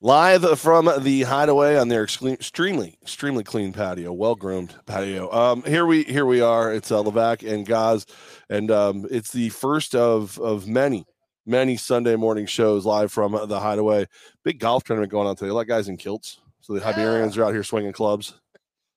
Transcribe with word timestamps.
Live 0.00 0.60
from 0.60 0.88
the 1.00 1.22
hideaway 1.22 1.76
on 1.76 1.88
their 1.88 2.04
extremely, 2.04 2.96
extremely 3.02 3.42
clean 3.42 3.72
patio, 3.72 4.12
well 4.12 4.36
groomed 4.36 4.72
patio. 4.86 5.28
Um, 5.32 5.64
here 5.64 5.86
we 5.86 6.04
here 6.04 6.24
we 6.24 6.40
are. 6.40 6.72
It's 6.72 6.92
uh, 6.92 7.02
Levack 7.02 7.42
and 7.42 7.66
Goz, 7.66 8.06
and 8.48 8.70
um, 8.70 9.06
it's 9.10 9.32
the 9.32 9.48
first 9.48 9.96
of 9.96 10.38
of 10.38 10.68
many 10.68 11.04
many 11.46 11.76
Sunday 11.76 12.14
morning 12.14 12.46
shows 12.46 12.86
live 12.86 13.10
from 13.10 13.32
the 13.48 13.58
hideaway. 13.58 14.06
Big 14.44 14.60
golf 14.60 14.84
tournament 14.84 15.10
going 15.10 15.26
on 15.26 15.34
today. 15.34 15.48
A 15.48 15.54
lot 15.54 15.62
of 15.62 15.66
guys 15.66 15.88
in 15.88 15.96
kilts. 15.96 16.38
So 16.60 16.74
the 16.74 16.78
yeah. 16.78 17.02
Are 17.02 17.44
out 17.44 17.52
here 17.52 17.64
swinging 17.64 17.92
clubs. 17.92 18.34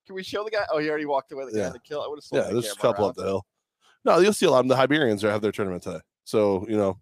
Can 0.05 0.13
we 0.13 0.21
show 0.21 0.43
the 0.43 0.51
guy? 0.51 0.65
Oh, 0.71 0.77
he 0.77 0.87
already 0.87 1.05
walked 1.07 1.31
away. 1.31 1.45
The 1.45 1.51
guy 1.51 1.57
yeah. 1.57 1.67
in 1.67 1.73
the 1.73 1.79
kilt. 1.79 2.05
I 2.05 2.09
would 2.09 2.19
have. 2.31 2.45
Yeah, 2.45 2.53
there's 2.53 2.73
a 2.73 2.75
couple 2.75 3.05
around. 3.05 3.09
up 3.09 3.15
the 3.15 3.23
hill. 3.23 3.45
No, 4.05 4.19
you'll 4.19 4.33
see 4.33 4.45
a 4.45 4.51
lot 4.51 4.59
of 4.59 4.67
them. 4.67 4.77
The 4.77 4.87
Hibernians 4.87 5.23
are 5.23 5.31
have 5.31 5.41
their 5.41 5.51
tournament 5.51 5.81
today. 5.81 6.01
So 6.25 6.63
you 6.69 6.77
know, 6.77 6.99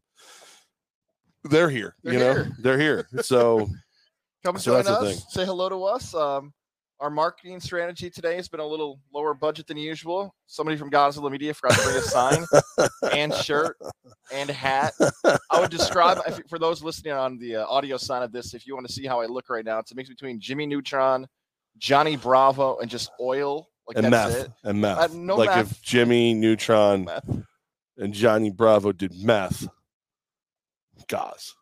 they're 1.43 1.69
here. 1.69 1.95
They're 2.01 2.13
you 2.13 2.19
know, 2.19 2.33
here. 2.33 2.51
they're 2.59 2.79
here. 2.79 3.07
So 3.21 3.67
Come 4.43 4.57
so 4.57 4.81
join 4.81 4.93
us. 4.93 5.25
Say 5.29 5.45
hello 5.45 5.69
to 5.69 5.83
us. 5.83 6.13
Um, 6.15 6.53
our 6.99 7.09
marketing 7.09 7.59
strategy 7.59 8.09
today 8.09 8.35
has 8.35 8.49
been 8.49 8.59
a 8.59 8.65
little 8.65 8.99
lower 9.13 9.33
budget 9.33 9.67
than 9.67 9.77
usual. 9.77 10.35
Somebody 10.47 10.77
from 10.77 10.91
Godzilla 10.91 11.31
Media 11.31 11.53
forgot 11.53 11.77
to 11.77 11.83
bring 11.83 11.95
a 11.95 12.01
sign 12.01 12.45
and 13.13 13.33
shirt 13.33 13.77
and 14.33 14.49
hat. 14.49 14.93
I 15.49 15.59
would 15.59 15.71
describe 15.71 16.19
for 16.49 16.59
those 16.59 16.83
listening 16.83 17.13
on 17.13 17.37
the 17.37 17.57
uh, 17.57 17.65
audio 17.67 17.97
side 17.97 18.23
of 18.23 18.31
this, 18.31 18.53
if 18.53 18.67
you 18.67 18.75
want 18.75 18.87
to 18.87 18.93
see 18.93 19.05
how 19.05 19.21
I 19.21 19.27
look 19.27 19.49
right 19.49 19.63
now, 19.63 19.79
it's 19.79 19.91
a 19.91 19.95
mix 19.95 20.09
between 20.09 20.41
Jimmy 20.41 20.65
Neutron, 20.65 21.25
Johnny 21.77 22.17
Bravo, 22.17 22.79
and 22.79 22.89
just 22.89 23.11
oil. 23.21 23.69
Like 23.87 23.97
and 23.97 24.09
meth. 24.11 24.35
It. 24.35 24.51
And 24.63 24.81
meth. 24.81 24.97
Uh, 24.97 25.07
no 25.13 25.35
like 25.35 25.49
meth. 25.49 25.71
if 25.71 25.81
Jimmy 25.81 26.33
Neutron 26.33 27.07
and 27.97 28.13
Johnny 28.13 28.51
Bravo 28.51 28.91
did 28.91 29.15
meth. 29.15 29.67
Goz. 31.07 31.55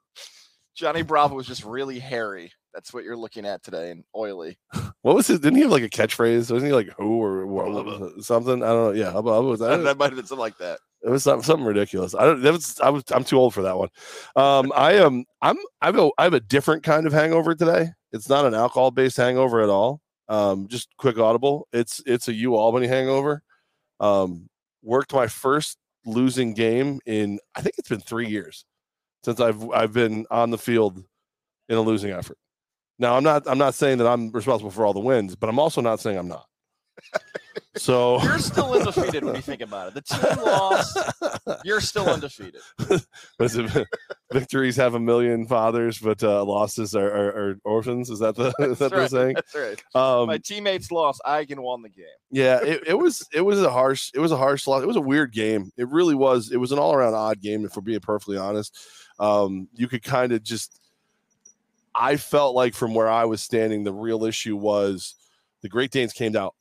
Johnny 0.76 1.04
Bravo 1.04 1.36
was 1.36 1.48
just 1.48 1.64
really 1.64 2.00
hairy. 2.00 2.52
That's 2.74 2.94
what 2.94 3.04
you're 3.04 3.18
looking 3.18 3.46
at 3.46 3.64
today 3.64 3.92
and 3.92 4.04
oily. 4.16 4.58
What 5.04 5.16
was 5.16 5.28
his? 5.28 5.40
Didn't 5.40 5.56
he 5.56 5.62
have 5.62 5.72
like 5.72 5.84
a 5.84 5.90
catchphrase? 5.90 6.52
Wasn't 6.52 6.66
he 6.66 6.74
like 6.74 6.90
who 6.98 7.22
or 7.22 7.48
what, 7.48 8.26
something? 8.26 8.62
I 8.62 8.68
don't 8.68 8.88
know. 8.88 8.92
Yeah, 8.92 9.12
Hubba, 9.14 9.42
was 9.42 9.62
that? 9.62 9.78
that 9.84 9.98
might 9.98 10.08
have 10.08 10.18
been 10.18 10.26
something 10.26 10.42
like 10.42 10.58
that. 10.58 10.80
It 11.02 11.09
was 11.09 11.24
something, 11.24 11.44
something 11.44 11.66
ridiculous. 11.66 12.14
I 12.14 12.26
don't. 12.26 12.42
That 12.42 12.52
was. 12.52 12.78
I 12.82 12.90
was. 12.90 13.04
I'm 13.12 13.24
too 13.24 13.38
old 13.38 13.54
for 13.54 13.62
that 13.62 13.78
one. 13.78 13.88
Um, 14.36 14.74
I 14.76 14.94
am. 14.94 15.24
I'm. 15.42 15.56
I 15.82 15.86
have 15.86 15.98
a. 15.98 16.09
I 16.18 16.24
have 16.24 16.34
a 16.34 16.42
different 16.42 16.84
kind 16.84 17.08
of 17.08 17.14
hangover 17.14 17.56
today. 17.56 17.92
It's 18.12 18.28
not 18.28 18.46
an 18.46 18.54
alcohol 18.54 18.92
based 18.92 19.16
hangover 19.16 19.62
at 19.62 19.70
all. 19.70 20.02
Um, 20.28 20.68
just 20.68 20.90
quick 20.98 21.18
audible. 21.18 21.70
It's 21.72 22.02
it's 22.06 22.28
a 22.28 22.34
U 22.34 22.56
Albany 22.56 22.88
hangover. 22.88 23.44
Um, 24.02 24.50
worked 24.84 25.14
my 25.14 25.28
first 25.28 25.78
losing 26.06 26.54
game 26.54 27.00
in. 27.06 27.40
I 27.56 27.62
think 27.62 27.76
it's 27.78 27.90
been 27.90 28.02
three 28.02 28.28
years 28.28 28.66
since 29.24 29.40
I've 29.40 29.70
I've 29.70 29.94
been 29.94 30.26
on 30.31 30.50
the 30.50 30.58
field 30.58 31.02
in 31.70 31.78
a 31.78 31.81
losing 31.81 32.12
effort. 32.12 32.38
Now 33.00 33.16
I'm 33.16 33.23
not 33.23 33.44
I'm 33.48 33.58
not 33.58 33.76
saying 33.76 34.00
that 34.00 34.08
I'm 34.08 34.31
responsible 34.31 34.72
for 34.72 34.86
all 34.86 34.94
the 34.94 35.00
wins, 35.00 35.36
but 35.36 35.50
I'm 35.50 35.59
also 35.59 35.81
not 35.81 36.00
saying 36.00 36.17
I'm 36.17 36.28
not. 36.28 36.45
So 37.76 38.22
you're 38.23 38.40
still 38.40 38.73
undefeated 38.73 39.23
when 39.23 39.36
you 39.36 39.42
think 39.42 39.62
about 39.62 39.90
it. 39.90 39.94
The 39.94 40.02
team 40.02 40.44
lost. 40.44 40.98
You're 41.64 41.81
still 41.81 42.09
undefeated. 42.09 42.62
victories 44.31 44.75
have 44.75 44.95
a 44.95 45.00
million 45.00 45.45
fathers, 45.48 46.00
but 46.00 46.22
uh, 46.23 46.44
losses 46.44 46.95
are, 46.95 47.08
are, 47.08 47.28
are, 47.28 47.59
orphans. 47.64 48.09
Is 48.09 48.20
that 48.20 48.36
the 48.36 48.53
is 48.59 48.80
that 48.80 48.92
right. 48.92 49.02
the 49.02 49.08
saying? 49.09 49.36
That's 49.36 49.56
right. 49.56 49.84
Um, 49.95 50.28
My 50.28 50.38
teammates 50.38 50.92
lost. 50.92 51.22
I 51.23 51.45
can 51.45 51.62
won 51.62 51.81
the 51.81 51.90
game. 51.90 52.06
Yeah, 52.31 52.62
it, 52.64 52.84
it 52.88 52.98
was 52.98 53.28
it 53.34 53.42
was 53.42 53.62
a 53.62 53.70
harsh 53.70 54.12
it 54.14 54.20
was 54.20 54.31
a 54.31 54.38
harsh 54.38 54.68
loss. 54.68 54.81
It 54.81 54.88
was 54.88 54.98
a 54.98 55.02
weird 55.02 55.31
game. 55.31 55.72
It 55.78 55.88
really 55.90 56.16
was. 56.16 56.52
It 56.52 56.58
was 56.58 56.72
an 56.72 56.80
all 56.80 56.94
around 56.94 57.14
odd 57.14 57.42
game. 57.42 57.66
If 57.66 57.75
we're 57.75 57.84
being 57.84 58.00
perfectly 58.00 58.38
honest, 58.38 58.78
um, 59.20 59.68
you 59.73 59.88
could 59.88 60.03
kind 60.03 60.31
of 60.31 60.44
just 60.44 60.80
I 61.98 62.17
felt 62.17 62.56
like 62.56 62.76
from 62.76 62.94
where 62.94 63.09
I 63.09 63.26
was 63.26 63.42
standing, 63.42 63.84
the 63.84 63.94
real 63.94 64.23
issue 64.23 64.56
was 64.56 65.16
the 65.62 65.70
Great 65.70 65.92
Danes 65.92 66.14
came 66.14 66.36
out 66.36 66.56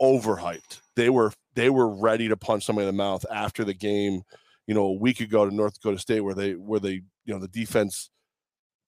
overhyped. 0.00 0.80
They 0.94 1.10
were 1.10 1.32
they 1.54 1.70
were 1.70 1.88
ready 1.88 2.28
to 2.28 2.36
punch 2.36 2.64
somebody 2.64 2.86
in 2.86 2.94
the 2.94 3.02
mouth 3.02 3.24
after 3.32 3.64
the 3.64 3.74
game, 3.74 4.22
you 4.66 4.74
know, 4.74 4.84
a 4.84 4.92
week 4.92 5.20
ago 5.20 5.48
to 5.48 5.54
North 5.54 5.74
Dakota 5.74 5.98
State 5.98 6.20
where 6.20 6.34
they 6.34 6.52
where 6.52 6.80
they, 6.80 7.02
you 7.24 7.34
know, 7.34 7.38
the 7.38 7.48
defense 7.48 8.10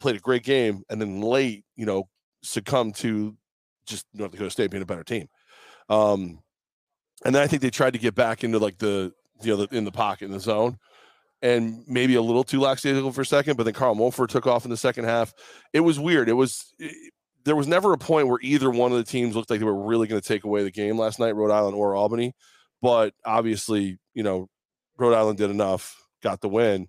played 0.01 0.17
a 0.17 0.21
great 0.21 0.45
game 0.45 0.83
and 0.89 1.01
then 1.01 1.21
late, 1.21 1.65
you 1.77 1.87
know, 1.87 2.09
succumbed 2.43 2.95
to 2.97 3.37
just 3.87 4.07
North 4.15 4.31
Dakota 4.31 4.51
State 4.51 4.71
being 4.71 4.83
a 4.83 4.87
better 4.87 5.05
team. 5.05 5.29
Um 5.89 6.41
and 7.25 7.35
then 7.35 7.43
I 7.43 7.47
think 7.49 7.63
they 7.63 7.71
tried 7.71 7.95
to 7.95 7.99
get 7.99 8.15
back 8.15 8.45
into 8.45 8.59
like 8.59 8.79
the 8.79 9.13
you 9.43 9.51
know 9.57 9.67
the, 9.67 9.77
in 9.77 9.85
the 9.85 9.93
pocket 9.93 10.27
in 10.27 10.33
the 10.33 10.41
zone 10.41 10.79
and 11.43 11.85
maybe 11.87 12.15
a 12.15 12.23
little 12.23 12.45
too 12.45 12.61
lackadaisical 12.61 13.13
for 13.13 13.21
a 13.21 13.27
second, 13.27 13.57
but 13.57 13.65
then 13.65 13.75
Karl 13.75 13.95
Mofor 13.95 14.29
took 14.29 14.47
off 14.47 14.65
in 14.65 14.71
the 14.71 14.77
second 14.77 15.05
half. 15.05 15.33
It 15.73 15.81
was 15.81 15.99
weird. 15.99 16.29
It 16.29 16.35
was 16.35 16.75
it, 16.79 17.13
there 17.45 17.57
was 17.57 17.67
never 17.67 17.93
a 17.93 17.99
point 17.99 18.29
where 18.29 18.39
either 18.43 18.71
one 18.71 18.93
of 18.93 18.99
the 18.99 19.05
teams 19.05 19.35
looked 19.35 19.51
like 19.51 19.61
they 19.61 19.65
were 19.65 19.87
really 19.87 20.07
going 20.07 20.21
to 20.21 20.27
take 20.27 20.45
away 20.45 20.63
the 20.63 20.71
game 20.71 20.99
last 20.99 21.19
night, 21.19 21.35
Rhode 21.35 21.53
Island 21.53 21.77
or 21.77 21.95
Albany. 21.95 22.35
But 22.83 23.15
obviously, 23.25 23.99
you 24.15 24.23
know, 24.23 24.49
Rhode 24.99 25.15
Island 25.15 25.39
did 25.39 25.51
enough, 25.51 25.97
got 26.23 26.41
the 26.41 26.49
win, 26.49 26.89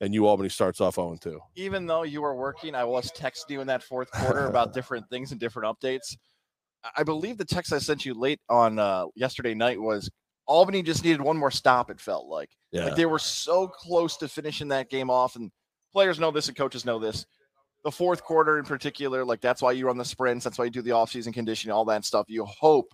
and 0.00 0.14
U 0.14 0.26
Albany 0.26 0.48
starts 0.48 0.80
off 0.80 0.96
0 0.96 1.16
2. 1.20 1.38
Even 1.56 1.86
though 1.86 2.02
you 2.02 2.22
were 2.22 2.34
working, 2.34 2.74
I 2.74 2.84
was 2.84 3.12
texting 3.12 3.50
you 3.50 3.60
in 3.60 3.66
that 3.68 3.82
fourth 3.82 4.10
quarter 4.10 4.46
about 4.46 4.72
different 4.74 5.08
things 5.10 5.30
and 5.30 5.40
different 5.40 5.68
updates. 5.68 6.16
I 6.96 7.02
believe 7.02 7.36
the 7.36 7.44
text 7.44 7.72
I 7.72 7.78
sent 7.78 8.06
you 8.06 8.14
late 8.14 8.40
on 8.48 8.78
uh, 8.78 9.04
yesterday 9.14 9.54
night 9.54 9.80
was 9.80 10.10
Albany 10.50 10.82
just 10.82 11.04
needed 11.04 11.20
one 11.20 11.36
more 11.36 11.52
stop. 11.52 11.90
It 11.90 12.00
felt 12.00 12.26
like, 12.26 12.50
yeah. 12.72 12.86
like 12.86 12.96
they 12.96 13.06
were 13.06 13.20
so 13.20 13.68
close 13.68 14.16
to 14.16 14.26
finishing 14.26 14.66
that 14.68 14.90
game 14.90 15.08
off, 15.08 15.36
and 15.36 15.52
players 15.92 16.18
know 16.18 16.32
this 16.32 16.48
and 16.48 16.56
coaches 16.56 16.84
know 16.84 16.98
this. 16.98 17.24
The 17.84 17.92
fourth 17.92 18.24
quarter, 18.24 18.58
in 18.58 18.64
particular, 18.64 19.24
like 19.24 19.40
that's 19.40 19.62
why 19.62 19.72
you 19.72 19.86
run 19.86 19.96
the 19.96 20.04
sprints. 20.04 20.42
That's 20.42 20.58
why 20.58 20.64
you 20.64 20.70
do 20.72 20.82
the 20.82 20.90
offseason 20.90 21.32
conditioning, 21.32 21.72
all 21.72 21.84
that 21.84 22.04
stuff. 22.04 22.26
You 22.28 22.44
hope 22.44 22.92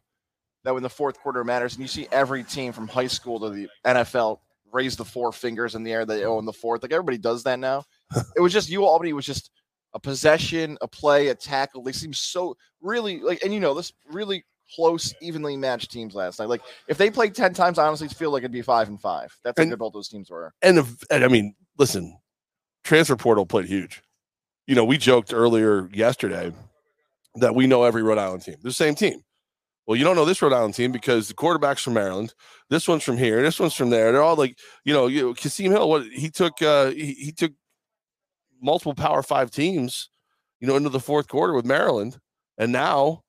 that 0.64 0.74
when 0.74 0.82
the 0.82 0.90
fourth 0.90 1.18
quarter 1.18 1.44
matters, 1.44 1.72
and 1.72 1.80
you 1.80 1.88
see 1.88 2.06
every 2.12 2.44
team 2.44 2.74
from 2.74 2.88
high 2.88 3.06
school 3.06 3.40
to 3.40 3.48
the 3.48 3.68
NFL 3.86 4.40
raise 4.70 4.94
the 4.94 5.04
four 5.04 5.32
fingers 5.32 5.74
in 5.74 5.82
the 5.82 5.92
air 5.92 6.04
they 6.04 6.24
owe 6.26 6.38
in 6.38 6.44
the 6.44 6.52
fourth. 6.52 6.82
Like 6.82 6.92
everybody 6.92 7.16
does 7.16 7.42
that 7.44 7.58
now. 7.58 7.84
it 8.36 8.40
was 8.40 8.52
just 8.52 8.68
you, 8.68 8.84
Albany 8.84 9.14
was 9.14 9.24
just 9.24 9.50
a 9.94 9.98
possession, 9.98 10.76
a 10.82 10.88
play, 10.88 11.28
a 11.28 11.34
tackle. 11.34 11.82
They 11.82 11.92
seem 11.92 12.12
so 12.12 12.54
really 12.82 13.20
like, 13.20 13.42
and 13.42 13.54
you 13.54 13.60
know 13.60 13.72
this 13.72 13.94
really 14.12 14.44
close, 14.74 15.14
evenly 15.20 15.56
matched 15.56 15.90
teams 15.90 16.14
last 16.14 16.38
night. 16.38 16.48
Like 16.48 16.62
if 16.88 16.98
they 16.98 17.10
played 17.10 17.34
ten 17.34 17.54
times, 17.54 17.78
I 17.78 17.86
honestly 17.86 18.08
feel 18.08 18.30
like 18.30 18.40
it'd 18.40 18.52
be 18.52 18.62
five 18.62 18.88
and 18.88 19.00
five. 19.00 19.36
That's 19.44 19.58
and, 19.58 19.68
how 19.68 19.72
good 19.72 19.78
both 19.78 19.92
those 19.92 20.08
teams 20.08 20.30
were. 20.30 20.52
And, 20.62 20.78
if, 20.78 21.04
and 21.10 21.24
I 21.24 21.28
mean, 21.28 21.54
listen, 21.78 22.18
transfer 22.84 23.16
portal 23.16 23.46
played 23.46 23.66
huge. 23.66 24.02
You 24.66 24.74
know, 24.74 24.84
we 24.84 24.98
joked 24.98 25.32
earlier 25.32 25.88
yesterday 25.92 26.52
that 27.36 27.54
we 27.54 27.66
know 27.66 27.84
every 27.84 28.02
Rhode 28.02 28.18
Island 28.18 28.42
team, 28.42 28.56
the 28.62 28.72
same 28.72 28.94
team. 28.94 29.22
Well, 29.86 29.96
you 29.96 30.02
don't 30.02 30.16
know 30.16 30.24
this 30.24 30.42
Rhode 30.42 30.52
Island 30.52 30.74
team 30.74 30.90
because 30.90 31.28
the 31.28 31.34
quarterback's 31.34 31.82
from 31.82 31.94
Maryland. 31.94 32.34
This 32.70 32.88
one's 32.88 33.04
from 33.04 33.16
here. 33.16 33.40
This 33.42 33.60
one's 33.60 33.74
from 33.74 33.90
there. 33.90 34.10
They're 34.10 34.22
all 34.22 34.34
like, 34.34 34.58
you 34.84 34.92
know, 34.92 35.06
you 35.06 35.34
Kasim 35.34 35.70
Hill. 35.70 35.88
What 35.88 36.06
he 36.06 36.28
took, 36.28 36.60
uh, 36.60 36.90
he, 36.90 37.12
he 37.12 37.32
took 37.32 37.52
multiple 38.60 38.94
Power 38.94 39.22
Five 39.22 39.52
teams, 39.52 40.08
you 40.58 40.66
know, 40.66 40.74
into 40.74 40.88
the 40.88 40.98
fourth 40.98 41.28
quarter 41.28 41.52
with 41.52 41.64
Maryland, 41.64 42.18
and 42.58 42.72
now 42.72 43.22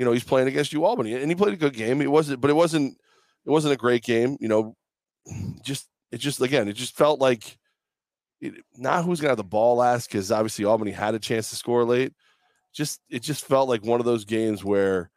you 0.00 0.06
know, 0.06 0.12
he's 0.12 0.24
playing 0.24 0.48
against 0.48 0.72
you 0.72 0.86
Albany, 0.86 1.12
and 1.12 1.30
he 1.30 1.34
played 1.34 1.52
a 1.52 1.58
good 1.58 1.74
game. 1.74 2.00
It 2.00 2.10
wasn't, 2.10 2.40
but 2.40 2.48
it 2.48 2.54
wasn't, 2.54 2.96
it 3.44 3.50
wasn't 3.50 3.74
a 3.74 3.76
great 3.76 4.02
game. 4.02 4.38
You 4.40 4.48
know, 4.48 4.74
just 5.62 5.90
it 6.10 6.16
just 6.16 6.40
again, 6.40 6.68
it 6.68 6.72
just 6.72 6.96
felt 6.96 7.20
like 7.20 7.58
it, 8.40 8.54
not 8.78 9.04
who's 9.04 9.20
gonna 9.20 9.32
have 9.32 9.36
the 9.36 9.44
ball 9.44 9.76
last 9.76 10.08
because 10.08 10.32
obviously 10.32 10.64
Albany 10.64 10.90
had 10.90 11.14
a 11.14 11.18
chance 11.18 11.50
to 11.50 11.56
score 11.56 11.84
late. 11.84 12.14
Just 12.72 13.02
it 13.10 13.22
just 13.22 13.44
felt 13.44 13.68
like 13.68 13.84
one 13.84 14.00
of 14.00 14.06
those 14.06 14.24
games 14.24 14.64
where 14.64 15.10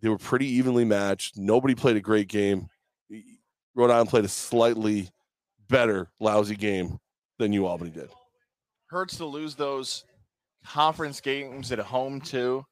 they 0.00 0.08
were 0.08 0.16
pretty 0.16 0.46
evenly 0.46 0.84
matched. 0.84 1.36
Nobody 1.36 1.74
played 1.74 1.96
a 1.96 2.00
great 2.00 2.28
game. 2.28 2.68
Rhode 3.74 3.90
Island 3.90 4.10
played 4.10 4.24
a 4.24 4.28
slightly 4.28 5.08
better 5.68 6.08
lousy 6.20 6.54
game 6.54 7.00
than 7.40 7.52
you 7.52 7.66
Albany 7.66 7.90
did. 7.90 8.10
Hurts 8.90 9.16
to 9.16 9.24
lose 9.24 9.56
those 9.56 10.04
conference 10.64 11.20
games 11.20 11.72
at 11.72 11.80
home 11.80 12.20
too 12.20 12.64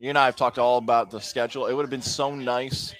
you 0.00 0.08
and 0.08 0.18
I 0.18 0.24
have 0.24 0.34
talked 0.34 0.58
all 0.58 0.78
about 0.78 1.10
the 1.10 1.20
schedule. 1.20 1.66
It 1.66 1.74
would 1.74 1.82
have 1.82 1.90
been 1.90 2.02
so 2.02 2.34
nice 2.34 2.94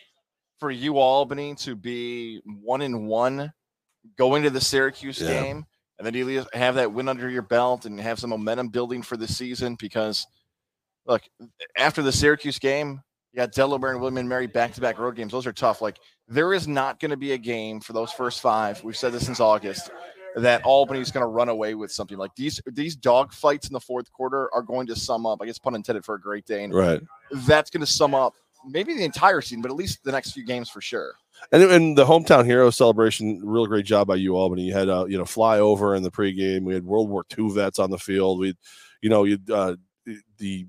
for 0.58 0.70
you 0.70 0.98
Albany 0.98 1.54
to 1.56 1.74
be 1.74 2.42
one 2.44 2.82
in 2.82 3.06
one 3.06 3.52
going 4.16 4.42
to 4.42 4.50
the 4.50 4.60
Syracuse 4.60 5.20
yeah. 5.20 5.28
game, 5.28 5.64
and 5.98 6.06
then 6.06 6.14
you 6.14 6.44
have 6.52 6.74
that 6.74 6.92
win 6.92 7.08
under 7.08 7.28
your 7.30 7.42
belt 7.42 7.86
and 7.86 7.98
have 7.98 8.18
some 8.18 8.30
momentum 8.30 8.68
building 8.68 9.00
for 9.00 9.16
the 9.16 9.26
season. 9.26 9.76
Because 9.80 10.26
look, 11.06 11.22
after 11.76 12.02
the 12.02 12.12
Syracuse 12.12 12.58
game, 12.58 13.00
you 13.32 13.38
got 13.38 13.52
Delaware 13.52 13.92
and 13.92 14.00
William 14.00 14.18
and 14.18 14.28
Mary 14.28 14.46
back 14.46 14.74
to 14.74 14.82
back 14.82 14.98
road 14.98 15.16
games. 15.16 15.32
Those 15.32 15.46
are 15.46 15.52
tough. 15.54 15.80
Like 15.80 15.98
there 16.28 16.52
is 16.52 16.68
not 16.68 17.00
going 17.00 17.12
to 17.12 17.16
be 17.16 17.32
a 17.32 17.38
game 17.38 17.80
for 17.80 17.94
those 17.94 18.12
first 18.12 18.42
five. 18.42 18.84
We've 18.84 18.96
said 18.96 19.12
this 19.12 19.24
since 19.24 19.40
August 19.40 19.90
that 20.36 20.64
Albany's 20.64 21.10
going 21.10 21.22
to 21.22 21.28
run 21.28 21.48
away 21.48 21.74
with 21.74 21.90
something 21.90 22.18
like 22.18 22.34
these. 22.36 22.60
These 22.66 22.96
dog 22.96 23.32
fights 23.32 23.68
in 23.68 23.72
the 23.72 23.80
fourth 23.80 24.12
quarter 24.12 24.52
are 24.54 24.62
going 24.62 24.86
to 24.88 24.96
sum 24.96 25.26
up. 25.26 25.40
I 25.42 25.46
guess 25.46 25.58
pun 25.58 25.74
intended 25.74 26.04
for 26.04 26.14
a 26.14 26.20
great 26.20 26.46
day, 26.46 26.64
and 26.64 26.74
right. 26.74 27.00
That's 27.46 27.70
going 27.70 27.80
to 27.80 27.86
sum 27.86 28.14
up 28.14 28.34
maybe 28.66 28.94
the 28.94 29.04
entire 29.04 29.40
season, 29.40 29.62
but 29.62 29.70
at 29.70 29.76
least 29.76 30.04
the 30.04 30.12
next 30.12 30.32
few 30.32 30.44
games 30.44 30.68
for 30.68 30.80
sure. 30.80 31.14
And, 31.52 31.62
and 31.62 31.96
the 31.96 32.04
hometown 32.04 32.44
hero 32.44 32.70
celebration, 32.70 33.40
real 33.42 33.66
great 33.66 33.86
job 33.86 34.06
by 34.08 34.16
you, 34.16 34.36
Albany. 34.36 34.62
You 34.62 34.74
had 34.74 34.88
uh, 34.88 35.06
you 35.08 35.16
know 35.16 35.24
flyover 35.24 35.96
in 35.96 36.02
the 36.02 36.10
pregame. 36.10 36.62
We 36.62 36.74
had 36.74 36.84
World 36.84 37.08
War 37.08 37.24
II 37.36 37.50
vets 37.50 37.78
on 37.78 37.90
the 37.90 37.98
field. 37.98 38.38
We, 38.38 38.54
you 39.00 39.08
know, 39.08 39.24
you 39.24 39.38
uh, 39.52 39.76
the 40.38 40.66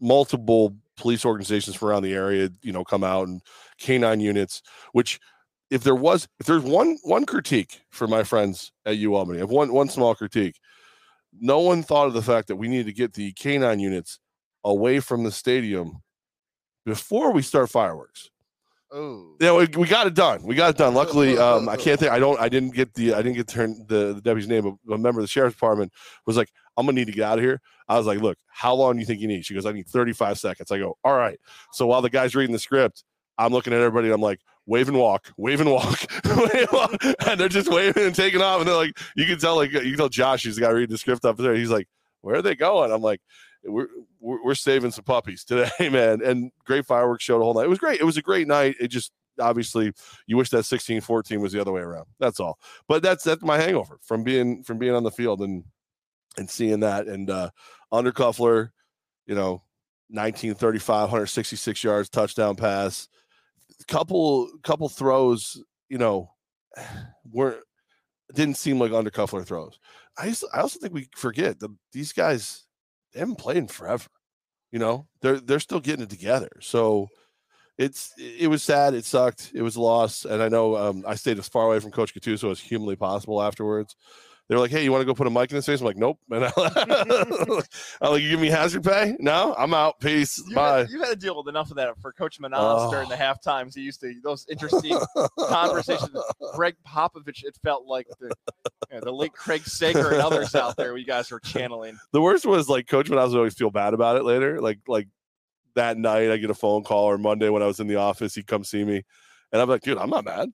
multiple 0.00 0.76
police 0.96 1.24
organizations 1.24 1.76
from 1.76 1.88
around 1.88 2.02
the 2.02 2.14
area, 2.14 2.50
you 2.62 2.72
know, 2.72 2.84
come 2.84 3.04
out 3.04 3.28
and 3.28 3.40
canine 3.78 4.20
units, 4.20 4.62
which 4.92 5.20
if 5.70 5.82
there 5.84 5.94
was 5.94 6.28
if 6.38 6.46
there's 6.46 6.62
one 6.62 6.98
one 7.02 7.24
critique 7.24 7.80
for 7.90 8.06
my 8.06 8.24
friends 8.24 8.72
at 8.84 8.96
U 8.98 9.14
Albany, 9.14 9.38
I 9.38 9.40
have 9.40 9.50
one 9.50 9.72
one 9.72 9.88
small 9.88 10.14
critique. 10.14 10.56
No 11.40 11.60
one 11.60 11.82
thought 11.82 12.08
of 12.08 12.12
the 12.12 12.22
fact 12.22 12.48
that 12.48 12.56
we 12.56 12.68
need 12.68 12.86
to 12.86 12.92
get 12.92 13.14
the 13.14 13.32
canine 13.32 13.78
units 13.78 14.18
away 14.64 15.00
from 15.00 15.22
the 15.22 15.30
stadium 15.30 16.02
before 16.84 17.32
we 17.32 17.42
start 17.42 17.70
fireworks. 17.70 18.30
Oh, 18.92 19.36
Yeah, 19.40 19.56
we, 19.56 19.66
we 19.76 19.86
got 19.86 20.08
it 20.08 20.14
done. 20.14 20.42
We 20.42 20.56
got 20.56 20.70
it 20.70 20.76
done. 20.76 20.94
Luckily, 20.94 21.38
um, 21.46 21.68
I 21.68 21.76
can't 21.76 22.00
think. 22.00 22.10
I 22.10 22.18
don't. 22.18 22.40
I 22.40 22.48
didn't 22.48 22.74
get 22.74 22.92
the. 22.94 23.14
I 23.14 23.22
didn't 23.22 23.36
get 23.36 23.46
turn 23.46 23.84
the, 23.88 24.14
the 24.14 24.20
deputy's 24.20 24.48
name. 24.48 24.76
But 24.84 24.94
a 24.94 24.98
member 24.98 25.20
of 25.20 25.24
the 25.24 25.28
sheriff's 25.28 25.54
department 25.54 25.92
was 26.26 26.36
like, 26.36 26.50
"I'm 26.76 26.86
gonna 26.86 26.96
need 26.96 27.06
to 27.06 27.12
get 27.12 27.22
out 27.22 27.38
of 27.38 27.44
here." 27.44 27.60
I 27.88 27.96
was 27.96 28.06
like, 28.06 28.20
"Look, 28.20 28.38
how 28.48 28.74
long 28.74 28.94
do 28.94 29.00
you 29.00 29.06
think 29.06 29.20
you 29.20 29.28
need?" 29.28 29.44
She 29.44 29.54
goes, 29.54 29.66
"I 29.66 29.72
need 29.72 29.86
35 29.86 30.40
seconds." 30.40 30.72
I 30.72 30.78
go, 30.78 30.98
"All 31.04 31.16
right." 31.16 31.38
So 31.72 31.86
while 31.86 32.02
the 32.02 32.10
guy's 32.10 32.34
reading 32.34 32.52
the 32.52 32.58
script, 32.58 33.04
I'm 33.38 33.52
looking 33.52 33.72
at 33.72 33.80
everybody. 33.80 34.08
And 34.08 34.14
I'm 34.14 34.20
like, 34.20 34.40
"Wave 34.70 34.88
and 34.88 34.98
walk, 34.98 35.28
wave 35.36 35.60
and 35.60 35.70
walk, 35.70 36.96
and 37.26 37.38
they're 37.38 37.48
just 37.48 37.70
waving 37.70 38.04
and 38.04 38.14
taking 38.14 38.40
off. 38.40 38.60
And 38.60 38.68
they're 38.68 38.76
like, 38.76 38.98
you 39.16 39.26
can 39.26 39.38
tell, 39.38 39.56
like, 39.56 39.72
you 39.72 39.80
can 39.80 39.96
tell 39.96 40.08
Josh, 40.08 40.44
he's 40.44 40.54
the 40.54 40.62
guy 40.62 40.70
reading 40.70 40.92
the 40.92 40.98
script 40.98 41.24
up 41.24 41.36
there. 41.36 41.54
He's 41.54 41.70
like, 41.70 41.88
"Where 42.20 42.36
are 42.36 42.42
they 42.42 42.54
going?" 42.54 42.92
I'm 42.92 43.02
like, 43.02 43.20
we're, 43.64 43.88
we're 44.20 44.54
saving 44.54 44.90
some 44.90 45.04
puppies 45.04 45.44
today, 45.44 45.70
man. 45.90 46.22
And 46.22 46.52
great 46.64 46.86
fireworks 46.86 47.24
show 47.24 47.38
the 47.38 47.44
whole 47.44 47.54
night. 47.54 47.64
It 47.64 47.70
was 47.70 47.78
great. 47.78 48.00
It 48.00 48.04
was 48.04 48.16
a 48.16 48.22
great 48.22 48.46
night. 48.48 48.76
It 48.80 48.88
just 48.88 49.12
obviously 49.40 49.92
you 50.26 50.36
wish 50.36 50.50
that 50.50 50.64
16 50.64 51.00
14 51.00 51.40
was 51.40 51.52
the 51.52 51.60
other 51.60 51.72
way 51.72 51.80
around. 51.80 52.06
That's 52.18 52.40
all. 52.40 52.58
But 52.88 53.02
that's 53.02 53.24
that's 53.24 53.42
my 53.42 53.58
hangover 53.58 53.98
from 54.02 54.22
being 54.22 54.62
from 54.62 54.78
being 54.78 54.94
on 54.94 55.02
the 55.02 55.10
field 55.10 55.40
and 55.40 55.64
and 56.36 56.48
seeing 56.48 56.80
that 56.80 57.06
and 57.06 57.28
uh 57.28 57.50
undercuffler, 57.92 58.70
you 59.26 59.34
know, 59.34 59.62
1935, 60.08 61.02
166 61.02 61.84
yards, 61.84 62.08
touchdown 62.08 62.56
pass. 62.56 63.08
Couple 63.88 64.50
couple 64.62 64.88
throws, 64.88 65.62
you 65.88 65.98
know, 65.98 66.30
were 67.30 67.60
didn't 68.34 68.56
seem 68.56 68.78
like 68.78 68.92
undercuffler 68.92 69.44
throws. 69.44 69.78
I 70.18 70.34
I 70.52 70.60
also 70.60 70.78
think 70.78 70.94
we 70.94 71.08
forget 71.16 71.58
that 71.60 71.70
these 71.92 72.12
guys 72.12 72.66
they 73.12 73.20
haven't 73.20 73.38
played 73.38 73.56
in 73.56 73.68
forever. 73.68 74.08
You 74.72 74.78
know, 74.78 75.08
they're 75.20 75.40
they're 75.40 75.60
still 75.60 75.80
getting 75.80 76.04
it 76.04 76.10
together. 76.10 76.50
So 76.60 77.08
it's 77.78 78.12
it 78.18 78.48
was 78.48 78.62
sad. 78.62 78.94
It 78.94 79.04
sucked. 79.04 79.52
It 79.54 79.62
was 79.62 79.76
a 79.76 79.80
loss. 79.80 80.24
And 80.24 80.42
I 80.42 80.48
know 80.48 80.76
um, 80.76 81.02
I 81.06 81.14
stayed 81.14 81.38
as 81.38 81.48
far 81.48 81.66
away 81.66 81.80
from 81.80 81.90
Coach 81.90 82.14
Gattuso 82.14 82.50
as 82.50 82.60
humanly 82.60 82.96
possible 82.96 83.42
afterwards. 83.42 83.96
They're 84.50 84.58
like, 84.58 84.72
"Hey, 84.72 84.82
you 84.82 84.90
want 84.90 85.00
to 85.02 85.06
go 85.06 85.14
put 85.14 85.28
a 85.28 85.30
mic 85.30 85.48
in 85.52 85.54
his 85.56 85.64
face?" 85.64 85.78
I'm 85.78 85.86
like, 85.86 85.96
"Nope." 85.96 86.18
And 86.32 86.44
I, 86.44 86.52
I'm 88.02 88.10
like, 88.12 88.20
"You 88.22 88.30
give 88.30 88.40
me 88.40 88.48
hazard 88.48 88.82
pay? 88.82 89.14
No, 89.20 89.54
I'm 89.56 89.72
out. 89.72 90.00
Peace. 90.00 90.42
you 90.48 90.56
Bye." 90.56 90.78
had, 90.80 90.90
you 90.90 90.98
had 91.00 91.10
to 91.10 91.16
deal 91.16 91.36
with 91.36 91.46
enough 91.48 91.70
of 91.70 91.76
that 91.76 91.96
for 92.02 92.12
Coach 92.12 92.40
Manalas 92.40 92.90
during 92.90 93.08
the 93.08 93.14
Oh. 93.14 93.18
half 93.18 93.40
times. 93.40 93.76
He 93.76 93.82
used 93.82 94.00
to 94.00 94.12
those 94.24 94.44
interesting 94.50 94.98
conversations. 95.38 96.10
Gregg 96.54 96.74
Popovich, 96.86 97.44
it 97.44 97.56
felt 97.62 97.86
like 97.86 98.06
the 98.18 98.32
you 98.90 98.96
know, 98.98 99.00
the 99.04 99.12
late 99.12 99.32
Craig 99.32 99.62
Sager 99.64 100.10
and 100.10 100.20
others 100.20 100.54
out 100.56 100.76
there. 100.76 100.96
You 100.96 101.06
guys 101.06 101.30
were 101.30 101.40
channeling. 101.40 101.96
the 102.12 102.20
worst 102.20 102.44
was 102.44 102.68
like 102.68 102.88
Coach 102.88 103.10
I 103.10 103.14
was 103.24 103.34
always 103.34 103.54
feel 103.54 103.70
bad 103.70 103.94
about 103.94 104.16
it 104.16 104.24
later. 104.24 104.60
Like 104.60 104.80
like 104.88 105.06
that 105.76 105.96
night, 105.96 106.30
I 106.30 106.36
get 106.38 106.50
a 106.50 106.54
phone 106.54 106.82
call 106.82 107.04
or 107.04 107.18
Monday 107.18 107.48
when 107.50 107.62
I 107.62 107.66
was 107.66 107.78
in 107.78 107.86
the 107.86 107.96
office, 107.96 108.34
he'd 108.34 108.48
come 108.48 108.64
see 108.64 108.82
me, 108.84 109.04
and 109.52 109.62
I'm 109.62 109.68
like, 109.68 109.82
dude, 109.82 109.96
I'm 109.98 110.10
not 110.10 110.24
mad. 110.24 110.48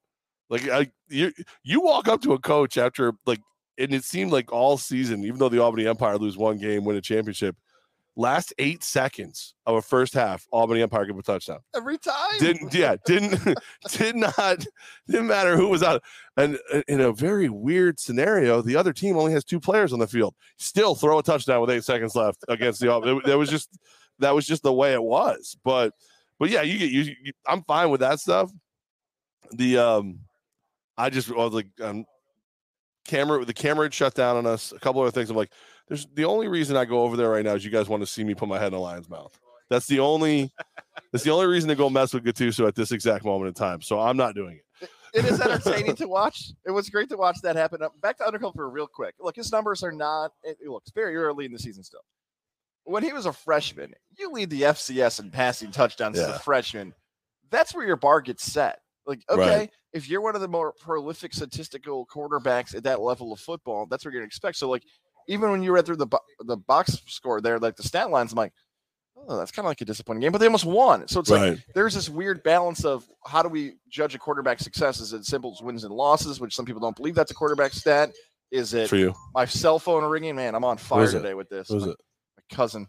Like 0.50 0.68
I 0.68 0.90
you 1.08 1.32
you 1.62 1.80
walk 1.80 2.08
up 2.08 2.20
to 2.22 2.34
a 2.34 2.38
coach 2.38 2.76
after 2.76 3.14
like, 3.24 3.40
and 3.78 3.92
it 3.92 4.04
seemed 4.04 4.32
like 4.32 4.52
all 4.52 4.78
season, 4.78 5.24
even 5.24 5.38
though 5.38 5.48
the 5.48 5.62
Albany 5.62 5.86
Empire 5.86 6.18
lose 6.18 6.36
one 6.36 6.56
game, 6.58 6.84
win 6.84 6.96
a 6.96 7.00
championship, 7.00 7.56
last 8.16 8.54
eight 8.58 8.82
seconds 8.82 9.54
of 9.66 9.76
a 9.76 9.82
first 9.82 10.14
half, 10.14 10.46
Albany 10.50 10.82
Empire 10.82 11.04
give 11.04 11.18
a 11.18 11.22
touchdown 11.22 11.58
Every 11.74 11.98
time. 11.98 12.38
didn't 12.38 12.72
yeah 12.72 12.96
didn't 13.04 13.38
did 13.90 14.16
not 14.16 14.64
didn't 15.06 15.26
matter 15.26 15.56
who 15.56 15.68
was 15.68 15.82
out 15.82 16.02
and 16.36 16.58
uh, 16.72 16.82
in 16.88 17.00
a 17.02 17.12
very 17.12 17.48
weird 17.48 18.00
scenario 18.00 18.62
the 18.62 18.74
other 18.76 18.92
team 18.92 19.16
only 19.16 19.32
has 19.32 19.44
two 19.44 19.60
players 19.60 19.92
on 19.92 19.98
the 19.98 20.06
field 20.06 20.34
still 20.58 20.94
throw 20.94 21.18
a 21.18 21.22
touchdown 21.22 21.60
with 21.60 21.70
eight 21.70 21.84
seconds 21.84 22.14
left 22.16 22.42
against 22.48 22.80
the 22.80 22.90
Albany. 22.90 23.20
that 23.26 23.36
was 23.36 23.50
just 23.50 23.78
that 24.18 24.34
was 24.34 24.46
just 24.46 24.62
the 24.62 24.72
way 24.72 24.94
it 24.94 25.02
was 25.02 25.56
but 25.62 25.92
but 26.38 26.48
yeah 26.48 26.62
you 26.62 26.78
get 26.78 26.90
you, 26.90 27.14
you 27.22 27.32
i'm 27.46 27.62
fine 27.64 27.90
with 27.90 28.00
that 28.00 28.18
stuff 28.18 28.50
the 29.52 29.76
um 29.76 30.18
i 30.96 31.10
just 31.10 31.30
was 31.30 31.52
like 31.52 31.68
um 31.82 32.04
camera 33.06 33.44
the 33.44 33.54
camera 33.54 33.84
had 33.84 33.94
shut 33.94 34.14
down 34.14 34.36
on 34.36 34.46
us 34.46 34.72
a 34.72 34.78
couple 34.78 35.00
other 35.00 35.10
things 35.10 35.30
i'm 35.30 35.36
like 35.36 35.52
there's 35.88 36.06
the 36.14 36.24
only 36.24 36.48
reason 36.48 36.76
i 36.76 36.84
go 36.84 37.02
over 37.02 37.16
there 37.16 37.30
right 37.30 37.44
now 37.44 37.54
is 37.54 37.64
you 37.64 37.70
guys 37.70 37.88
want 37.88 38.02
to 38.02 38.06
see 38.06 38.24
me 38.24 38.34
put 38.34 38.48
my 38.48 38.58
head 38.58 38.68
in 38.68 38.74
a 38.74 38.80
lion's 38.80 39.08
mouth 39.08 39.38
that's 39.68 39.86
the 39.86 40.00
only 40.00 40.52
that's 41.12 41.24
the 41.24 41.30
only 41.30 41.46
reason 41.46 41.68
to 41.68 41.74
go 41.74 41.90
mess 41.90 42.14
with 42.14 42.24
Gattuso 42.24 42.66
at 42.66 42.74
this 42.74 42.92
exact 42.92 43.24
moment 43.24 43.48
in 43.48 43.54
time. 43.54 43.82
So 43.82 44.00
I'm 44.00 44.16
not 44.16 44.34
doing 44.34 44.58
it. 44.80 44.90
it 45.14 45.24
is 45.24 45.40
entertaining 45.40 45.96
to 45.96 46.08
watch. 46.08 46.52
It 46.64 46.70
was 46.70 46.88
great 46.88 47.08
to 47.10 47.16
watch 47.16 47.38
that 47.42 47.56
happen. 47.56 47.80
Back 48.00 48.18
to 48.18 48.24
Undercuffler 48.24 48.70
real 48.70 48.86
quick. 48.86 49.14
Look, 49.20 49.36
his 49.36 49.50
numbers 49.50 49.82
are 49.82 49.92
not. 49.92 50.32
It, 50.42 50.58
it 50.62 50.68
looks 50.68 50.90
very 50.90 51.16
early 51.16 51.46
in 51.46 51.52
the 51.52 51.58
season 51.58 51.82
still. 51.82 52.00
When 52.84 53.02
he 53.02 53.12
was 53.12 53.26
a 53.26 53.32
freshman, 53.32 53.94
you 54.16 54.30
lead 54.30 54.50
the 54.50 54.62
FCS 54.62 55.20
in 55.20 55.30
passing 55.30 55.72
touchdowns 55.72 56.18
as 56.18 56.28
a 56.28 56.38
freshman. 56.38 56.94
That's 57.50 57.74
where 57.74 57.86
your 57.86 57.96
bar 57.96 58.20
gets 58.20 58.44
set. 58.44 58.80
Like, 59.06 59.22
okay, 59.30 59.58
Right. 59.58 59.70
if 59.92 60.08
you're 60.08 60.20
one 60.20 60.34
of 60.34 60.40
the 60.40 60.48
more 60.48 60.72
prolific 60.80 61.32
statistical 61.32 62.06
quarterbacks 62.06 62.74
at 62.74 62.82
that 62.84 63.00
level 63.00 63.32
of 63.32 63.40
football, 63.40 63.86
that's 63.86 64.04
what 64.04 64.12
you're 64.12 64.20
gonna 64.20 64.26
expect. 64.26 64.56
So, 64.58 64.68
like, 64.68 64.82
even 65.28 65.50
when 65.50 65.62
you 65.62 65.72
read 65.72 65.86
through 65.86 65.96
the 65.96 66.06
bo- 66.06 66.18
the 66.40 66.56
box 66.56 67.00
score 67.06 67.40
there, 67.40 67.58
like 67.58 67.76
the 67.76 67.82
stat 67.82 68.10
lines, 68.10 68.32
I'm 68.32 68.36
like, 68.36 68.52
oh, 69.28 69.36
that's 69.36 69.50
kind 69.50 69.64
of 69.64 69.70
like 69.70 69.80
a 69.80 69.84
disappointing 69.84 70.20
game, 70.22 70.32
but 70.32 70.38
they 70.38 70.46
almost 70.46 70.64
won. 70.64 71.06
So 71.08 71.20
it's 71.20 71.30
like 71.30 71.58
there's 71.74 71.94
this 71.94 72.08
weird 72.08 72.42
balance 72.42 72.84
of 72.84 73.08
how 73.26 73.42
do 73.42 73.48
we 73.48 73.74
judge 73.88 74.14
a 74.14 74.18
quarterback's 74.18 74.62
success? 74.64 75.00
Is 75.00 75.12
it 75.12 75.24
simple 75.24 75.52
as 75.52 75.62
wins 75.62 75.84
and 75.84 75.94
losses, 75.94 76.40
which 76.40 76.54
some 76.54 76.64
people 76.64 76.80
don't 76.80 76.96
believe 76.96 77.14
that's 77.14 77.30
a 77.30 77.34
quarterback 77.34 77.72
stat? 77.72 78.10
Is 78.52 78.74
it 78.74 78.88
For 78.88 78.96
you. 78.96 79.14
my 79.34 79.44
cell 79.44 79.78
phone 79.80 80.04
ringing? 80.04 80.36
Man, 80.36 80.54
I'm 80.54 80.64
on 80.64 80.78
fire 80.78 81.10
today 81.10 81.34
with 81.34 81.48
this. 81.48 81.70
My, 81.70 81.76
it? 81.78 81.86
my 81.86 82.56
cousin. 82.56 82.86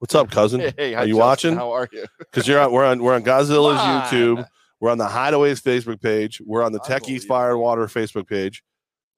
What's 0.00 0.14
up, 0.14 0.30
cousin? 0.30 0.60
Hey, 0.76 0.92
hi, 0.92 1.02
Are 1.02 1.06
you 1.06 1.14
Justin. 1.14 1.18
watching? 1.18 1.54
How 1.56 1.70
are 1.72 1.88
you? 1.92 2.04
Because 2.18 2.48
you're 2.48 2.58
on 2.60 2.72
we're 2.72 2.84
on 2.84 3.02
we're 3.02 3.14
on 3.14 3.22
Godzilla's 3.22 3.80
YouTube. 3.80 4.46
We're 4.80 4.90
on 4.90 4.98
the 4.98 5.06
Hideaways 5.06 5.62
Facebook 5.62 6.02
page. 6.02 6.40
We're 6.44 6.62
on 6.62 6.72
the 6.72 6.80
Techies 6.80 7.24
Fire 7.24 7.52
and 7.52 7.60
Water 7.60 7.86
Facebook 7.86 8.28
page. 8.28 8.62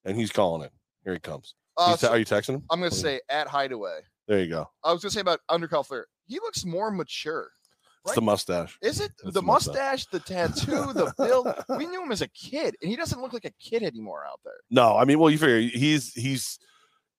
And 0.04 0.16
he's 0.16 0.30
calling 0.30 0.62
it. 0.62 0.72
Here 1.04 1.12
he 1.14 1.18
comes. 1.18 1.54
Uh, 1.76 1.92
te- 1.92 1.98
so 1.98 2.10
are 2.10 2.18
you 2.18 2.24
texting 2.24 2.54
him? 2.54 2.64
I'm 2.70 2.80
gonna 2.80 2.90
say 2.90 3.20
at 3.28 3.48
Hideaway. 3.48 4.00
There 4.26 4.40
you 4.40 4.48
go. 4.48 4.68
I 4.84 4.92
was 4.92 5.02
gonna 5.02 5.12
say 5.12 5.20
about 5.20 5.40
Undercuffler. 5.50 6.04
He 6.26 6.36
looks 6.36 6.64
more 6.64 6.90
mature. 6.90 7.50
It's 8.04 8.14
the 8.14 8.22
mustache. 8.22 8.78
Is 8.80 9.00
it 9.00 9.12
the 9.22 9.32
the 9.32 9.42
mustache. 9.42 9.74
mustache, 9.74 10.06
the 10.06 10.20
tattoo, 10.20 10.92
the 10.92 11.12
build? 11.18 11.48
We 11.78 11.86
knew 11.86 12.02
him 12.02 12.12
as 12.12 12.22
a 12.22 12.28
kid, 12.28 12.76
and 12.80 12.90
he 12.90 12.96
doesn't 12.96 13.20
look 13.20 13.32
like 13.32 13.44
a 13.44 13.52
kid 13.60 13.82
anymore 13.82 14.24
out 14.26 14.40
there. 14.44 14.54
No, 14.70 14.96
I 14.96 15.04
mean, 15.04 15.18
well, 15.18 15.30
you 15.30 15.38
figure 15.38 15.60
he's 15.60 16.14
he's 16.14 16.58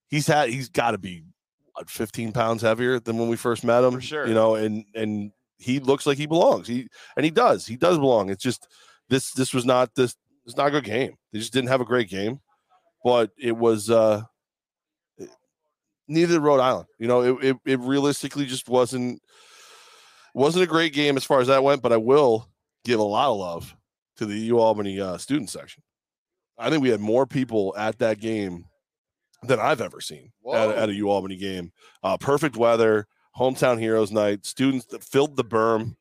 he's 0.07 0.25
had 0.27 0.49
he's 0.49 0.69
got 0.69 0.91
to 0.91 0.97
be 0.97 1.23
what, 1.73 1.89
15 1.89 2.31
pounds 2.31 2.61
heavier 2.61 2.99
than 2.99 3.17
when 3.17 3.29
we 3.29 3.35
first 3.37 3.63
met 3.63 3.83
him. 3.83 3.93
For 3.93 4.01
sure. 4.01 4.27
You 4.27 4.33
know, 4.33 4.55
and 4.55 4.85
and 4.95 5.31
he 5.59 5.79
looks 5.79 6.05
like 6.07 6.17
he 6.17 6.25
belongs. 6.25 6.67
He 6.67 6.87
and 7.15 7.25
he 7.25 7.31
does. 7.31 7.67
He 7.67 7.75
does 7.75 7.97
belong. 7.97 8.29
It's 8.29 8.43
just 8.43 8.67
this 9.09 9.31
this 9.33 9.53
was 9.53 9.65
not 9.65 9.93
this 9.95 10.15
it's 10.45 10.57
not 10.57 10.67
a 10.67 10.71
good 10.71 10.85
game. 10.85 11.13
They 11.31 11.39
just 11.39 11.53
didn't 11.53 11.69
have 11.69 11.81
a 11.81 11.85
great 11.85 12.09
game, 12.09 12.39
but 13.03 13.31
it 13.37 13.55
was 13.55 13.89
uh 13.89 14.23
neither 16.07 16.39
Rhode 16.39 16.61
Island. 16.61 16.87
You 16.97 17.07
know, 17.07 17.21
it, 17.21 17.43
it 17.43 17.57
it 17.65 17.79
realistically 17.81 18.45
just 18.45 18.69
wasn't 18.69 19.21
wasn't 20.33 20.63
a 20.63 20.67
great 20.67 20.93
game 20.93 21.17
as 21.17 21.25
far 21.25 21.41
as 21.41 21.47
that 21.47 21.63
went. 21.63 21.81
But 21.81 21.93
I 21.93 21.97
will 21.97 22.49
give 22.85 22.99
a 22.99 23.03
lot 23.03 23.31
of 23.31 23.37
love 23.37 23.75
to 24.17 24.25
the 24.25 24.37
U 24.37 24.59
Albany 24.59 24.99
uh, 24.99 25.17
student 25.17 25.49
section. 25.49 25.83
I 26.57 26.69
think 26.69 26.81
we 26.81 26.89
had 26.89 26.99
more 26.99 27.25
people 27.25 27.73
at 27.77 27.99
that 27.99 28.19
game 28.19 28.65
than 29.43 29.59
I've 29.59 29.81
ever 29.81 30.01
seen 30.01 30.31
at, 30.53 30.69
at 30.69 30.89
a 30.89 30.93
U 30.95 31.09
Albany 31.09 31.37
game. 31.37 31.71
Uh, 32.03 32.17
perfect 32.17 32.57
weather, 32.57 33.07
hometown 33.39 33.79
heroes 33.79 34.11
night, 34.11 34.45
students 34.45 34.85
that 34.87 35.03
filled 35.03 35.37
the 35.37 35.43
berm. 35.43 35.95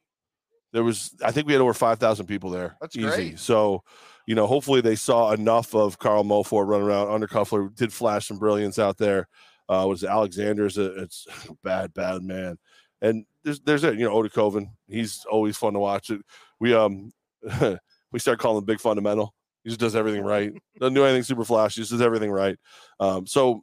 There 0.73 0.83
was, 0.83 1.15
I 1.25 1.31
think 1.31 1.47
we 1.47 1.53
had 1.53 1.63
over 1.63 1.73
5,000 1.73 2.27
people 2.27 2.51
there. 2.51 2.77
That's 2.81 2.97
Easy. 2.97 3.07
great. 3.07 3.39
So, 3.39 3.85
you 4.27 4.35
know, 4.35 4.47
hopefully 4.47 4.81
they 4.81 4.97
saw 4.97 5.33
enough 5.33 5.75
of 5.75 5.99
Karl 5.99 6.25
Mofor 6.25 6.67
running 6.67 6.87
around. 6.87 7.07
Undercuffler 7.07 7.75
did 7.75 7.93
flash 7.93 8.27
some 8.27 8.39
brilliance 8.39 8.79
out 8.79 8.99
there. 8.99 9.29
Uh, 9.69 9.87
was 9.89 10.05
Alexander's 10.05 10.77
a, 10.77 11.03
it's 11.03 11.27
a 11.49 11.55
bad, 11.63 11.95
bad 11.95 12.23
man. 12.23 12.59
And 13.01 13.25
there's, 13.45 13.61
there's 13.61 13.85
it, 13.85 13.99
you 13.99 14.05
know, 14.05 14.13
Oda 14.13 14.29
Coven. 14.29 14.71
He's 14.89 15.25
always 15.31 15.57
fun 15.57 15.75
to 15.75 15.79
watch. 15.79 16.11
It. 16.11 16.21
We, 16.59 16.75
um, 16.75 17.13
we 18.13 18.19
start 18.19 18.41
calling 18.41 18.59
him 18.59 18.65
Big 18.65 18.81
Fundamental. 18.81 19.33
He 19.63 19.71
just 19.71 19.81
does 19.81 19.97
everything 19.97 20.25
right. 20.25 20.53
Doesn't 20.81 20.95
do 20.95 21.05
anything 21.05 21.23
super 21.23 21.45
flashy. 21.45 21.81
Just 21.81 21.93
does 21.93 22.03
everything 22.03 22.31
right. 22.31 22.59
Um, 22.99 23.27
so 23.27 23.61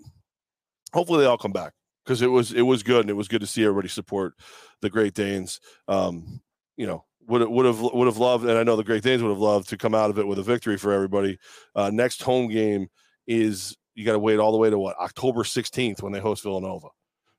hopefully 0.94 1.20
they 1.20 1.25
all 1.25 1.38
come 1.38 1.51
back 1.51 1.74
because 2.05 2.21
it 2.21 2.27
was 2.27 2.51
it 2.51 2.62
was 2.62 2.83
good 2.83 3.01
and 3.01 3.09
it 3.09 3.13
was 3.15 3.27
good 3.27 3.41
to 3.41 3.47
see 3.47 3.63
everybody 3.63 3.88
support 3.88 4.33
the 4.81 4.89
Great 4.89 5.13
Danes. 5.13 5.59
Um, 5.88 6.41
you 6.77 6.85
know, 6.85 7.05
would 7.27 7.47
would 7.47 7.65
have 7.65 7.81
would 7.81 8.07
have 8.07 8.17
loved, 8.17 8.45
and 8.45 8.57
I 8.57 8.63
know 8.63 8.75
the 8.75 8.83
Great 8.83 9.03
Danes 9.03 9.21
would 9.21 9.29
have 9.29 9.39
loved 9.39 9.69
to 9.69 9.77
come 9.77 9.95
out 9.95 10.09
of 10.09 10.19
it 10.19 10.27
with 10.27 10.39
a 10.39 10.43
victory 10.43 10.77
for 10.77 10.91
everybody. 10.91 11.38
Uh, 11.75 11.89
next 11.91 12.21
home 12.21 12.50
game 12.50 12.88
is 13.27 13.75
you 13.95 14.05
got 14.05 14.13
to 14.13 14.19
wait 14.19 14.39
all 14.39 14.51
the 14.51 14.57
way 14.57 14.69
to 14.69 14.77
what 14.77 14.97
October 14.97 15.43
16th 15.43 16.01
when 16.01 16.12
they 16.12 16.19
host 16.19 16.43
Villanova. 16.43 16.89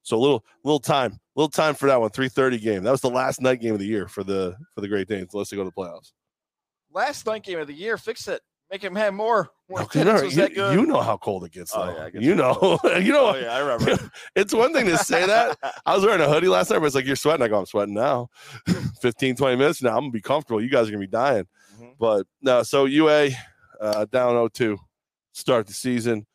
So 0.02 0.16
a 0.16 0.18
little 0.18 0.44
little 0.64 0.80
time, 0.80 1.18
little 1.35 1.50
time 1.50 1.75
for 1.75 1.87
that 1.87 2.00
one. 2.00 2.11
Three 2.11 2.28
thirty 2.28 2.58
game. 2.58 2.85
That 2.85 2.92
was 2.92 3.00
the 3.00 3.11
last 3.11 3.40
night 3.40 3.61
game 3.61 3.75
of 3.75 3.80
the 3.80 3.87
year 3.87 4.08
for 4.08 4.23
the 4.25 4.56
for 4.75 4.80
the 4.80 4.88
Great 4.88 5.08
Danes. 5.08 5.30
Unless 5.32 5.50
they 5.50 5.56
go 5.56 5.64
to 5.64 5.70
the 5.75 5.80
playoffs. 5.80 6.12
Last 6.92 7.26
night 7.26 7.42
game 7.42 7.58
of 7.58 7.66
the 7.66 7.75
year. 7.75 7.99
Fix 7.99 8.28
it. 8.28 8.40
Make 8.76 8.85
him 8.85 8.97
have 8.97 9.14
more. 9.14 9.49
more 9.71 9.80
Okay, 9.85 10.04
no, 10.04 10.21
you, 10.21 10.49
you 10.73 10.85
know 10.85 11.00
how 11.00 11.16
cold 11.16 11.47
it 11.47 11.52
gets. 11.52 11.73
Oh, 11.75 11.97
yeah, 11.97 12.11
gets 12.11 12.23
you 12.23 12.35
know, 12.35 12.78
you 13.00 13.11
know. 13.11 13.28
Oh 13.30 13.35
yeah, 13.35 13.54
I 13.54 13.61
remember. 13.61 14.11
it's 14.37 14.52
one 14.52 14.75
thing 14.75 14.85
to 14.85 14.99
say 14.99 15.25
that. 15.26 15.56
I 15.87 15.95
was 15.95 16.04
wearing 16.04 16.21
a 16.21 16.28
hoodie 16.28 16.49
last 16.49 16.68
night, 16.68 16.80
but 16.80 16.85
it's 16.85 16.95
like 16.95 17.06
you're 17.06 17.16
sweating. 17.16 17.42
I 17.42 17.49
go, 17.49 17.61
I'm 17.61 17.64
sweating 17.64 17.95
now. 17.95 18.28
15, 19.00 19.37
20 19.37 19.56
minutes 19.56 19.83
now, 19.83 19.97
I'm 19.97 20.02
gonna 20.02 20.11
be 20.11 20.21
comfortable. 20.21 20.61
You 20.61 20.68
guys 20.68 20.88
are 20.88 20.90
gonna 20.90 21.00
be 21.00 21.06
dying. 21.06 21.47
Mhm. 21.80 21.95
But 21.99 22.26
no, 22.42 22.64
so 22.64 22.85
UA 22.85 23.30
uh, 23.80 24.04
down 24.12 24.35
0-2, 24.35 24.76
start 25.33 25.66
the 25.66 25.73
season. 25.73 26.26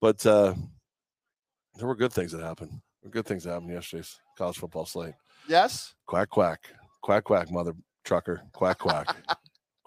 But 0.00 0.24
uh, 0.24 0.54
there 1.74 1.88
were 1.88 1.96
good 1.96 2.12
things 2.12 2.30
that 2.30 2.40
happened. 2.40 2.82
Good 3.10 3.26
things 3.26 3.42
that 3.42 3.50
happened 3.50 3.72
yesterday's 3.72 4.20
college 4.38 4.58
football 4.58 4.86
slate. 4.86 5.14
Yes. 5.48 5.96
Quack 6.06 6.30
quack, 6.30 6.60
quack 7.02 7.24
quack, 7.24 7.50
mother 7.50 7.72
trucker, 8.04 8.42
quack 8.52 8.78
quack, 8.78 9.16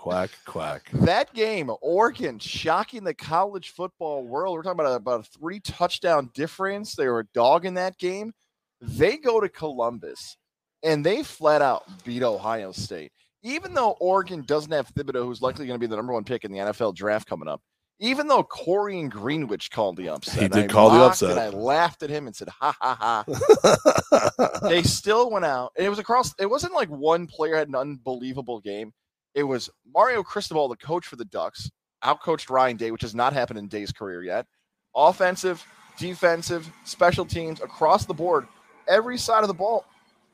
quack 0.03 0.31
quack. 0.45 0.89
That 0.91 1.33
game, 1.33 1.71
Oregon, 1.81 2.37
shocking 2.37 3.05
the 3.05 3.13
college 3.13 3.69
football 3.69 4.27
world. 4.27 4.53
We're 4.57 4.63
talking 4.63 4.81
about 4.81 4.91
a, 4.91 4.95
about 4.95 5.19
a 5.21 5.39
three 5.39 5.61
touchdown 5.61 6.29
difference. 6.33 6.93
They 6.93 7.07
were 7.07 7.21
a 7.21 7.27
dog 7.33 7.65
in 7.65 7.75
that 7.75 7.97
game. 7.97 8.33
They 8.81 9.15
go 9.15 9.39
to 9.39 9.47
Columbus 9.47 10.35
and 10.83 11.05
they 11.05 11.23
flat 11.23 11.61
out 11.61 11.85
beat 12.03 12.21
Ohio 12.21 12.73
State. 12.73 13.13
Even 13.43 13.73
though 13.73 13.91
Oregon 14.01 14.41
doesn't 14.41 14.73
have 14.73 14.93
Thibodeaux, 14.93 15.23
who's 15.23 15.41
likely 15.41 15.67
going 15.67 15.79
to 15.79 15.81
be 15.81 15.89
the 15.89 15.95
number 15.95 16.11
one 16.11 16.25
pick 16.25 16.43
in 16.43 16.51
the 16.51 16.59
NFL 16.59 16.95
draft 16.95 17.25
coming 17.25 17.47
up, 17.47 17.61
even 17.99 18.27
though 18.27 18.43
Corey 18.43 18.99
and 18.99 19.09
Greenwich 19.09 19.71
called 19.71 19.95
the 19.95 20.09
upset, 20.09 20.41
He 20.41 20.47
did 20.49 20.65
I 20.65 20.67
call 20.67 20.89
the 20.89 20.99
upset. 20.99 21.31
And 21.31 21.39
I 21.39 21.47
laughed 21.47 22.03
at 22.03 22.09
him 22.09 22.27
and 22.27 22.35
said, 22.35 22.49
ha 22.49 22.75
ha 22.81 23.23
ha. 23.31 24.59
they 24.63 24.83
still 24.83 25.31
went 25.31 25.45
out. 25.45 25.71
And 25.77 25.85
it 25.85 25.89
was 25.89 25.99
across, 25.99 26.33
it 26.39 26.49
wasn't 26.49 26.73
like 26.73 26.89
one 26.89 27.25
player 27.25 27.55
had 27.55 27.69
an 27.69 27.75
unbelievable 27.75 28.59
game. 28.59 28.91
It 29.35 29.43
was 29.43 29.69
Mario 29.93 30.23
Cristobal, 30.23 30.67
the 30.67 30.75
coach 30.75 31.05
for 31.05 31.15
the 31.15 31.25
Ducks, 31.25 31.71
outcoached 32.03 32.49
Ryan 32.49 32.77
Day, 32.77 32.91
which 32.91 33.01
has 33.01 33.15
not 33.15 33.33
happened 33.33 33.59
in 33.59 33.67
Day's 33.67 33.91
career 33.91 34.23
yet. 34.23 34.45
Offensive, 34.95 35.65
defensive, 35.97 36.69
special 36.83 37.25
teams 37.25 37.61
across 37.61 38.05
the 38.05 38.13
board, 38.13 38.47
every 38.87 39.17
side 39.17 39.41
of 39.41 39.47
the 39.47 39.53
ball, 39.53 39.85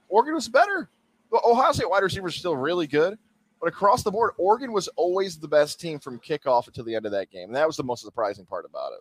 Oregon 0.09 0.33
was 0.33 0.49
better. 0.49 0.89
The 1.31 1.39
Ohio 1.45 1.71
State 1.71 1.89
wide 1.89 2.03
receivers 2.03 2.35
are 2.35 2.39
still 2.39 2.57
really 2.57 2.87
good, 2.87 3.17
but 3.61 3.67
across 3.67 4.03
the 4.03 4.11
board, 4.11 4.31
Oregon 4.37 4.71
was 4.71 4.87
always 4.89 5.37
the 5.37 5.47
best 5.47 5.79
team 5.79 5.99
from 5.99 6.19
kickoff 6.19 6.67
until 6.67 6.83
the 6.83 6.95
end 6.95 7.05
of 7.05 7.11
that 7.11 7.29
game. 7.29 7.49
And 7.49 7.55
that 7.55 7.67
was 7.67 7.77
the 7.77 7.83
most 7.83 8.03
surprising 8.03 8.45
part 8.45 8.65
about 8.65 8.93
it. 8.93 8.99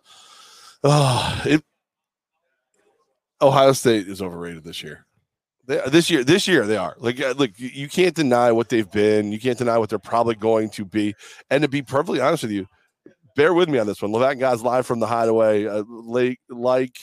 Oh, 0.83 1.41
it, 1.45 1.63
Ohio 3.41 3.73
State 3.73 4.07
is 4.07 4.21
overrated 4.21 4.63
this 4.63 4.83
year. 4.83 5.05
They, 5.69 5.79
this 5.87 6.09
year, 6.09 6.23
this 6.23 6.47
year 6.47 6.65
they 6.65 6.77
are. 6.77 6.95
Like, 6.97 7.21
uh, 7.21 7.35
look, 7.37 7.51
you, 7.57 7.87
can't 7.87 8.15
deny 8.15 8.51
what 8.51 8.69
they've 8.69 8.89
been. 8.89 9.31
You 9.31 9.39
can't 9.39 9.57
deny 9.57 9.77
what 9.77 9.89
they're 9.89 9.99
probably 9.99 10.33
going 10.33 10.71
to 10.71 10.83
be. 10.83 11.13
And 11.51 11.61
to 11.61 11.67
be 11.67 11.83
perfectly 11.83 12.19
honest 12.19 12.41
with 12.41 12.51
you, 12.51 12.65
bear 13.35 13.53
with 13.53 13.69
me 13.69 13.77
on 13.77 13.85
this 13.85 14.01
one. 14.01 14.11
Levack 14.11 14.39
guys 14.39 14.63
live 14.63 14.87
from 14.87 14.99
the 14.99 15.05
hideaway. 15.05 15.67
Uh, 15.67 15.83
like, 15.87 16.39
like, 16.49 16.97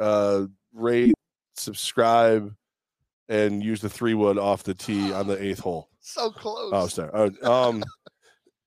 uh, 0.00 0.46
rate, 0.74 1.14
subscribe, 1.54 2.52
and 3.28 3.62
use 3.62 3.80
the 3.80 3.88
three 3.88 4.14
wood 4.14 4.36
off 4.36 4.64
the 4.64 4.74
tee 4.74 5.12
on 5.12 5.28
the 5.28 5.40
eighth 5.42 5.60
hole. 5.60 5.88
So 6.00 6.30
close. 6.30 6.70
Oh, 6.72 6.86
sorry. 6.86 7.10
Uh, 7.12 7.68
um, 7.68 7.84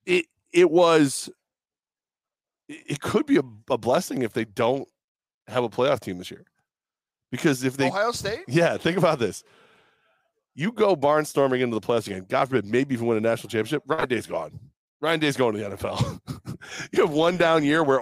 it 0.06 0.28
it 0.54 0.70
was. 0.70 1.28
It 2.70 3.02
could 3.02 3.26
be 3.26 3.38
a, 3.38 3.44
a 3.72 3.80
blessing 3.80 4.22
if 4.22 4.34
they 4.34 4.46
don't 4.46 4.88
have 5.48 5.64
a 5.64 5.70
playoff 5.70 6.02
team 6.02 6.20
this 6.20 6.30
year, 6.30 6.46
because 7.32 7.64
if 7.64 7.78
they, 7.78 7.88
Ohio 7.88 8.12
State? 8.12 8.42
yeah, 8.48 8.78
think 8.78 8.98
about 8.98 9.20
this. 9.20 9.44
You 10.54 10.72
go 10.72 10.96
barnstorming 10.96 11.62
into 11.62 11.80
the 11.80 11.86
playoffs 11.86 12.08
again. 12.08 12.26
God 12.28 12.50
forbid, 12.50 12.66
maybe 12.66 12.94
even 12.94 13.08
win 13.08 13.18
a 13.18 13.22
national 13.22 13.50
championship. 13.50 13.84
Ryan 13.88 14.10
Day's 14.10 14.28
gone. 14.28 14.60
Ryan 15.00 15.20
Day's 15.20 15.38
going 15.38 15.56
to 15.56 15.60
the 15.60 15.78
NFL. 15.78 16.20
you 16.92 17.02
have 17.02 17.12
one 17.12 17.38
down 17.38 17.64
year 17.64 17.84
where 17.84 18.02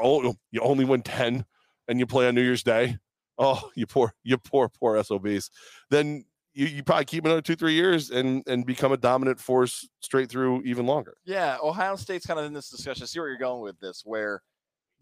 you 0.52 0.62
only 0.62 0.84
win 0.84 1.02
ten, 1.04 1.46
and 1.88 2.00
you 2.00 2.06
play 2.06 2.28
on 2.28 2.36
New 2.36 2.42
Year's 2.42 2.64
Day. 2.64 2.98
Oh, 3.38 3.70
you 3.76 3.88
poor, 3.88 4.14
you 4.24 4.38
poor, 4.38 4.68
poor 4.68 5.02
SOBs. 5.02 5.50
Then 5.90 6.26
you, 6.54 6.66
you 6.66 6.84
probably 6.84 7.06
keep 7.06 7.24
another 7.24 7.42
two, 7.42 7.56
three 7.56 7.74
years 7.74 8.12
and 8.12 8.44
and 8.48 8.66
become 8.66 8.92
a 8.92 8.98
dominant 8.98 9.40
force 9.40 9.88
straight 10.02 10.30
through 10.30 10.64
even 10.64 10.86
longer. 10.86 11.16
Yeah, 11.26 11.58
Ohio 11.64 11.96
State's 11.96 12.26
kind 12.26 12.40
of 12.40 12.46
in 12.46 12.54
this 12.54 12.70
discussion. 12.70 13.04
I 13.04 13.06
see 13.06 13.20
where 13.20 13.30
you're 13.30 13.38
going 13.38 13.62
with 13.62 13.80
this, 13.80 14.02
where 14.04 14.42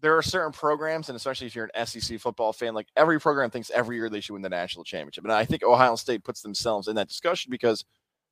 there 0.00 0.16
are 0.16 0.22
certain 0.22 0.52
programs, 0.52 1.08
and 1.08 1.16
especially 1.16 1.48
if 1.48 1.56
you're 1.56 1.68
an 1.74 1.86
SEC 1.86 2.20
football 2.20 2.52
fan, 2.52 2.74
like 2.74 2.86
every 2.96 3.20
program 3.20 3.50
thinks 3.50 3.70
every 3.70 3.96
year 3.96 4.08
they 4.08 4.20
should 4.20 4.34
win 4.34 4.42
the 4.42 4.48
national 4.48 4.84
championship. 4.84 5.24
And 5.24 5.32
I 5.32 5.44
think 5.44 5.62
Ohio 5.62 5.96
State 5.96 6.24
puts 6.24 6.40
themselves 6.40 6.88
in 6.88 6.96
that 6.96 7.08
discussion 7.08 7.50
because 7.50 7.84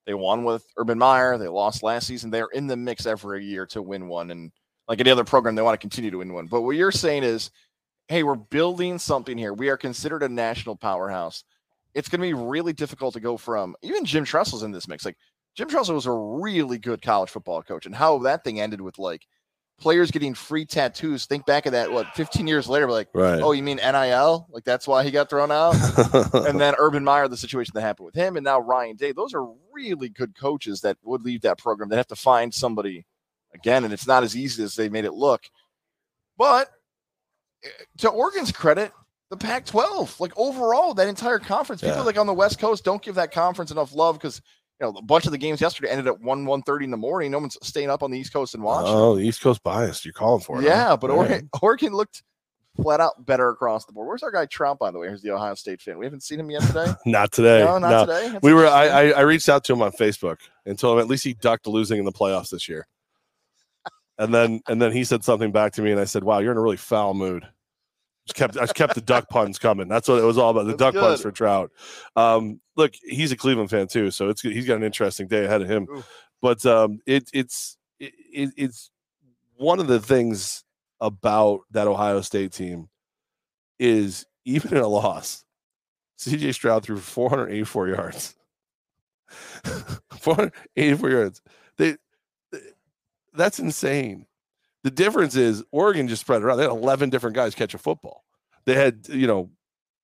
they 0.07 0.15
won 0.15 0.45
with 0.45 0.65
Urban 0.77 0.99
Meyer, 0.99 1.37
they 1.37 1.49
lost 1.49 1.83
last 1.83 2.07
season. 2.07 2.31
They're 2.31 2.49
in 2.53 2.69
the 2.69 2.77
mix 2.77 3.07
every 3.07 3.45
year 3.45 3.67
to 3.67 3.83
win 3.83 4.07
one. 4.07 4.31
And 4.31 4.53
like 4.87 5.01
any 5.01 5.11
other 5.11 5.25
program, 5.25 5.57
they 5.57 5.63
want 5.63 5.75
to 5.75 5.85
continue 5.85 6.13
to 6.13 6.19
win 6.19 6.33
one. 6.33 6.47
But 6.47 6.63
what 6.63 6.77
you're 6.77 6.93
saying 6.93 7.25
is, 7.25 7.51
hey, 8.07 8.23
we're 8.23 8.37
building 8.37 8.99
something 9.01 9.37
here. 9.37 9.53
We 9.53 9.69
are 9.69 9.77
considered 9.77 10.23
a 10.23 10.29
national 10.29 10.77
powerhouse. 10.77 11.43
It's 11.95 12.09
going 12.09 12.21
to 12.21 12.27
be 12.27 12.35
really 12.35 12.73
difficult 12.73 13.15
to 13.15 13.21
go 13.21 13.37
from 13.37 13.75
even 13.83 14.05
Jim 14.05 14.25
Tressel's 14.25 14.63
in 14.63 14.71
this 14.71 14.87
mix. 14.87 15.05
Like 15.05 15.17
Jim 15.57 15.69
Tressel 15.69 15.95
was 15.95 16.07
a 16.07 16.13
really 16.13 16.79
good 16.79 17.03
college 17.03 17.31
football 17.31 17.63
coach, 17.63 17.87
and 17.87 17.95
how 17.95 18.19
that 18.19 18.45
thing 18.45 18.61
ended 18.61 18.81
with 18.81 18.99
like 18.99 19.27
players 19.79 20.11
getting 20.11 20.35
free 20.35 20.65
tattoos. 20.65 21.27
Think 21.27 21.45
back 21.47 21.67
of 21.67 21.73
that, 21.73 21.91
what, 21.93 22.07
15 22.15 22.47
years 22.47 22.69
later, 22.69 22.91
like, 22.91 23.09
Right. 23.15 23.41
oh, 23.43 23.53
you 23.53 23.63
mean 23.63 23.77
NIL? 23.77 24.47
Like 24.51 24.65
that's 24.65 24.87
why 24.89 25.05
he 25.05 25.11
got 25.11 25.29
thrown 25.29 25.51
out? 25.53 25.75
and 26.35 26.59
then 26.61 26.75
Urban 26.79 27.05
Meyer, 27.05 27.29
the 27.29 27.37
situation 27.37 27.73
that 27.75 27.83
happened 27.83 28.07
with 28.07 28.15
him, 28.15 28.37
and 28.37 28.45
now 28.45 28.59
Ryan 28.61 28.97
Day. 28.97 29.13
Those 29.13 29.35
are 29.35 29.47
really 29.73 30.09
good 30.09 30.35
coaches 30.39 30.81
that 30.81 30.97
would 31.03 31.23
leave 31.23 31.43
that 31.43 31.59
program. 31.59 31.89
They 31.91 31.97
have 31.97 32.07
to 32.09 32.17
find 32.17 32.53
somebody 32.55 33.05
again, 33.55 33.85
and 33.85 33.93
it's 33.93 34.07
not 34.07 34.23
as 34.25 34.35
easy 34.37 34.63
as 34.63 34.75
they 34.77 34.89
made 34.89 35.05
it 35.05 35.13
look. 35.15 35.43
But 36.39 36.69
eh, 37.65 37.69
to 37.99 38.09
Oregon's 38.11 38.53
credit, 38.53 38.93
the 39.31 39.37
Pac-12, 39.37 40.21
like 40.21 40.33
overall, 40.37 40.95
that 40.95 41.09
entire 41.09 41.39
conference, 41.39 41.81
people 41.83 41.97
Yeah. 41.99 42.03
like 42.03 42.19
on 42.19 42.27
the 42.27 42.35
West 42.35 42.59
Coast 42.59 42.85
don't 42.85 43.03
give 43.03 43.17
that 43.17 43.33
conference 43.33 43.71
enough 43.71 43.95
love 43.95 44.17
because 44.19 44.41
you 44.81 44.87
know 44.87 44.93
a 44.99 45.03
bunch 45.03 45.27
of 45.27 45.33
the 45.33 45.39
games 45.39 45.61
yesterday 45.61 45.89
ended 45.91 46.07
at 46.07 46.21
one 46.21 46.45
one 46.47 46.63
thirty 46.63 46.85
in 46.85 46.91
the 46.91 46.97
morning. 46.97 47.31
No 47.31 47.39
one's 47.39 47.57
staying 47.63 47.91
up 47.91 48.03
on 48.03 48.11
the 48.11 48.19
East 48.19 48.33
Coast 48.33 48.55
and 48.55 48.63
watching. 48.63 48.93
oh, 48.95 49.19
East 49.19 49.41
Coast 49.41 49.63
biased. 49.63 50.05
You're 50.05 50.13
calling 50.13 50.41
for 50.43 50.59
it. 50.59 50.63
huh? 50.63 50.69
Yeah, 50.69 50.97
but 50.97 51.11
All 51.11 51.17
right. 51.19 51.31
Oregon, 51.31 51.49
Oregon 51.63 51.93
looked 51.95 52.23
flat 52.83 53.01
out 53.01 53.25
better 53.25 53.49
across 53.49 53.87
the 53.87 53.93
board. 53.95 54.07
Where's 54.07 54.23
our 54.23 54.31
guy 54.31 54.45
Trout, 54.47 54.79
by 54.79 54.91
the 54.91 54.99
way? 54.99 55.07
Here's 55.09 55.23
the 55.23 55.31
Ohio 55.31 55.55
State 55.55 55.81
fan. 55.81 55.97
We 55.99 56.05
haven't 56.05 56.23
seen 56.23 56.39
him 56.39 56.51
yet 56.51 56.61
today. 56.63 56.93
Not 57.07 57.33
today. 57.33 57.65
no, 57.65 57.79
not 57.79 57.91
No. 57.91 58.07
today. 58.15 58.29
That's 58.33 58.43
We 58.43 58.53
were. 58.53 58.67
I, 58.67 58.87
I 58.89 59.09
I 59.13 59.21
reached 59.23 59.49
out 59.49 59.65
to 59.65 59.73
him 59.73 59.81
on 59.83 59.93
Facebook 59.93 60.37
and 60.67 60.79
told 60.79 60.99
him 60.99 61.03
at 61.03 61.09
least 61.09 61.25
he 61.25 61.33
ducked 61.35 61.67
losing 61.67 61.99
in 61.99 62.05
the 62.05 62.13
playoffs 62.13 62.51
this 62.51 62.69
year. 62.69 62.87
And 64.19 64.33
then 64.33 64.61
and 64.69 64.81
then 64.81 64.93
he 64.93 65.05
said 65.05 65.25
something 65.25 65.53
back 65.53 65.73
to 65.75 65.83
me, 65.83 65.91
and 65.91 66.01
I 66.01 66.05
said, 66.05 66.25
"Wow, 66.25 66.39
you're 66.39 66.53
in 66.53 66.57
a 66.59 66.63
really 66.63 66.77
foul 66.79 67.13
mood." 67.13 67.47
Just 68.27 68.37
kept 68.37 68.57
I 68.57 68.63
just 68.63 68.75
kept 68.75 68.95
the 68.95 69.01
duck 69.01 69.29
puns 69.29 69.59
coming. 69.59 69.87
That's 69.89 70.09
what 70.09 70.19
it 70.19 70.25
was 70.25 70.37
all 70.37 70.51
about. 70.51 70.65
The 70.65 70.77
That's 70.77 70.79
duck 70.79 70.95
puns 70.95 71.21
for 71.23 71.31
Trout. 71.31 71.71
Um, 72.17 72.61
look, 72.75 72.93
he's 73.03 73.31
a 73.31 73.37
Cleveland 73.37 73.71
fan 73.71 73.87
too, 73.87 74.11
so 74.11 74.29
it's 74.29 74.41
he's 74.43 74.67
got 74.67 74.77
an 74.77 74.83
interesting 74.83 75.29
day 75.29 75.45
ahead 75.45 75.63
of 75.63 75.69
him. 75.69 75.87
Ooh. 75.91 76.05
But 76.43 76.67
um, 76.67 76.99
it 77.07 77.31
it's 77.33 77.79
it, 78.01 78.13
it, 78.33 78.51
it's 78.57 78.91
one 79.57 79.79
of 79.79 79.87
the 79.87 80.01
things 80.01 80.65
about 81.01 81.61
that 81.71 81.87
Ohio 81.87 82.21
State 82.21 82.53
team 82.53 82.89
is 83.79 84.27
even 84.45 84.73
in 84.77 84.83
a 84.83 84.89
loss, 84.89 85.45
CJ 86.19 86.55
Stroud 86.55 86.83
threw 86.85 86.99
484 86.99 87.89
yards. 87.89 88.35
484 90.21 91.11
yards. 91.11 91.43
They, 91.77 91.97
they- 92.51 92.59
that's 93.35 93.59
insane. 93.59 94.26
The 94.87 94.93
difference 94.93 95.35
is 95.35 95.65
Oregon 95.73 96.07
just 96.07 96.21
spread 96.21 96.45
around. 96.45 96.59
They 96.59 96.63
had 96.63 96.71
11 96.71 97.11
different 97.11 97.35
guys 97.35 97.57
catch 97.57 97.75
a 97.75 97.79
football. 97.79 98.23
They 98.67 98.75
had, 98.75 99.09
you 99.09 99.27
know, 99.27 99.51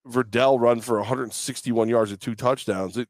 Verdell 0.08 0.58
run 0.58 0.80
for 0.80 0.98
161 0.98 1.88
yards 1.88 2.10
and 2.10 2.20
two 2.20 2.34
touchdowns. 2.34 2.96
It, 2.96 3.08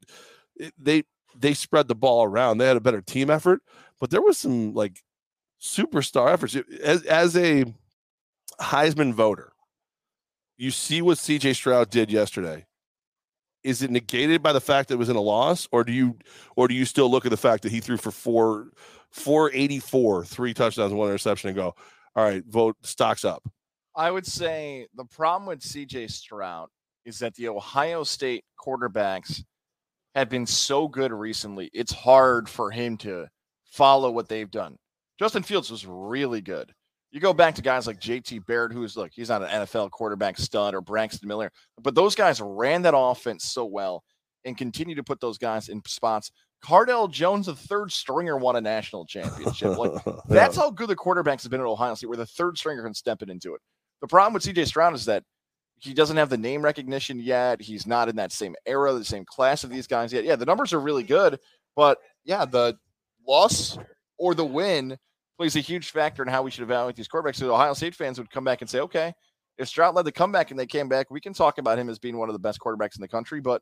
it, 0.55 0.71
they 0.77 1.03
they 1.35 1.55
spread 1.55 1.87
the 1.87 1.95
ball 1.95 2.25
around. 2.25 2.59
They 2.59 2.67
had 2.67 2.77
a 2.77 2.79
better 2.79 3.01
team 3.01 3.31
effort, 3.31 3.63
but 3.99 4.11
there 4.11 4.21
was 4.21 4.37
some 4.37 4.75
like 4.75 5.01
superstar 5.59 6.31
efforts. 6.31 6.55
As 6.83 7.01
as 7.05 7.35
a 7.35 7.65
Heisman 8.61 9.11
voter, 9.11 9.53
you 10.57 10.69
see 10.69 11.01
what 11.01 11.17
CJ 11.17 11.55
Stroud 11.55 11.89
did 11.89 12.11
yesterday. 12.11 12.67
Is 13.63 13.81
it 13.81 13.91
negated 13.91 14.43
by 14.43 14.53
the 14.53 14.61
fact 14.61 14.89
that 14.89 14.95
it 14.95 14.97
was 14.97 15.09
in 15.09 15.15
a 15.15 15.21
loss, 15.21 15.67
or 15.71 15.83
do 15.83 15.93
you, 15.93 16.17
or 16.55 16.67
do 16.67 16.73
you 16.73 16.85
still 16.85 17.09
look 17.09 17.25
at 17.25 17.29
the 17.29 17.37
fact 17.37 17.63
that 17.63 17.71
he 17.71 17.79
threw 17.79 17.97
for 17.97 18.11
four, 18.11 18.67
four 19.09 19.51
eighty 19.53 19.79
four, 19.79 20.25
three 20.25 20.53
touchdowns, 20.53 20.93
one 20.93 21.07
interception, 21.09 21.49
and 21.49 21.55
go, 21.55 21.75
all 22.15 22.23
right, 22.23 22.43
vote 22.45 22.75
stocks 22.81 23.23
up. 23.25 23.43
I 23.95 24.11
would 24.11 24.25
say 24.25 24.87
the 24.95 25.05
problem 25.05 25.47
with 25.47 25.59
CJ 25.59 26.11
Stroud 26.11 26.69
is 27.05 27.19
that 27.19 27.35
the 27.35 27.49
Ohio 27.49 28.03
State 28.03 28.43
quarterbacks 28.59 29.43
have 30.15 30.29
been 30.29 30.45
so 30.45 30.87
good 30.87 31.11
recently. 31.11 31.69
It's 31.73 31.91
hard 31.91 32.49
for 32.49 32.71
him 32.71 32.97
to 32.97 33.27
follow 33.65 34.11
what 34.11 34.29
they've 34.29 34.49
done. 34.49 34.77
Justin 35.19 35.43
Fields 35.43 35.71
was 35.71 35.85
really 35.85 36.41
good. 36.41 36.73
You 37.13 37.19
go 37.19 37.31
back 37.31 37.53
to 37.55 37.61
guys 37.61 37.85
like 37.85 37.99
JT 37.99 38.47
Barrett, 38.47 38.73
who's 38.73 38.97
look, 38.97 39.11
he's 39.13 39.29
not 39.29 39.43
an 39.43 39.49
NFL 39.49 39.91
quarterback 39.91 40.35
stud 40.35 40.73
or 40.73 40.81
Braxton 40.81 41.27
Miller, 41.27 41.51
but 41.79 41.93
those 41.93 42.15
guys 42.15 42.41
ran 42.41 42.81
that 42.81 42.97
offense 42.97 43.43
so 43.43 43.65
well 43.65 44.03
and 44.45 44.57
continue 44.57 44.95
to 44.95 45.03
put 45.03 45.21
those 45.21 45.37
guys 45.37 45.69
in 45.69 45.79
spots. 45.85 46.31
Cardale 46.65 47.11
Jones, 47.11 47.45
the 47.45 47.55
third 47.55 47.91
stringer, 47.91 48.35
won 48.35 48.55
a 48.55 48.61
national 48.61 49.05
championship. 49.05 49.77
Like 49.77 49.91
that's 50.27 50.55
how 50.55 50.71
good 50.71 50.87
the 50.87 50.95
quarterbacks 50.95 51.43
have 51.43 51.51
been 51.51 51.61
at 51.61 51.67
Ohio 51.67 51.93
State, 51.93 52.07
where 52.07 52.17
the 52.17 52.25
third 52.25 52.57
stringer 52.57 52.83
can 52.83 52.95
step 52.95 53.21
it 53.21 53.29
into 53.29 53.53
it. 53.53 53.61
The 54.01 54.07
problem 54.07 54.33
with 54.33 54.41
CJ 54.41 54.65
Stroud 54.65 54.95
is 54.95 55.05
that 55.05 55.23
he 55.77 55.93
doesn't 55.93 56.17
have 56.17 56.29
the 56.29 56.37
name 56.37 56.63
recognition 56.63 57.19
yet. 57.19 57.61
He's 57.61 57.85
not 57.85 58.09
in 58.09 58.15
that 58.15 58.31
same 58.31 58.55
era, 58.65 58.91
the 58.91 59.05
same 59.05 59.25
class 59.25 59.63
of 59.63 59.69
these 59.69 59.85
guys 59.85 60.11
yet. 60.11 60.23
Yeah, 60.23 60.35
the 60.35 60.47
numbers 60.47 60.73
are 60.73 60.79
really 60.79 61.03
good, 61.03 61.39
but 61.75 61.99
yeah, 62.23 62.45
the 62.45 62.75
loss 63.27 63.77
or 64.17 64.33
the 64.33 64.45
win 64.45 64.97
plays 65.37 65.55
a 65.55 65.59
huge 65.59 65.91
factor 65.91 66.21
in 66.21 66.29
how 66.29 66.43
we 66.43 66.51
should 66.51 66.63
evaluate 66.63 66.95
these 66.95 67.07
quarterbacks. 67.07 67.35
So 67.35 67.53
Ohio 67.53 67.73
State 67.73 67.95
fans 67.95 68.17
would 68.17 68.29
come 68.29 68.43
back 68.43 68.61
and 68.61 68.69
say, 68.69 68.79
okay, 68.79 69.13
if 69.57 69.67
Stroud 69.67 69.95
led 69.95 70.05
the 70.05 70.11
comeback 70.11 70.51
and 70.51 70.59
they 70.59 70.65
came 70.65 70.89
back, 70.89 71.11
we 71.11 71.21
can 71.21 71.33
talk 71.33 71.57
about 71.57 71.77
him 71.77 71.89
as 71.89 71.99
being 71.99 72.17
one 72.17 72.29
of 72.29 72.33
the 72.33 72.39
best 72.39 72.59
quarterbacks 72.59 72.95
in 72.95 73.01
the 73.01 73.07
country. 73.07 73.39
But 73.39 73.61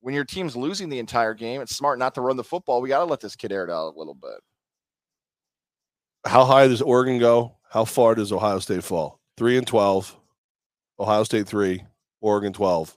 when 0.00 0.14
your 0.14 0.24
team's 0.24 0.56
losing 0.56 0.88
the 0.88 0.98
entire 0.98 1.34
game, 1.34 1.60
it's 1.60 1.76
smart 1.76 1.98
not 1.98 2.14
to 2.16 2.20
run 2.20 2.36
the 2.36 2.44
football. 2.44 2.80
We 2.80 2.88
got 2.88 2.98
to 2.98 3.04
let 3.04 3.20
this 3.20 3.36
kid 3.36 3.52
air 3.52 3.64
it 3.64 3.70
out 3.70 3.94
a 3.94 3.98
little 3.98 4.14
bit. 4.14 4.40
How 6.24 6.44
high 6.44 6.68
does 6.68 6.82
Oregon 6.82 7.18
go? 7.18 7.56
How 7.68 7.84
far 7.84 8.14
does 8.14 8.32
Ohio 8.32 8.58
State 8.58 8.84
fall? 8.84 9.18
Three 9.36 9.56
and 9.56 9.66
12, 9.66 10.16
Ohio 11.00 11.24
State 11.24 11.48
three, 11.48 11.84
Oregon 12.20 12.52
12. 12.52 12.96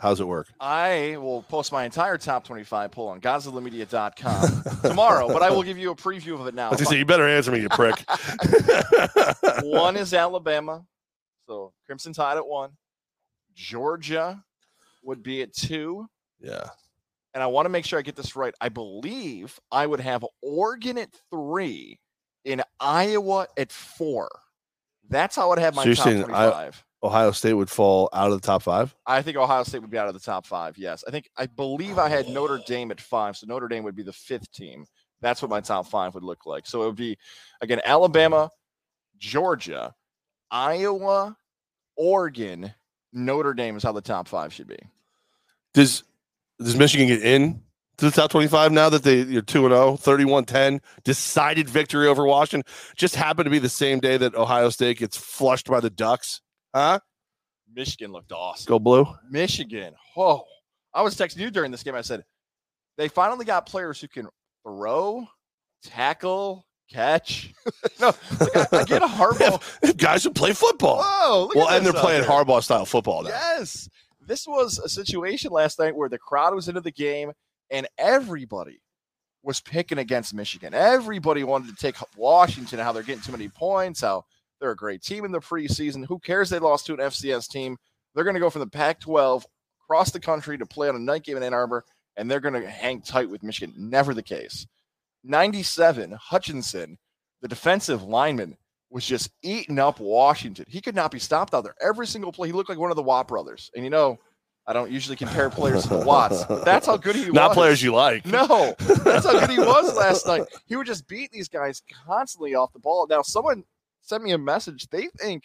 How's 0.00 0.18
it 0.18 0.26
work? 0.26 0.48
I 0.58 1.18
will 1.20 1.42
post 1.42 1.72
my 1.72 1.84
entire 1.84 2.16
top 2.16 2.44
25 2.44 2.90
poll 2.90 3.08
on 3.08 3.20
GodzillaMedia.com 3.20 4.80
tomorrow, 4.82 5.28
but 5.28 5.42
I 5.42 5.50
will 5.50 5.62
give 5.62 5.76
you 5.76 5.90
a 5.90 5.94
preview 5.94 6.40
of 6.40 6.46
it 6.46 6.54
now. 6.54 6.70
I 6.72 6.76
say, 6.76 6.96
you 6.98 7.04
better 7.04 7.28
answer 7.28 7.52
me, 7.52 7.60
you 7.60 7.68
prick. 7.68 8.02
one 9.62 9.96
is 9.96 10.14
Alabama. 10.14 10.86
So 11.46 11.74
Crimson 11.84 12.14
Tide 12.14 12.38
at 12.38 12.46
one. 12.46 12.70
Georgia 13.54 14.42
would 15.02 15.22
be 15.22 15.42
at 15.42 15.52
two. 15.52 16.06
Yeah. 16.40 16.68
And 17.34 17.42
I 17.42 17.46
want 17.48 17.66
to 17.66 17.70
make 17.70 17.84
sure 17.84 17.98
I 17.98 18.02
get 18.02 18.16
this 18.16 18.34
right. 18.34 18.54
I 18.58 18.70
believe 18.70 19.60
I 19.70 19.86
would 19.86 20.00
have 20.00 20.24
Oregon 20.42 20.96
at 20.96 21.10
three 21.30 22.00
in 22.46 22.62
Iowa 22.80 23.48
at 23.58 23.70
four. 23.70 24.30
That's 25.10 25.36
how 25.36 25.42
I 25.42 25.46
would 25.50 25.58
have 25.58 25.74
my 25.74 25.84
So 25.84 25.92
top 25.94 26.04
saying 26.04 26.24
I- 26.24 26.48
25. 26.48 26.84
Ohio 27.02 27.30
State 27.32 27.54
would 27.54 27.70
fall 27.70 28.08
out 28.12 28.30
of 28.30 28.40
the 28.40 28.46
top 28.46 28.62
five. 28.62 28.94
I 29.06 29.22
think 29.22 29.36
Ohio 29.36 29.62
State 29.62 29.80
would 29.80 29.90
be 29.90 29.98
out 29.98 30.08
of 30.08 30.14
the 30.14 30.20
top 30.20 30.46
five. 30.46 30.76
Yes. 30.76 31.02
I 31.06 31.10
think, 31.10 31.30
I 31.36 31.46
believe 31.46 31.98
I 31.98 32.08
had 32.08 32.28
Notre 32.28 32.60
Dame 32.66 32.90
at 32.90 33.00
five. 33.00 33.36
So 33.36 33.46
Notre 33.46 33.68
Dame 33.68 33.84
would 33.84 33.96
be 33.96 34.02
the 34.02 34.12
fifth 34.12 34.52
team. 34.52 34.84
That's 35.22 35.40
what 35.40 35.50
my 35.50 35.60
top 35.60 35.86
five 35.86 36.14
would 36.14 36.22
look 36.24 36.46
like. 36.46 36.66
So 36.66 36.82
it 36.82 36.86
would 36.86 36.96
be, 36.96 37.18
again, 37.60 37.80
Alabama, 37.84 38.50
Georgia, 39.18 39.94
Iowa, 40.50 41.36
Oregon, 41.96 42.72
Notre 43.12 43.54
Dame 43.54 43.76
is 43.76 43.82
how 43.82 43.92
the 43.92 44.00
top 44.00 44.28
five 44.28 44.52
should 44.52 44.68
be. 44.68 44.78
Does 45.74 46.02
does 46.58 46.76
Michigan 46.76 47.06
get 47.06 47.22
in 47.22 47.62
to 47.96 48.04
the 48.06 48.10
top 48.10 48.30
25 48.30 48.72
now 48.72 48.88
that 48.88 49.02
they 49.02 49.22
you're 49.22 49.42
2 49.42 49.66
and 49.66 49.74
0, 49.74 49.92
31-10, 49.96 50.80
decided 51.04 51.68
victory 51.68 52.06
over 52.06 52.26
Washington? 52.26 52.70
Just 52.96 53.16
happened 53.16 53.46
to 53.46 53.50
be 53.50 53.58
the 53.58 53.68
same 53.68 54.00
day 54.00 54.16
that 54.16 54.34
Ohio 54.34 54.70
State 54.70 54.98
gets 54.98 55.16
flushed 55.16 55.66
by 55.66 55.80
the 55.80 55.90
Ducks. 55.90 56.40
Huh? 56.74 57.00
Michigan 57.72 58.12
looked 58.12 58.32
awesome. 58.32 58.68
Go 58.68 58.78
blue. 58.78 59.06
Michigan. 59.30 59.94
Oh, 60.16 60.44
I 60.92 61.02
was 61.02 61.16
texting 61.16 61.38
you 61.38 61.50
during 61.50 61.70
this 61.70 61.82
game. 61.82 61.94
I 61.94 62.00
said, 62.00 62.24
they 62.96 63.08
finally 63.08 63.44
got 63.44 63.66
players 63.66 64.00
who 64.00 64.08
can 64.08 64.28
throw, 64.64 65.26
tackle, 65.84 66.66
catch. 66.92 67.52
no, 68.00 68.12
I, 68.40 68.66
I 68.72 68.84
get 68.84 69.02
a 69.02 69.06
Harbaugh. 69.06 69.96
Guys 69.96 70.24
who 70.24 70.30
play 70.30 70.52
football. 70.52 71.02
Whoa, 71.02 71.42
look 71.44 71.54
well, 71.54 71.68
and 71.70 71.84
they're 71.84 71.92
playing 71.92 72.22
there. 72.22 72.30
Harbaugh 72.30 72.62
style 72.62 72.84
football 72.84 73.22
now. 73.22 73.30
Yes. 73.30 73.88
This 74.26 74.46
was 74.46 74.78
a 74.78 74.88
situation 74.88 75.50
last 75.50 75.78
night 75.78 75.96
where 75.96 76.08
the 76.08 76.18
crowd 76.18 76.54
was 76.54 76.68
into 76.68 76.80
the 76.80 76.92
game 76.92 77.32
and 77.70 77.88
everybody 77.98 78.80
was 79.42 79.60
picking 79.60 79.98
against 79.98 80.34
Michigan. 80.34 80.74
Everybody 80.74 81.44
wanted 81.44 81.68
to 81.68 81.76
take 81.76 81.96
Washington, 82.16 82.78
how 82.78 82.92
they're 82.92 83.02
getting 83.02 83.22
too 83.22 83.32
many 83.32 83.48
points, 83.48 84.02
how 84.02 84.24
they're 84.60 84.70
a 84.70 84.76
great 84.76 85.02
team 85.02 85.24
in 85.24 85.32
the 85.32 85.40
preseason. 85.40 86.06
Who 86.06 86.18
cares 86.18 86.50
they 86.50 86.58
lost 86.58 86.86
to 86.86 86.94
an 86.94 87.00
FCS 87.00 87.48
team? 87.48 87.76
They're 88.14 88.24
going 88.24 88.34
to 88.34 88.40
go 88.40 88.50
from 88.50 88.60
the 88.60 88.66
Pac 88.66 89.00
12 89.00 89.46
across 89.84 90.10
the 90.10 90.20
country 90.20 90.58
to 90.58 90.66
play 90.66 90.88
on 90.88 90.96
a 90.96 91.00
night 91.00 91.24
game 91.24 91.36
in 91.36 91.42
Ann 91.42 91.54
Arbor, 91.54 91.84
and 92.16 92.30
they're 92.30 92.40
going 92.40 92.60
to 92.60 92.68
hang 92.68 93.00
tight 93.00 93.30
with 93.30 93.42
Michigan. 93.42 93.74
Never 93.76 94.14
the 94.14 94.22
case. 94.22 94.66
97, 95.24 96.12
Hutchinson, 96.12 96.98
the 97.42 97.48
defensive 97.48 98.02
lineman, 98.02 98.56
was 98.90 99.06
just 99.06 99.30
eating 99.42 99.78
up 99.78 100.00
Washington. 100.00 100.64
He 100.68 100.80
could 100.80 100.96
not 100.96 101.10
be 101.10 101.18
stopped 101.18 101.54
out 101.54 101.64
there. 101.64 101.74
Every 101.80 102.06
single 102.06 102.32
play, 102.32 102.48
he 102.48 102.52
looked 102.52 102.68
like 102.68 102.78
one 102.78 102.90
of 102.90 102.96
the 102.96 103.02
Watt 103.02 103.28
brothers. 103.28 103.70
And 103.74 103.84
you 103.84 103.90
know, 103.90 104.18
I 104.66 104.72
don't 104.72 104.90
usually 104.90 105.16
compare 105.16 105.48
players 105.48 105.84
to 105.84 105.88
the 105.90 106.04
Watts, 106.04 106.44
that's 106.64 106.86
how 106.86 106.96
good 106.96 107.16
he 107.16 107.26
was. 107.26 107.32
Not 107.32 107.52
players 107.52 107.82
you 107.82 107.94
like. 107.94 108.26
No, 108.26 108.74
that's 108.78 109.26
how 109.26 109.38
good 109.40 109.50
he 109.50 109.58
was 109.58 109.96
last 109.96 110.26
night. 110.26 110.42
He 110.66 110.76
would 110.76 110.86
just 110.86 111.06
beat 111.08 111.30
these 111.32 111.48
guys 111.48 111.82
constantly 112.06 112.54
off 112.54 112.72
the 112.72 112.78
ball. 112.78 113.06
Now, 113.08 113.22
someone 113.22 113.64
sent 114.02 114.22
me 114.22 114.32
a 114.32 114.38
message. 114.38 114.88
They 114.90 115.08
think 115.18 115.44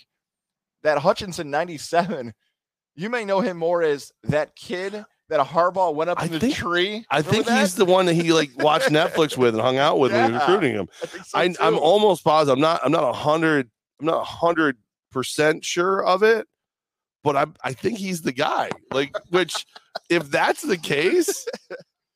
that 0.83 0.97
Hutchinson 0.99 1.49
97, 1.51 2.33
you 2.95 3.09
may 3.09 3.25
know 3.25 3.41
him 3.41 3.57
more 3.57 3.81
as 3.83 4.11
that 4.23 4.55
kid 4.55 5.03
that 5.29 5.39
a 5.39 5.43
Harbaugh 5.43 5.93
went 5.93 6.09
up 6.11 6.21
I 6.21 6.25
in 6.25 6.31
the 6.33 6.39
think- 6.39 6.55
tree. 6.55 7.05
I 7.09 7.17
Remember 7.17 7.31
think 7.33 7.45
that? 7.47 7.59
he's 7.61 7.75
the 7.75 7.85
one 7.85 8.05
that 8.05 8.13
he 8.13 8.31
like 8.31 8.51
watched 8.57 8.89
Netflix 8.89 9.35
with 9.37 9.55
and 9.55 9.61
hung 9.61 9.77
out 9.77 9.99
with 9.99 10.11
when 10.11 10.27
he 10.27 10.31
was 10.33 10.41
recruiting 10.41 10.73
him. 10.75 10.87
I 11.33 11.51
so 11.51 11.63
I, 11.63 11.67
I'm 11.67 11.77
almost 11.79 12.23
positive. 12.23 12.53
I'm 12.57 12.61
not. 12.61 12.81
I'm 12.83 12.91
not 12.91 13.03
a 13.03 13.13
hundred. 13.13 13.69
I'm 13.99 14.05
not 14.05 14.21
a 14.21 14.23
hundred 14.25 14.77
percent 15.11 15.65
sure 15.65 16.03
of 16.05 16.21
it, 16.21 16.47
but 17.23 17.35
I 17.35 17.45
I 17.63 17.73
think 17.73 17.97
he's 17.97 18.21
the 18.21 18.31
guy. 18.33 18.69
Like, 18.91 19.15
which 19.29 19.65
if 20.09 20.29
that's 20.29 20.61
the 20.61 20.77
case, 20.77 21.47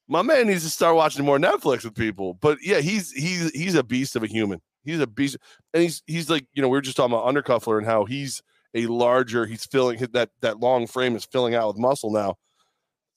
my 0.07 0.21
man 0.21 0.45
needs 0.47 0.63
to 0.63 0.69
start 0.69 0.95
watching 0.95 1.25
more 1.25 1.39
Netflix 1.39 1.83
with 1.83 1.95
people. 1.95 2.35
But 2.35 2.59
yeah, 2.61 2.79
he's 2.79 3.11
he's 3.11 3.49
he's 3.51 3.73
a 3.75 3.83
beast 3.83 4.15
of 4.15 4.21
a 4.23 4.27
human. 4.27 4.61
He's 4.91 4.99
a 5.01 5.07
beast, 5.07 5.37
and 5.73 5.83
he's 5.83 6.01
he's 6.07 6.29
like 6.29 6.45
you 6.53 6.61
know 6.61 6.67
we 6.69 6.77
were 6.77 6.81
just 6.81 6.97
talking 6.97 7.13
about 7.15 7.33
undercuffler 7.33 7.77
and 7.77 7.85
how 7.87 8.05
he's 8.05 8.41
a 8.75 8.85
larger. 8.87 9.45
He's 9.45 9.65
filling 9.65 9.99
that 10.13 10.29
that 10.41 10.59
long 10.59 10.87
frame 10.87 11.15
is 11.15 11.25
filling 11.25 11.55
out 11.55 11.67
with 11.69 11.77
muscle 11.77 12.11
now. 12.11 12.35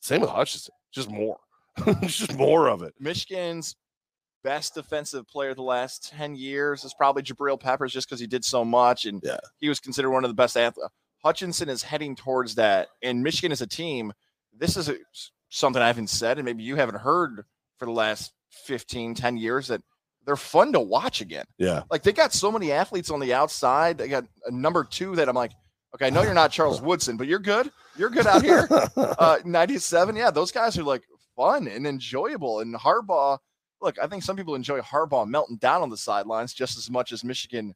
Same 0.00 0.20
with 0.22 0.30
Hutchinson, 0.30 0.74
just 0.92 1.10
more, 1.10 1.38
just 2.02 2.34
more 2.36 2.68
of 2.68 2.82
it. 2.82 2.94
Michigan's 2.98 3.76
best 4.42 4.74
defensive 4.74 5.26
player 5.28 5.54
the 5.54 5.62
last 5.62 6.10
10 6.10 6.34
years 6.34 6.82
is 6.84 6.92
probably 6.94 7.22
Jabril 7.22 7.60
Peppers 7.60 7.92
just 7.92 8.08
because 8.08 8.18
he 8.18 8.26
did 8.26 8.44
so 8.44 8.64
much 8.64 9.04
and 9.06 9.20
Yeah. 9.24 9.38
he 9.60 9.68
was 9.68 9.78
considered 9.78 10.10
one 10.10 10.24
of 10.24 10.30
the 10.30 10.34
best 10.34 10.56
athletes. 10.56 10.84
Uh, 10.84 10.88
Hutchinson 11.24 11.68
is 11.68 11.84
heading 11.84 12.16
towards 12.16 12.56
that. 12.56 12.88
And 13.04 13.22
Michigan 13.22 13.52
as 13.52 13.60
a 13.60 13.68
team, 13.68 14.12
this 14.58 14.76
is 14.76 14.88
a, 14.88 14.96
something 15.48 15.80
I 15.80 15.86
haven't 15.86 16.10
said, 16.10 16.38
and 16.38 16.44
maybe 16.44 16.64
you 16.64 16.74
haven't 16.74 16.98
heard 16.98 17.44
for 17.78 17.84
the 17.84 17.92
last 17.92 18.32
15, 18.50 19.14
10 19.14 19.36
years 19.36 19.68
that 19.68 19.80
they're 20.24 20.36
fun 20.36 20.72
to 20.72 20.80
watch 20.80 21.20
again. 21.20 21.44
Yeah. 21.58 21.82
Like 21.90 22.02
they 22.02 22.12
got 22.12 22.32
so 22.32 22.50
many 22.52 22.72
athletes 22.72 23.10
on 23.10 23.20
the 23.20 23.34
outside. 23.34 23.98
They 23.98 24.08
got 24.08 24.24
a 24.46 24.50
number 24.50 24.84
two 24.84 25.16
that 25.16 25.28
I'm 25.28 25.34
like, 25.34 25.52
okay, 25.94 26.06
I 26.06 26.10
know 26.10 26.22
you're 26.22 26.34
not 26.34 26.52
Charles 26.52 26.80
Woodson, 26.82 27.16
but 27.16 27.26
you're 27.26 27.38
good. 27.38 27.70
You're 27.96 28.10
good 28.10 28.26
out 28.26 28.42
here. 28.42 28.68
Uh, 28.96 29.38
97. 29.44 30.16
Yeah, 30.16 30.30
those 30.30 30.50
guys 30.50 30.78
are 30.78 30.82
like 30.82 31.02
fun 31.36 31.66
and 31.68 31.86
enjoyable. 31.86 32.60
And 32.60 32.74
Harbaugh, 32.74 33.38
look, 33.80 33.98
I 33.98 34.06
think 34.06 34.22
some 34.22 34.36
people 34.36 34.54
enjoy 34.54 34.80
Harbaugh 34.80 35.28
melting 35.28 35.56
down 35.56 35.82
on 35.82 35.90
the 35.90 35.96
sidelines 35.96 36.52
just 36.52 36.76
as 36.78 36.90
much 36.90 37.12
as 37.12 37.24
Michigan 37.24 37.74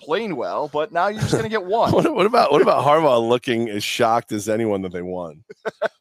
playing 0.00 0.36
well. 0.36 0.68
But 0.68 0.92
now 0.92 1.08
you're 1.08 1.20
just 1.20 1.32
going 1.32 1.44
to 1.44 1.50
get 1.50 1.64
one. 1.64 1.92
What, 1.92 2.12
what 2.14 2.26
about 2.26 2.52
what 2.52 2.62
about 2.62 2.84
Harbaugh 2.84 3.26
looking 3.26 3.68
as 3.68 3.84
shocked 3.84 4.32
as 4.32 4.48
anyone 4.48 4.82
that 4.82 4.92
they 4.92 5.02
won? 5.02 5.44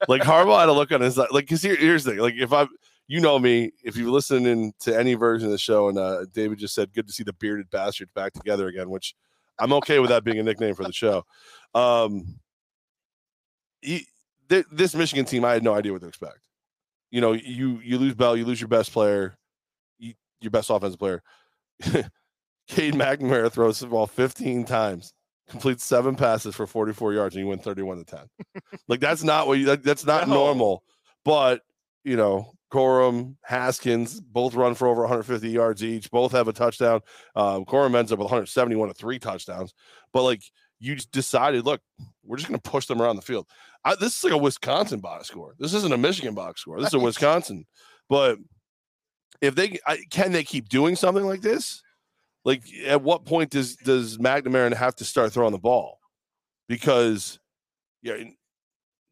Like 0.07 0.21
Harbaugh 0.21 0.60
had 0.60 0.69
a 0.69 0.73
look 0.73 0.91
on 0.91 1.01
his 1.01 1.17
like 1.17 1.29
because 1.31 1.62
here, 1.62 1.75
here's 1.75 2.03
the 2.03 2.12
thing. 2.12 2.19
Like 2.19 2.36
if 2.36 2.53
I 2.53 2.67
you 3.08 3.20
know 3.22 3.39
me, 3.39 3.72
if 3.84 3.96
you 3.96 4.12
listen 4.12 4.46
in 4.46 4.74
to 4.82 4.98
any 4.98 5.13
version 5.13 5.48
of 5.48 5.52
the 5.52 5.58
show, 5.58 5.88
and 5.89 5.98
uh, 5.98 6.26
David 6.34 6.60
just 6.60 6.74
said, 6.76 6.93
"Good 6.93 7.08
to 7.08 7.13
see 7.13 7.24
the 7.24 7.34
bearded 7.34 7.70
bastards 7.70 8.12
back 8.13 8.34
together 8.34 8.67
again," 8.67 8.89
which 8.89 9.15
I'm 9.60 9.74
okay 9.74 10.00
with 10.00 10.10
that 10.10 10.24
being 10.24 10.39
a 10.39 10.43
nickname 10.43 10.76
for 10.76 10.84
the 10.84 10.91
show. 10.93 11.24
Um, 11.74 12.39
he, 13.82 14.06
th- 14.50 14.65
this 14.72 14.93
Michigan 14.96 15.26
team, 15.26 15.46
I 15.46 15.54
had 15.54 15.63
no 15.63 15.74
idea 15.74 15.91
what 15.93 16.02
to 16.02 16.08
expect. 16.08 16.39
You 17.12 17.22
know, 17.22 17.32
you 17.34 17.80
you 17.84 17.98
lose 17.98 18.13
Bell, 18.15 18.36
you 18.36 18.43
lose 18.46 18.60
your 18.60 18.67
best 18.67 18.91
player, 18.91 19.38
you, 19.98 20.13
your 20.41 20.52
best 20.52 20.70
offensive 20.70 21.00
player. 21.00 21.24
Cade 22.67 22.96
McNamara 22.96 23.50
throws 23.50 23.80
the 23.80 23.88
ball 23.88 24.08
15 24.08 24.65
times, 24.65 25.13
completes 25.50 25.86
seven 25.86 26.15
passes 26.17 26.54
for 26.54 26.67
44 26.67 27.13
yards, 27.13 27.36
and 27.36 27.46
you 27.46 27.50
win 27.50 27.60
31 27.60 28.04
to 28.04 28.04
10. 28.04 28.62
like 28.89 29.00
that's 29.00 29.24
not 29.24 29.48
what 29.48 29.58
you 29.60 29.65
that, 29.67 29.84
that's 29.84 30.06
not 30.06 30.28
No. 30.28 30.34
normal. 30.34 30.84
But 31.24 31.62
you 32.04 32.17
know, 32.17 32.52
Corum, 32.71 33.36
Haskins, 33.43 34.19
both 34.19 34.53
run 34.53 34.75
for 34.75 34.88
over 34.88 35.01
150 35.01 35.49
yards 35.49 35.84
each. 35.84 36.12
Both 36.12 36.32
have 36.34 36.47
a 36.47 36.53
touchdown. 36.53 37.01
Um, 37.36 37.65
Corum 37.65 37.95
ends 37.95 38.12
up 38.12 38.19
with 38.19 38.25
171 38.25 38.88
to 38.88 38.93
three 38.93 39.19
touchdowns. 39.19 39.73
But 40.12 40.23
like 40.23 40.41
you 40.80 40.95
just 40.95 41.12
decided, 41.12 41.65
look, 41.65 41.82
we're 42.23 42.38
just 42.38 42.49
going 42.49 42.60
to 42.60 42.69
push 42.69 42.86
them 42.86 43.01
around 43.01 43.15
the 43.15 43.21
field. 43.21 43.47
I, 43.86 43.95
this 43.95 44.17
is 44.17 44.23
like 44.23 44.34
a 44.34 44.38
Wisconsin 44.38 44.99
box 44.99 45.27
score. 45.27 45.56
This 45.60 45.73
isn't 45.73 45.93
a 45.93 45.97
Michigan 45.97 46.36
box 46.36 46.62
score. 46.62 46.80
This 46.80 46.89
is 46.89 46.93
a 46.93 46.99
Wisconsin. 46.99 47.65
But 48.10 48.38
if 49.41 49.56
they 49.56 49.80
I, 49.86 49.99
can 50.10 50.32
they 50.32 50.43
keep 50.43 50.67
doing 50.67 50.95
something 50.95 51.25
like 51.25 51.41
this, 51.41 51.82
Like, 52.43 52.63
at 52.86 53.01
what 53.01 53.25
point 53.25 53.51
does 53.51 53.75
does 53.75 54.17
McNamara 54.17 54.73
have 54.73 54.95
to 54.95 55.06
start 55.06 55.34
throwing 55.34 55.51
the 55.51 55.58
ball? 55.58 55.99
Because, 56.69 57.39
yeah, 58.01 58.15
in 58.15 58.36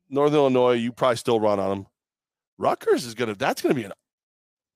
Northern 0.10 0.40
Illinois, 0.40 0.74
you 0.74 0.92
probably 0.94 1.18
still 1.18 1.40
run 1.40 1.60
on 1.60 1.70
them. 1.70 1.88
Rutgers 2.58 3.06
is 3.06 3.14
gonna. 3.14 3.36
That's 3.36 3.62
gonna 3.62 3.76
be 3.76 3.84
an 3.84 3.94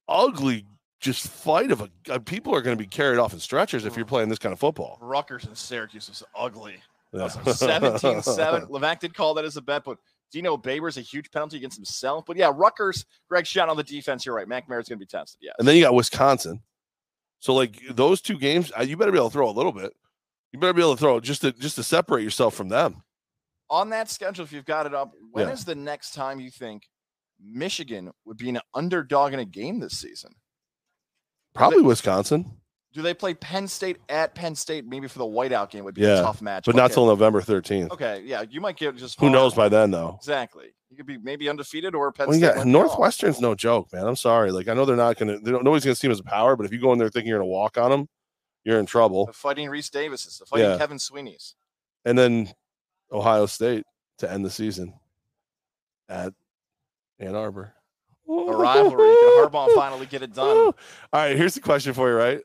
ugly 0.07 0.65
just 0.99 1.27
fight 1.27 1.71
of 1.71 1.81
a. 1.81 1.89
Uh, 2.09 2.19
people 2.19 2.53
are 2.55 2.61
gonna 2.61 2.75
be 2.75 2.87
carried 2.87 3.19
off 3.19 3.33
in 3.33 3.39
stretchers 3.39 3.85
if 3.85 3.95
you're 3.95 4.05
playing 4.05 4.29
this 4.29 4.39
kind 4.39 4.53
of 4.53 4.59
football. 4.59 4.97
Rutgers 5.01 5.45
and 5.45 5.57
Syracuse 5.57 6.09
is 6.09 6.23
ugly. 6.35 6.81
Yeah. 7.13 7.27
17 7.27 8.21
7. 8.21 8.65
Levack 8.69 8.99
did 8.99 9.13
call 9.13 9.33
that 9.35 9.45
as 9.45 9.57
a 9.57 9.61
bet, 9.61 9.83
but 9.83 9.97
Dino 10.31 10.57
Babers 10.57 10.97
a 10.97 11.01
huge 11.01 11.31
penalty 11.31 11.57
against 11.57 11.77
himself. 11.77 12.25
But 12.27 12.37
yeah, 12.37 12.51
Rutgers, 12.53 13.05
Greg 13.29 13.47
shot 13.47 13.69
on 13.69 13.77
the 13.77 13.83
defense. 13.83 14.25
You're 14.25 14.35
right. 14.35 14.47
McNamara's 14.47 14.87
going 14.87 14.97
to 14.97 14.97
be 14.97 15.05
tested. 15.07 15.39
Yeah. 15.41 15.53
And 15.57 15.67
then 15.67 15.75
you 15.75 15.81
got 15.83 15.95
Wisconsin. 15.95 16.61
So 17.39 17.55
like 17.55 17.81
those 17.89 18.21
two 18.21 18.37
games, 18.37 18.71
uh, 18.77 18.83
you 18.83 18.95
better 18.97 19.11
be 19.11 19.17
able 19.17 19.29
to 19.29 19.33
throw 19.33 19.49
a 19.49 19.51
little 19.51 19.71
bit. 19.71 19.93
You 20.51 20.59
better 20.59 20.73
be 20.73 20.81
able 20.81 20.95
to 20.95 20.99
throw 20.99 21.19
just 21.19 21.41
to 21.41 21.51
just 21.51 21.75
to 21.77 21.83
separate 21.83 22.23
yourself 22.23 22.53
from 22.53 22.69
them. 22.69 23.01
On 23.71 23.89
that 23.91 24.09
schedule, 24.09 24.43
if 24.43 24.51
you've 24.51 24.65
got 24.65 24.85
it 24.85 24.93
up, 24.93 25.13
when 25.31 25.47
is 25.49 25.61
Yeah. 25.61 25.73
the 25.73 25.75
next 25.79 26.13
time 26.13 26.39
you 26.39 26.51
think 26.51 26.88
Michigan 27.43 28.11
would 28.25 28.37
be 28.37 28.49
an 28.49 28.59
underdog 28.73 29.33
in 29.33 29.39
a 29.39 29.45
game 29.45 29.79
this 29.79 29.97
season? 29.97 30.31
Probably 31.53 31.81
Wisconsin, 31.81 32.57
Do 32.93 33.01
they 33.01 33.13
play 33.13 33.33
Penn 33.33 33.67
State 33.67 33.97
at 34.09 34.33
Penn 34.35 34.55
State? 34.55 34.85
Maybe 34.85 35.07
for 35.07 35.19
the 35.19 35.25
whiteout 35.25 35.69
game 35.69 35.83
would 35.85 35.93
be 35.95 36.01
Yeah, 36.01 36.19
a 36.19 36.23
tough 36.23 36.41
match. 36.41 36.65
but 36.65 36.75
not 36.75 36.85
Okay. 36.85 36.95
till 36.95 37.05
November 37.07 37.41
13th. 37.41 37.91
Okay, 37.91 38.23
yeah, 38.25 38.43
you 38.49 38.61
might 38.61 38.77
get 38.77 38.95
just 38.95 39.19
Who 39.19 39.29
knows 39.29 39.53
by 39.53 39.69
then 39.69 39.91
though? 39.91 40.15
Exactly. 40.17 40.73
You 40.89 40.97
could 40.97 41.05
be 41.05 41.17
maybe 41.19 41.47
undefeated 41.49 41.93
or 41.93 42.11
Penn 42.11 42.27
Well, 42.29 42.37
State. 42.37 42.47
got 42.47 42.55
might 42.57 42.63
be 42.63 42.69
off. 42.69 42.73
Northwestern's 42.73 43.39
no 43.39 43.53
joke, 43.53 43.93
man. 43.93 44.05
I'm 44.07 44.15
sorry. 44.15 44.51
Like 44.51 44.67
I 44.67 44.73
know 44.73 44.85
they're 44.85 44.95
not 44.95 45.17
gonna. 45.17 45.37
They 45.39 45.51
don't, 45.51 45.63
nobody's 45.63 45.85
gonna 45.85 45.95
see 45.95 46.07
them 46.07 46.13
as 46.13 46.19
a 46.19 46.23
power, 46.23 46.55
but 46.55 46.65
if 46.65 46.71
you 46.73 46.79
go 46.79 46.91
in 46.93 46.97
there 46.99 47.09
thinking 47.09 47.29
you're 47.29 47.37
gonna 47.39 47.47
walk 47.49 47.77
on 47.77 47.91
them, 47.91 48.07
you're 48.63 48.79
in 48.79 48.87
trouble. 48.87 49.27
The 49.27 49.33
fighting 49.33 49.69
Reese 49.69 49.89
Davises, 49.91 50.39
the 50.39 50.45
fighting 50.47 50.71
Yeah. 50.71 50.77
Kevin 50.77 50.97
Sweeney's. 50.97 51.55
And 52.05 52.17
then 52.17 52.51
Ohio 53.11 53.45
State 53.45 53.85
to 54.17 54.31
end 54.31 54.43
the 54.43 54.49
season 54.49 54.93
at 56.07 56.33
Ann 57.19 57.35
Arbor. 57.35 57.73
A 58.27 58.31
rivalry. 58.33 59.07
Can 59.09 59.45
Harbaugh 59.47 59.73
finally 59.75 60.05
get 60.05 60.21
it 60.21 60.33
done? 60.33 60.47
All 60.57 60.73
right, 61.13 61.35
here's 61.35 61.55
the 61.55 61.61
question 61.61 61.93
for 61.93 62.09
you, 62.09 62.15
right? 62.15 62.41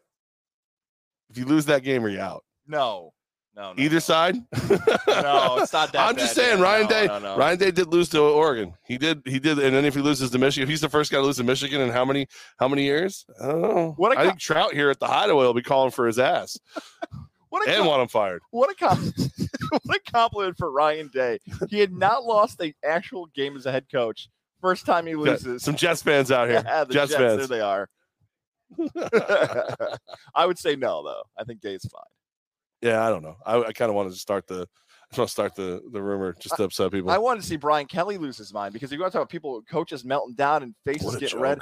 If 1.31 1.39
you 1.39 1.45
lose 1.45 1.67
that 1.67 1.83
game, 1.83 2.05
are 2.05 2.09
you 2.09 2.21
out? 2.21 2.45
No. 2.67 3.13
No, 3.57 3.73
no. 3.73 3.81
Either 3.83 3.95
no. 3.97 3.99
side? 4.01 4.35
No, 4.53 5.59
it's 5.61 5.73
not 5.73 5.93
that 5.93 5.95
I'm 6.09 6.17
just 6.17 6.35
saying, 6.35 6.59
yeah. 6.59 6.65
Ryan 6.65 6.87
Day. 6.89 7.07
no. 7.07 7.37
Ryan 7.37 7.59
Day 7.59 7.71
did 7.71 7.87
lose 7.87 8.09
to 8.09 8.21
Oregon. 8.21 8.75
He 8.85 8.99
did. 8.99 9.23
He 9.25 9.39
did. 9.39 9.61
And 9.61 9.77
then 9.77 9.85
if 9.85 9.95
he 9.95 10.01
loses 10.01 10.31
to 10.33 10.39
Michigan, 10.39 10.65
if 10.65 10.69
he's 10.69 10.81
the 10.81 10.89
first 10.89 11.13
guy 11.13 11.19
to 11.19 11.23
lose 11.23 11.37
to 11.37 11.45
Michigan 11.45 11.81
in 11.81 11.91
how 11.91 12.05
many 12.05 12.27
how 12.59 12.67
many 12.67 12.83
years? 12.83 13.25
I 13.41 13.47
don't 13.47 13.63
know. 13.63 13.95
What 13.97 14.17
a 14.17 14.19
I 14.19 14.23
co- 14.25 14.29
think 14.31 14.41
Trout 14.41 14.73
here 14.75 14.91
at 14.91 14.99
the 14.99 15.07
Hideaway 15.07 15.45
will 15.47 15.55
be 15.55 15.63
calling 15.63 15.93
for 15.93 16.07
his 16.09 16.19
ass 16.19 16.59
What 17.51 17.65
a 17.69 17.71
and 17.71 17.79
com- 17.79 17.87
want 17.87 18.03
him 18.03 18.09
fired. 18.09 18.43
what 18.51 18.71
a 18.73 18.75
com- 18.75 19.13
what 19.85 19.97
a 20.05 20.11
compliment 20.11 20.57
for 20.59 20.73
Ryan 20.73 21.09
Day. 21.15 21.39
He 21.69 21.79
had 21.79 21.93
not 21.93 22.25
lost 22.25 22.59
the 22.59 22.75
actual 22.85 23.27
game 23.37 23.55
as 23.57 23.67
a 23.67 23.71
head 23.73 23.87
coach. 23.89 24.29
First 24.65 24.87
time 24.87 25.07
he 25.07 25.15
loses. 25.15 25.63
Some 25.63 25.77
Jets 25.77 26.03
fans 26.03 26.33
out 26.33 26.49
here. 26.49 26.63
Yeah, 26.67 26.85
Jets 26.85 27.11
Jets, 27.11 27.15
fans. 27.17 27.37
there 27.37 27.59
they 27.59 27.61
are. 27.61 27.87
I 30.35 30.47
would 30.47 30.59
say 30.59 30.75
no, 30.75 31.03
though. 31.05 31.23
I 31.39 31.45
think 31.45 31.61
Day's 31.61 31.85
fine. 31.85 32.03
Yeah, 32.81 33.07
I 33.07 33.11
don't 33.11 33.23
know. 33.23 33.37
I, 33.45 33.59
I 33.59 33.73
kind 33.73 33.91
of 33.91 33.95
wanted 33.95 34.15
to 34.15 34.19
start 34.19 34.47
the. 34.47 34.67
I 35.13 35.19
want 35.19 35.29
to 35.29 35.33
start 35.33 35.55
the 35.55 35.83
the 35.93 36.03
rumor 36.03 36.35
just 36.41 36.57
to 36.57 36.65
upset 36.65 36.93
people. 36.93 37.11
I 37.11 37.19
wanted 37.19 37.43
to 37.43 37.47
see 37.47 37.57
Brian 37.57 37.85
Kelly 37.87 38.17
lose 38.17 38.39
his 38.39 38.55
mind 38.55 38.73
because 38.73 38.91
you 38.91 38.97
got 38.97 39.05
to 39.05 39.11
talk 39.11 39.19
about 39.21 39.29
people, 39.29 39.61
coaches 39.71 40.03
melting 40.03 40.35
down 40.35 40.63
and 40.63 40.75
faces 40.87 41.15
get 41.17 41.29
joke. 41.33 41.41
red. 41.43 41.59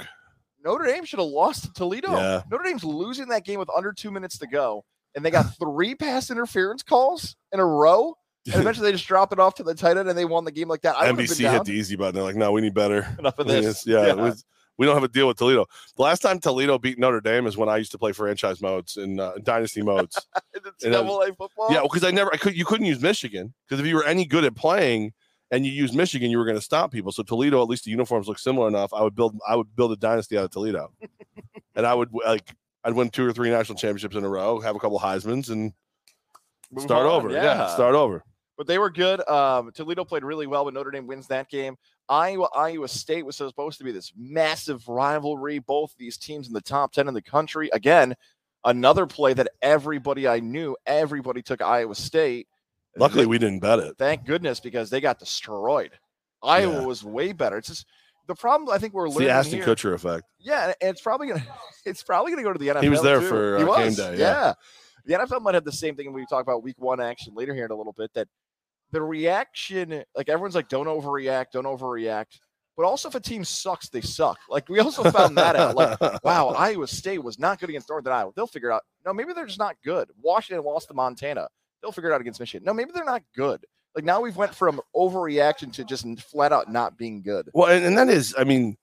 Notre 0.63 0.85
Dame 0.85 1.03
should 1.03 1.19
have 1.19 1.27
lost 1.27 1.65
to 1.65 1.73
Toledo. 1.73 2.13
Yeah. 2.13 2.43
Notre 2.49 2.63
Dame's 2.63 2.85
losing 2.85 3.27
that 3.27 3.43
game 3.43 3.59
with 3.59 3.69
under 3.75 3.91
two 3.91 4.11
minutes 4.11 4.37
to 4.37 4.47
go, 4.47 4.85
and 5.13 5.25
they 5.25 5.29
got 5.29 5.57
three 5.59 5.93
pass 5.93 6.31
interference 6.31 6.83
calls 6.83 7.35
in 7.51 7.59
a 7.59 7.65
row. 7.65 8.15
And 8.51 8.55
eventually, 8.61 8.87
they 8.87 8.91
just 8.93 9.07
dropped 9.07 9.31
it 9.33 9.39
off 9.39 9.55
to 9.55 9.63
the 9.63 9.73
tight 9.73 9.97
end, 9.97 10.09
and 10.09 10.17
they 10.17 10.25
won 10.25 10.43
the 10.43 10.51
game 10.51 10.67
like 10.67 10.81
that. 10.81 10.95
I 10.97 11.03
would've 11.11 11.17
been 11.17 11.25
NBC 11.27 11.41
down. 11.43 11.53
hit 11.53 11.65
the 11.65 11.71
easy 11.73 11.95
button. 11.95 12.15
They're 12.15 12.23
like, 12.23 12.35
no, 12.35 12.51
we 12.51 12.61
need 12.61 12.73
better. 12.73 13.15
enough 13.19 13.39
of 13.39 13.47
We 13.47 13.53
need 13.53 13.63
this. 13.63 13.83
this- 13.83 13.87
Yeah, 13.87 14.13
was- 14.13 14.43
we 14.77 14.85
don't 14.87 14.95
have 14.95 15.03
a 15.03 15.07
deal 15.07 15.27
with 15.27 15.37
Toledo. 15.37 15.65
The 15.97 16.01
last 16.01 16.21
time 16.23 16.39
Toledo 16.39 16.79
beat 16.79 16.97
Notre 16.97 17.21
Dame 17.21 17.45
is 17.45 17.55
when 17.55 17.69
I 17.69 17.77
used 17.77 17.91
to 17.91 17.97
play 17.99 18.11
franchise 18.11 18.59
modes 18.59 18.97
in 18.97 19.19
uh, 19.19 19.33
dynasty 19.43 19.81
modes. 19.83 20.19
It's 20.55 20.83
And, 20.83 20.93
double 20.93 21.21
A 21.21 21.27
football. 21.27 21.67
yeah, 21.71 21.81
because 21.83 22.03
I 22.03 22.09
never, 22.11 22.33
I 22.33 22.37
could, 22.37 22.57
you 22.57 22.65
couldn't 22.65 22.87
use 22.87 22.99
Michigan 23.01 23.53
because 23.67 23.79
if 23.79 23.85
you 23.85 23.95
were 23.95 24.03
any 24.03 24.25
good 24.25 24.43
at 24.45 24.55
playing 24.55 25.13
and 25.51 25.65
you 25.65 25.71
used 25.71 25.93
Michigan, 25.93 26.31
you 26.31 26.37
were 26.39 26.45
going 26.45 26.57
to 26.57 26.61
stop 26.61 26.91
people. 26.91 27.11
So 27.11 27.21
Toledo, 27.21 27.61
at 27.61 27.67
least 27.69 27.83
the 27.85 27.91
uniforms 27.91 28.27
look 28.27 28.39
similar 28.39 28.67
enough. 28.67 28.91
I 28.93 29.03
would 29.03 29.13
build, 29.13 29.37
I 29.47 29.55
would 29.55 29.75
build 29.75 29.91
a 29.91 29.95
dynasty 29.95 30.37
out 30.39 30.45
of 30.45 30.51
Toledo, 30.51 30.91
and 31.75 31.85
I 31.85 31.93
would 31.93 32.09
like, 32.11 32.55
I'd 32.83 32.93
win 32.93 33.09
two 33.09 33.25
or 33.27 33.31
three 33.33 33.51
national 33.51 33.77
championships 33.77 34.15
in 34.15 34.23
a 34.23 34.29
row, 34.29 34.59
have 34.59 34.75
a 34.75 34.79
couple 34.79 34.99
Heisman's, 34.99 35.49
and 35.49 35.73
Move 36.71 36.83
start 36.83 37.05
on, 37.05 37.11
over. 37.11 37.29
Yeah. 37.29 37.67
start 37.67 37.93
over. 37.93 38.23
But 38.57 38.67
they 38.67 38.77
were 38.77 38.89
good. 38.89 39.27
Um, 39.29 39.71
Toledo 39.73 40.03
played 40.05 40.23
really 40.23 40.47
well, 40.47 40.63
but 40.65 40.73
Notre 40.73 40.91
Dame 40.91 41.07
wins 41.07 41.27
that 41.27 41.49
game. 41.49 41.75
Iowa, 42.09 42.49
Iowa 42.55 42.87
State 42.87 43.25
was 43.25 43.37
supposed 43.37 43.77
to 43.77 43.83
be 43.83 43.91
this 43.91 44.11
massive 44.17 44.87
rivalry. 44.87 45.59
Both 45.59 45.95
these 45.97 46.17
teams 46.17 46.47
in 46.47 46.53
the 46.53 46.61
top 46.61 46.91
ten 46.91 47.07
in 47.07 47.13
the 47.13 47.21
country. 47.21 47.69
Again, 47.73 48.13
another 48.65 49.05
play 49.07 49.33
that 49.33 49.49
everybody 49.61 50.27
I 50.27 50.39
knew, 50.39 50.75
everybody 50.85 51.41
took 51.41 51.61
Iowa 51.61 51.95
State. 51.95 52.47
Luckily, 52.97 53.25
we 53.25 53.37
didn't 53.39 53.59
bet 53.59 53.79
it. 53.79 53.95
thank 53.97 54.25
goodness 54.25 54.59
because 54.59 54.89
they 54.89 55.01
got 55.01 55.17
destroyed. 55.17 55.91
Iowa 56.43 56.73
Yeah. 56.81 56.85
was 56.85 57.03
way 57.03 57.31
better. 57.31 57.57
It's 57.57 57.69
just 57.69 57.87
the 58.27 58.35
problem. 58.35 58.69
I 58.69 58.77
think 58.77 58.93
we're 58.93 59.07
It's 59.07 59.15
learning 59.15 59.29
the 59.29 59.33
Ashton 59.33 59.55
here. 59.59 59.65
Kutcher 59.65 59.93
effect. 59.93 60.25
Yeah, 60.39 60.65
and 60.81 60.91
it's 60.91 61.01
probably 61.01 61.27
gonna 61.29 61.43
it's 61.85 62.03
probably 62.03 62.31
gonna 62.33 62.43
go 62.43 62.53
to 62.53 62.59
the 62.59 62.67
NFL. 62.67 62.83
He 62.83 62.89
was 62.89 63.01
there 63.01 63.19
too. 63.21 63.27
for, 63.29 63.55
uh, 63.55 63.59
game 63.59 63.67
was, 63.85 63.95
day, 63.95 64.17
yeah. 64.17 64.53
The 65.05 65.13
NFL 65.15 65.41
might 65.41 65.53
have 65.55 65.65
the 65.65 65.71
same 65.71 65.95
thing 65.95 66.05
when 66.07 66.15
we 66.15 66.25
talk 66.27 66.41
about 66.43 66.63
week 66.63 66.75
one 66.79 67.01
action 67.01 67.33
later 67.35 67.53
here 67.55 67.65
in 67.65 67.71
a 67.71 67.75
little 67.75 67.93
bit. 67.93 68.13
That 68.13 68.27
the 68.93 69.01
reaction, 69.01 70.03
like 70.15 70.29
everyone's 70.29 70.55
like, 70.55 70.69
don't 70.69 70.85
overreact, 70.85 71.47
don't 71.51 71.65
overreact. 71.65 72.39
But 72.77 72.85
also, 72.85 73.09
if 73.09 73.15
a 73.15 73.19
team 73.19 73.43
sucks, 73.43 73.89
they 73.89 74.01
suck. 74.01 74.37
Like 74.49 74.69
we 74.69 74.79
also 74.79 75.09
found 75.11 75.35
that 75.37 75.55
out. 75.55 75.75
Like, 75.75 75.99
wow, 76.23 76.49
Iowa 76.49 76.87
State 76.87 77.21
was 77.23 77.37
not 77.37 77.59
good 77.59 77.69
against 77.69 77.89
Northern 77.89 78.13
Iowa. 78.13 78.31
They'll 78.35 78.47
figure 78.47 78.69
it 78.69 78.73
out. 78.73 78.83
No, 79.05 79.13
maybe 79.13 79.33
they're 79.33 79.45
just 79.45 79.59
not 79.59 79.75
good. 79.83 80.09
Washington 80.21 80.63
lost 80.63 80.87
to 80.87 80.93
Montana. 80.93 81.47
They'll 81.81 81.91
figure 81.91 82.11
it 82.11 82.13
out 82.13 82.21
against 82.21 82.39
Michigan. 82.39 82.63
No, 82.65 82.73
maybe 82.73 82.91
they're 82.93 83.03
not 83.03 83.23
good. 83.35 83.65
Like 83.95 84.05
now 84.05 84.21
we've 84.21 84.37
went 84.37 84.55
from 84.55 84.79
overreaction 84.95 85.73
to 85.73 85.83
just 85.83 86.07
flat 86.21 86.53
out 86.53 86.71
not 86.71 86.97
being 86.97 87.21
good. 87.21 87.49
Well, 87.53 87.71
and, 87.71 87.83
and 87.85 87.97
that 87.97 88.09
is, 88.09 88.33
I 88.37 88.43
mean, 88.43 88.77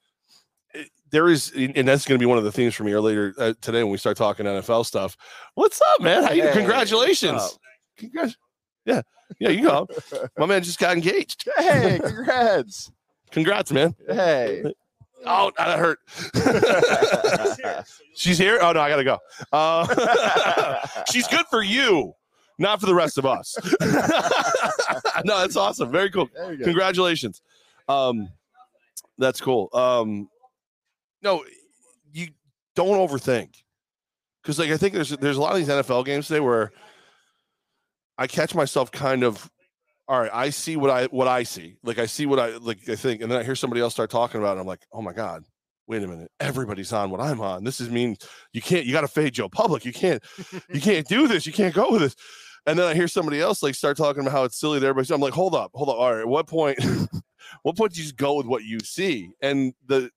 there 1.11 1.29
is, 1.29 1.53
and 1.57 1.89
that's 1.89 2.05
going 2.05 2.19
to 2.19 2.23
be 2.23 2.27
one 2.27 2.39
of 2.39 2.45
the 2.45 2.53
themes 2.53 2.75
for 2.75 2.85
me 2.85 2.97
later 2.97 3.35
uh, 3.39 3.55
today 3.61 3.83
when 3.83 3.91
we 3.91 3.99
start 3.99 4.17
talking 4.17 4.47
NFL 4.47 4.87
stuff. 4.87 5.17
What's 5.55 5.81
up, 5.81 6.01
man? 6.01 6.23
How 6.23 6.33
you? 6.33 6.43
Hey, 6.43 6.53
Congratulations! 6.53 7.59
Congrats. 7.97 8.37
Yeah, 8.85 9.03
yeah, 9.39 9.51
you 9.51 9.63
go. 9.63 9.87
My 10.39 10.47
man 10.47 10.63
just 10.63 10.79
got 10.79 10.97
engaged. 10.97 11.49
Hey, 11.59 12.01
congrats. 12.03 12.91
Congrats, 13.31 13.73
man. 13.73 13.95
Hey. 14.09 14.65
Oh, 15.27 15.53
that 15.59 15.79
hurt. 15.79 15.99
She's 18.15 18.39
here. 18.39 18.59
Oh 18.63 18.73
no, 18.73 18.81
I 18.81 18.89
gotta 18.89 19.05
go. 19.05 19.19
Uh, 19.53 20.87
she's 21.13 21.29
good 21.29 21.45
for 21.51 21.63
you, 21.63 22.15
not 22.59 22.81
for 22.81 22.87
the 22.87 22.95
rest 22.95 23.19
of 23.19 23.27
us. 23.27 23.57
no, 25.25 25.39
that's 25.39 25.57
awesome. 25.57 25.91
Very 25.91 26.11
cool. 26.11 26.29
There 26.35 26.53
you 26.53 26.59
go. 26.59 26.65
Congratulations. 26.65 27.43
Um, 27.89 28.31
that's 29.19 29.41
cool. 29.41 29.69
Um, 29.75 30.29
no, 31.23 31.45
you 32.13 32.29
don't 32.75 32.97
overthink 32.97 33.63
because, 34.43 34.59
like, 34.59 34.71
I 34.71 34.77
think 34.77 34.95
there's 34.95 35.11
there's 35.11 35.37
a 35.37 35.41
lot 35.41 35.53
of 35.53 35.59
these 35.59 35.69
NFL 35.69 36.07
games 36.07 36.29
today 36.29 36.41
where 36.41 36.73
I 38.21 38.27
catch 38.27 38.55
myself 38.55 38.93
kind 38.93 39.25
of, 39.25 39.51
all 40.07 40.21
right, 40.21 40.31
I 40.33 40.51
see 40.51 40.77
what 40.77 40.91
I 40.91 41.07
what 41.07 41.27
I 41.27 41.43
see, 41.43 41.79
like 41.83 41.99
I 41.99 42.07
see 42.07 42.27
what 42.27 42.39
I 42.39 42.59
like 42.59 42.87
I 42.89 42.95
think, 42.95 43.23
and 43.23 43.33
then 43.33 43.41
I 43.41 43.43
hear 43.43 43.57
somebody 43.57 43.81
else 43.81 43.95
start 43.95 44.11
talking 44.11 44.41
about 44.41 44.51
it. 44.51 44.53
And 44.53 44.61
I'm 44.61 44.67
like, 44.67 44.87
oh 44.93 45.03
my 45.03 45.13
god. 45.13 45.45
Wait 45.87 46.05
a 46.05 46.07
minute! 46.07 46.31
Everybody's 46.39 46.93
on 46.93 47.11
what 47.11 47.21
I'm 47.21 47.41
on. 47.41 47.65
This 47.65 47.81
is 47.81 47.91
mean. 47.91 48.17
You 48.53 48.63
can't. 48.63 48.87
You 48.87 48.93
got 48.93 49.01
to 49.01 49.09
fade 49.09 49.35
Joe 49.35 49.49
Public. 49.49 49.85
You 49.85 49.93
can't. 49.93 50.23
You 50.73 50.81
can't 50.81 51.09
do 51.09 51.27
this. 51.27 51.47
You 51.47 51.53
can't 51.53 51.75
go 51.75 51.91
with 51.91 52.03
this. 52.03 52.15
And 52.67 52.79
then 52.79 52.87
I 52.87 52.95
hear 52.95 53.09
somebody 53.09 53.41
else 53.41 53.61
like 53.61 53.75
start 53.75 53.97
talking 53.97 54.21
about 54.21 54.31
how 54.31 54.45
it's 54.45 54.57
silly 54.57 54.79
that 54.79 54.87
everybody's. 54.87 55.11
I'm 55.11 55.21
like, 55.21 55.33
hold 55.33 55.53
up, 55.53 55.73
hold 55.75 55.89
up. 55.89 55.97
All 55.97 56.13
right, 56.13 56.21
at 56.21 56.29
what 56.29 56.47
point? 56.47 56.79
what 57.63 57.77
point 57.77 57.93
do 57.93 57.99
you 57.99 58.05
just 58.05 58.17
go 58.17 58.35
with 58.35 58.47
what 58.47 58.63
you 58.63 58.79
see? 58.79 59.31
And 59.43 59.75
the 59.87 60.11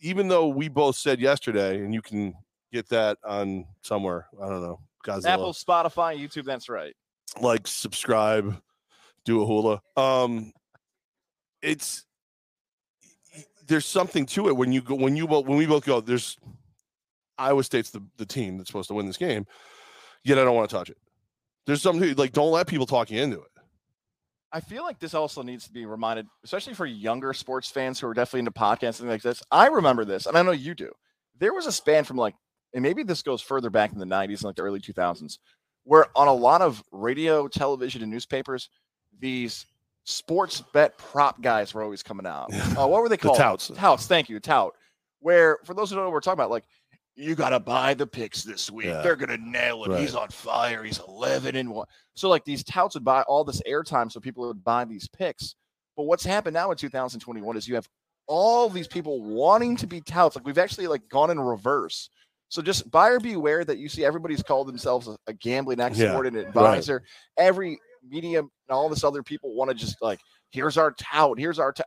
even 0.00 0.28
though 0.28 0.48
we 0.48 0.68
both 0.68 0.96
said 0.96 1.20
yesterday, 1.20 1.84
and 1.84 1.92
you 1.92 2.00
can 2.00 2.32
get 2.72 2.88
that 2.88 3.18
on 3.22 3.66
somewhere. 3.82 4.26
I 4.42 4.48
don't 4.48 4.62
know. 4.62 4.80
Godzilla. 5.04 5.26
Apple, 5.26 5.52
Spotify, 5.52 6.18
YouTube. 6.18 6.44
That's 6.44 6.70
right. 6.70 6.94
Like, 7.40 7.66
subscribe, 7.66 8.60
do 9.24 9.42
a 9.42 9.46
hula. 9.46 9.80
Um, 9.96 10.52
it's 11.62 12.04
there's 13.66 13.86
something 13.86 14.26
to 14.26 14.48
it 14.48 14.56
when 14.56 14.72
you 14.72 14.80
go 14.80 14.94
when 14.94 15.16
you 15.16 15.26
both 15.26 15.46
when 15.46 15.58
we 15.58 15.66
both 15.66 15.84
go. 15.84 16.00
There's 16.00 16.36
Iowa 17.38 17.62
State's 17.62 17.90
the 17.90 18.02
the 18.16 18.26
team 18.26 18.56
that's 18.56 18.68
supposed 18.68 18.88
to 18.88 18.94
win 18.94 19.06
this 19.06 19.16
game. 19.16 19.46
Yet 20.24 20.38
I 20.38 20.44
don't 20.44 20.56
want 20.56 20.68
to 20.68 20.76
touch 20.76 20.90
it. 20.90 20.98
There's 21.66 21.82
something 21.82 22.14
like 22.16 22.32
don't 22.32 22.50
let 22.50 22.66
people 22.66 22.86
talk 22.86 23.10
you 23.10 23.22
into 23.22 23.40
it. 23.40 23.50
I 24.52 24.60
feel 24.60 24.82
like 24.82 24.98
this 24.98 25.14
also 25.14 25.42
needs 25.42 25.66
to 25.66 25.72
be 25.72 25.86
reminded, 25.86 26.26
especially 26.42 26.74
for 26.74 26.84
younger 26.84 27.32
sports 27.32 27.70
fans 27.70 28.00
who 28.00 28.08
are 28.08 28.14
definitely 28.14 28.40
into 28.40 28.50
podcasts 28.50 28.98
and 29.00 29.08
like 29.08 29.22
this. 29.22 29.42
I 29.52 29.68
remember 29.68 30.04
this, 30.04 30.26
and 30.26 30.36
I 30.36 30.42
know 30.42 30.50
you 30.50 30.74
do. 30.74 30.90
There 31.38 31.54
was 31.54 31.66
a 31.66 31.72
span 31.72 32.04
from 32.04 32.16
like 32.16 32.34
and 32.72 32.82
maybe 32.82 33.02
this 33.02 33.22
goes 33.22 33.42
further 33.42 33.70
back 33.70 33.92
in 33.92 33.98
the 33.98 34.04
90s 34.04 34.38
and 34.38 34.44
like 34.44 34.56
the 34.56 34.62
early 34.62 34.80
2000s, 34.80 35.38
where 35.84 36.06
on 36.16 36.28
a 36.28 36.32
lot 36.32 36.62
of 36.62 36.82
radio, 36.92 37.48
television, 37.48 38.02
and 38.02 38.10
newspapers, 38.10 38.68
these 39.18 39.66
sports 40.04 40.62
bet 40.72 40.96
prop 40.98 41.40
guys 41.42 41.74
were 41.74 41.82
always 41.82 42.02
coming 42.02 42.26
out. 42.26 42.50
Uh, 42.78 42.86
what 42.86 43.02
were 43.02 43.08
they 43.08 43.16
The 43.16 43.22
called? 43.22 43.36
touts. 43.38 43.70
Touts. 43.74 44.06
Thank 44.06 44.28
you, 44.28 44.40
tout. 44.40 44.74
Where 45.20 45.58
for 45.64 45.74
those 45.74 45.90
who 45.90 45.96
don't 45.96 46.04
know 46.04 46.08
what 46.08 46.14
we're 46.14 46.20
talking 46.20 46.38
about, 46.38 46.50
like 46.50 46.64
you 47.16 47.34
got 47.34 47.50
to 47.50 47.60
buy 47.60 47.92
the 47.92 48.06
picks 48.06 48.42
this 48.42 48.70
week. 48.70 48.86
Yeah. 48.86 49.02
They're 49.02 49.16
gonna 49.16 49.36
nail 49.36 49.84
him. 49.84 49.92
Right. 49.92 50.00
He's 50.00 50.14
on 50.14 50.28
fire. 50.28 50.82
He's 50.82 51.00
11 51.06 51.56
and 51.56 51.70
one. 51.70 51.86
So 52.14 52.28
like 52.30 52.44
these 52.44 52.64
touts 52.64 52.94
would 52.94 53.04
buy 53.04 53.22
all 53.22 53.44
this 53.44 53.60
airtime, 53.68 54.10
so 54.10 54.20
people 54.20 54.46
would 54.46 54.64
buy 54.64 54.84
these 54.86 55.08
picks. 55.08 55.54
But 55.96 56.04
what's 56.04 56.24
happened 56.24 56.54
now 56.54 56.70
in 56.70 56.76
2021 56.78 57.56
is 57.56 57.68
you 57.68 57.74
have 57.74 57.88
all 58.26 58.68
these 58.70 58.86
people 58.88 59.22
wanting 59.22 59.76
to 59.76 59.86
be 59.86 60.00
touts. 60.00 60.36
Like 60.36 60.46
we've 60.46 60.56
actually 60.56 60.86
like 60.86 61.08
gone 61.10 61.30
in 61.30 61.38
reverse. 61.40 62.08
So 62.50 62.60
just 62.62 62.90
buyer 62.90 63.20
beware 63.20 63.64
that 63.64 63.78
you 63.78 63.88
see 63.88 64.04
everybody's 64.04 64.42
called 64.42 64.66
themselves 64.66 65.06
a, 65.06 65.16
a 65.28 65.32
gambling 65.32 65.80
expert 65.80 66.26
and 66.26 66.36
advisor. 66.36 67.04
Every 67.38 67.78
medium 68.06 68.50
and 68.68 68.74
all 68.76 68.88
this 68.88 69.04
other 69.04 69.22
people 69.22 69.54
want 69.54 69.70
to 69.70 69.74
just 69.74 70.02
like, 70.02 70.18
here's 70.50 70.76
our 70.76 70.90
tout, 70.92 71.38
here's 71.38 71.60
our 71.60 71.72
tout. 71.72 71.86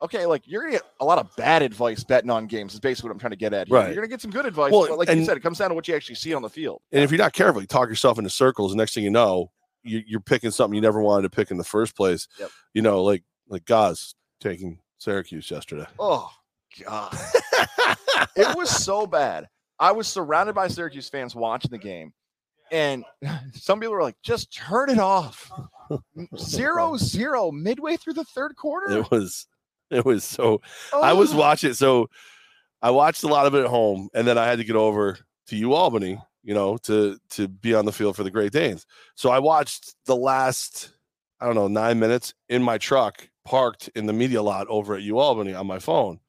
Okay, 0.00 0.26
like 0.26 0.42
you're 0.46 0.62
gonna 0.62 0.72
get 0.72 0.84
a 1.00 1.04
lot 1.04 1.18
of 1.18 1.34
bad 1.36 1.60
advice 1.60 2.04
betting 2.04 2.30
on 2.30 2.46
games. 2.46 2.72
Is 2.72 2.80
basically 2.80 3.08
what 3.08 3.14
I'm 3.14 3.18
trying 3.18 3.32
to 3.32 3.36
get 3.36 3.52
at. 3.52 3.68
Here. 3.68 3.76
Right. 3.76 3.86
You're 3.88 3.96
gonna 3.96 4.08
get 4.08 4.22
some 4.22 4.30
good 4.30 4.46
advice, 4.46 4.72
Well, 4.72 4.86
but 4.88 4.96
like 4.96 5.10
you 5.10 5.24
said, 5.24 5.36
it 5.36 5.40
comes 5.40 5.58
down 5.58 5.70
to 5.70 5.74
what 5.74 5.86
you 5.88 5.94
actually 5.94 6.14
see 6.14 6.32
on 6.32 6.40
the 6.40 6.48
field. 6.48 6.80
And 6.92 7.02
if 7.02 7.10
you're 7.10 7.18
not 7.18 7.32
careful, 7.32 7.60
you 7.60 7.66
talk 7.66 7.88
yourself 7.88 8.16
into 8.16 8.30
circles. 8.30 8.74
Next 8.74 8.94
thing 8.94 9.04
you 9.04 9.10
know, 9.10 9.50
you, 9.82 10.02
you're 10.06 10.20
picking 10.20 10.52
something 10.52 10.74
you 10.74 10.80
never 10.80 11.02
wanted 11.02 11.22
to 11.22 11.30
pick 11.30 11.50
in 11.50 11.58
the 11.58 11.64
first 11.64 11.96
place. 11.96 12.28
Yep. 12.38 12.50
You 12.74 12.82
know, 12.82 13.02
like 13.02 13.24
like 13.48 13.64
Goz 13.66 14.14
taking 14.40 14.78
Syracuse 14.98 15.50
yesterday. 15.50 15.86
Oh 15.98 16.30
God, 16.82 17.14
it 18.36 18.56
was 18.56 18.70
so 18.70 19.06
bad. 19.06 19.48
I 19.80 19.92
was 19.92 20.08
surrounded 20.08 20.54
by 20.54 20.68
Syracuse 20.68 21.08
fans 21.08 21.34
watching 21.34 21.70
the 21.70 21.78
game, 21.78 22.12
and 22.70 23.04
some 23.54 23.80
people 23.80 23.94
were 23.94 24.02
like, 24.02 24.16
"Just 24.22 24.52
turn 24.54 24.90
it 24.90 24.98
off." 24.98 25.50
Zero 26.36 26.96
zero 26.98 27.50
midway 27.50 27.96
through 27.96 28.12
the 28.14 28.24
third 28.24 28.56
quarter. 28.56 28.90
It 28.98 29.10
was 29.10 29.46
it 29.90 30.04
was 30.04 30.22
so 30.24 30.60
I 30.92 31.12
was 31.14 31.32
Oh. 31.32 31.38
watching 31.38 31.72
so 31.72 32.10
I 32.82 32.90
watched 32.90 33.22
a 33.22 33.28
lot 33.28 33.46
of 33.46 33.54
it 33.54 33.60
at 33.64 33.70
home 33.70 34.08
and 34.14 34.26
then 34.28 34.36
I 34.36 34.46
had 34.46 34.58
to 34.58 34.64
get 34.64 34.76
over 34.76 35.18
to 35.46 35.56
U 35.56 35.72
Albany, 35.72 36.20
you 36.42 36.52
know, 36.52 36.76
to 36.82 37.18
to 37.30 37.48
be 37.48 37.74
on 37.74 37.86
the 37.86 37.92
field 37.92 38.16
for 38.16 38.22
the 38.22 38.30
Great 38.30 38.52
Danes. 38.52 38.84
So 39.14 39.30
I 39.30 39.38
watched 39.38 39.94
the 40.04 40.14
last 40.16 40.92
I 41.40 41.46
don't 41.46 41.54
know, 41.54 41.68
9 41.68 41.98
minutes 41.98 42.34
in 42.50 42.62
my 42.62 42.76
truck 42.76 43.26
parked 43.46 43.88
in 43.94 44.04
the 44.06 44.12
media 44.12 44.42
lot 44.42 44.66
over 44.68 44.94
at 44.94 45.02
U 45.02 45.18
Albany 45.18 45.54
on 45.54 45.66
my 45.66 45.78
phone. 45.78 46.20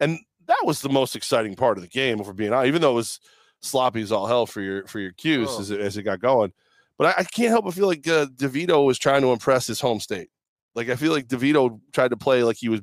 And 0.00 0.18
that 0.46 0.62
was 0.64 0.80
the 0.80 0.88
most 0.88 1.16
exciting 1.16 1.54
part 1.56 1.78
of 1.78 1.82
the 1.82 1.88
game 1.88 2.22
for 2.22 2.32
being 2.32 2.52
honest, 2.52 2.68
even 2.68 2.80
though 2.82 2.92
it 2.92 2.94
was 2.94 3.20
sloppy 3.60 4.02
as 4.02 4.12
all 4.12 4.26
hell 4.26 4.46
for 4.46 4.60
your 4.60 4.86
for 4.86 5.00
your 5.00 5.12
cues 5.12 5.48
Oh. 5.50 5.60
as, 5.60 5.70
it, 5.70 5.80
as 5.80 5.96
it 5.96 6.02
got 6.02 6.20
going. 6.20 6.52
But 6.98 7.08
I, 7.18 7.20
I 7.20 7.24
can't 7.24 7.50
help 7.50 7.64
but 7.66 7.74
feel 7.74 7.86
like 7.88 8.06
uh, 8.08 8.26
DeVito 8.26 8.84
was 8.86 8.98
trying 8.98 9.22
to 9.22 9.28
impress 9.28 9.66
his 9.66 9.80
home 9.80 10.00
state. 10.00 10.28
Like 10.74 10.88
I 10.88 10.96
feel 10.96 11.12
like 11.12 11.26
DeVito 11.28 11.80
tried 11.92 12.08
to 12.10 12.16
play 12.16 12.42
like 12.42 12.56
he 12.56 12.68
was. 12.68 12.80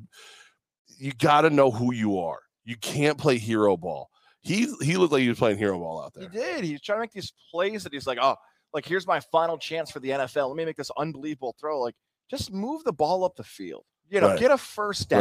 You 0.98 1.12
got 1.14 1.42
to 1.42 1.50
know 1.50 1.72
who 1.72 1.94
you 1.94 2.20
are. 2.20 2.40
You 2.66 2.76
can't 2.78 3.18
play 3.18 3.38
hero 3.38 3.76
ball. 3.78 4.10
He 4.42 4.68
he 4.82 4.98
looked 4.98 5.14
like 5.14 5.22
he 5.22 5.30
was 5.30 5.40
playing 5.40 5.58
hero 5.58 5.78
ball 5.80 6.02
out 6.04 6.14
there. 6.14 6.30
He 6.30 6.38
did. 6.38 6.64
He's 6.64 6.82
trying 6.82 6.98
to 6.98 7.02
make 7.02 7.12
these 7.12 7.34
plays 7.52 7.84
that 7.84 7.94
he's 7.94 8.08
like, 8.08 8.20
oh, 8.22 8.36
like 8.74 8.86
here's 8.86 9.08
my 9.08 9.20
final 9.20 9.58
chance 9.58 9.90
for 9.92 10.00
the 10.00 10.10
NFL. 10.10 10.50
Let 10.50 10.58
me 10.58 10.66
make 10.66 10.76
this 10.78 10.92
unbelievable 10.98 11.56
throw. 11.60 11.80
Like, 11.82 11.96
just 12.30 12.52
move 12.52 12.84
the 12.84 12.94
ball 12.94 13.24
up 13.24 13.36
the 13.36 13.44
field. 13.44 13.84
You 14.10 14.22
know, 14.22 14.30
Right. 14.30 14.40
get 14.40 14.52
a 14.52 14.58
first 14.58 15.12
Right. 15.12 15.20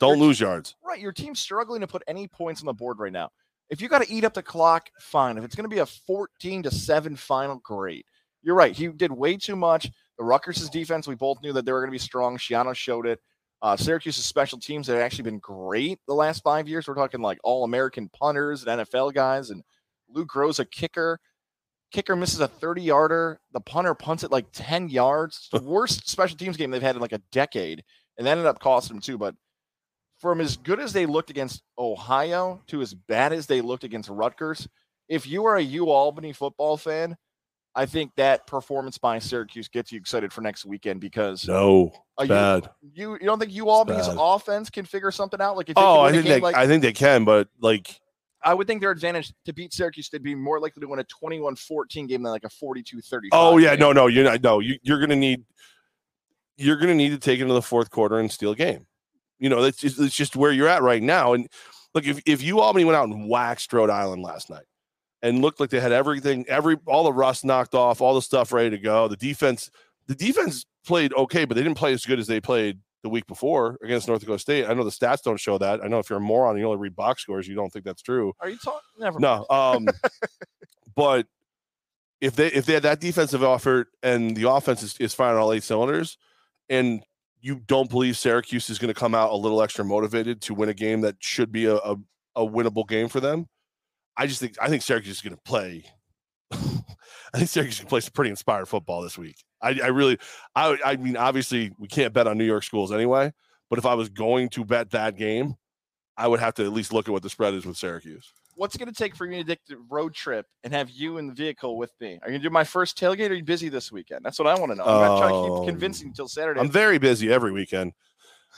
Don't 0.00 0.16
You're- 0.16 0.26
lose 0.28 0.40
yards. 0.40 0.74
Right. 0.84 1.00
Your 1.00 1.12
team's 1.12 1.40
struggling 1.40 1.80
to 1.80 1.86
put 1.86 2.02
any 2.06 2.28
points 2.28 2.60
on 2.60 2.66
the 2.66 2.72
board 2.72 2.98
right 2.98 3.12
now. 3.12 3.30
If 3.70 3.80
you 3.80 3.88
got 3.88 4.02
to 4.02 4.12
eat 4.12 4.24
up 4.24 4.34
the 4.34 4.42
clock, 4.42 4.90
fine. 5.00 5.38
If 5.38 5.44
it's 5.44 5.54
going 5.54 5.68
to 5.68 5.74
be 5.74 5.80
a 5.80 5.86
14 5.86 6.64
to 6.64 6.70
7 6.70 7.16
final, 7.16 7.56
great. 7.64 8.04
You're 8.42 8.54
right. 8.54 8.76
He 8.76 8.88
did 8.88 9.10
way 9.10 9.36
too 9.36 9.56
much. 9.56 9.90
The 10.18 10.24
Rutgers' 10.24 10.68
defense, 10.68 11.08
we 11.08 11.14
both 11.14 11.40
knew 11.42 11.52
that 11.54 11.64
they 11.64 11.72
were 11.72 11.80
going 11.80 11.88
to 11.90 11.94
be 11.94 11.98
strong. 11.98 12.36
Schiano 12.36 12.74
showed 12.74 13.06
it. 13.06 13.20
Uh, 13.62 13.76
Syracuse's 13.76 14.24
special 14.26 14.58
teams 14.58 14.86
have 14.88 14.98
actually 14.98 15.24
been 15.24 15.38
great 15.38 15.98
the 16.06 16.12
last 16.14 16.42
five 16.42 16.68
years. 16.68 16.86
We're 16.86 16.94
talking 16.94 17.22
like 17.22 17.38
all 17.42 17.64
American 17.64 18.10
punters 18.10 18.64
and 18.64 18.80
NFL 18.82 19.14
guys. 19.14 19.48
And 19.48 19.62
Luke 20.08 20.34
Rose, 20.34 20.58
a 20.58 20.66
kicker. 20.66 21.18
Kicker 21.90 22.14
misses 22.16 22.40
a 22.40 22.48
30 22.48 22.82
yarder. 22.82 23.40
The 23.52 23.60
punter 23.60 23.94
punts 23.94 24.22
it 24.24 24.30
like 24.30 24.46
10 24.52 24.90
yards. 24.90 25.48
It's 25.50 25.62
the 25.62 25.68
worst 25.68 26.08
special 26.08 26.36
teams 26.36 26.58
game 26.58 26.70
they've 26.70 26.82
had 26.82 26.96
in 26.96 27.00
like 27.00 27.12
a 27.12 27.22
decade. 27.32 27.82
And 28.18 28.26
that 28.26 28.32
ended 28.32 28.46
up 28.46 28.60
costing 28.60 28.96
them 28.96 29.00
too. 29.00 29.16
But 29.16 29.34
from 30.18 30.40
as 30.40 30.56
good 30.56 30.80
as 30.80 30.92
they 30.92 31.06
looked 31.06 31.30
against 31.30 31.62
Ohio 31.78 32.62
to 32.68 32.80
as 32.80 32.94
bad 32.94 33.32
as 33.32 33.46
they 33.46 33.60
looked 33.60 33.84
against 33.84 34.08
Rutgers, 34.08 34.68
if 35.08 35.26
you 35.26 35.44
are 35.44 35.56
a 35.56 35.62
U 35.62 35.90
Albany 35.90 36.32
football 36.32 36.76
fan, 36.76 37.16
I 37.74 37.86
think 37.86 38.12
that 38.16 38.46
performance 38.46 38.98
by 38.98 39.18
Syracuse 39.18 39.68
gets 39.68 39.90
you 39.90 39.98
excited 39.98 40.32
for 40.32 40.40
next 40.40 40.64
weekend 40.64 41.00
because 41.00 41.46
No, 41.48 41.92
a 42.18 42.22
U- 42.24 42.28
bad. 42.28 42.70
you, 42.94 43.12
you 43.14 43.18
don't 43.26 43.38
think 43.40 43.52
U 43.52 43.68
Albany's 43.68 44.06
offense 44.08 44.70
can 44.70 44.84
figure 44.84 45.10
something 45.10 45.40
out? 45.40 45.56
Like 45.56 45.68
if 45.70 45.76
Oh, 45.76 46.00
I 46.00 46.12
think 46.12 46.24
game 46.24 46.32
they, 46.34 46.40
like 46.40 46.54
I 46.56 46.66
think 46.68 46.82
they 46.82 46.92
can, 46.92 47.24
but 47.24 47.48
like 47.60 48.00
I 48.46 48.54
would 48.54 48.66
think 48.66 48.80
their 48.80 48.90
advantage 48.92 49.32
to 49.46 49.52
beat 49.52 49.72
Syracuse, 49.72 50.08
they'd 50.10 50.22
be 50.22 50.34
more 50.34 50.60
likely 50.60 50.80
to 50.82 50.86
win 50.86 51.00
a 51.00 51.04
21-14 51.04 52.06
game 52.08 52.22
than 52.22 52.30
like 52.30 52.44
a 52.44 52.48
42-35. 52.48 53.28
oh 53.32 53.56
yeah, 53.58 53.70
game. 53.70 53.80
no, 53.80 53.92
no, 53.92 54.06
you're 54.06 54.24
not. 54.24 54.42
No, 54.42 54.60
you, 54.60 54.78
you're 54.82 55.00
gonna 55.00 55.16
need. 55.16 55.42
You're 56.56 56.76
gonna 56.76 56.94
need 56.94 57.10
to 57.10 57.18
take 57.18 57.40
it 57.40 57.42
into 57.42 57.54
the 57.54 57.62
fourth 57.62 57.90
quarter 57.90 58.18
and 58.20 58.30
steal 58.30 58.52
a 58.52 58.56
game. 58.56 58.86
You 59.38 59.48
know, 59.48 59.62
that's 59.62 59.78
just, 59.78 59.98
that's 59.98 60.14
just 60.14 60.36
where 60.36 60.52
you're 60.52 60.68
at 60.68 60.82
right 60.82 61.02
now. 61.02 61.32
And 61.32 61.48
look, 61.94 62.06
if 62.06 62.20
if 62.26 62.42
you 62.42 62.60
Albany 62.60 62.84
went 62.84 62.96
out 62.96 63.08
and 63.08 63.28
waxed 63.28 63.72
Rhode 63.72 63.90
Island 63.90 64.22
last 64.22 64.50
night 64.50 64.64
and 65.22 65.40
looked 65.40 65.60
like 65.60 65.70
they 65.70 65.80
had 65.80 65.92
everything, 65.92 66.44
every 66.48 66.76
all 66.86 67.04
the 67.04 67.12
rust 67.12 67.44
knocked 67.44 67.74
off, 67.74 68.00
all 68.00 68.14
the 68.14 68.22
stuff 68.22 68.52
ready 68.52 68.70
to 68.70 68.78
go, 68.78 69.08
the 69.08 69.16
defense, 69.16 69.70
the 70.06 70.14
defense 70.14 70.66
played 70.86 71.12
okay, 71.14 71.44
but 71.44 71.54
they 71.54 71.62
didn't 71.62 71.78
play 71.78 71.92
as 71.92 72.04
good 72.04 72.18
as 72.18 72.26
they 72.26 72.40
played 72.40 72.78
the 73.02 73.08
week 73.08 73.26
before 73.26 73.78
against 73.82 74.08
North 74.08 74.20
Dakota 74.20 74.38
State. 74.38 74.66
I 74.66 74.74
know 74.74 74.82
the 74.82 74.90
stats 74.90 75.22
don't 75.22 75.38
show 75.38 75.58
that. 75.58 75.84
I 75.84 75.88
know 75.88 75.98
if 75.98 76.08
you're 76.10 76.18
a 76.18 76.22
moron, 76.22 76.52
and 76.52 76.60
you 76.60 76.66
only 76.66 76.78
read 76.78 76.96
box 76.96 77.22
scores, 77.22 77.46
you 77.46 77.54
don't 77.54 77.72
think 77.72 77.84
that's 77.84 78.02
true. 78.02 78.32
Are 78.40 78.48
you 78.48 78.56
talking? 78.56 78.80
Never. 78.98 79.20
No, 79.20 79.46
um, 79.50 79.86
but 80.96 81.26
if 82.20 82.34
they 82.34 82.48
if 82.48 82.66
they 82.66 82.74
had 82.74 82.82
that 82.84 83.00
defensive 83.00 83.42
effort 83.42 83.88
and 84.02 84.36
the 84.36 84.48
offense 84.50 84.82
is, 84.82 84.96
is 84.98 85.14
firing 85.14 85.38
all 85.38 85.52
eight 85.52 85.62
cylinders, 85.62 86.16
and 86.68 87.02
you 87.44 87.60
don't 87.66 87.90
believe 87.90 88.16
Syracuse 88.16 88.70
is 88.70 88.78
going 88.78 88.92
to 88.92 88.98
come 88.98 89.14
out 89.14 89.30
a 89.30 89.36
little 89.36 89.60
extra 89.60 89.84
motivated 89.84 90.40
to 90.42 90.54
win 90.54 90.70
a 90.70 90.74
game 90.74 91.02
that 91.02 91.16
should 91.20 91.52
be 91.52 91.66
a, 91.66 91.74
a, 91.74 91.96
a 92.36 92.40
winnable 92.40 92.88
game 92.88 93.06
for 93.06 93.20
them, 93.20 93.46
I 94.16 94.26
just 94.26 94.40
think 94.40 94.54
I 94.62 94.68
think 94.68 94.80
Syracuse 94.80 95.16
is 95.16 95.20
going 95.20 95.36
to 95.36 95.42
play. 95.42 95.84
I 96.52 97.36
think 97.36 97.50
Syracuse 97.50 97.80
can 97.80 97.88
play 97.88 98.00
some 98.00 98.12
pretty 98.14 98.30
inspired 98.30 98.66
football 98.66 99.02
this 99.02 99.18
week. 99.18 99.36
I, 99.60 99.78
I 99.82 99.88
really, 99.88 100.16
I, 100.56 100.78
I 100.86 100.96
mean, 100.96 101.18
obviously 101.18 101.70
we 101.78 101.86
can't 101.86 102.14
bet 102.14 102.26
on 102.26 102.38
New 102.38 102.44
York 102.44 102.62
schools 102.62 102.90
anyway. 102.90 103.30
But 103.68 103.78
if 103.78 103.84
I 103.84 103.94
was 103.94 104.08
going 104.08 104.48
to 104.50 104.64
bet 104.64 104.92
that 104.92 105.18
game, 105.18 105.56
I 106.16 106.28
would 106.28 106.40
have 106.40 106.54
to 106.54 106.64
at 106.64 106.72
least 106.72 106.94
look 106.94 107.08
at 107.08 107.12
what 107.12 107.22
the 107.22 107.30
spread 107.30 107.52
is 107.52 107.66
with 107.66 107.76
Syracuse. 107.76 108.32
What's 108.56 108.74
it 108.74 108.78
going 108.78 108.92
to 108.92 108.94
take 108.94 109.16
for 109.16 109.26
me 109.26 109.42
to 109.42 109.44
take 109.44 109.64
the 109.66 109.76
road 109.90 110.14
trip 110.14 110.46
and 110.62 110.72
have 110.72 110.90
you 110.90 111.18
in 111.18 111.26
the 111.26 111.32
vehicle 111.34 111.76
with 111.76 111.92
me? 112.00 112.18
Are 112.22 112.28
you 112.28 112.32
going 112.32 112.40
to 112.40 112.48
do 112.48 112.50
my 112.50 112.64
first 112.64 112.98
tailgate? 112.98 113.30
Or 113.30 113.32
are 113.32 113.36
you 113.36 113.44
busy 113.44 113.68
this 113.68 113.90
weekend? 113.90 114.24
That's 114.24 114.38
what 114.38 114.46
I 114.46 114.54
want 114.58 114.72
to 114.72 114.76
know. 114.76 114.84
I'm 114.84 114.98
going 114.98 115.10
to 115.10 115.20
try 115.20 115.30
to 115.30 115.36
Um, 115.36 115.60
keep 115.60 115.68
convincing 115.72 116.08
until 116.08 116.28
Saturday. 116.28 116.60
I'm 116.60 116.70
very 116.70 116.98
busy 116.98 117.32
every 117.32 117.52
weekend. 117.52 117.92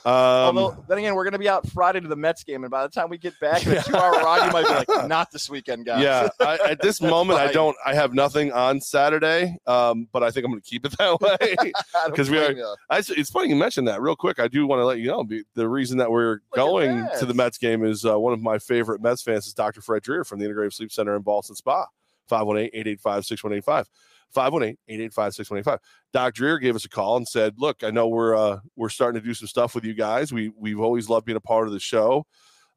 Um, 0.04 0.12
Although 0.12 0.84
then 0.88 0.98
again, 0.98 1.14
we're 1.16 1.24
going 1.24 1.32
to 1.32 1.38
be 1.38 1.48
out 1.48 1.68
Friday 1.70 2.00
to 2.00 2.06
the 2.06 2.14
Mets 2.14 2.44
game, 2.44 2.62
and 2.62 2.70
by 2.70 2.82
the 2.84 2.88
time 2.88 3.08
we 3.08 3.18
get 3.18 3.38
back 3.40 3.66
in 3.66 3.72
a 3.76 3.82
two-hour 3.82 4.12
ride, 4.22 4.46
you 4.46 4.52
might 4.52 4.66
be 4.86 4.92
like, 4.92 5.08
"Not 5.08 5.32
this 5.32 5.50
weekend, 5.50 5.84
guys." 5.86 6.02
yeah, 6.02 6.28
I, 6.40 6.58
at 6.70 6.80
this 6.80 7.00
moment, 7.00 7.40
I 7.40 7.50
don't. 7.50 7.76
I 7.84 7.94
have 7.94 8.14
nothing 8.14 8.52
on 8.52 8.80
Saturday, 8.80 9.56
um, 9.66 10.06
but 10.12 10.22
I 10.22 10.30
think 10.30 10.44
I'm 10.44 10.52
going 10.52 10.62
to 10.62 10.68
keep 10.68 10.84
it 10.86 10.96
that 10.98 11.20
way. 11.40 11.72
because 12.06 12.30
we 12.30 12.38
are- 12.38 12.76
I, 12.88 12.98
it's 12.98 13.30
funny 13.30 13.48
you 13.48 13.56
mentioned 13.56 13.88
that. 13.88 14.00
Real 14.00 14.14
quick, 14.16 14.38
I 14.38 14.46
do 14.46 14.66
want 14.66 14.78
to 14.80 14.84
let 14.84 14.98
you 14.98 15.08
know 15.08 15.24
be, 15.24 15.42
the 15.54 15.68
reason 15.68 15.98
that 15.98 16.10
we're 16.10 16.34
at 16.34 16.40
going 16.54 17.08
to 17.18 17.26
the 17.26 17.34
Mets 17.34 17.58
game 17.58 17.84
is 17.84 18.04
uh, 18.04 18.18
one 18.18 18.32
of 18.32 18.40
my 18.40 18.58
favorite 18.58 19.02
Mets 19.02 19.22
fans 19.22 19.46
is 19.48 19.54
Dr. 19.54 19.80
Fred 19.80 20.02
Dreher 20.02 20.24
from 20.24 20.38
the 20.38 20.46
Integrative 20.46 20.74
Sleep 20.74 20.92
Center 20.92 21.16
in 21.16 21.22
Ballston 21.22 21.56
Spa. 21.56 21.86
518-885-6185. 22.30 23.86
518-885-6185. 24.34 25.78
Doc 26.12 26.34
Dreher 26.34 26.60
gave 26.60 26.76
us 26.76 26.84
a 26.84 26.88
call 26.88 27.16
and 27.16 27.26
said, 27.26 27.54
"Look, 27.58 27.82
I 27.84 27.90
know 27.90 28.08
we're 28.08 28.34
uh, 28.34 28.58
we're 28.76 28.88
starting 28.88 29.20
to 29.20 29.26
do 29.26 29.34
some 29.34 29.48
stuff 29.48 29.74
with 29.74 29.84
you 29.84 29.94
guys. 29.94 30.32
We 30.32 30.52
we've 30.56 30.80
always 30.80 31.08
loved 31.08 31.26
being 31.26 31.36
a 31.36 31.40
part 31.40 31.66
of 31.66 31.72
the 31.72 31.80
show. 31.80 32.26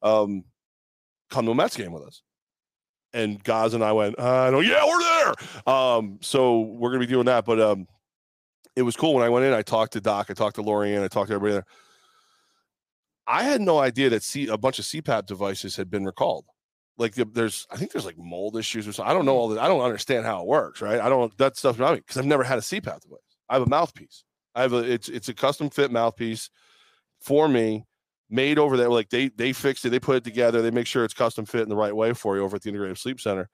Um, 0.02 0.44
come 1.30 1.44
to 1.46 1.52
a 1.52 1.54
Mets 1.54 1.76
game 1.76 1.92
with 1.92 2.04
us." 2.04 2.22
And 3.12 3.42
Goz 3.42 3.74
and 3.74 3.82
I 3.82 3.90
went, 3.90 4.16
uh, 4.20 4.50
know, 4.50 4.60
yeah, 4.60 4.86
we're 4.86 5.02
there. 5.02 5.74
Um, 5.74 6.18
so 6.22 6.60
we're 6.60 6.90
gonna 6.90 7.00
be 7.00 7.06
doing 7.06 7.26
that. 7.26 7.44
But 7.44 7.60
um, 7.60 7.86
it 8.76 8.82
was 8.82 8.96
cool 8.96 9.14
when 9.14 9.24
I 9.24 9.28
went 9.28 9.44
in. 9.44 9.52
I 9.52 9.62
talked 9.62 9.94
to 9.94 10.00
Doc, 10.00 10.26
I 10.30 10.34
talked 10.34 10.56
to 10.56 10.62
Lorianne, 10.62 11.02
I 11.02 11.08
talked 11.08 11.28
to 11.28 11.34
everybody 11.34 11.54
there. 11.54 11.66
I 13.26 13.42
had 13.42 13.60
no 13.60 13.78
idea 13.78 14.10
that 14.10 14.22
C- 14.22 14.48
a 14.48 14.58
bunch 14.58 14.78
of 14.78 14.84
CPAP 14.84 15.26
devices 15.26 15.76
had 15.76 15.90
been 15.90 16.04
recalled. 16.04 16.46
Like 17.00 17.14
there's, 17.14 17.66
I 17.70 17.76
think 17.76 17.92
there's 17.92 18.04
like 18.04 18.18
mold 18.18 18.58
issues 18.58 18.86
or 18.86 18.92
something. 18.92 19.10
I 19.10 19.14
don't 19.14 19.24
know 19.24 19.36
all 19.36 19.48
that. 19.48 19.58
I 19.58 19.68
don't 19.68 19.80
understand 19.80 20.26
how 20.26 20.42
it 20.42 20.46
works, 20.46 20.82
right? 20.82 21.00
I 21.00 21.08
don't 21.08 21.36
that 21.38 21.56
stuff 21.56 21.78
because 21.78 22.18
I've 22.18 22.26
never 22.26 22.44
had 22.44 22.58
a 22.58 22.60
CPAP 22.60 23.00
device. 23.00 23.18
I 23.48 23.54
have 23.54 23.62
a 23.62 23.70
mouthpiece. 23.70 24.22
I 24.54 24.60
have 24.60 24.74
a 24.74 24.78
it's 24.78 25.08
it's 25.08 25.30
a 25.30 25.34
custom 25.34 25.70
fit 25.70 25.90
mouthpiece 25.90 26.50
for 27.18 27.48
me 27.48 27.86
made 28.28 28.58
over 28.58 28.76
there. 28.76 28.90
Like 28.90 29.08
they 29.08 29.28
they 29.28 29.54
fixed 29.54 29.86
it, 29.86 29.90
they 29.90 29.98
put 29.98 30.16
it 30.16 30.24
together, 30.24 30.60
they 30.60 30.70
make 30.70 30.86
sure 30.86 31.04
it's 31.04 31.14
custom 31.14 31.46
fit 31.46 31.62
in 31.62 31.70
the 31.70 31.76
right 31.76 31.96
way 31.96 32.12
for 32.12 32.36
you 32.36 32.42
over 32.42 32.56
at 32.56 32.62
the 32.62 32.70
Integrative 32.70 32.98
Sleep 32.98 33.18
Center, 33.18 33.48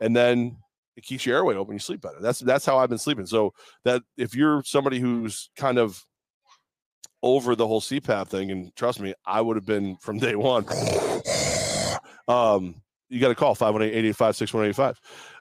and 0.00 0.14
then 0.14 0.58
it 0.96 1.04
keeps 1.04 1.24
your 1.24 1.36
airway 1.36 1.54
open. 1.54 1.74
You 1.74 1.78
sleep 1.78 2.02
better. 2.02 2.20
That's 2.20 2.40
that's 2.40 2.66
how 2.66 2.76
I've 2.76 2.90
been 2.90 2.98
sleeping. 2.98 3.24
So 3.24 3.54
that 3.84 4.02
if 4.18 4.34
you're 4.34 4.62
somebody 4.64 4.98
who's 4.98 5.48
kind 5.56 5.78
of 5.78 6.04
over 7.22 7.54
the 7.54 7.66
whole 7.66 7.80
CPAP 7.80 8.28
thing, 8.28 8.50
and 8.50 8.76
trust 8.76 9.00
me, 9.00 9.14
I 9.24 9.40
would 9.40 9.56
have 9.56 9.66
been 9.66 9.96
from 9.96 10.18
day 10.18 10.36
one. 10.36 10.66
um, 12.28 12.82
you 13.10 13.20
got 13.20 13.28
to 13.28 13.34
call 13.34 13.56
518-885-6185. 13.56 14.94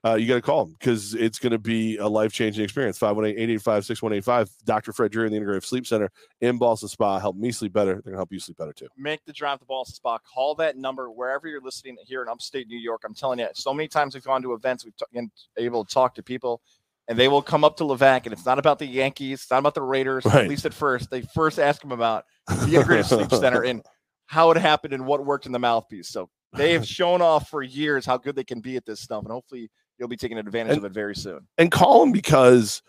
Uh, 0.03 0.15
you 0.15 0.27
got 0.27 0.36
to 0.36 0.41
call 0.41 0.65
them 0.65 0.75
because 0.79 1.13
it's 1.13 1.38
going 1.38 1.51
to 1.51 1.60
be 1.60 1.97
a 1.97 2.08
life-changing 2.08 2.63
experience. 2.63 2.97
518-885-6185. 2.99 4.49
Dr. 4.65 4.91
Fred 4.91 5.12
Dreher 5.12 5.27
in 5.27 5.32
the 5.32 5.39
Integrative 5.39 5.63
Sleep 5.63 5.86
Center 5.86 6.12
in 6.41 6.58
Ballston 6.58 6.89
Spa. 6.89 7.19
Help 7.19 7.36
me 7.36 7.51
sleep 7.51 7.71
better. 7.71 7.93
They're 7.93 8.01
going 8.01 8.13
to 8.13 8.17
help 8.17 8.32
you 8.32 8.39
sleep 8.39 8.58
better 8.58 8.73
too. 8.73 8.88
Make 8.97 9.23
the 9.25 9.34
drive 9.34 9.60
to 9.60 9.65
Ballston 9.65 9.93
Spa. 9.93 10.17
Call 10.17 10.55
that 10.55 10.77
number 10.77 11.12
wherever 11.12 11.47
you're 11.47 11.62
listening 11.62 11.95
here 12.05 12.23
in 12.23 12.27
upstate 12.27 12.67
New 12.67 12.79
York. 12.79 13.03
I'm 13.05 13.13
telling 13.13 13.39
you, 13.39 13.47
so 13.53 13.73
many 13.73 13.88
times 13.88 14.15
we've 14.15 14.23
gone 14.23 14.41
to 14.41 14.53
events, 14.53 14.84
we've 14.84 14.97
t- 14.97 15.05
been 15.13 15.32
able 15.58 15.86
to 15.86 15.93
talk 15.93 16.15
to 16.15 16.23
people, 16.23 16.62
and 17.08 17.19
they 17.19 17.27
will 17.27 17.43
come 17.43 17.63
up 17.63 17.77
to 17.77 17.84
Levack, 17.84 18.23
and 18.23 18.34
it's 18.34 18.45
not 18.45 18.58
about 18.58 18.79
the 18.79 18.88
Yankees, 18.88 19.41
it's 19.41 19.51
not 19.51 19.60
about 19.60 19.75
the 19.75 19.82
Raiders. 19.82 20.25
Right. 20.25 20.43
At 20.43 20.47
least 20.47 20.65
at 20.65 20.73
first, 20.73 21.12
they 21.12 21.21
first 21.21 21.60
ask 21.60 21.82
them 21.82 21.91
about 21.91 22.25
the 22.47 22.53
Integrative 22.55 23.05
Sleep 23.05 23.32
Center 23.32 23.63
and 23.63 23.84
how 24.25 24.51
it 24.51 24.58
happened 24.58 24.93
and 24.93 25.05
what 25.05 25.25
worked 25.25 25.45
in 25.45 25.51
the 25.51 25.60
mouthpiece. 25.60 26.10
So 26.10 26.29
they 26.54 26.74
have 26.74 26.86
shown 26.98 27.22
off 27.22 27.50
for 27.50 27.62
years 27.64 28.06
how 28.06 28.18
good 28.18 28.36
they 28.36 28.44
can 28.44 28.60
be 28.62 28.76
at 28.76 28.86
this 28.86 29.00
stuff, 29.02 29.24
and 29.24 29.32
hopefully 29.32 29.70
you'll 29.98 30.08
be 30.10 30.18
taking 30.18 30.38
advantage 30.38 30.78
And- 30.78 30.86
of 30.86 30.92
it 30.92 30.94
very 30.94 31.16
soon. 31.16 31.48
and 31.58 31.72
call 31.72 32.02
them 32.02 32.12
because 32.12 32.82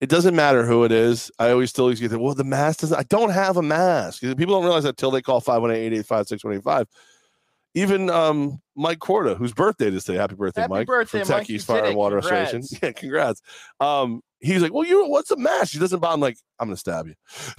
it 0.00 0.08
doesn't 0.08 0.34
matter 0.34 0.64
who 0.66 0.82
it 0.84 0.90
is. 0.90 1.30
I 1.38 1.50
always 1.52 1.70
still 1.70 1.84
always 1.84 2.00
get 2.00 2.08
the 2.08 2.18
well, 2.18 2.34
the 2.34 2.42
mask 2.42 2.80
doesn't. 2.80 2.98
I 2.98 3.04
don't 3.04 3.30
have 3.30 3.56
a 3.56 3.62
mask. 3.62 4.20
People 4.22 4.46
don't 4.46 4.64
realize 4.64 4.82
that 4.82 4.96
till 4.96 5.12
they 5.12 5.22
call 5.22 5.40
518-885-6185. 5.40 6.86
Even 7.74 8.10
um, 8.10 8.60
Mike 8.76 8.98
Corda, 8.98 9.34
whose 9.34 9.54
birthday 9.54 9.86
is 9.88 10.04
today. 10.04 10.18
Happy 10.18 10.34
birthday, 10.34 10.62
Happy 10.62 10.72
Mike! 10.74 10.86
birthday, 10.86 11.20
from 11.24 11.36
Mike. 11.38 11.46
Techies 11.46 11.64
Fire 11.64 11.84
and 11.84 11.96
Water. 11.96 12.16
Restoration. 12.16 12.62
Yeah, 12.82 12.92
congrats. 12.92 13.40
Um, 13.80 14.20
he's 14.42 14.62
like, 14.62 14.72
well, 14.72 14.84
you 14.84 15.06
what's 15.08 15.30
a 15.30 15.36
mask? 15.36 15.72
He 15.72 15.78
doesn't 15.78 16.00
bother. 16.00 16.14
I'm 16.14 16.20
like, 16.20 16.38
I'm 16.58 16.68
gonna 16.68 16.76
stab 16.76 17.06
you. 17.06 17.14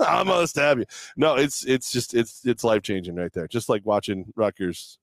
I'm 0.00 0.26
gonna 0.26 0.46
stab 0.46 0.78
you. 0.78 0.84
No, 1.16 1.36
it's 1.36 1.64
it's 1.64 1.90
just 1.90 2.14
it's 2.14 2.44
it's 2.44 2.64
life 2.64 2.82
changing 2.82 3.14
right 3.14 3.32
there. 3.32 3.48
Just 3.48 3.68
like 3.68 3.84
watching 3.84 4.32
Rutgers 4.36 4.98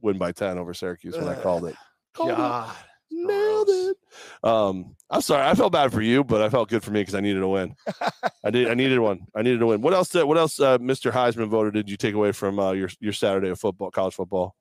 win 0.00 0.18
by 0.18 0.32
ten 0.32 0.58
over 0.58 0.74
Syracuse 0.74 1.16
when 1.16 1.28
I 1.28 1.34
called 1.34 1.66
it. 1.66 1.76
Called 2.14 2.30
it. 2.30 2.36
God, 2.36 2.74
Nailed 3.10 3.68
it. 3.68 3.96
Um, 4.42 4.96
I'm 5.10 5.20
sorry. 5.20 5.46
I 5.46 5.54
felt 5.54 5.72
bad 5.72 5.92
for 5.92 6.00
you, 6.00 6.24
but 6.24 6.40
I 6.40 6.48
felt 6.48 6.70
good 6.70 6.82
for 6.82 6.90
me 6.90 7.02
because 7.02 7.14
I 7.14 7.20
needed 7.20 7.42
a 7.42 7.48
win. 7.48 7.76
I 8.42 8.50
did. 8.50 8.68
I 8.68 8.74
needed 8.74 8.98
one. 9.00 9.26
I 9.34 9.42
needed 9.42 9.60
a 9.60 9.66
win. 9.66 9.82
What 9.82 9.92
else? 9.92 10.08
Did, 10.08 10.24
what 10.24 10.38
else? 10.38 10.58
Uh, 10.58 10.78
Mr. 10.78 11.12
Heisman 11.12 11.48
voter 11.48 11.70
did 11.70 11.90
you 11.90 11.98
take 11.98 12.14
away 12.14 12.32
from 12.32 12.58
uh, 12.58 12.72
your 12.72 12.88
your 13.00 13.12
Saturday 13.12 13.50
of 13.50 13.60
football, 13.60 13.90
college 13.90 14.14
football? 14.14 14.56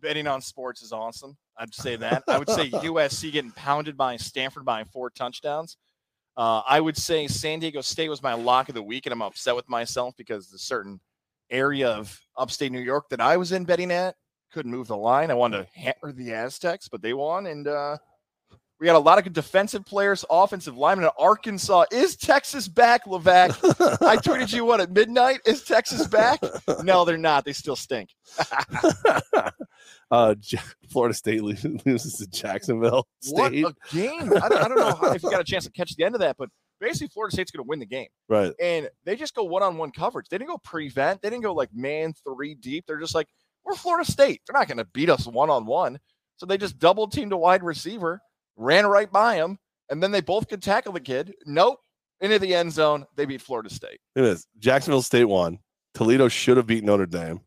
betting 0.00 0.26
on 0.26 0.40
sports 0.40 0.82
is 0.82 0.92
awesome. 0.92 1.36
I'd 1.58 1.74
say 1.74 1.96
that. 1.96 2.24
I 2.28 2.38
would 2.38 2.50
say 2.50 2.70
USC 2.70 3.32
getting 3.32 3.50
pounded 3.52 3.96
by 3.96 4.16
Stanford 4.16 4.64
by 4.64 4.84
four 4.84 5.10
touchdowns. 5.10 5.76
Uh, 6.36 6.60
I 6.66 6.80
would 6.80 6.96
say 6.96 7.26
San 7.28 7.60
Diego 7.60 7.80
State 7.80 8.10
was 8.10 8.22
my 8.22 8.34
lock 8.34 8.68
of 8.68 8.74
the 8.74 8.82
week, 8.82 9.06
and 9.06 9.12
I'm 9.12 9.22
upset 9.22 9.56
with 9.56 9.68
myself 9.68 10.14
because 10.18 10.48
the 10.48 10.58
certain 10.58 11.00
area 11.50 11.88
of 11.88 12.20
upstate 12.36 12.72
New 12.72 12.80
York 12.80 13.08
that 13.08 13.20
I 13.20 13.36
was 13.36 13.52
in 13.52 13.64
betting 13.64 13.90
at 13.90 14.16
couldn't 14.52 14.70
move 14.70 14.88
the 14.88 14.96
line. 14.96 15.30
I 15.30 15.34
wanted 15.34 15.58
to 15.64 15.78
hammer 15.78 16.12
the 16.12 16.34
Aztecs, 16.34 16.88
but 16.88 17.00
they 17.00 17.14
won, 17.14 17.46
and 17.46 17.66
uh, 17.66 17.96
we 18.78 18.84
got 18.84 18.96
a 18.96 18.98
lot 18.98 19.16
of 19.16 19.24
good 19.24 19.32
defensive 19.32 19.86
players, 19.86 20.24
offensive 20.28 20.76
linemen. 20.76 21.06
In 21.06 21.10
Arkansas 21.18 21.86
is 21.90 22.16
Texas 22.16 22.68
back, 22.68 23.06
Levack. 23.06 23.50
I 24.06 24.16
tweeted 24.16 24.52
you 24.52 24.66
what 24.66 24.80
at 24.80 24.92
midnight. 24.92 25.40
Is 25.46 25.62
Texas 25.62 26.06
back? 26.06 26.40
No, 26.82 27.04
they're 27.04 27.16
not. 27.16 27.44
They 27.44 27.52
still 27.52 27.76
stink. 27.76 28.10
uh, 30.10 30.34
Florida 30.90 31.14
State 31.14 31.42
loses 31.86 32.16
to 32.18 32.26
Jacksonville 32.28 33.06
State. 33.20 33.64
What 33.64 33.74
a 33.90 33.94
game! 33.96 34.32
I 34.42 34.48
don't, 34.48 34.52
I 34.64 34.68
don't 34.68 34.78
know 34.78 35.12
if 35.12 35.22
you 35.22 35.30
got 35.30 35.40
a 35.40 35.44
chance 35.52 35.64
to 35.64 35.70
catch 35.70 35.94
the 35.96 36.04
end 36.04 36.14
of 36.14 36.20
that, 36.20 36.36
but 36.38 36.48
basically, 36.80 37.08
Florida 37.08 37.32
State's 37.34 37.50
going 37.50 37.64
to 37.64 37.68
win 37.68 37.78
the 37.78 37.86
game, 37.86 38.08
Right. 38.28 38.52
and 38.60 38.88
they 39.04 39.16
just 39.16 39.34
go 39.34 39.44
one-on-one 39.44 39.90
coverage. 39.92 40.28
They 40.28 40.38
didn't 40.38 40.50
go 40.50 40.58
prevent. 40.58 41.22
They 41.22 41.30
didn't 41.30 41.42
go 41.44 41.54
like 41.54 41.70
man 41.74 42.12
three 42.24 42.54
deep. 42.54 42.84
They're 42.86 43.00
just 43.00 43.14
like 43.14 43.28
we're 43.64 43.74
Florida 43.74 44.10
State. 44.10 44.42
They're 44.46 44.58
not 44.58 44.68
going 44.68 44.78
to 44.78 44.84
beat 44.92 45.10
us 45.10 45.26
one-on-one. 45.26 45.98
So 46.36 46.46
they 46.46 46.58
just 46.58 46.78
double 46.78 47.08
teamed 47.08 47.32
a 47.32 47.36
wide 47.36 47.62
receiver, 47.62 48.20
ran 48.56 48.86
right 48.86 49.10
by 49.10 49.36
him, 49.36 49.58
and 49.88 50.02
then 50.02 50.10
they 50.12 50.20
both 50.20 50.48
could 50.48 50.62
tackle 50.62 50.92
the 50.92 51.00
kid. 51.00 51.34
Nope, 51.46 51.78
into 52.20 52.38
the 52.38 52.54
end 52.54 52.72
zone. 52.72 53.06
They 53.16 53.24
beat 53.24 53.40
Florida 53.40 53.70
State. 53.70 53.98
It 54.14 54.24
is. 54.24 54.46
Jacksonville 54.58 55.02
State 55.02 55.24
won. 55.24 55.58
Toledo 55.94 56.28
should 56.28 56.58
have 56.58 56.66
beat 56.66 56.84
Notre 56.84 57.06
Dame. 57.06 57.40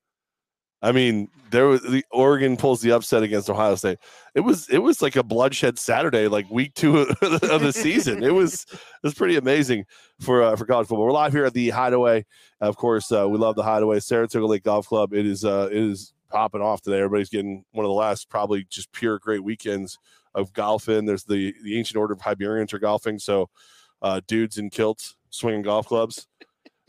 I 0.82 0.94
mean, 0.94 1.28
there 1.52 1.68
was 1.68 1.82
the 1.82 2.06
Oregon 2.12 2.56
pulls 2.56 2.82
the 2.82 2.92
upset 2.92 3.24
against 3.24 3.50
Ohio 3.50 3.76
State. 3.76 3.98
It 4.34 4.42
was 4.42 4.70
it 4.70 4.78
was 4.78 5.02
like 5.02 5.18
a 5.18 5.24
bloodshed 5.24 5.78
Saturday, 5.78 6.28
like 6.28 6.50
week 6.50 6.74
two 6.74 7.00
of 7.22 7.62
the, 7.62 7.74
season. 7.74 8.24
It 8.24 8.34
was 8.34 8.66
it 8.72 8.80
was 9.04 9.14
pretty 9.14 9.36
amazing 9.36 9.86
for 10.22 10.42
uh, 10.42 10.56
for 10.56 10.66
college 10.66 10.88
football. 10.88 11.06
We're 11.06 11.12
live 11.12 11.34
here 11.34 11.46
at 11.46 11.54
the 11.54 11.70
Hideaway. 11.70 12.26
Of 12.62 12.78
course, 12.78 13.12
uh, 13.12 13.28
we 13.28 13.38
love 13.38 13.56
the 13.56 13.64
Hideaway 13.64 14.00
Saratoga 14.00 14.46
Lake 14.46 14.64
Golf 14.64 14.88
Club. 14.88 15.14
It 15.14 15.26
is 15.26 15.44
uh, 15.44 15.68
it 15.70 15.78
is 15.78 16.14
popping 16.30 16.62
off 16.62 16.82
today. 16.82 16.98
Everybody's 16.98 17.30
getting 17.30 17.66
one 17.72 17.86
of 17.86 17.90
the 17.90 17.94
last 17.94 18.30
probably 18.30 18.66
just 18.70 18.92
pure 18.94 19.20
great 19.20 19.44
weekends 19.44 19.98
of 20.34 20.54
golfing. 20.54 21.06
There's 21.06 21.26
the 21.26 21.54
the 21.64 21.78
Ancient 21.78 21.98
Order 21.98 22.14
of 22.14 22.22
Hibernians 22.22 22.74
are 22.74 22.80
golfing, 22.80 23.20
so 23.20 23.50
uh, 24.02 24.22
dudes 24.28 24.58
in 24.58 24.70
kilts 24.70 25.16
swinging 25.30 25.64
golf 25.64 25.88
clubs. 25.88 26.28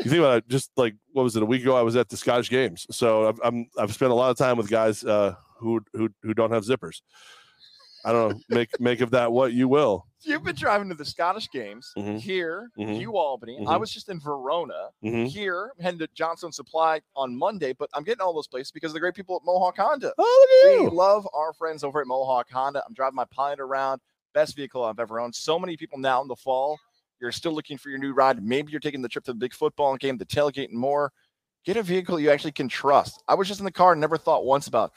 You 0.04 0.10
think 0.10 0.18
about 0.20 0.38
it, 0.38 0.48
just 0.48 0.70
like 0.76 0.94
what 1.12 1.22
was 1.22 1.36
it 1.36 1.42
a 1.42 1.46
week 1.46 1.62
ago? 1.62 1.76
I 1.76 1.82
was 1.82 1.96
at 1.96 2.08
the 2.08 2.16
Scottish 2.16 2.48
Games, 2.50 2.86
so 2.90 3.28
I've 3.28 3.40
I'm, 3.44 3.66
I've 3.78 3.92
spent 3.92 4.10
a 4.12 4.14
lot 4.14 4.30
of 4.30 4.36
time 4.38 4.56
with 4.56 4.68
guys 4.70 5.04
uh, 5.04 5.34
who 5.58 5.80
who 5.92 6.08
who 6.22 6.32
don't 6.34 6.50
have 6.52 6.64
zippers. 6.64 7.02
I 8.04 8.12
don't 8.12 8.30
know. 8.32 8.40
Make 8.48 8.80
make 8.80 9.00
of 9.02 9.10
that 9.10 9.30
what 9.30 9.52
you 9.52 9.68
will. 9.68 10.06
You've 10.22 10.42
been 10.44 10.54
driving 10.54 10.88
to 10.90 10.94
the 10.94 11.04
Scottish 11.04 11.50
games 11.50 11.92
Mhm. 11.96 12.18
here, 12.20 12.70
Mhm. 12.78 12.96
New 12.98 13.16
Albany. 13.16 13.58
I 13.66 13.76
Mhm. 13.76 13.80
was 13.80 13.90
just 13.90 14.08
in 14.10 14.20
Verona. 14.20 14.88
Mhm. 15.02 15.26
here, 15.26 15.72
heading 15.80 15.98
to 16.00 16.08
Johnstone 16.14 16.52
Supply 16.52 17.00
on 17.16 17.36
Monday, 17.36 17.72
but 17.74 17.88
I'm 17.94 18.04
getting 18.04 18.20
all 18.22 18.32
those 18.34 18.46
places 18.46 18.70
because 18.70 18.90
of 18.90 18.94
the 18.94 19.00
great 19.00 19.14
people 19.14 19.36
at 19.36 19.42
Mohawk 19.44 19.76
Honda. 19.78 20.12
Oh, 20.18 20.46
We 20.64 20.70
look 20.72 20.80
at 20.88 20.92
you! 20.92 20.96
love 20.96 21.26
our 21.34 21.52
friends 21.54 21.84
over 21.84 22.00
at 22.02 22.06
Mohawk 22.06 22.50
Honda. 22.50 22.82
I'm 22.86 22.92
driving 22.94 23.16
my 23.16 23.24
Pilot 23.26 23.60
around, 23.60 24.00
best 24.34 24.56
vehicle 24.56 24.84
I've 24.84 24.98
ever 25.00 25.18
owned. 25.20 25.34
So 25.34 25.58
many 25.58 25.76
people 25.76 25.98
now 25.98 26.20
in 26.22 26.28
the 26.28 26.36
fall, 26.36 26.78
you're 27.20 27.32
still 27.32 27.52
looking 27.52 27.76
for 27.78 27.90
your 27.90 27.98
new 27.98 28.12
ride. 28.12 28.42
Maybe 28.42 28.72
you're 28.72 28.80
taking 28.80 29.02
the 29.02 29.08
trip 29.08 29.24
to 29.24 29.32
the 29.32 29.38
big 29.38 29.54
football 29.54 29.96
game, 29.96 30.16
the 30.16 30.24
tailgate, 30.26 30.70
and 30.70 30.78
more. 30.78 31.12
Get 31.64 31.76
a 31.76 31.82
vehicle 31.82 32.18
you 32.18 32.30
actually 32.30 32.52
can 32.52 32.68
trust. 32.68 33.22
I 33.28 33.34
was 33.34 33.46
just 33.46 33.60
in 33.60 33.64
the 33.64 33.72
car 33.72 33.92
and 33.92 34.00
never 34.00 34.16
thought 34.16 34.46
once 34.46 34.66
about, 34.66 34.92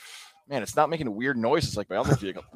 man, 0.47 0.63
it's 0.63 0.77
not 0.77 0.89
making 0.89 1.13
weird 1.13 1.37
noises 1.37 1.75
like 1.75 1.89
my 1.89 1.97
other 1.97 2.15
vehicle. 2.15 2.43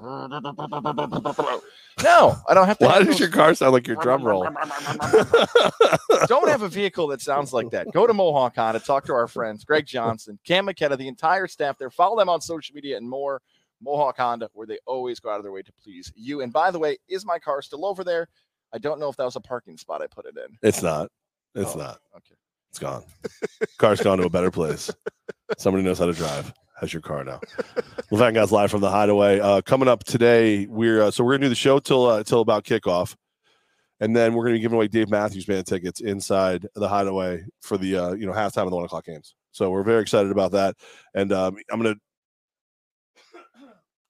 no, 2.03 2.35
I 2.47 2.53
don't 2.53 2.67
have 2.67 2.77
to. 2.77 2.85
Why 2.85 2.99
does 2.99 3.07
those- 3.07 3.19
your 3.19 3.29
car 3.29 3.53
sound 3.53 3.73
like 3.73 3.85
your 3.85 3.97
drum 3.97 4.23
roll? 4.23 4.43
don't 6.27 6.47
have 6.47 6.61
a 6.61 6.69
vehicle 6.69 7.07
that 7.07 7.21
sounds 7.21 7.51
like 7.51 7.69
that. 7.71 7.91
Go 7.91 8.07
to 8.07 8.13
Mohawk 8.13 8.55
Honda, 8.55 8.79
talk 8.79 9.05
to 9.07 9.13
our 9.13 9.27
friends, 9.27 9.65
Greg 9.65 9.85
Johnson, 9.85 10.39
Cam 10.45 10.65
McKenna, 10.65 10.95
the 10.95 11.07
entire 11.09 11.47
staff 11.47 11.77
there. 11.77 11.89
Follow 11.89 12.17
them 12.17 12.29
on 12.29 12.39
social 12.39 12.73
media 12.75 12.95
and 12.97 13.09
more. 13.09 13.41
Mohawk 13.81 14.17
Honda, 14.17 14.49
where 14.53 14.65
they 14.65 14.79
always 14.87 15.19
go 15.19 15.29
out 15.29 15.37
of 15.37 15.43
their 15.43 15.51
way 15.51 15.61
to 15.61 15.71
please 15.83 16.11
you. 16.15 16.41
And 16.41 16.51
by 16.51 16.71
the 16.71 16.79
way, 16.79 16.97
is 17.09 17.25
my 17.25 17.37
car 17.39 17.61
still 17.61 17.85
over 17.85 18.03
there? 18.03 18.27
I 18.73 18.77
don't 18.77 18.99
know 18.99 19.09
if 19.09 19.15
that 19.17 19.23
was 19.25 19.35
a 19.35 19.41
parking 19.41 19.77
spot 19.77 20.01
I 20.01 20.07
put 20.07 20.25
it 20.25 20.35
in. 20.37 20.57
it's 20.61 20.81
not. 20.81 21.09
It's 21.55 21.75
Oh, 21.75 21.79
not. 21.79 21.99
Okay. 22.15 22.35
It's 22.69 22.79
gone. 22.79 23.03
Car's 23.79 24.01
gone 24.01 24.17
to 24.19 24.25
a 24.25 24.29
better 24.29 24.51
place. 24.51 24.91
Somebody 25.57 25.83
knows 25.83 25.99
how 25.99 26.05
to 26.05 26.13
drive. 26.13 26.53
Has 26.79 26.93
your 26.93 27.01
car 27.01 27.23
now. 27.23 27.39
Levant 28.11 28.35
guys 28.35 28.51
live 28.51 28.69
from 28.69 28.81
the 28.81 28.89
Hideaway. 28.91 29.39
Uh, 29.39 29.61
coming 29.61 29.87
up 29.87 30.03
today, 30.03 30.67
we're 30.67 31.01
uh, 31.03 31.11
so 31.11 31.23
we're 31.23 31.33
gonna 31.33 31.45
do 31.45 31.49
the 31.49 31.55
show 31.55 31.79
till 31.79 32.05
uh, 32.05 32.23
till 32.23 32.41
about 32.41 32.65
kickoff, 32.65 33.15
and 33.99 34.15
then 34.15 34.33
we're 34.35 34.43
gonna 34.43 34.57
be 34.57 34.59
giving 34.59 34.75
away 34.75 34.87
Dave 34.87 35.09
Matthews 35.09 35.45
Band 35.45 35.65
tickets 35.65 36.01
inside 36.01 36.67
the 36.75 36.87
Hideaway 36.87 37.45
for 37.61 37.79
the 37.79 37.95
uh, 37.97 38.11
you 38.13 38.27
know 38.27 38.31
halftime 38.33 38.65
of 38.65 38.69
the 38.69 38.75
one 38.75 38.85
o'clock 38.85 39.05
games. 39.05 39.33
So 39.53 39.71
we're 39.71 39.81
very 39.81 40.03
excited 40.03 40.31
about 40.31 40.51
that, 40.51 40.75
and 41.15 41.31
um, 41.33 41.55
I'm 41.71 41.81
gonna 41.81 41.95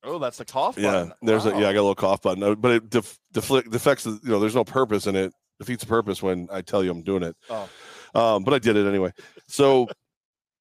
Oh, 0.03 0.19
that's 0.19 0.37
the 0.37 0.45
cough 0.45 0.77
yeah. 0.77 0.91
button. 0.91 1.13
There's 1.21 1.45
a 1.45 1.49
yeah, 1.49 1.69
I 1.69 1.73
got 1.73 1.79
a 1.79 1.81
little 1.81 1.95
cough 1.95 2.21
button, 2.21 2.43
uh, 2.43 2.55
but 2.55 2.71
it 2.71 2.89
def- 2.89 3.17
the- 3.31 4.19
You 4.23 4.29
know, 4.31 4.39
there's 4.39 4.55
no 4.55 4.63
purpose 4.63 5.07
in 5.07 5.15
it. 5.15 5.33
Defeats 5.59 5.83
the 5.83 5.87
purpose 5.89 6.21
when 6.21 6.47
I 6.51 6.61
tell 6.61 6.83
you 6.83 6.91
I'm 6.91 7.01
doing 7.01 7.23
it. 7.23 7.35
Oh. 7.49 7.67
Um, 8.13 8.43
but 8.43 8.53
I 8.53 8.59
did 8.59 8.75
it 8.75 8.87
anyway. 8.87 9.11
So 9.47 9.87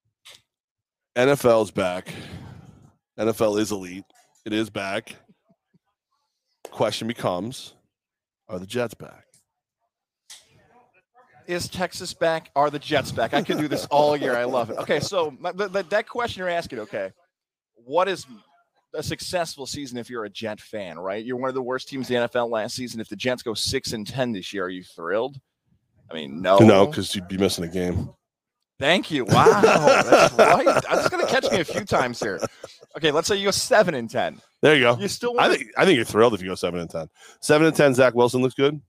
NFL's 1.17 1.71
back. 1.71 2.13
NFL 3.19 3.61
is 3.61 3.73
elite. 3.73 4.05
It 4.45 4.53
is 4.53 4.71
back. 4.71 5.17
Question 6.71 7.09
becomes: 7.09 7.75
Are 8.49 8.59
the 8.59 8.67
Jets 8.67 8.95
back? 8.95 9.25
Is 11.47 11.69
Texas 11.69 12.13
back? 12.13 12.51
Are 12.57 12.71
the 12.71 12.79
Jets 12.79 13.13
back? 13.13 13.33
I 13.33 13.43
could 13.43 13.59
do 13.59 13.69
this 13.69 13.87
all 13.87 14.17
year. 14.17 14.37
I 14.37 14.45
love 14.45 14.71
it. 14.71 14.79
Okay, 14.79 14.99
so 14.99 15.37
my, 15.39 15.53
that 15.53 16.09
question 16.09 16.41
you're 16.41 16.49
asking, 16.49 16.81
okay, 16.81 17.13
what 17.75 18.09
is 18.09 18.27
a 18.97 19.03
successful 19.03 19.67
season 19.67 19.99
if 19.99 20.11
you're 20.11 20.25
a 20.25 20.31
Jet 20.31 20.61
fan, 20.61 20.99
right? 20.99 21.25
You're 21.25 21.37
one 21.37 21.49
of 21.49 21.55
the 21.55 21.63
worst 21.63 21.89
teams 21.89 22.11
in 22.11 22.21
the 22.21 22.29
NFL 22.29 22.51
last 22.51 22.75
season. 22.75 23.01
If 23.01 23.09
the 23.09 23.17
Jets 23.17 23.43
go 23.43 23.55
six 23.55 23.93
and 23.93 24.07
ten 24.07 24.33
this 24.33 24.53
year, 24.53 24.65
are 24.65 24.71
you 24.71 24.83
thrilled? 24.83 25.39
I 26.11 26.15
mean, 26.15 26.41
no, 26.41 26.59
No, 26.59 26.87
because 26.87 27.15
you'd 27.15 27.29
be 27.29 27.37
missing 27.37 27.65
a 27.65 27.69
game. 27.69 28.11
Thank 28.79 29.11
you. 29.11 29.25
Wow, 29.25 29.61
that's 29.63 30.35
right. 30.35 30.67
I'm 30.89 30.99
just 30.99 31.11
gonna 31.11 31.27
catch 31.27 31.51
me 31.51 31.61
a 31.61 31.65
few 31.65 31.85
times 31.85 32.21
here. 32.21 32.39
Okay, 32.97 33.11
let's 33.11 33.27
say 33.27 33.37
you 33.37 33.47
go 33.47 33.51
seven 33.51 33.95
and 33.95 34.11
ten. 34.11 34.41
There 34.61 34.75
you 34.75 34.83
go. 34.83 34.97
You 34.99 35.09
still 35.09 35.39
I 35.39 35.49
think 35.55 35.71
I 35.79 35.85
think 35.85 35.97
you're 35.97 36.05
thrilled 36.05 36.35
if 36.35 36.43
you 36.43 36.49
go 36.49 36.55
seven 36.55 36.81
and 36.81 36.91
ten. 36.91 37.09
Seven 37.41 37.67
and 37.67 37.75
ten, 37.75 37.95
Zach 37.95 38.15
Wilson 38.15 38.43
looks 38.43 38.55
good. 38.55 38.81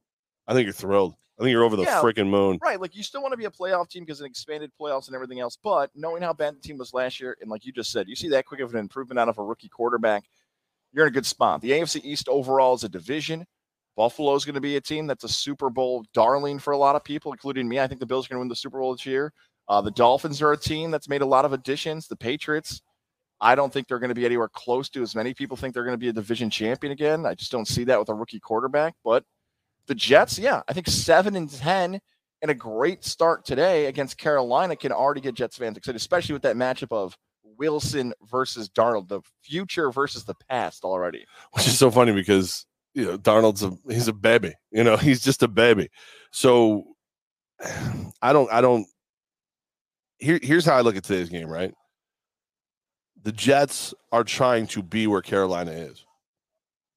I 0.47 0.53
think 0.53 0.65
you're 0.65 0.73
thrilled. 0.73 1.15
I 1.39 1.43
think 1.43 1.51
you're 1.51 1.63
over 1.63 1.75
the 1.75 1.83
Yeah. 1.83 2.01
freaking 2.01 2.29
moon. 2.29 2.57
right? 2.63 2.81
Like 2.81 2.95
you 2.95 3.03
still 3.03 3.21
want 3.21 3.31
to 3.33 3.37
be 3.37 3.45
a 3.45 3.51
playoff 3.51 3.89
team 3.89 4.03
because 4.03 4.21
an 4.21 4.25
expanded 4.25 4.71
playoffs 4.79 5.07
and 5.07 5.15
everything 5.15 5.39
else. 5.39 5.57
But 5.61 5.91
knowing 5.95 6.21
how 6.23 6.33
bad 6.33 6.55
the 6.55 6.61
team 6.61 6.77
was 6.77 6.93
last 6.93 7.19
year, 7.19 7.37
and 7.41 7.49
like 7.49 7.65
you 7.65 7.71
just 7.71 7.91
said, 7.91 8.07
you 8.07 8.15
see 8.15 8.29
that 8.29 8.45
quick 8.45 8.59
of 8.59 8.73
an 8.73 8.79
improvement 8.79 9.19
out 9.19 9.29
of 9.29 9.37
a 9.37 9.43
rookie 9.43 9.69
quarterback, 9.69 10.23
you're 10.93 11.05
in 11.05 11.11
a 11.11 11.13
good 11.13 11.25
spot. 11.25 11.61
The 11.61 11.71
AFC 11.71 12.01
East 12.03 12.27
overall 12.27 12.73
is 12.73 12.83
a 12.83 12.89
division. 12.89 13.45
Buffalo's 13.95 14.45
going 14.45 14.55
to 14.55 14.61
be 14.61 14.75
a 14.77 14.81
team 14.81 15.07
that's 15.07 15.23
a 15.23 15.29
Super 15.29 15.69
Bowl 15.69 16.05
darling 16.13 16.59
for 16.59 16.71
a 16.71 16.77
lot 16.77 16.95
of 16.95 17.03
people, 17.03 17.31
including 17.31 17.67
me. 17.67 17.79
I 17.79 17.87
think 17.87 17.99
the 17.99 18.05
Bills 18.05 18.25
are 18.25 18.29
going 18.29 18.37
to 18.37 18.41
win 18.41 18.47
the 18.47 18.55
Super 18.55 18.79
Bowl 18.79 18.93
this 18.95 19.05
year. 19.05 19.33
Uh, 19.67 19.81
the 19.81 19.91
Dolphins 19.91 20.41
are 20.41 20.51
a 20.53 20.57
team 20.57 20.91
that's 20.91 21.09
made 21.09 21.21
a 21.21 21.25
lot 21.25 21.45
of 21.45 21.53
additions. 21.53 22.07
The 22.07 22.15
Patriots, 22.15 22.81
I 23.41 23.53
don't 23.55 23.73
think 23.73 23.87
they're 23.87 23.99
going 23.99 24.09
to 24.09 24.15
be 24.15 24.25
anywhere 24.25 24.49
close 24.49 24.87
to 24.89 25.01
as 25.01 25.15
many 25.15 25.33
people 25.33 25.57
think 25.57 25.73
they're 25.73 25.83
going 25.83 25.93
to 25.95 25.99
be 25.99 26.09
a 26.09 26.13
division 26.13 26.49
champion 26.49 26.93
again. 26.93 27.25
I 27.25 27.33
just 27.35 27.51
don't 27.51 27.67
see 27.67 27.83
that 27.85 27.99
with 27.99 28.09
a 28.09 28.13
rookie 28.13 28.39
quarterback. 28.39 28.93
But 29.03 29.23
the 29.87 29.95
Jets, 29.95 30.37
yeah, 30.37 30.61
I 30.67 30.73
think 30.73 30.87
seven 30.87 31.35
and 31.35 31.49
ten 31.49 31.99
and 32.41 32.51
a 32.51 32.55
great 32.55 33.03
start 33.03 33.45
today 33.45 33.85
against 33.87 34.17
Carolina 34.17 34.75
can 34.75 34.91
already 34.91 35.21
get 35.21 35.35
Jets 35.35 35.57
fans 35.57 35.77
excited, 35.77 35.97
especially 35.97 36.33
with 36.33 36.43
that 36.43 36.55
matchup 36.55 36.91
of 36.91 37.17
Wilson 37.57 38.13
versus 38.29 38.69
Darnold, 38.69 39.07
the 39.07 39.21
future 39.43 39.91
versus 39.91 40.25
the 40.25 40.35
past 40.49 40.83
already. 40.83 41.25
which 41.53 41.67
is 41.67 41.77
so 41.77 41.89
funny 41.89 42.11
because 42.11 42.65
you 42.93 43.05
know 43.05 43.17
Darnold's 43.17 43.63
a 43.63 43.71
he's 43.91 44.07
a 44.07 44.13
baby. 44.13 44.53
You 44.71 44.83
know, 44.83 44.97
he's 44.97 45.21
just 45.21 45.43
a 45.43 45.47
baby. 45.47 45.89
So 46.31 46.85
I 48.21 48.33
don't 48.33 48.51
I 48.51 48.61
don't 48.61 48.85
here 50.19 50.39
here's 50.41 50.65
how 50.65 50.75
I 50.75 50.81
look 50.81 50.95
at 50.95 51.03
today's 51.03 51.29
game, 51.29 51.49
right? 51.49 51.73
The 53.23 53.31
Jets 53.31 53.93
are 54.11 54.23
trying 54.23 54.67
to 54.67 54.83
be 54.83 55.07
where 55.07 55.21
Carolina 55.21 55.71
is. 55.71 56.05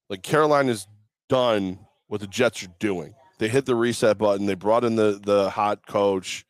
Like 0.08 0.22
Carolina's 0.22 0.86
done 1.28 1.78
what 2.10 2.20
the 2.20 2.26
Jets 2.26 2.62
are 2.62 2.74
doing. 2.78 3.14
They 3.38 3.48
hit 3.48 3.64
the 3.64 3.74
reset 3.74 4.18
button, 4.18 4.46
they 4.46 4.54
brought 4.54 4.84
in 4.84 4.96
the 4.96 5.20
the 5.24 5.50
hot 5.50 5.86
coach. 5.86 6.44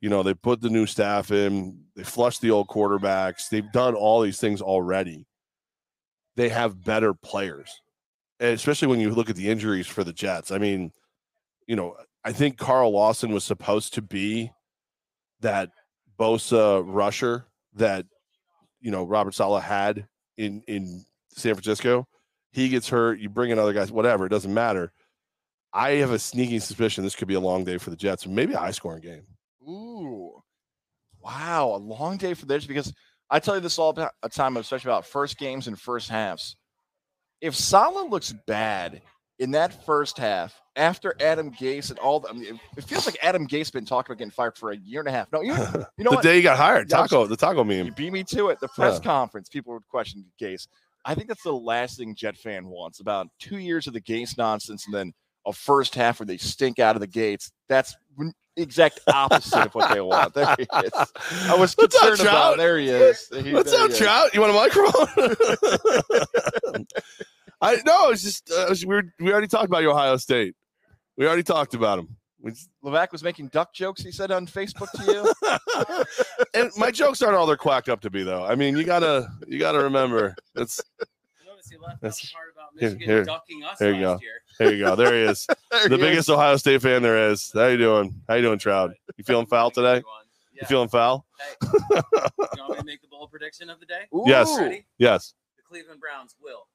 You 0.00 0.08
know, 0.08 0.22
they 0.22 0.32
put 0.32 0.62
the 0.62 0.70
new 0.70 0.86
staff 0.86 1.30
in, 1.30 1.84
they 1.94 2.04
flushed 2.04 2.40
the 2.40 2.50
old 2.50 2.68
quarterbacks. 2.68 3.50
They've 3.50 3.70
done 3.70 3.94
all 3.94 4.22
these 4.22 4.40
things 4.40 4.62
already. 4.62 5.26
They 6.36 6.48
have 6.48 6.82
better 6.82 7.12
players 7.12 7.82
and 8.40 8.54
especially 8.54 8.88
when 8.88 9.00
you 9.00 9.10
look 9.10 9.30
at 9.30 9.36
the 9.36 9.48
injuries 9.48 9.86
for 9.86 10.02
the 10.02 10.14
Jets. 10.14 10.50
I 10.50 10.58
mean, 10.58 10.92
you 11.66 11.76
know, 11.76 11.94
I 12.24 12.32
think 12.32 12.56
Carl 12.56 12.90
Lawson 12.90 13.32
was 13.32 13.44
supposed 13.44 13.94
to 13.94 14.02
be 14.02 14.50
that 15.40 15.70
Bosa 16.18 16.82
rusher 16.84 17.46
that 17.74 18.06
you 18.80 18.90
know 18.90 19.04
Robert 19.04 19.34
Saleh 19.34 19.62
had 19.62 20.08
in 20.36 20.62
in 20.66 21.04
San 21.28 21.54
Francisco. 21.54 22.08
He 22.52 22.68
gets 22.68 22.88
hurt, 22.88 23.20
you 23.20 23.28
bring 23.28 23.50
in 23.50 23.58
other 23.58 23.72
guys, 23.72 23.92
whatever, 23.92 24.26
it 24.26 24.30
doesn't 24.30 24.52
matter. 24.52 24.92
I 25.72 25.90
have 25.92 26.10
a 26.10 26.18
sneaking 26.18 26.60
suspicion 26.60 27.04
this 27.04 27.14
could 27.14 27.28
be 27.28 27.34
a 27.34 27.40
long 27.40 27.64
day 27.64 27.78
for 27.78 27.90
the 27.90 27.96
Jets, 27.96 28.26
maybe 28.26 28.54
a 28.54 28.58
high 28.58 28.72
scoring 28.72 29.02
game. 29.02 29.22
Ooh. 29.68 30.42
Wow, 31.22 31.74
a 31.74 31.78
long 31.78 32.16
day 32.16 32.34
for 32.34 32.46
this 32.46 32.66
because 32.66 32.92
I 33.30 33.38
tell 33.38 33.54
you 33.54 33.60
this 33.60 33.78
all 33.78 33.92
the 33.92 34.10
time, 34.32 34.56
especially 34.56 34.90
about 34.90 35.06
first 35.06 35.38
games 35.38 35.68
and 35.68 35.78
first 35.78 36.08
halves. 36.08 36.56
If 37.40 37.54
Saleh 37.54 38.10
looks 38.10 38.32
bad 38.46 39.00
in 39.38 39.52
that 39.52 39.84
first 39.86 40.18
half, 40.18 40.60
after 40.76 41.14
Adam 41.20 41.50
Gase 41.52 41.90
and 41.90 41.98
all, 41.98 42.20
the, 42.20 42.30
I 42.30 42.32
mean, 42.32 42.60
it, 42.76 42.84
feels 42.84 43.06
like 43.06 43.16
Adam 43.22 43.46
Gase 43.46 43.72
been 43.72 43.84
talking 43.84 44.12
about 44.12 44.18
getting 44.18 44.30
fired 44.30 44.56
for 44.56 44.72
a 44.72 44.76
year 44.76 45.00
and 45.00 45.08
a 45.08 45.12
half. 45.12 45.30
No, 45.32 45.40
you, 45.42 45.52
you 45.98 46.04
know 46.04 46.10
the 46.10 46.16
what? 46.16 46.22
day 46.22 46.36
he 46.36 46.42
got 46.42 46.56
hired, 46.56 46.90
Yeah, 46.90 46.96
taco, 46.98 47.26
the 47.26 47.36
taco 47.36 47.60
You 47.64 47.84
meme. 47.84 47.94
beat 47.96 48.12
me 48.12 48.24
to 48.24 48.48
it. 48.48 48.58
The 48.60 48.68
press 48.68 48.94
Yeah. 48.98 49.04
conference, 49.04 49.48
people 49.48 49.72
would 49.74 49.86
question 49.88 50.24
Gase. 50.40 50.66
I 51.04 51.14
think 51.14 51.28
that's 51.28 51.42
the 51.42 51.52
last 51.52 51.98
thing 51.98 52.14
Jet 52.14 52.36
fan 52.36 52.66
wants. 52.66 53.00
About 53.00 53.28
two 53.38 53.58
years 53.58 53.86
of 53.86 53.92
the 53.92 54.00
Gase 54.00 54.36
nonsense, 54.36 54.86
and 54.86 54.94
then 54.94 55.12
a 55.46 55.52
first 55.52 55.94
half 55.94 56.20
where 56.20 56.26
they 56.26 56.36
stink 56.36 56.78
out 56.78 56.96
of 56.96 57.00
the 57.00 57.06
gates. 57.06 57.50
That's 57.68 57.94
exact 58.56 59.00
opposite 59.12 59.66
of 59.66 59.74
what 59.74 59.92
they 59.92 60.00
want. 60.00 60.34
There 60.40 60.54
he 60.58 60.64
is. 60.64 60.92
I 61.48 61.54
was 61.56 61.74
What's 61.74 61.94
up, 61.96 62.08
concerned 62.08 62.20
about. 62.20 62.22
Trout? 62.54 62.56
There 62.58 62.78
he 62.78 62.88
is. 62.88 63.28
He- 63.42 63.54
What's 63.54 63.72
up. 63.72 63.90
Trout? 63.92 64.34
You 64.34 64.40
want 64.40 64.52
a 64.52 64.54
microphone? 64.54 66.86
I 67.62 67.76
no, 67.84 68.10
it's 68.10 68.22
just 68.22 68.50
uh, 68.50 68.74
we 68.86 68.94
were, 68.94 69.02
we 69.18 69.32
already 69.32 69.46
talked 69.46 69.66
about 69.66 69.84
Ohio 69.84 70.16
State. 70.16 70.54
We 71.16 71.26
already 71.26 71.42
talked 71.42 71.74
about 71.74 71.96
them. 71.96 72.16
We 72.42 72.52
Levack 72.82 73.12
was 73.12 73.22
making 73.22 73.48
duck 73.48 73.72
jokes. 73.74 74.02
He 74.02 74.10
said 74.12 74.30
on 74.30 74.46
Facebook 74.46 74.90
to 74.92 75.04
you. 75.12 76.44
and 76.54 76.70
my 76.76 76.90
jokes 76.90 77.20
aren't 77.22 77.36
all 77.36 77.46
they're 77.46 77.56
quacked 77.56 77.88
up 77.88 78.00
to 78.00 78.10
be, 78.10 78.22
though. 78.22 78.44
I 78.44 78.54
mean, 78.54 78.76
you 78.76 78.84
gotta 78.84 79.28
you 79.46 79.58
gotta 79.58 79.78
remember. 79.82 80.34
It's 80.54 80.80
Notice 81.46 81.68
he 81.68 81.76
left 81.76 82.00
That's- 82.00 82.20
the 82.20 82.28
part 82.32 82.46
about 82.54 82.70
here- 82.78 82.90
Michigan 82.90 83.08
here- 83.08 83.24
ducking 83.24 83.62
us 83.64 83.78
there 83.78 83.92
you 83.92 84.00
go. 84.00 84.18
year. 84.22 84.32
there 84.58 84.72
you 84.74 84.84
go. 84.84 84.96
There 84.96 85.12
he 85.14 85.20
is, 85.30 85.46
There 85.70 85.82
the 85.82 85.88
he 85.88 85.94
is. 85.94 86.00
biggest 86.00 86.30
Ohio 86.30 86.56
State 86.56 86.80
fan 86.80 87.02
there 87.02 87.30
is. 87.30 87.50
How 87.52 87.66
you 87.66 87.76
doing? 87.76 88.22
How 88.26 88.36
you 88.36 88.42
doing, 88.42 88.58
Trout? 88.58 88.92
You 89.18 89.24
feeling 89.24 89.46
foul 89.46 89.70
today? 89.70 89.96
Yeah. 90.54 90.62
You 90.62 90.66
feeling 90.66 90.88
foul? 90.88 91.26
Hey, 91.38 91.68
you 91.90 92.02
want 92.58 92.70
me 92.70 92.76
to 92.76 92.84
make 92.84 93.02
the 93.02 93.08
bold 93.10 93.30
prediction 93.30 93.68
of 93.68 93.80
the 93.80 93.86
day? 93.86 94.02
Yes. 94.26 94.56
Ready? 94.58 94.84
Yes. 94.98 95.34
The 95.58 95.62
Cleveland 95.62 96.00
Browns 96.00 96.34
will 96.42 96.66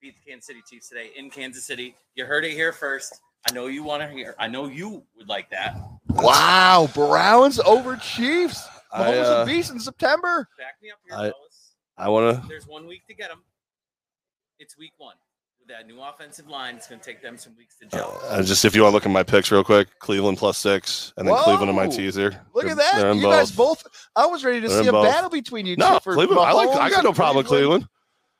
beat 0.00 0.14
the 0.24 0.30
Kansas 0.30 0.46
City 0.46 0.60
Chiefs 0.70 0.88
today 0.88 1.10
in 1.16 1.30
Kansas 1.30 1.64
City. 1.64 1.94
You 2.14 2.24
heard 2.26 2.44
it 2.44 2.52
here 2.52 2.72
first. 2.72 3.20
I 3.48 3.52
know 3.52 3.66
you 3.68 3.82
want 3.82 4.02
to 4.02 4.08
hear. 4.08 4.34
I 4.38 4.48
know 4.48 4.66
you 4.66 5.02
would 5.16 5.28
like 5.28 5.50
that. 5.50 5.76
Wow, 6.08 6.88
Browns 6.94 7.58
over 7.60 7.96
Chiefs. 7.96 8.66
I, 8.92 9.02
Mahomes 9.12 9.38
uh, 9.38 9.42
a 9.42 9.46
beast 9.46 9.70
in 9.70 9.80
September. 9.80 10.48
Back 10.58 10.74
me 10.82 10.90
up 10.90 10.98
here, 11.06 11.14
I- 11.14 11.30
fellas. 11.30 11.74
I 11.96 12.08
want 12.08 12.42
to. 12.42 12.48
There's 12.48 12.66
one 12.66 12.86
week 12.86 13.06
to 13.08 13.14
get 13.14 13.28
them. 13.28 13.42
It's 14.58 14.76
week 14.78 14.92
one. 14.98 15.16
With 15.58 15.68
that 15.68 15.86
new 15.86 16.00
offensive 16.00 16.48
line, 16.48 16.76
it's 16.76 16.86
going 16.88 16.98
to 17.00 17.04
take 17.06 17.20
them 17.22 17.36
some 17.36 17.54
weeks 17.56 17.76
to 17.78 17.86
gel. 17.86 18.18
Uh, 18.24 18.42
just 18.42 18.64
if 18.64 18.74
you 18.74 18.82
want 18.82 18.92
to 18.92 18.94
look 18.94 19.04
at 19.06 19.12
my 19.12 19.22
picks 19.22 19.50
real 19.52 19.62
quick, 19.62 19.88
Cleveland 19.98 20.38
plus 20.38 20.56
six, 20.56 21.12
and 21.18 21.28
then 21.28 21.36
Cleveland 21.44 21.68
in 21.70 21.76
my 21.76 21.86
teaser. 21.86 22.30
Look 22.54 22.64
They're- 22.64 22.72
at 22.72 22.76
that. 22.78 22.92
they're 22.96 23.10
in 23.10 23.18
You 23.18 23.24
guys 23.24 23.50
both. 23.52 23.84
I 24.16 24.24
was 24.26 24.44
ready 24.44 24.60
to 24.62 24.68
They're 24.68 24.82
see 24.82 24.88
a 24.88 24.92
both. 24.92 25.06
battle 25.06 25.28
between 25.30 25.66
you 25.66 25.76
No, 25.76 25.94
two. 25.94 26.00
For 26.00 26.14
Cleveland. 26.14 26.40
I 26.40 26.52
like. 26.52 26.70
I 26.70 26.88
got 26.90 27.04
no 27.04 27.12
problem 27.12 27.36
with 27.36 27.46
Cleveland. 27.46 27.86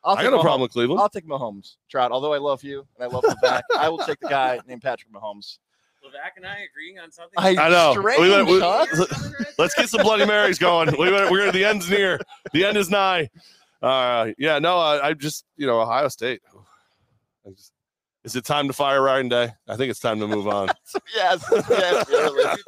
I'll 0.02 0.14
I 0.16 0.22
take 0.22 0.24
got 0.24 0.30
no 0.30 0.38
Mahomes. 0.38 0.42
problem 0.42 0.60
with 0.62 0.70
Cleveland. 0.72 1.00
I'll 1.00 1.08
take 1.08 1.26
Mahomes. 1.26 1.76
Trout. 1.90 2.10
Although 2.12 2.32
I 2.32 2.38
love 2.38 2.62
you 2.64 2.86
and 2.98 3.04
I 3.04 3.06
love 3.14 3.22
the 3.22 3.36
back, 3.42 3.64
I 3.76 3.88
will 3.88 3.98
take 3.98 4.18
the 4.20 4.28
guy 4.28 4.58
named 4.66 4.82
Patrick 4.82 5.12
Mahomes. 5.12 5.58
Levack 6.02 6.36
and 6.38 6.46
I 6.46 6.60
agreeing 6.70 6.98
on 6.98 7.12
something. 7.12 7.34
I, 7.36 7.50
I 7.50 7.68
know. 7.68 7.92
Strange, 8.00 8.20
We 8.20 8.30
went- 8.30 8.48
we- 8.48 8.60
huh? 8.60 8.86
Let's 9.58 9.74
get 9.74 9.90
some 9.90 10.02
Bloody 10.02 10.24
Marys 10.24 10.58
going. 10.58 10.88
We, 10.98 11.10
we're 11.10 11.52
the 11.52 11.64
end's 11.66 11.90
near. 11.90 12.18
The 12.54 12.64
end 12.64 12.78
is 12.78 12.88
nigh. 12.88 13.28
Uh, 13.82 14.30
yeah, 14.38 14.58
no, 14.58 14.78
I, 14.78 15.08
I 15.08 15.12
just 15.14 15.44
you 15.58 15.66
know 15.66 15.78
Ohio 15.80 16.08
State. 16.08 16.40
I 17.46 17.50
just, 17.50 17.72
is 18.24 18.36
it 18.36 18.44
time 18.44 18.66
to 18.68 18.72
fire 18.72 19.02
Ryan 19.02 19.28
Day? 19.28 19.52
I 19.68 19.76
think 19.76 19.90
it's 19.90 20.00
time 20.00 20.20
to 20.20 20.26
move 20.28 20.46
on. 20.46 20.68
yes. 21.14 21.44
Yes. 21.68 22.08
really. 22.08 22.44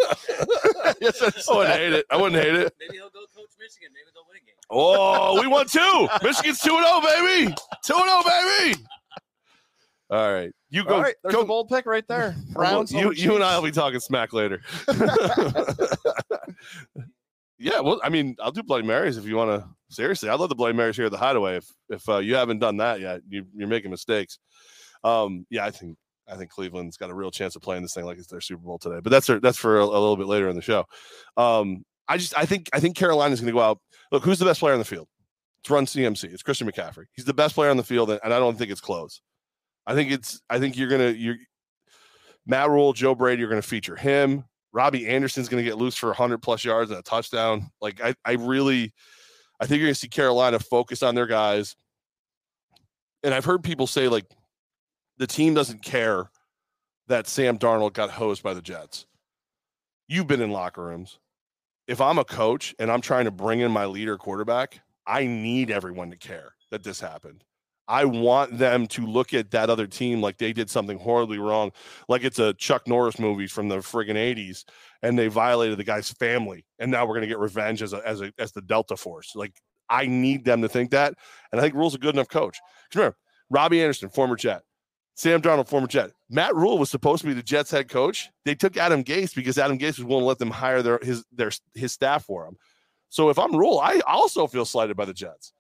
yes 1.01 1.23
it's- 1.23 1.49
I 1.49 1.55
wouldn't 1.57 1.75
hate 1.75 1.93
it. 1.93 2.07
I 2.11 2.17
wouldn't 2.17 2.43
hate 2.43 2.55
it. 2.55 2.75
Maybe 2.81 2.97
he'll 2.97 3.11
go 3.11 3.21
coach 3.35 3.51
Michigan. 3.59 3.91
Maybe 3.93 4.11
they'll 4.15 4.25
win 4.29 4.37
a 4.37 4.45
game. 4.45 4.55
Oh, 4.71 5.41
we 5.41 5.47
won 5.47 5.67
two. 5.67 6.09
Michigan's 6.23 6.61
two 6.61 6.77
and 6.77 6.87
zero, 6.87 7.01
baby. 7.01 7.55
Two 7.85 7.95
and 7.95 8.05
zero, 8.05 8.23
baby. 8.23 8.83
All 10.11 10.33
right, 10.33 10.53
you 10.69 10.85
go. 10.85 10.97
All 10.97 11.03
right, 11.03 11.15
there's 11.23 11.35
go 11.35 11.41
the 11.41 11.47
bold 11.47 11.71
pick 11.71 11.87
right 11.87 12.07
there. 12.07 12.37
Browns. 12.51 12.93
you, 12.93 13.13
you 13.13 13.35
and 13.35 13.43
I 13.43 13.57
will 13.57 13.65
be 13.65 13.71
talking 13.71 13.99
smack 13.99 14.35
later. 14.35 14.61
yeah, 17.59 17.81
well, 17.81 17.99
I 18.05 18.11
mean, 18.11 18.37
I'll 18.39 18.53
do 18.53 18.63
Bloody 18.63 18.87
Marys 18.87 19.17
if 19.17 19.25
you 19.25 19.37
want 19.37 19.63
to. 19.63 19.67
Seriously, 19.89 20.29
I 20.29 20.35
love 20.35 20.51
the 20.51 20.55
Bloody 20.55 20.75
Marys 20.77 20.97
here 20.97 21.07
at 21.07 21.13
the 21.13 21.19
Hideaway. 21.19 21.57
If 21.57 21.67
if 21.89 22.07
uh, 22.11 22.19
you 22.19 22.35
haven't 22.35 22.59
done 22.59 22.77
that 22.77 23.01
yet, 23.01 23.23
you, 23.27 23.47
you're 23.55 23.69
making 23.69 23.91
mistakes. 23.91 24.39
Um, 25.05 25.47
yeah, 25.51 25.65
I 25.65 25.71
think 25.71 25.97
I 26.29 26.37
think 26.37 26.51
Cleveland's 26.51 26.97
got 26.97 27.11
a 27.11 27.15
real 27.15 27.31
chance 27.31 27.57
of 27.57 27.63
playing 27.63 27.83
this 27.83 27.95
thing 27.95 28.05
like 28.05 28.19
it's 28.19 28.29
their 28.29 28.41
Super 28.41 28.63
Bowl 28.63 28.79
today. 28.79 29.01
But 29.03 29.11
that's 29.11 29.27
that's 29.43 29.59
for 29.59 29.79
a, 29.79 29.85
a 29.85 29.87
little 29.87 30.17
bit 30.17 30.27
later 30.27 30.49
in 30.49 30.57
the 30.57 30.63
show. 30.63 30.85
Um, 31.37 31.85
I 32.09 32.17
just 32.17 32.37
I 32.37 32.47
think 32.47 32.69
I 32.73 32.81
think 32.81 32.97
Carolina's 32.97 33.41
going 33.41 33.53
to 33.53 33.53
go 33.53 33.61
out. 33.61 33.79
Look, 34.11 34.25
who's 34.25 34.39
the 34.39 34.45
best 34.45 34.61
player 34.61 34.73
on 34.73 34.79
the 34.79 34.85
field? 34.85 35.09
It's 35.63 35.71
Run 35.71 35.87
CMC. 35.87 36.25
It's 36.25 36.43
Christian 36.43 36.71
McCaffrey. 36.71 37.05
He's 37.13 37.25
the 37.25 37.35
best 37.35 37.55
player 37.55 37.71
on 37.71 37.77
the 37.77 37.85
field, 37.85 38.11
and, 38.11 38.21
I 38.25 38.39
don't 38.39 38.59
think 38.59 38.71
it's 38.71 38.81
close. 38.81 39.21
I 39.87 39.95
think 39.95 40.11
it's 40.11 40.41
I 40.49 40.59
think 40.59 40.77
you're 40.77 40.89
gonna 40.89 41.11
you're 41.11 41.37
Matt 42.47 42.71
Rhule, 42.71 42.93
Joe 42.93 43.15
Brady, 43.15 43.41
you're 43.41 43.49
gonna 43.49 43.63
feature 43.63 43.97
him. 43.97 44.45
Robbie 44.73 45.07
Anderson's 45.07 45.49
gonna 45.49 45.63
get 45.63 45.77
loose 45.77 45.97
for 45.97 46.09
100 46.09 46.39
plus 46.39 46.65
yards 46.65 46.91
and 46.91 46.99
a 46.99 47.03
touchdown. 47.03 47.71
Like 47.81 48.01
I 48.01 48.15
I 48.25 48.33
really 48.33 48.93
I 49.61 49.67
think 49.67 49.81
you're 49.81 49.89
gonna 49.89 49.95
see 49.95 50.09
Carolina 50.09 50.59
focus 50.59 51.03
on 51.03 51.15
their 51.15 51.27
guys. 51.27 51.77
And 53.25 53.33
I've 53.33 53.45
heard 53.45 53.63
people 53.63 53.87
say 53.87 54.09
like 54.09 54.27
the 55.23 55.27
team 55.29 55.55
doesn't 55.55 55.83
care 55.83 56.33
that 57.07 57.29
Sam 57.29 57.57
Darnold 57.57 57.93
got 57.93 58.11
hosed 58.11 58.43
by 58.43 58.55
the 58.55 58.61
Jets. 58.61 59.07
You've 60.09 60.27
been 60.27 60.41
in 60.41 60.51
locker 60.51 60.83
rooms. 60.83 61.21
If 61.87 62.01
I'm 62.01 62.19
a 62.19 62.25
coach 62.25 62.75
and 62.81 62.91
I'm 62.91 63.01
trying 63.01 63.27
to 63.27 63.31
bring 63.31 63.61
in 63.61 63.71
my 63.71 63.87
leader 63.87 64.19
quarterback, 64.19 64.81
I 65.07 65.27
need 65.27 65.71
everyone 65.71 66.11
to 66.11 66.17
care 66.17 66.55
that 66.73 66.83
this 66.83 66.99
happened. 66.99 67.45
I 67.87 68.05
want 68.05 68.59
them 68.59 68.89
to 68.89 69.07
look 69.07 69.33
at 69.33 69.53
that 69.53 69.71
other 69.71 69.87
team 69.87 70.21
like 70.21 70.39
they 70.39 70.53
did 70.53 70.69
something 70.69 70.99
horribly 70.99 71.39
wrong, 71.39 71.71
like 72.09 72.25
it's 72.25 72.41
a 72.41 72.55
Chuck 72.55 72.89
Norris 72.89 73.21
movie 73.21 73.47
from 73.47 73.69
the 73.69 73.77
friggin' 73.77 74.17
80s 74.17 74.65
and 75.03 75.17
they 75.17 75.29
violated 75.29 75.79
the 75.79 75.85
guy's 75.85 76.11
family. 76.11 76.65
And 76.81 76.91
now 76.91 77.05
we're 77.05 77.15
going 77.15 77.23
to 77.23 77.29
get 77.29 77.39
revenge 77.39 77.81
as 77.81 77.93
a, 77.93 78.05
as 78.05 78.23
a, 78.23 78.33
as 78.41 78.51
the 78.51 78.63
Delta 78.63 78.97
Force. 78.97 79.37
Like 79.37 79.55
I 79.89 80.07
need 80.07 80.45
them 80.45 80.63
to 80.63 80.69
think 80.69 80.91
that. 80.91 81.15
And 81.53 81.61
I 81.61 81.63
think 81.63 81.77
Rhule's 81.77 81.95
a 81.95 81.99
good 81.99 82.17
enough 82.17 82.29
coach. 82.29 82.59
Remember, 82.93 83.17
Robbie 83.51 83.83
Anderson, 83.83 84.09
former 84.09 84.35
Jet, 84.35 84.63
Sam 85.15 85.43
Darnold, 85.43 85.69
former 85.69 85.87
Jet. 85.87 86.13
Matt 86.31 86.55
Rhule 86.55 86.79
was 86.79 86.91
supposed 86.91 87.21
to 87.23 87.29
be 87.29 87.35
the 87.35 87.43
Jets 87.43 87.71
head 87.71 87.89
coach. 87.89 88.31
They 88.45 88.55
took 88.55 88.77
Adam 88.77 89.05
Gase 89.05 89.35
because 89.35 89.59
Adam 89.59 89.79
Gase 89.79 89.99
was 89.99 90.05
willing 90.05 90.23
to 90.23 90.27
let 90.27 90.39
them 90.39 90.51
hire 90.51 90.83
their 90.83 90.99
his 91.03 91.25
their 91.33 91.51
his 91.75 91.93
staff 91.93 92.25
for 92.25 92.47
him. 92.47 92.57
So 93.11 93.29
if 93.29 93.39
I'm 93.39 93.55
Rhule, 93.55 93.79
I 93.79 94.01
also 94.07 94.47
feel 94.47 94.65
slighted 94.65 94.97
by 94.97 95.05
the 95.05 95.13
Jets. 95.13 95.53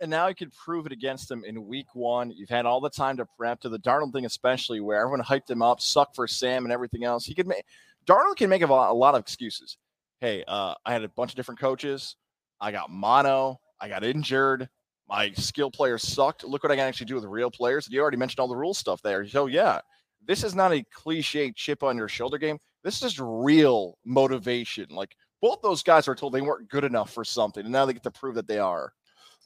And 0.00 0.10
now 0.10 0.28
you 0.28 0.34
can 0.34 0.50
prove 0.50 0.86
it 0.86 0.92
against 0.92 1.28
them 1.28 1.44
in 1.44 1.66
week 1.66 1.94
one. 1.94 2.30
You've 2.30 2.48
had 2.48 2.66
all 2.66 2.80
the 2.80 2.88
time 2.88 3.16
to 3.16 3.26
prep 3.36 3.60
to 3.60 3.68
the 3.68 3.80
Darnold 3.80 4.12
thing, 4.12 4.24
especially 4.24 4.80
where 4.80 4.98
everyone 5.00 5.22
hyped 5.22 5.50
him 5.50 5.60
up, 5.60 5.80
suck 5.80 6.14
for 6.14 6.26
Sam 6.28 6.64
and 6.64 6.72
everything 6.72 7.04
else. 7.04 7.26
He 7.26 7.34
could 7.34 7.48
make 7.48 7.64
Darnold 8.06 8.36
can 8.36 8.48
make 8.48 8.62
a 8.62 8.66
lot, 8.66 8.90
a 8.90 8.94
lot 8.94 9.14
of 9.14 9.20
excuses. 9.20 9.76
Hey, 10.20 10.44
uh, 10.48 10.74
I 10.86 10.92
had 10.92 11.04
a 11.04 11.08
bunch 11.08 11.32
of 11.32 11.36
different 11.36 11.60
coaches. 11.60 12.16
I 12.60 12.72
got 12.72 12.90
mono. 12.90 13.60
I 13.80 13.88
got 13.88 14.02
injured. 14.02 14.68
My 15.08 15.32
skill 15.32 15.70
players 15.70 16.02
sucked. 16.02 16.44
Look 16.44 16.62
what 16.62 16.72
I 16.72 16.76
can 16.76 16.86
actually 16.86 17.06
do 17.06 17.14
with 17.14 17.24
real 17.24 17.50
players. 17.50 17.86
And 17.86 17.94
You 17.94 18.00
already 18.00 18.18
mentioned 18.18 18.40
all 18.40 18.48
the 18.48 18.56
Rhule 18.56 18.74
stuff 18.74 19.00
there. 19.02 19.26
So 19.26 19.46
yeah, 19.46 19.80
this 20.26 20.44
is 20.44 20.54
not 20.54 20.72
a 20.72 20.84
cliche 20.92 21.52
chip 21.52 21.82
on 21.82 21.96
your 21.96 22.08
shoulder 22.08 22.38
game. 22.38 22.58
This 22.84 23.02
is 23.02 23.18
real 23.18 23.96
motivation. 24.04 24.86
Like 24.90 25.16
both 25.40 25.60
those 25.62 25.82
guys 25.82 26.06
were 26.06 26.14
told 26.14 26.32
they 26.34 26.40
weren't 26.40 26.68
good 26.68 26.84
enough 26.84 27.12
for 27.12 27.24
something, 27.24 27.64
and 27.64 27.72
now 27.72 27.86
they 27.86 27.92
get 27.92 28.02
to 28.04 28.10
prove 28.10 28.34
that 28.34 28.46
they 28.46 28.58
are. 28.58 28.92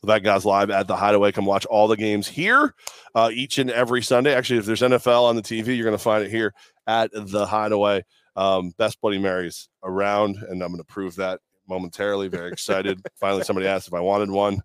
That 0.05 0.25
guy's 0.25 0.45
live 0.45 0.71
at 0.71 0.89
the 0.89 0.97
Hideaway. 0.97 1.31
Come 1.31 1.45
watch 1.45 1.65
all 1.67 1.87
the 1.87 1.97
games 1.97 2.27
here 2.27 2.75
uh, 3.15 3.31
each 3.33 3.59
and 3.59 3.71
every 3.71 4.03
Sunday. 4.03 4.35
Actually, 4.35 4.59
if 4.59 4.67
there's 4.67 4.81
NFL 4.81 5.23
on 5.23 5.37
the 5.37 5.43
TV, 5.43 5.77
you're 5.77 5.85
going 5.85 5.97
to 5.97 6.03
find 6.03 6.25
it 6.25 6.31
here 6.31 6.53
at 6.89 7.11
the 7.13 7.47
Hideaway. 7.47 8.05
Um, 8.35 8.73
best 8.79 9.01
Bloody 9.01 9.19
Marys 9.19 9.69
around, 9.85 10.39
and 10.49 10.61
I'm 10.61 10.71
going 10.71 10.79
to 10.79 10.85
prove 10.85 11.15
that 11.17 11.39
momentarily. 11.69 12.27
Very 12.27 12.51
excited. 12.51 13.01
Finally, 13.21 13.45
somebody 13.45 13.69
asked 13.69 13.87
if 13.87 13.95
I 13.95 14.01
wanted 14.01 14.31
one, 14.31 14.61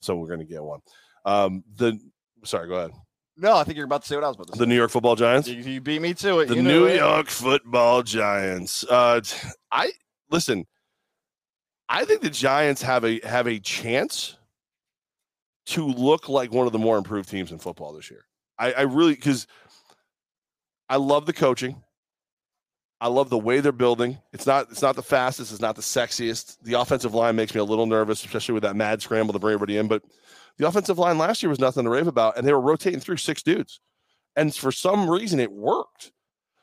so 0.00 0.16
we're 0.16 0.28
going 0.28 0.40
to 0.40 0.46
get 0.46 0.62
one. 0.62 0.80
Um, 1.24 1.64
the 1.76 1.98
sorry, 2.44 2.68
go 2.68 2.74
ahead. 2.74 2.92
No, 3.36 3.56
I 3.56 3.64
think 3.64 3.76
you're 3.76 3.84
about 3.84 4.02
to 4.02 4.08
say 4.08 4.14
what 4.14 4.24
I 4.24 4.28
was 4.28 4.36
about 4.36 4.46
to 4.48 4.52
say. 4.54 4.58
The 4.60 4.66
New 4.66 4.76
York 4.76 4.90
Football 4.90 5.16
Giants. 5.16 5.48
You, 5.48 5.56
you 5.60 5.80
beat 5.80 6.00
me 6.00 6.14
to 6.14 6.38
it. 6.38 6.46
The 6.46 6.56
You 6.56 6.62
New 6.62 6.86
it. 6.86 6.96
York 6.96 7.28
Football 7.28 8.02
Giants. 8.02 8.84
Uh, 8.88 9.20
I 9.70 9.92
listen. 10.30 10.64
I 11.88 12.04
think 12.04 12.22
the 12.22 12.30
Giants 12.30 12.82
have 12.82 13.04
a 13.04 13.20
have 13.24 13.46
a 13.46 13.58
chance 13.58 14.36
to 15.66 15.86
look 15.86 16.28
like 16.28 16.52
one 16.52 16.66
of 16.66 16.72
the 16.72 16.78
more 16.78 16.96
improved 16.96 17.28
teams 17.28 17.52
in 17.52 17.58
football 17.58 17.92
this 17.92 18.10
year. 18.10 18.24
I, 18.58 18.72
I 18.72 18.80
really 18.82 19.14
because 19.14 19.46
I 20.88 20.96
love 20.96 21.26
the 21.26 21.32
coaching. 21.32 21.82
I 23.00 23.08
love 23.08 23.28
the 23.28 23.38
way 23.38 23.60
they're 23.60 23.72
building. 23.72 24.18
It's 24.32 24.46
not 24.46 24.70
it's 24.70 24.82
not 24.82 24.96
the 24.96 25.02
fastest, 25.02 25.52
it's 25.52 25.60
not 25.60 25.76
the 25.76 25.82
sexiest. 25.82 26.58
The 26.62 26.74
offensive 26.74 27.14
line 27.14 27.36
makes 27.36 27.54
me 27.54 27.60
a 27.60 27.64
little 27.64 27.86
nervous, 27.86 28.24
especially 28.24 28.54
with 28.54 28.62
that 28.62 28.76
mad 28.76 29.02
scramble 29.02 29.34
to 29.34 29.38
bring 29.38 29.54
everybody 29.54 29.76
in. 29.76 29.88
But 29.88 30.02
the 30.56 30.66
offensive 30.66 30.98
line 30.98 31.18
last 31.18 31.42
year 31.42 31.50
was 31.50 31.58
nothing 31.58 31.84
to 31.84 31.90
rave 31.90 32.06
about, 32.06 32.38
and 32.38 32.46
they 32.46 32.52
were 32.52 32.60
rotating 32.60 33.00
through 33.00 33.18
six 33.18 33.42
dudes. 33.42 33.80
And 34.34 34.54
for 34.54 34.72
some 34.72 35.10
reason 35.10 35.40
it 35.40 35.52
worked. 35.52 36.12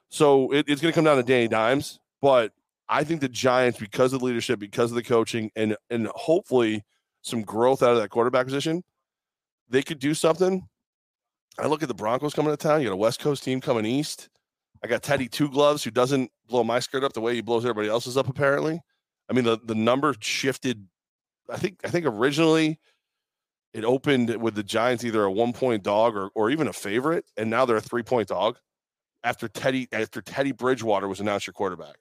So 0.09 0.51
it, 0.51 0.65
it's 0.67 0.81
gonna 0.81 0.93
come 0.93 1.05
down 1.05 1.17
to 1.17 1.23
Danny 1.23 1.47
Dimes, 1.47 1.99
but 2.21 2.51
I 2.89 3.03
think 3.03 3.21
the 3.21 3.29
Giants, 3.29 3.79
because 3.79 4.13
of 4.13 4.19
the 4.19 4.25
leadership, 4.25 4.59
because 4.59 4.91
of 4.91 4.95
the 4.95 5.03
coaching, 5.03 5.51
and 5.55 5.77
and 5.89 6.07
hopefully 6.07 6.83
some 7.21 7.43
growth 7.43 7.81
out 7.83 7.91
of 7.91 7.97
that 7.97 8.09
quarterback 8.09 8.45
position, 8.45 8.83
they 9.69 9.81
could 9.81 9.99
do 9.99 10.13
something. 10.13 10.67
I 11.59 11.67
look 11.67 11.83
at 11.83 11.87
the 11.87 11.93
Broncos 11.93 12.33
coming 12.33 12.51
to 12.51 12.57
town. 12.57 12.81
You 12.81 12.87
got 12.87 12.93
a 12.93 12.97
West 12.97 13.19
Coast 13.19 13.43
team 13.43 13.61
coming 13.61 13.85
east. 13.85 14.29
I 14.83 14.87
got 14.87 15.01
Teddy 15.01 15.27
Two 15.27 15.49
Gloves, 15.49 15.83
who 15.83 15.91
doesn't 15.91 16.29
blow 16.47 16.63
my 16.63 16.79
skirt 16.79 17.03
up 17.03 17.13
the 17.13 17.21
way 17.21 17.35
he 17.35 17.41
blows 17.41 17.63
everybody 17.63 17.87
else's 17.87 18.17
up. 18.17 18.27
Apparently, 18.27 18.81
I 19.29 19.33
mean 19.33 19.45
the 19.45 19.57
the 19.63 19.75
number 19.75 20.13
shifted. 20.19 20.87
I 21.49 21.57
think 21.57 21.79
I 21.83 21.89
think 21.89 22.05
originally 22.05 22.79
it 23.73 23.85
opened 23.85 24.35
with 24.41 24.55
the 24.55 24.63
Giants 24.63 25.03
either 25.03 25.23
a 25.23 25.31
one 25.31 25.53
point 25.53 25.83
dog 25.83 26.15
or 26.15 26.29
or 26.35 26.49
even 26.49 26.67
a 26.67 26.73
favorite, 26.73 27.25
and 27.37 27.49
now 27.49 27.65
they're 27.65 27.77
a 27.77 27.81
three 27.81 28.03
point 28.03 28.27
dog 28.27 28.57
after 29.23 29.47
Teddy 29.47 29.87
after 29.91 30.21
Teddy 30.21 30.51
Bridgewater 30.51 31.07
was 31.07 31.19
announced 31.19 31.47
your 31.47 31.53
quarterback. 31.53 31.95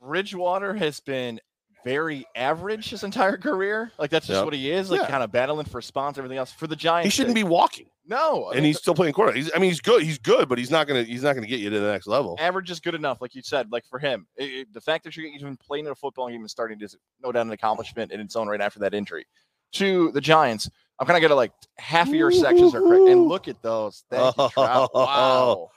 Bridgewater 0.00 0.74
has 0.74 1.00
been 1.00 1.40
very 1.86 2.26
average 2.34 2.90
his 2.90 3.04
entire 3.04 3.36
career. 3.36 3.92
Like 3.96 4.10
that's 4.10 4.26
just 4.26 4.38
Yep. 4.38 4.44
what 4.44 4.54
he 4.54 4.70
is. 4.72 4.90
Like 4.90 5.02
Yeah. 5.02 5.08
kind 5.10 5.22
of 5.22 5.30
battling 5.30 5.66
for 5.66 5.80
spots, 5.80 6.18
everything 6.18 6.36
else. 6.36 6.50
For 6.52 6.66
the 6.66 6.74
Giants, 6.74 7.04
He 7.06 7.10
shouldn't 7.10 7.36
be 7.36 7.44
walking, 7.44 7.86
No, 8.04 8.46
I 8.46 8.50
and 8.52 8.56
mean, 8.56 8.64
he's 8.64 8.78
still 8.78 8.94
playing 8.94 9.12
quarterback. 9.14 9.36
He's, 9.36 9.50
I 9.54 9.58
mean, 9.60 9.70
he's 9.70 9.80
good. 9.80 10.02
He's 10.02 10.18
good, 10.18 10.48
but 10.48 10.58
he's 10.58 10.70
not 10.70 10.88
gonna 10.88 11.04
he's 11.04 11.22
not 11.22 11.34
gonna 11.36 11.46
get 11.46 11.60
you 11.60 11.70
to 11.70 11.78
the 11.78 11.92
next 11.92 12.08
level. 12.08 12.36
average 12.40 12.70
is 12.72 12.80
good 12.80 12.96
enough, 12.96 13.20
like 13.20 13.36
you 13.36 13.42
said. 13.42 13.70
Like 13.70 13.84
for 13.86 14.00
him, 14.00 14.26
It- 14.36 14.44
it- 14.52 14.72
the 14.74 14.80
fact 14.80 15.04
that 15.04 15.16
you're 15.16 15.26
even 15.26 15.56
playing 15.56 15.86
in 15.86 15.92
a 15.92 15.94
football 15.94 16.28
game 16.28 16.40
and 16.40 16.50
starting 16.50 16.80
is 16.80 16.96
no 17.22 17.30
doubt 17.30 17.46
an 17.46 17.52
accomplishment 17.52 18.10
in 18.10 18.18
its 18.20 18.34
own 18.34 18.48
right 18.48 18.60
after 18.60 18.80
that 18.80 18.92
injury. 18.92 19.24
To 19.74 20.10
the 20.12 20.20
Giants, 20.20 20.68
I'm 20.98 21.06
kind 21.06 21.16
of 21.16 21.22
gonna 21.22 21.36
like 21.36 21.52
half 21.78 22.08
of 22.08 22.14
your 22.14 22.32
sections 22.32 22.74
are 22.74 22.80
correct, 22.80 23.08
and 23.08 23.28
look 23.28 23.46
at 23.46 23.62
those. 23.62 24.02
Thank 24.10 24.36
you, 24.36 24.48
Trout. 24.50 24.90
Wow. 24.94 25.70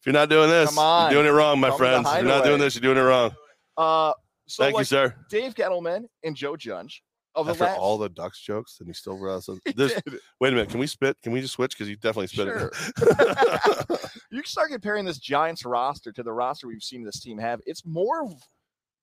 If 0.00 0.06
you're 0.06 0.12
not 0.12 0.28
doing 0.28 0.48
this, 0.48 0.76
you're 0.76 1.10
doing 1.10 1.26
it 1.26 1.30
wrong, 1.30 1.58
my 1.58 1.70
Come 1.70 1.78
friends. 1.78 2.08
If 2.08 2.14
you're 2.18 2.24
not 2.24 2.44
doing 2.44 2.60
this, 2.60 2.76
you're 2.76 2.82
doing 2.94 3.04
it 3.04 3.08
wrong. 3.08 3.34
Uh, 3.76 4.12
so 4.48 4.64
Thank 4.64 4.74
like 4.74 4.80
you, 4.82 4.84
sir. 4.86 5.14
Dave 5.30 5.54
Gettleman 5.54 6.04
and 6.24 6.34
Joe 6.36 6.56
Judge 6.56 7.02
of 7.34 7.46
the 7.46 7.52
After 7.52 7.64
last, 7.64 7.78
all 7.78 7.98
the 7.98 8.08
Ducks 8.08 8.40
jokes, 8.40 8.78
and 8.80 8.88
he 8.88 8.92
still. 8.94 9.16
He 9.64 9.72
This, 9.72 9.94
did. 10.02 10.18
wait 10.40 10.52
a 10.52 10.56
minute, 10.56 10.70
can 10.70 10.80
we 10.80 10.86
spit? 10.86 11.16
Can 11.22 11.32
we 11.32 11.40
just 11.40 11.54
switch? 11.54 11.72
Because 11.76 11.88
you 11.88 11.96
definitely 11.96 12.26
spit 12.28 12.46
Sure. 12.48 12.72
it. 12.74 14.00
you 14.30 14.42
can 14.42 14.46
start 14.50 14.70
comparing 14.70 15.04
this 15.04 15.18
Giants 15.18 15.64
roster 15.64 16.10
to 16.12 16.22
the 16.22 16.32
roster 16.32 16.66
we've 16.66 16.82
seen 16.82 17.04
this 17.04 17.20
team 17.20 17.38
have. 17.38 17.60
It's 17.66 17.84
more 17.86 18.24
of 18.24 18.32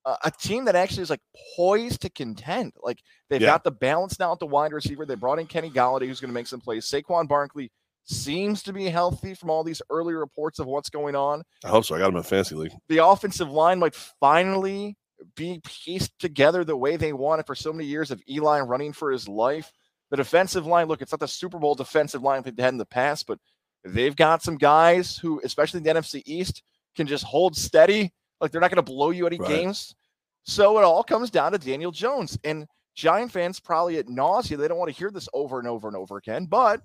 a, 0.06 0.18
a 0.26 0.32
team 0.32 0.66
that 0.66 0.76
actually 0.76 1.04
is 1.04 1.10
like 1.10 1.22
poised 1.56 2.02
to 2.02 2.10
contend. 2.10 2.74
Like 2.84 3.00
they've 3.30 3.42
Yeah. 3.42 3.48
got 3.52 3.64
the 3.64 3.72
balance 3.72 4.20
now 4.20 4.32
at 4.34 4.40
the 4.40 4.46
wide 4.48 4.74
receiver. 4.74 5.06
They 5.06 5.16
brought 5.16 5.40
in 5.40 5.48
Kenny 5.48 5.70
Golladay, 5.70 6.08
who's 6.08 6.20
going 6.20 6.30
to 6.30 6.34
make 6.36 6.48
some 6.48 6.60
plays. 6.62 6.86
Saquon 6.86 7.28
Barkley 7.28 7.72
seems 8.06 8.62
to 8.64 8.74
be 8.74 8.86
healthy 8.90 9.34
from 9.34 9.50
all 9.50 9.64
these 9.64 9.82
early 9.90 10.14
reports 10.14 10.60
of 10.60 10.68
what's 10.68 10.90
going 10.90 11.16
on. 11.16 11.42
I 11.64 11.70
hope 11.70 11.86
so. 11.86 11.96
I 11.96 12.00
got 12.00 12.10
him 12.10 12.18
in 12.18 12.24
fantasy 12.24 12.56
league. 12.56 12.74
The 12.90 13.00
offensive 13.06 13.50
line 13.50 13.80
might 13.80 13.96
finally 13.96 14.96
be 15.36 15.62
pieced 15.66 16.18
together 16.20 16.64
the 16.64 16.78
way 16.78 16.98
they 16.98 17.14
wanted 17.14 17.46
for 17.46 17.56
so 17.56 17.74
many 17.74 17.86
years 17.86 18.12
of 18.12 18.22
Eli 18.30 18.60
running 18.62 18.94
for 18.94 19.12
his 19.12 19.28
life. 19.28 19.72
The 20.12 20.18
defensive 20.18 20.66
line, 20.68 20.88
look, 20.88 21.02
it's 21.02 21.12
not 21.12 21.20
the 21.20 21.28
Super 21.28 21.58
Bowl 21.58 21.76
defensive 21.76 22.22
line 22.22 22.44
they've 22.44 22.58
had 22.58 22.74
in 22.74 22.78
the 22.78 22.86
past, 22.86 23.26
but 23.28 23.40
they've 23.84 24.16
got 24.16 24.44
some 24.44 24.58
guys 24.58 25.18
who, 25.18 25.42
especially 25.44 25.80
in 25.80 25.84
the 25.84 25.94
NFC 25.94 26.22
East, 26.26 26.64
can 26.96 27.08
just 27.08 27.24
hold 27.24 27.56
steady. 27.56 28.14
Like 28.40 28.52
they're 28.52 28.62
not 28.62 28.70
going 28.72 28.84
to 28.84 28.92
blow 28.92 29.10
you 29.12 29.26
any 29.28 29.38
Right. 29.38 29.48
games. 29.48 29.96
So 30.44 30.78
it 30.78 30.84
all 30.84 31.04
comes 31.04 31.30
down 31.32 31.54
to 31.54 31.58
Daniel 31.58 31.92
Jones. 31.92 32.38
And 32.44 32.68
Giant 32.96 33.32
fans 33.32 33.60
probably 33.60 33.98
at 33.98 34.08
nausea, 34.08 34.58
they 34.58 34.68
don't 34.68 34.78
want 34.78 34.92
to 34.92 34.98
hear 34.98 35.12
this 35.12 35.28
over 35.34 35.60
and 35.60 35.68
over 35.68 35.88
and 35.88 35.98
over 35.98 36.18
again. 36.18 36.46
But 36.46 36.82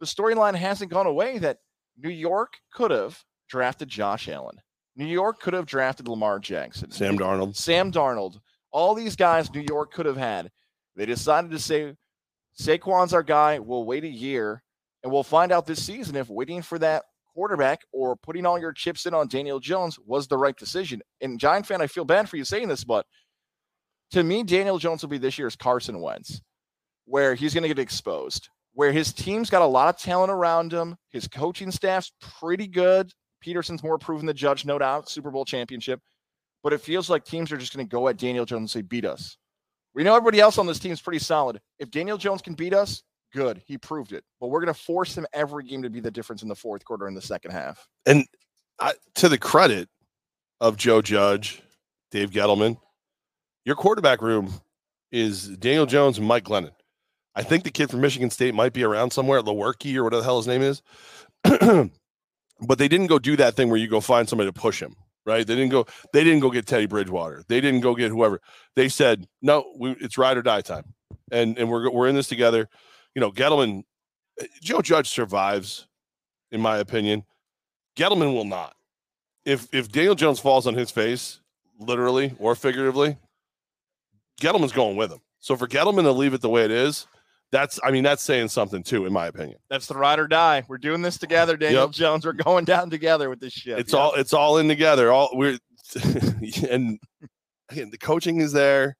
the 0.00 0.06
storyline 0.06 0.54
hasn't 0.54 0.90
gone 0.90 1.06
away 1.06 1.38
that 1.38 1.58
New 1.98 2.10
York 2.10 2.54
could 2.72 2.90
have 2.90 3.22
drafted 3.48 3.88
Josh 3.88 4.28
Allen. 4.28 4.60
New 4.96 5.06
York 5.06 5.40
could 5.40 5.54
have 5.54 5.66
drafted 5.66 6.08
Lamar 6.08 6.38
Jackson. 6.38 6.90
Sam 6.90 7.18
Darnold. 7.18 7.56
Sam 7.56 7.90
Darnold, 7.90 8.38
all 8.70 8.94
these 8.94 9.16
guys 9.16 9.52
New 9.52 9.64
York 9.66 9.92
could 9.92 10.06
have 10.06 10.16
had. 10.16 10.50
They 10.96 11.06
decided 11.06 11.50
to 11.50 11.58
say, 11.58 11.94
Saquon's 12.58 13.14
our 13.14 13.22
guy. 13.22 13.58
We'll 13.58 13.84
wait 13.84 14.04
a 14.04 14.08
year 14.08 14.62
and 15.02 15.12
we'll 15.12 15.22
find 15.22 15.52
out 15.52 15.66
this 15.66 15.82
season 15.82 16.16
if 16.16 16.28
waiting 16.28 16.62
for 16.62 16.78
that 16.78 17.04
quarterback 17.34 17.80
or 17.92 18.16
putting 18.16 18.44
all 18.44 18.58
your 18.58 18.72
chips 18.72 19.06
in 19.06 19.14
on 19.14 19.26
Daniel 19.26 19.58
Jones 19.58 19.98
was 20.04 20.26
the 20.26 20.36
right 20.36 20.56
decision. 20.56 21.00
And 21.20 21.40
Giant 21.40 21.66
fan, 21.66 21.80
I 21.80 21.86
feel 21.86 22.04
bad 22.04 22.28
for 22.28 22.36
you 22.36 22.44
saying 22.44 22.68
this, 22.68 22.84
but 22.84 23.06
to 24.12 24.22
me, 24.22 24.42
Daniel 24.42 24.78
Jones 24.78 25.02
will 25.02 25.08
be 25.08 25.18
this 25.18 25.38
year's 25.38 25.56
Carson 25.56 26.00
Wentz, 26.00 26.42
where 27.06 27.34
he's 27.34 27.54
going 27.54 27.62
to 27.62 27.68
get 27.68 27.78
exposed, 27.78 28.48
where 28.74 28.92
his 28.92 29.12
team's 29.12 29.48
got 29.48 29.62
a 29.62 29.66
lot 29.66 29.88
of 29.88 30.00
talent 30.00 30.30
around 30.30 30.72
him. 30.72 30.96
His 31.08 31.26
coaching 31.26 31.70
staff's 31.70 32.12
pretty 32.20 32.66
good. 32.66 33.10
Peterson's 33.42 33.82
more 33.82 33.98
proven 33.98 34.24
the 34.24 34.32
judge, 34.32 34.64
no 34.64 34.78
doubt, 34.78 35.10
Super 35.10 35.30
Bowl 35.30 35.44
championship. 35.44 36.00
But 36.62 36.72
it 36.72 36.80
feels 36.80 37.10
like 37.10 37.24
teams 37.24 37.50
are 37.52 37.56
just 37.56 37.74
going 37.74 37.86
to 37.86 37.90
go 37.90 38.08
at 38.08 38.16
Daniel 38.16 38.44
Jones 38.44 38.60
and 38.60 38.70
say, 38.70 38.82
beat 38.82 39.04
us. 39.04 39.36
We 39.94 40.04
know 40.04 40.14
everybody 40.14 40.40
else 40.40 40.58
on 40.58 40.66
this 40.66 40.78
team 40.78 40.92
is 40.92 41.00
pretty 41.00 41.18
solid. 41.18 41.60
If 41.78 41.90
Daniel 41.90 42.16
Jones 42.16 42.40
can 42.40 42.54
beat 42.54 42.72
us, 42.72 43.02
good. 43.34 43.60
He 43.66 43.76
proved 43.76 44.12
it. 44.12 44.24
But 44.40 44.48
we're 44.48 44.60
going 44.60 44.72
to 44.72 44.80
force 44.80 45.16
him 45.16 45.26
every 45.32 45.64
game 45.64 45.82
to 45.82 45.90
be 45.90 46.00
the 46.00 46.10
difference 46.10 46.42
in 46.42 46.48
the 46.48 46.54
fourth 46.54 46.84
quarter 46.84 47.08
in 47.08 47.14
the 47.14 47.20
second 47.20 47.50
half. 47.50 47.86
And 48.06 48.24
I, 48.80 48.94
to 49.16 49.28
the 49.28 49.38
credit 49.38 49.88
of 50.60 50.76
Joe 50.76 51.02
Judge, 51.02 51.62
Dave 52.10 52.30
Gettleman, 52.30 52.78
your 53.64 53.76
quarterback 53.76 54.22
room 54.22 54.52
is 55.10 55.48
Daniel 55.48 55.86
Jones 55.86 56.18
and 56.18 56.26
Mike 56.26 56.44
Glennon. 56.44 56.72
I 57.34 57.42
think 57.42 57.64
the 57.64 57.70
kid 57.70 57.90
from 57.90 58.00
Michigan 58.00 58.30
State 58.30 58.54
might 58.54 58.72
be 58.72 58.84
around 58.84 59.12
somewhere, 59.12 59.42
Lewerke 59.42 59.94
or 59.96 60.04
whatever 60.04 60.20
the 60.20 60.24
hell 60.24 60.36
his 60.38 60.46
name 60.46 60.62
is. 60.62 60.82
but 62.66 62.78
they 62.78 62.88
didn't 62.88 63.08
go 63.08 63.18
do 63.18 63.36
that 63.36 63.54
thing 63.54 63.68
where 63.68 63.78
you 63.78 63.88
go 63.88 64.00
find 64.00 64.28
somebody 64.28 64.48
to 64.48 64.52
push 64.52 64.80
him, 64.80 64.94
right? 65.26 65.46
They 65.46 65.54
didn't 65.54 65.70
go. 65.70 65.86
They 66.12 66.24
didn't 66.24 66.40
go 66.40 66.50
get 66.50 66.66
Teddy 66.66 66.86
Bridgewater. 66.86 67.44
They 67.48 67.60
didn't 67.60 67.80
go 67.80 67.94
get 67.94 68.10
whoever. 68.10 68.40
They 68.76 68.88
said, 68.88 69.26
no, 69.42 69.72
we, 69.78 69.92
it's 70.00 70.18
ride 70.18 70.36
or 70.36 70.42
die 70.42 70.60
time. 70.62 70.94
and 71.30 71.58
and 71.58 71.70
we're 71.70 71.90
we're 71.90 72.08
in 72.08 72.14
this 72.14 72.28
together. 72.28 72.68
You 73.14 73.20
know, 73.20 73.30
Gettleman, 73.32 73.82
eh, 74.40 74.46
Joe 74.62 74.82
Judge 74.82 75.08
survives, 75.08 75.88
in 76.50 76.60
my 76.60 76.78
opinion. 76.78 77.24
Gettleman 77.96 78.34
will 78.34 78.44
not. 78.44 78.74
If 79.44 79.68
if 79.74 79.90
Daniel 79.90 80.14
Jones 80.14 80.40
falls 80.40 80.66
on 80.66 80.74
his 80.74 80.90
face, 80.90 81.40
literally 81.78 82.34
or 82.38 82.54
figuratively, 82.54 83.18
Gettleman's 84.40 84.72
going 84.72 84.96
with 84.96 85.10
him. 85.12 85.20
So 85.40 85.56
for 85.56 85.66
Gettleman 85.66 86.02
to 86.04 86.12
leave 86.12 86.34
it 86.34 86.40
the 86.40 86.48
way 86.48 86.64
it 86.64 86.70
is, 86.70 87.06
that's 87.52 87.78
I 87.84 87.90
mean 87.92 88.02
that's 88.02 88.22
saying 88.22 88.48
something 88.48 88.82
too, 88.82 89.06
in 89.06 89.12
my 89.12 89.26
opinion. 89.28 89.58
That's 89.70 89.86
the 89.86 89.94
ride 89.94 90.18
or 90.18 90.26
die. 90.26 90.64
We're 90.68 90.78
doing 90.78 91.02
this 91.02 91.18
together, 91.18 91.56
Daniel 91.56 91.82
Yep. 91.82 91.90
Jones. 91.92 92.26
We're 92.26 92.32
going 92.32 92.64
down 92.64 92.90
together 92.90 93.28
with 93.30 93.38
this 93.40 93.52
shit. 93.52 93.78
It's 93.78 93.92
Yeah. 93.92 93.98
all 94.00 94.14
it's 94.14 94.32
all 94.32 94.58
in 94.58 94.66
together. 94.68 95.12
All 95.12 95.28
we're 95.34 95.58
and 96.70 96.98
again, 97.70 97.90
the 97.90 97.98
coaching 97.98 98.40
is 98.40 98.52
there. 98.52 98.96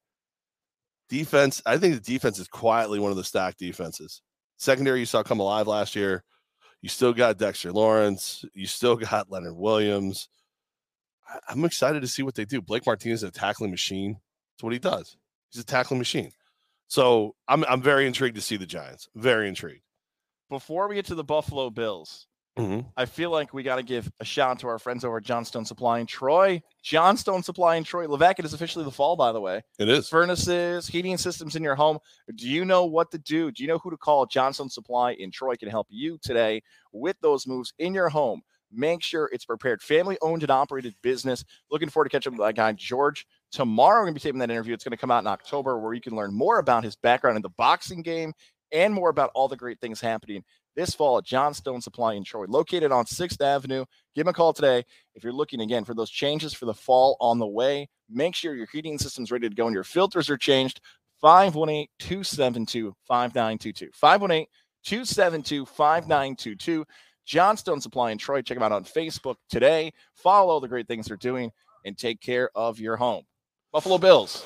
Defense, 1.08 1.60
I 1.66 1.76
think 1.76 1.94
the 1.94 2.00
defense 2.00 2.38
is 2.38 2.48
quietly 2.48 2.98
one 2.98 3.10
of 3.10 3.16
the 3.16 3.24
stacked 3.24 3.58
defenses. 3.58 4.22
Secondary, 4.58 5.00
you 5.00 5.06
saw 5.06 5.22
come 5.22 5.40
alive 5.40 5.66
last 5.66 5.94
year. 5.96 6.22
You 6.80 6.88
still 6.88 7.12
got 7.12 7.38
Dexter 7.38 7.70
Lawrence. 7.72 8.44
You 8.54 8.66
still 8.66 8.96
got 8.96 9.30
Leonard 9.30 9.56
Williams. 9.56 10.28
I- 11.28 11.38
I'm 11.48 11.64
excited 11.64 12.00
to 12.00 12.08
see 12.08 12.22
what 12.22 12.34
they 12.34 12.44
do. 12.44 12.62
Blake 12.62 12.86
Martinez 12.86 13.22
is 13.22 13.28
a 13.28 13.32
tackling 13.32 13.70
machine. 13.70 14.16
That's 14.54 14.62
what 14.62 14.72
he 14.72 14.78
does. 14.78 15.16
He's 15.50 15.62
a 15.62 15.66
tackling 15.66 15.98
machine. 15.98 16.32
So 16.92 17.34
I'm 17.48 17.64
I'm 17.64 17.80
very 17.80 18.06
intrigued 18.06 18.34
to 18.34 18.42
see 18.42 18.58
the 18.58 18.66
Giants. 18.66 19.08
Very 19.14 19.48
intrigued. 19.48 19.80
Before 20.50 20.88
we 20.88 20.94
get 20.96 21.06
to 21.06 21.14
the 21.14 21.24
Buffalo 21.24 21.70
Bills, 21.70 22.26
Mhm. 22.58 22.84
I 22.98 23.06
feel 23.06 23.30
like 23.30 23.54
we 23.54 23.62
got 23.62 23.76
to 23.76 23.82
give 23.82 24.12
a 24.20 24.26
shout 24.26 24.50
out 24.50 24.58
to 24.58 24.68
our 24.68 24.78
friends 24.78 25.02
over 25.02 25.16
at 25.16 25.22
Johnstone 25.22 25.64
Supply 25.64 26.00
in 26.00 26.06
Troy. 26.06 26.62
Johnstone 26.82 27.42
Supply 27.42 27.76
in 27.76 27.84
Troy. 27.84 28.06
Levack, 28.06 28.44
is 28.44 28.52
officially 28.52 28.84
the 28.84 28.90
fall, 28.90 29.16
by 29.16 29.32
the 29.32 29.40
way. 29.40 29.62
It 29.78 29.88
is. 29.88 30.06
Furnaces, 30.10 30.86
heating 30.86 31.16
systems 31.16 31.56
in 31.56 31.62
your 31.62 31.76
home. 31.76 31.98
Do 32.34 32.46
you 32.46 32.66
know 32.66 32.84
what 32.84 33.10
to 33.12 33.18
do? 33.18 33.50
Do 33.50 33.62
you 33.62 33.68
know 33.70 33.78
who 33.78 33.90
to 33.90 33.96
call? 33.96 34.26
Johnstone 34.26 34.68
Supply 34.68 35.12
in 35.12 35.30
Troy 35.30 35.56
can 35.56 35.70
help 35.70 35.86
you 35.88 36.18
today 36.18 36.62
with 36.92 37.16
those 37.22 37.46
moves 37.46 37.72
in 37.78 37.94
your 37.94 38.10
home. 38.10 38.42
Make 38.70 39.02
sure 39.02 39.30
it's 39.32 39.46
prepared. 39.46 39.80
Family 39.80 40.18
owned 40.20 40.42
and 40.42 40.50
operated 40.50 40.94
business. 41.00 41.42
Looking 41.70 41.88
forward 41.88 42.10
to 42.10 42.10
catching 42.10 42.34
up 42.34 42.38
with 42.38 42.46
that 42.48 42.54
guy, 42.54 42.72
George. 42.72 43.26
Tomorrow, 43.52 44.00
we're 44.00 44.06
going 44.06 44.14
to 44.14 44.20
be 44.20 44.22
taping 44.22 44.38
that 44.40 44.50
interview. 44.50 44.74
It's 44.74 44.84
going 44.84 44.92
to 44.92 44.96
come 44.96 45.10
out 45.10 45.22
in 45.22 45.26
October 45.26 45.78
where 45.78 45.94
you 45.94 46.00
can 46.00 46.16
learn 46.16 46.34
more 46.34 46.58
about 46.58 46.84
his 46.84 46.96
background 46.96 47.36
in 47.36 47.42
the 47.42 47.50
boxing 47.50 48.02
game 48.02 48.32
and 48.72 48.94
more 48.94 49.10
about 49.10 49.30
all 49.34 49.48
the 49.48 49.56
great 49.56 49.78
things 49.80 50.00
happening 50.00 50.42
this 50.74 50.94
fall 50.94 51.18
at 51.18 51.24
Johnstone 51.24 51.80
Supply 51.80 52.14
in 52.14 52.24
Troy, 52.24 52.46
located 52.48 52.92
on 52.92 53.04
6th 53.04 53.40
Avenue. 53.40 53.84
Give 54.14 54.26
him 54.26 54.30
a 54.30 54.32
call 54.32 54.52
today 54.52 54.84
if 55.14 55.22
you're 55.22 55.32
looking 55.32 55.60
again 55.60 55.84
for 55.84 55.94
those 55.94 56.10
changes 56.10 56.54
for 56.54 56.66
the 56.66 56.74
fall 56.74 57.16
on 57.20 57.38
the 57.38 57.46
way. 57.46 57.88
Make 58.10 58.34
sure 58.34 58.54
your 58.54 58.68
heating 58.72 58.98
system's 58.98 59.30
ready 59.30 59.48
to 59.48 59.54
go 59.54 59.66
and 59.66 59.74
your 59.74 59.84
filters 59.84 60.30
are 60.30 60.36
changed. 60.36 60.80
518 61.20 61.86
272 61.98 62.94
5922. 63.06 63.90
518 63.94 64.46
272 64.84 65.66
5922. 65.66 66.84
Johnstone 67.24 67.80
Supply 67.80 68.10
in 68.10 68.18
Troy. 68.18 68.42
Check 68.42 68.56
them 68.56 68.64
out 68.64 68.72
on 68.72 68.84
Facebook 68.84 69.36
today. 69.48 69.92
Follow 70.14 70.58
the 70.58 70.68
great 70.68 70.88
things 70.88 71.06
they're 71.06 71.16
doing 71.16 71.50
and 71.84 71.96
take 71.96 72.20
care 72.20 72.50
of 72.54 72.80
your 72.80 72.96
home. 72.96 73.22
Buffalo 73.72 73.98
Bills. 73.98 74.44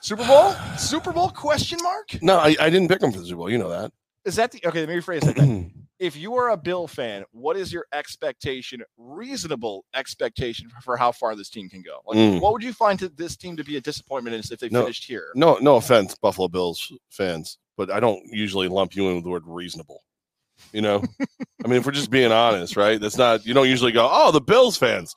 Super 0.00 0.24
Bowl? 0.26 0.52
Super 0.78 1.12
Bowl 1.12 1.30
question 1.30 1.78
mark? 1.82 2.08
No, 2.22 2.38
I, 2.38 2.54
I 2.60 2.70
didn't 2.70 2.88
pick 2.88 3.00
them 3.00 3.10
for 3.12 3.18
the 3.18 3.24
Super 3.24 3.36
Bowl. 3.38 3.50
You 3.50 3.58
know 3.58 3.70
that. 3.70 3.90
Is 4.24 4.36
that 4.36 4.52
the 4.52 4.60
okay? 4.66 4.80
Let 4.80 4.88
me 4.88 4.96
rephrase 4.96 5.20
that. 5.22 5.70
if 5.98 6.16
you 6.16 6.34
are 6.36 6.50
a 6.50 6.56
Bill 6.56 6.86
fan, 6.86 7.24
what 7.32 7.56
is 7.56 7.72
your 7.72 7.86
expectation, 7.92 8.82
reasonable 8.98 9.84
expectation 9.94 10.68
for 10.82 10.96
how 10.96 11.10
far 11.12 11.34
this 11.34 11.48
team 11.48 11.68
can 11.68 11.80
go? 11.82 12.00
Like, 12.06 12.18
Mm. 12.18 12.40
what 12.40 12.52
would 12.52 12.62
you 12.62 12.72
find 12.72 12.98
to 12.98 13.08
this 13.08 13.36
team 13.36 13.56
to 13.56 13.64
be 13.64 13.76
a 13.76 13.80
disappointment 13.80 14.34
in 14.34 14.40
if 14.52 14.58
they 14.60 14.68
No. 14.68 14.82
finished 14.82 15.04
here? 15.04 15.28
no, 15.34 15.56
no 15.60 15.76
offense, 15.76 16.14
Buffalo 16.16 16.48
Bills 16.48 16.92
fans, 17.10 17.58
but 17.76 17.90
I 17.90 17.98
don't 18.00 18.22
usually 18.26 18.68
lump 18.68 18.94
you 18.94 19.08
in 19.08 19.14
with 19.14 19.24
the 19.24 19.30
word 19.30 19.44
reasonable. 19.46 20.02
You 20.72 20.82
know, 20.82 21.02
I 21.64 21.68
mean, 21.68 21.78
if 21.78 21.86
we're 21.86 21.92
just 21.92 22.10
being 22.10 22.32
honest, 22.32 22.76
right? 22.76 23.00
That's 23.00 23.16
not 23.16 23.46
you 23.46 23.54
don't 23.54 23.68
usually 23.68 23.92
go, 23.92 24.08
oh, 24.10 24.32
the 24.32 24.40
Bills 24.40 24.76
fans, 24.76 25.14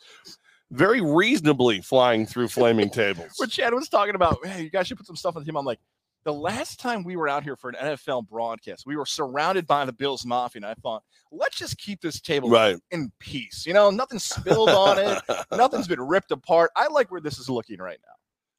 very 0.71 1.01
reasonably 1.01 1.81
flying 1.81 2.25
through 2.25 2.47
flaming 2.49 2.89
tables. 2.89 3.31
What 3.37 3.49
Chad 3.49 3.73
was 3.73 3.89
talking 3.89 4.15
about, 4.15 4.45
hey, 4.45 4.63
you 4.63 4.69
guys 4.69 4.87
should 4.87 4.97
put 4.97 5.07
some 5.07 5.15
stuff 5.15 5.35
on 5.35 5.41
the 5.41 5.45
team. 5.45 5.57
I'm 5.57 5.65
like, 5.65 5.79
the 6.25 6.33
last 6.33 6.79
time 6.79 7.03
we 7.03 7.15
were 7.15 7.29
out 7.29 7.43
here 7.43 7.55
for 7.55 7.69
an 7.69 7.75
NFL 7.75 8.27
broadcast, 8.27 8.85
we 8.85 8.97
were 8.97 9.05
surrounded 9.05 9.65
by 9.65 9.85
the 9.85 9.93
Bills 9.93 10.25
Mafia, 10.25 10.59
and 10.59 10.65
I 10.65 10.73
thought, 10.75 11.01
let's 11.31 11.57
just 11.57 11.77
keep 11.77 12.01
this 12.01 12.19
table 12.19 12.49
Right. 12.49 12.75
in 12.91 13.11
peace. 13.19 13.65
You 13.65 13.73
know, 13.73 13.89
nothing 13.89 14.19
spilled 14.19 14.69
on 14.69 14.99
it, 14.99 15.21
nothing's 15.51 15.87
been 15.87 16.01
ripped 16.01 16.31
apart. 16.31 16.71
I 16.75 16.87
like 16.87 17.09
where 17.09 17.21
this 17.21 17.39
is 17.39 17.49
looking 17.49 17.79
right 17.79 17.99
now. 18.05 18.13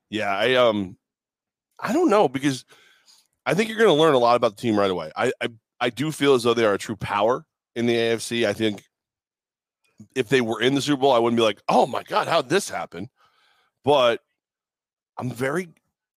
Yeah, 0.09 0.35
I 0.35 0.55
um, 0.55 0.97
I 1.79 1.93
don't 1.93 2.09
know 2.11 2.29
because 2.29 2.65
I 3.47 3.55
think 3.55 3.69
you're 3.69 3.79
going 3.79 3.95
to 3.95 4.03
learn 4.03 4.15
a 4.15 4.19
lot 4.19 4.37
about 4.37 4.57
the 4.57 4.61
team 4.63 4.77
right 4.79 4.91
away. 4.91 5.13
I, 5.15 5.31
I 5.41 5.49
I 5.79 5.91
do 5.91 6.11
feel 6.11 6.35
as 6.35 6.43
though 6.43 6.55
they 6.55 6.65
are 6.65 6.75
a 6.75 6.79
true 6.79 6.97
power 6.97 7.45
in 7.77 7.87
the 7.87 7.95
AFC. 7.95 8.47
I 8.47 8.53
think 8.53 8.83
if 10.15 10.29
they 10.29 10.41
were 10.41 10.61
in 10.61 10.75
the 10.75 10.83
Super 10.83 11.01
Bowl, 11.01 11.13
I 11.13 11.19
wouldn't 11.19 11.39
be 11.39 11.43
like, 11.43 11.61
oh 11.69 11.87
my 11.87 12.03
god, 12.03 12.29
how'd 12.29 12.49
this 12.49 12.69
happen? 12.69 13.09
But 13.85 14.21
I'm 15.19 15.31
very. 15.31 15.69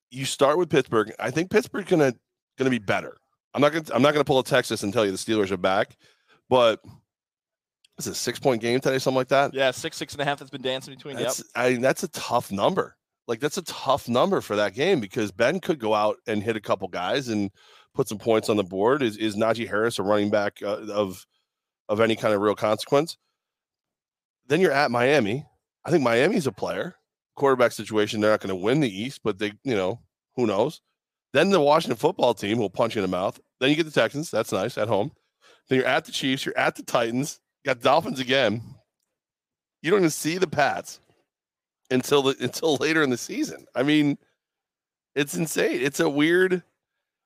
You 0.09 0.25
start 0.25 0.57
with 0.57 0.69
Pittsburgh. 0.69 1.11
I 1.19 1.31
think 1.31 1.49
Pittsburgh's 1.49 1.89
gonna 1.89 2.13
gonna 2.57 2.69
be 2.69 2.79
better. 2.79 3.17
I'm 3.53 3.61
not 3.61 3.71
gonna 3.71 3.85
I'm 3.93 4.01
not 4.01 4.13
gonna 4.13 4.23
pull 4.23 4.39
a 4.39 4.43
Texas 4.43 4.83
and 4.83 4.93
tell 4.93 5.05
you 5.05 5.11
the 5.11 5.17
Steelers 5.17 5.51
are 5.51 5.57
back, 5.57 5.97
but 6.49 6.81
it's 7.97 8.07
a 8.07 8.15
six 8.15 8.39
point 8.39 8.61
game 8.61 8.79
today, 8.79 8.99
something 8.99 9.17
like 9.17 9.27
that. 9.29 9.53
Yeah, 9.53 9.71
six, 9.71 9.97
six 9.97 10.13
and 10.13 10.21
a 10.21 10.25
half 10.25 10.39
that's 10.39 10.51
been 10.51 10.61
dancing 10.61 10.93
between. 10.93 11.17
Yep. 11.17 11.25
That's 11.25 11.43
I 11.55 11.73
that's 11.75 12.03
a 12.03 12.07
tough 12.09 12.51
number. 12.51 12.95
Like 13.27 13.39
that's 13.39 13.57
a 13.57 13.63
tough 13.63 14.09
number 14.09 14.41
for 14.41 14.55
that 14.55 14.73
game 14.73 14.99
because 14.99 15.31
Ben 15.31 15.59
could 15.59 15.79
go 15.79 15.93
out 15.93 16.17
and 16.27 16.43
hit 16.43 16.55
a 16.55 16.61
couple 16.61 16.87
guys 16.87 17.29
and 17.29 17.51
put 17.93 18.09
some 18.09 18.17
points 18.17 18.49
on 18.49 18.57
the 18.57 18.63
board. 18.63 19.01
Is 19.01 19.17
is 19.17 19.35
Najee 19.35 19.67
Harris 19.67 19.99
a 19.99 20.03
running 20.03 20.29
back 20.29 20.57
uh, 20.63 20.87
of 20.91 21.25
of 21.87 22.01
any 22.01 22.15
kind 22.15 22.33
of 22.33 22.41
real 22.41 22.55
consequence? 22.55 23.17
Then 24.47 24.61
you're 24.61 24.71
at 24.71 24.91
Miami. 24.91 25.45
I 25.85 25.91
think 25.91 26.03
Miami's 26.03 26.47
a 26.47 26.51
player. 26.51 26.95
Quarterback 27.35 27.71
situation, 27.71 28.21
they're 28.21 28.31
not 28.31 28.41
going 28.41 28.49
to 28.49 28.55
win 28.55 28.79
the 28.79 29.01
East, 29.01 29.21
but 29.23 29.39
they, 29.39 29.53
you 29.63 29.75
know, 29.75 29.99
who 30.35 30.45
knows? 30.45 30.81
Then 31.33 31.49
the 31.49 31.59
Washington 31.59 31.97
football 31.97 32.33
team 32.33 32.59
will 32.59 32.69
punch 32.69 32.95
you 32.95 33.03
in 33.03 33.09
the 33.09 33.15
mouth. 33.15 33.39
Then 33.59 33.69
you 33.69 33.75
get 33.75 33.85
the 33.85 33.91
Texans. 33.91 34.29
That's 34.29 34.51
nice 34.51 34.77
at 34.77 34.87
home. 34.87 35.11
Then 35.67 35.79
you're 35.79 35.87
at 35.87 36.05
the 36.05 36.11
Chiefs. 36.11 36.45
You're 36.45 36.57
at 36.57 36.75
the 36.75 36.83
Titans. 36.83 37.39
Got 37.65 37.81
Dolphins 37.81 38.19
again. 38.19 38.61
You 39.81 39.91
don't 39.91 40.01
even 40.01 40.09
see 40.11 40.37
the 40.37 40.47
Pats 40.47 40.99
until 41.89 42.21
the 42.21 42.35
until 42.41 42.75
later 42.75 43.01
in 43.01 43.09
the 43.09 43.17
season. 43.17 43.65
I 43.73 43.83
mean, 43.83 44.17
it's 45.15 45.35
insane. 45.35 45.81
It's 45.81 45.99
a 45.99 46.09
weird. 46.09 46.63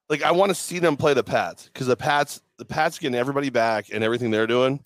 Like 0.09 0.24
I 0.24 0.32
want 0.32 0.49
to 0.49 0.55
see 0.55 0.80
them 0.80 0.95
play 0.95 1.13
the 1.13 1.24
Pats 1.24 1.65
because 1.65 1.88
the 1.88 1.97
Pats, 1.97 2.41
the 2.57 2.65
Pats 2.65 2.97
getting 2.97 3.18
everybody 3.18 3.49
back 3.49 3.88
and 3.91 4.03
everything 4.03 4.32
they're 4.32 4.47
doing. 4.47 4.82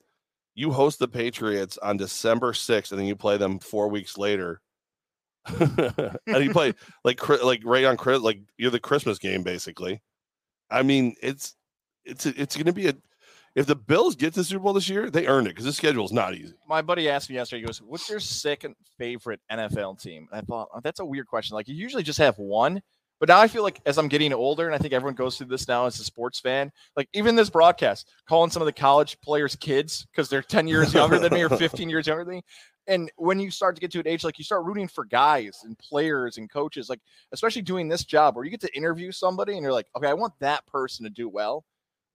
You 0.53 0.71
host 0.71 0.99
the 0.99 1.07
Patriots 1.07 1.77
on 1.77 1.97
December 1.97 2.53
sixth, 2.53 2.91
and 2.91 2.99
then 2.99 3.07
you 3.07 3.15
play 3.15 3.37
them 3.37 3.59
four 3.59 3.87
weeks 3.87 4.17
later. 4.17 4.61
and 5.59 6.43
you 6.43 6.51
play 6.51 6.73
like 7.03 7.27
like 7.43 7.61
right 7.63 7.85
on 7.85 7.97
Chris, 7.97 8.21
like 8.21 8.41
you're 8.57 8.71
the 8.71 8.79
Christmas 8.79 9.17
game 9.17 9.43
basically. 9.43 10.01
I 10.69 10.83
mean, 10.83 11.15
it's 11.21 11.55
it's 12.05 12.25
it's 12.25 12.55
going 12.55 12.65
to 12.65 12.73
be 12.73 12.87
a. 12.87 12.93
If 13.53 13.65
the 13.65 13.75
Bills 13.75 14.15
get 14.15 14.33
to 14.33 14.39
the 14.39 14.43
Super 14.45 14.63
Bowl 14.63 14.71
this 14.71 14.87
year, 14.87 15.09
they 15.09 15.27
earned 15.27 15.47
it 15.47 15.49
because 15.49 15.65
the 15.65 15.73
schedule 15.73 16.05
is 16.05 16.13
not 16.13 16.35
easy. 16.35 16.53
my 16.69 16.81
buddy 16.81 17.09
asked 17.09 17.29
me 17.29 17.35
yesterday, 17.35 17.59
he 17.59 17.65
goes, 17.65 17.81
What's 17.81 18.09
your 18.09 18.21
second 18.21 18.75
favorite 18.97 19.41
NFL 19.51 20.01
team? 20.01 20.29
And 20.31 20.39
I 20.39 20.41
thought, 20.41 20.69
oh, 20.73 20.79
that's 20.81 21.01
a 21.01 21.05
weird 21.05 21.27
question. 21.27 21.55
Like, 21.55 21.67
you 21.67 21.75
usually 21.75 22.03
just 22.03 22.19
have 22.19 22.37
one. 22.37 22.81
But 23.21 23.29
now 23.29 23.39
I 23.39 23.47
feel 23.47 23.61
like 23.61 23.79
as 23.85 23.99
I'm 23.99 24.07
getting 24.07 24.33
older, 24.33 24.65
and 24.65 24.73
I 24.73 24.79
think 24.79 24.95
everyone 24.95 25.13
goes 25.13 25.37
through 25.37 25.45
this 25.45 25.67
now 25.67 25.85
as 25.85 25.99
a 25.99 26.03
sports 26.03 26.39
fan, 26.39 26.71
like 26.97 27.07
even 27.13 27.35
this 27.35 27.51
broadcast, 27.51 28.09
calling 28.27 28.49
some 28.49 28.63
of 28.63 28.65
the 28.65 28.73
college 28.73 29.21
players 29.21 29.55
kids 29.55 30.07
because 30.11 30.27
they're 30.27 30.41
10 30.41 30.67
years 30.67 30.91
younger 30.91 31.19
than 31.19 31.31
me 31.31 31.43
or 31.43 31.49
15 31.57 31.87
years 31.87 32.07
younger 32.07 32.25
than 32.25 32.33
me. 32.37 32.41
And 32.87 33.11
when 33.17 33.39
you 33.39 33.51
start 33.51 33.75
to 33.75 33.79
get 33.79 33.91
to 33.91 33.99
an 33.99 34.07
age, 34.07 34.23
like 34.23 34.39
you 34.39 34.43
start 34.43 34.65
rooting 34.65 34.87
for 34.87 35.05
guys 35.05 35.61
and 35.63 35.77
players 35.77 36.39
and 36.39 36.51
coaches, 36.51 36.89
like 36.89 36.99
especially 37.31 37.61
doing 37.61 37.87
this 37.87 38.03
job 38.05 38.35
where 38.35 38.43
you 38.43 38.49
get 38.49 38.61
to 38.61 38.75
interview 38.75 39.11
somebody 39.11 39.53
and 39.53 39.61
you're 39.61 39.71
like, 39.71 39.87
okay, 39.95 40.07
I 40.07 40.13
want 40.13 40.33
that 40.39 40.65
person 40.65 41.03
to 41.03 41.11
do 41.11 41.29
well. 41.29 41.63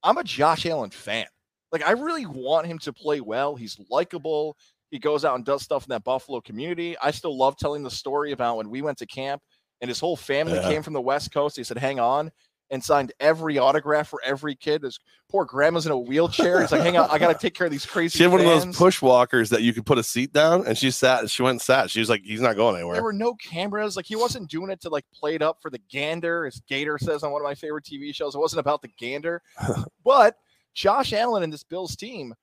I'm 0.03 0.19
a 0.19 0.25
Josh 0.25 0.67
Allen 0.67 0.91
fan. 0.91 1.27
Like 1.71 1.87
I 1.87 1.93
really 1.93 2.27
want 2.27 2.67
him 2.67 2.81
to 2.81 2.93
play 2.93 3.21
well. 3.21 3.55
He's 3.55 3.79
likable. 3.89 4.57
He 4.91 4.99
goes 4.99 5.25
out 5.25 5.37
and 5.37 5.45
does 5.45 5.63
stuff 5.63 5.85
in 5.85 5.91
that 5.91 6.03
Buffalo 6.03 6.41
community. 6.41 6.97
I 6.99 7.13
still 7.13 7.37
love 7.39 7.57
telling 7.57 7.85
the 7.85 7.91
story 7.93 8.33
about 8.33 8.57
when 8.57 8.71
we 8.71 8.83
went 8.83 8.99
to 8.99 9.07
camp 9.07 9.41
and 9.81 9.89
his 9.89 10.01
whole 10.01 10.17
family 10.17 10.55
Yeah. 10.55 10.69
came 10.69 10.83
from 10.83 10.93
the 10.95 11.01
West 11.01 11.33
Coast. 11.33 11.57
He 11.57 11.65
said, 11.65 11.79
"Hang 11.79 12.01
on." 12.01 12.31
And 12.69 12.83
signed 12.83 13.13
every 13.21 13.59
autograph 13.59 14.09
for 14.09 14.21
every 14.25 14.57
kid. 14.57 14.83
His 14.83 14.99
poor 15.29 15.45
grandma's 15.45 15.87
in 15.87 15.93
a 15.93 15.99
wheelchair. 15.99 16.61
He's 16.61 16.73
like, 16.73 16.81
"Hang 16.83 16.97
on, 16.97 17.09
I 17.11 17.19
got 17.19 17.29
to 17.33 17.39
take 17.39 17.55
care 17.55 17.67
of 17.67 17.71
these 17.71 17.87
crazy." 17.87 18.17
She 18.17 18.25
had 18.25 18.33
one 18.33 18.41
of 18.41 18.47
those 18.47 18.77
push 18.77 19.01
walkers 19.01 19.51
that 19.51 19.63
you 19.63 19.73
could 19.73 19.87
put 19.87 19.99
a 19.99 20.03
seat 20.03 20.33
down, 20.33 20.67
and 20.67 20.77
she 20.77 20.91
sat. 20.91 21.31
She 21.31 21.43
went 21.43 21.53
and 21.53 21.63
sat. 21.63 21.91
She 21.91 22.01
was 22.01 22.11
like, 22.11 22.23
"He's 22.25 22.41
not 22.41 22.57
going 22.57 22.75
anywhere." 22.75 22.95
There 22.95 23.05
were 23.05 23.13
no 23.13 23.35
cameras. 23.35 23.95
Like 23.97 24.07
he 24.07 24.17
wasn't 24.17 24.51
doing 24.51 24.71
it 24.71 24.81
to 24.81 24.89
like 24.89 25.05
play 25.15 25.37
it 25.37 25.43
up 25.43 25.59
for 25.63 25.71
the 25.71 25.79
gander, 25.89 26.45
as 26.45 26.61
Gator 26.69 26.99
says 26.99 27.23
on 27.23 27.31
one 27.31 27.41
of 27.41 27.45
my 27.45 27.55
favorite 27.55 27.85
TV 27.85 28.13
shows. 28.13 28.35
It 28.35 28.39
wasn't 28.39 28.61
about 28.61 28.83
the 28.83 28.91
gander. 28.99 29.43
but 30.05 30.37
Josh 30.75 31.13
Allen 31.13 31.45
and 31.45 31.53
this 31.53 31.63
Bills 31.63 31.95
team, 31.95 32.35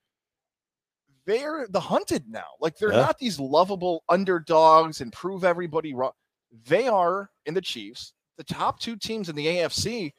they're 1.26 1.66
the 1.68 1.80
hunted 1.80 2.24
now. 2.28 2.46
Like 2.60 2.76
they're 2.78 2.92
Yeah. 2.92 3.02
not 3.02 3.18
these 3.18 3.38
lovable 3.38 4.04
underdogs 4.08 5.00
and 5.02 5.12
prove 5.12 5.44
everybody 5.44 5.92
wrong. 5.94 6.12
They 6.66 6.88
are 6.88 7.30
in 7.46 7.54
the 7.54 7.60
Chiefs, 7.60 8.12
the 8.36 8.44
top 8.44 8.78
two 8.80 8.96
teams 8.96 9.28
in 9.28 9.36
the 9.36 9.46
AFC. 9.46 10.12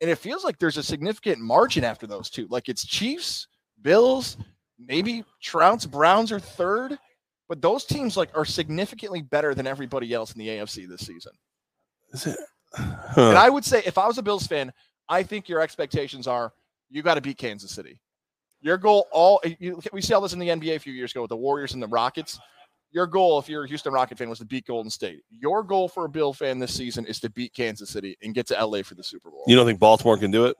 And 0.00 0.10
it 0.10 0.16
feels 0.16 0.44
like 0.44 0.58
there's 0.58 0.76
a 0.76 0.82
significant 0.82 1.40
margin 1.40 1.84
after 1.84 2.06
those 2.06 2.30
two. 2.30 2.46
Like 2.48 2.68
it's 2.68 2.86
Chiefs, 2.86 3.48
Bills, 3.82 4.36
maybe 4.78 5.24
Trouts, 5.42 5.86
Browns 5.86 6.30
are 6.30 6.38
third, 6.38 6.96
but 7.48 7.60
those 7.60 7.84
teams 7.84 8.16
like 8.16 8.30
are 8.36 8.44
significantly 8.44 9.22
better 9.22 9.54
than 9.54 9.66
everybody 9.66 10.12
else 10.12 10.32
in 10.32 10.38
the 10.38 10.48
AFC 10.48 10.88
this 10.88 11.06
season. 11.06 11.32
Is 12.12 12.26
it? 12.26 12.38
And 13.16 13.38
I 13.38 13.48
would 13.48 13.64
say 13.64 13.82
if 13.86 13.98
I 13.98 14.06
was 14.06 14.18
a 14.18 14.22
Bills 14.22 14.46
fan, 14.46 14.72
I 15.08 15.22
think 15.22 15.48
your 15.48 15.60
expectations 15.60 16.26
are 16.26 16.52
you 16.90 17.02
got 17.02 17.14
to 17.14 17.20
beat 17.20 17.38
Kansas 17.38 17.70
City. 17.70 18.00
Your 18.60 18.76
goal, 18.76 19.06
all 19.12 19.40
you, 19.58 19.80
we 19.92 20.02
saw 20.02 20.20
this 20.20 20.32
in 20.32 20.38
the 20.38 20.48
NBA 20.48 20.76
a 20.76 20.78
few 20.78 20.92
years 20.92 21.12
ago 21.12 21.22
with 21.22 21.30
the 21.30 21.36
Warriors 21.36 21.74
and 21.74 21.82
the 21.82 21.86
Rockets. 21.86 22.38
Your 22.90 23.06
goal, 23.06 23.38
if 23.38 23.48
you're 23.48 23.64
a 23.64 23.68
Houston 23.68 23.92
Rocket 23.92 24.16
fan, 24.16 24.28
was 24.30 24.38
to 24.38 24.46
beat 24.46 24.66
Golden 24.66 24.90
State. 24.90 25.20
Your 25.30 25.62
goal 25.62 25.88
for 25.88 26.06
a 26.06 26.08
Bill 26.08 26.32
fan 26.32 26.58
this 26.58 26.74
season 26.74 27.04
is 27.06 27.20
to 27.20 27.30
beat 27.30 27.52
Kansas 27.54 27.90
City 27.90 28.16
and 28.22 28.34
get 28.34 28.46
to 28.48 28.64
LA 28.64 28.82
for 28.82 28.94
the 28.94 29.04
Super 29.04 29.30
Bowl. 29.30 29.44
You 29.46 29.56
don't 29.56 29.66
think 29.66 29.78
Baltimore 29.78 30.16
can 30.16 30.30
do 30.30 30.46
it? 30.46 30.56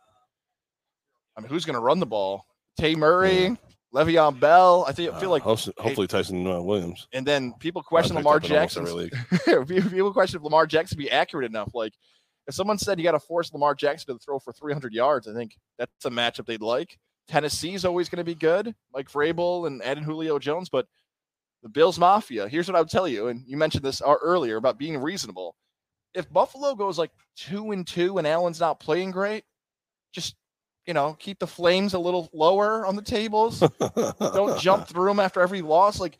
I 1.37 1.41
mean, 1.41 1.49
who's 1.49 1.65
going 1.65 1.75
to 1.75 1.81
run 1.81 2.01
the 2.01 2.07
ball? 2.07 2.45
Tay 2.79 2.95
Murray, 2.95 3.57
Le'Veon 3.95 4.39
Bell. 4.39 4.85
I 4.87 4.93
think 4.93 5.13
I 5.15 5.19
feel 5.21 5.31
like, 5.31 5.43
Uh, 5.43 5.47
hopefully, 5.47 5.75
hopefully 5.79 6.07
Ty'Son 6.07 6.47
uh, 6.47 6.61
Williams. 6.61 7.09
and 7.13 7.27
then 7.27 7.55
people 7.61 7.83
question 7.83 8.17
Lamar 8.17 8.37
up 8.37 8.45
in 8.45 8.53
almost 8.55 8.75
Jackson. 8.75 9.67
people 9.67 10.13
question 10.13 10.39
if 10.39 10.45
Lamar 10.45 10.67
Jackson 10.67 10.99
be 10.99 11.11
accurate 11.11 11.47
enough. 11.49 11.71
Like, 11.75 11.95
if 12.47 12.55
someone 12.55 12.79
said 12.79 12.99
you 12.99 13.05
got 13.05 13.13
to 13.13 13.21
force 13.21 13.53
Lamar 13.53 13.75
Jackson 13.75 14.15
to 14.17 14.25
throw 14.25 14.39
for 14.39 14.53
300 14.53 14.93
yards, 14.93 15.29
I 15.29 15.35
think 15.35 15.57
that's 15.79 16.05
a 16.05 16.11
matchup 16.11 16.47
they'd 16.47 16.61
like. 16.63 16.99
Tennessee's 17.29 17.85
always 17.85 18.09
going 18.09 18.19
to 18.19 18.25
be 18.25 18.35
good, 18.35 18.75
like 18.95 19.11
Vrabel 19.11 19.67
and 19.67 19.83
adding 19.83 20.03
Julio 20.05 20.39
Jones, 20.39 20.69
but 20.71 20.87
the 21.69 21.73
Bills 21.81 21.99
Mafia. 21.99 22.49
Here's 22.49 22.67
what 22.67 22.77
I 22.77 22.81
would 22.81 22.91
tell 22.91 23.07
you, 23.07 23.29
and 23.29 23.43
you 23.47 23.57
mentioned 23.57 23.85
this 23.85 24.01
uh, 24.01 24.15
earlier 24.23 24.57
about 24.57 24.79
being 24.79 24.99
reasonable. 24.99 25.55
If 26.15 26.33
Buffalo 26.33 26.75
goes 26.75 26.99
like 26.99 27.11
two 27.37 27.73
and 27.73 27.87
two 27.87 28.19
and 28.19 28.27
Allen's 28.27 28.61
not 28.61 28.81
playing 28.81 29.11
great, 29.11 29.45
just 30.13 30.35
you 30.87 30.95
know 30.95 31.15
keep 31.19 31.39
the 31.39 31.47
flames 31.47 31.95
a 31.95 31.99
little 31.99 32.29
lower 32.33 32.87
on 32.87 32.97
the 32.97 33.03
tables. 33.03 33.63
Don't 34.19 34.59
jump 34.59 34.89
through 34.89 35.09
them 35.09 35.21
after 35.21 35.41
every 35.41 35.61
loss. 35.61 36.01
Like 36.01 36.19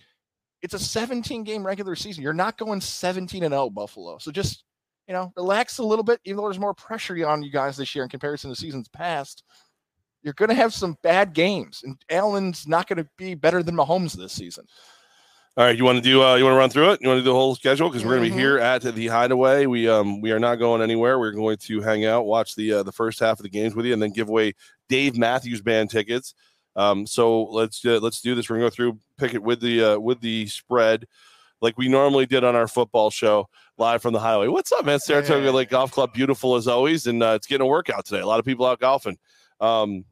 it's 0.61 0.75
a 0.75 0.79
17 0.79 1.45
game 1.45 1.67
regular 1.67 1.97
season. 1.97 2.23
You're 2.23 2.35
not 2.35 2.59
going 2.59 2.81
17 2.81 3.43
and 3.43 3.53
0 3.53 3.71
Buffalo. 3.71 4.19
So 4.19 4.31
just 4.31 4.65
you 5.07 5.15
know 5.15 5.33
relax 5.37 5.79
a 5.79 5.85
little 5.85 6.05
bit. 6.05 6.21
Even 6.25 6.37
though 6.37 6.45
there's 6.45 6.61
more 6.61 6.75
pressure 6.75 7.27
on 7.27 7.43
you 7.43 7.51
guys 7.51 7.77
this 7.77 7.95
year 7.95 8.05
in 8.05 8.11
comparison 8.11 8.51
to 8.51 8.57
seasons 8.57 8.89
past, 8.89 9.43
you're 10.23 10.35
going 10.35 10.51
to 10.51 10.55
have 10.55 10.75
some 10.75 10.99
bad 11.03 11.33
games, 11.33 11.81
and 11.85 11.97
Allen's 12.11 12.69
not 12.69 12.87
going 12.87 13.03
to 13.03 13.09
be 13.17 13.35
better 13.35 13.63
than 13.63 13.75
Mahomes 13.75 14.13
this 14.13 14.33
season. 14.33 14.67
All 15.59 15.65
right, 15.65 15.77
you 15.77 15.85
want 15.85 15.97
to 15.97 16.03
do? 16.03 16.23
Uh, 16.23 16.37
you 16.37 16.45
want 16.45 16.55
to 16.55 16.59
run 16.59 16.71
through 16.71 16.93
it? 16.93 17.01
You 17.03 17.09
want 17.09 17.19
to 17.19 17.23
do 17.23 17.31
the 17.31 17.35
whole 17.35 17.57
schedule 17.57 17.89
because 17.89 18.05
we're 18.05 18.17
going 18.17 18.31
to 18.31 18.37
be 18.37 18.41
here 18.41 18.59
at 18.59 18.81
the 18.83 19.09
Hideaway. 19.09 19.67
We 19.67 19.89
um 19.89 20.21
we 20.21 20.31
are 20.31 20.39
not 20.39 20.61
going 20.61 20.83
anywhere. 20.83 21.19
We're 21.19 21.33
going 21.33 21.57
to 21.57 21.81
hang 21.81 22.07
out, 22.07 22.27
watch 22.27 22.55
the 22.55 22.75
uh, 22.75 22.83
the 22.85 22.93
first 22.93 23.19
half 23.19 23.41
of 23.41 23.43
the 23.43 23.49
games 23.49 23.75
with 23.75 23.85
you, 23.85 23.93
and 23.93 24.01
then 24.01 24.11
give 24.13 24.29
away 24.29 24.53
Dave 24.89 25.19
Matthews 25.19 25.61
Band 25.61 25.91
tickets. 25.91 26.33
Um, 26.77 27.09
so 27.09 27.43
let's 27.47 27.85
uh, 27.85 27.99
let's 28.01 28.21
do 28.21 28.37
this. 28.37 28.49
We're 28.49 28.59
going 28.59 28.71
to 28.71 28.73
go 28.73 28.75
through, 28.77 28.99
pick 29.17 29.35
it 29.35 29.43
with 29.43 29.61
the 29.61 29.83
uh, 29.83 29.99
with 29.99 30.21
the 30.21 30.47
spread, 30.47 31.07
like 31.61 31.77
we 31.77 31.89
normally 31.89 32.27
did 32.27 32.45
on 32.45 32.55
our 32.55 32.69
football 32.69 33.11
show 33.11 33.49
live 33.79 34.01
from 34.01 34.13
the 34.13 34.21
Hideaway. 34.21 34.47
What's 34.47 34.71
up, 34.71 34.85
man? 34.85 35.01
Saratoga 35.01 35.47
Hey. 35.47 35.51
Lake 35.51 35.71
Golf 35.71 35.91
Club, 35.91 36.13
beautiful 36.13 36.55
as 36.55 36.69
always, 36.69 37.09
and 37.09 37.21
uh, 37.21 37.33
it's 37.35 37.49
getting 37.49 37.65
a 37.65 37.69
workout 37.69 38.05
today. 38.07 38.21
A 38.21 38.27
lot 38.27 38.39
of 38.39 38.45
people 38.45 38.65
out 38.65 38.79
golfing. 38.79 39.19
Um, 39.61 40.05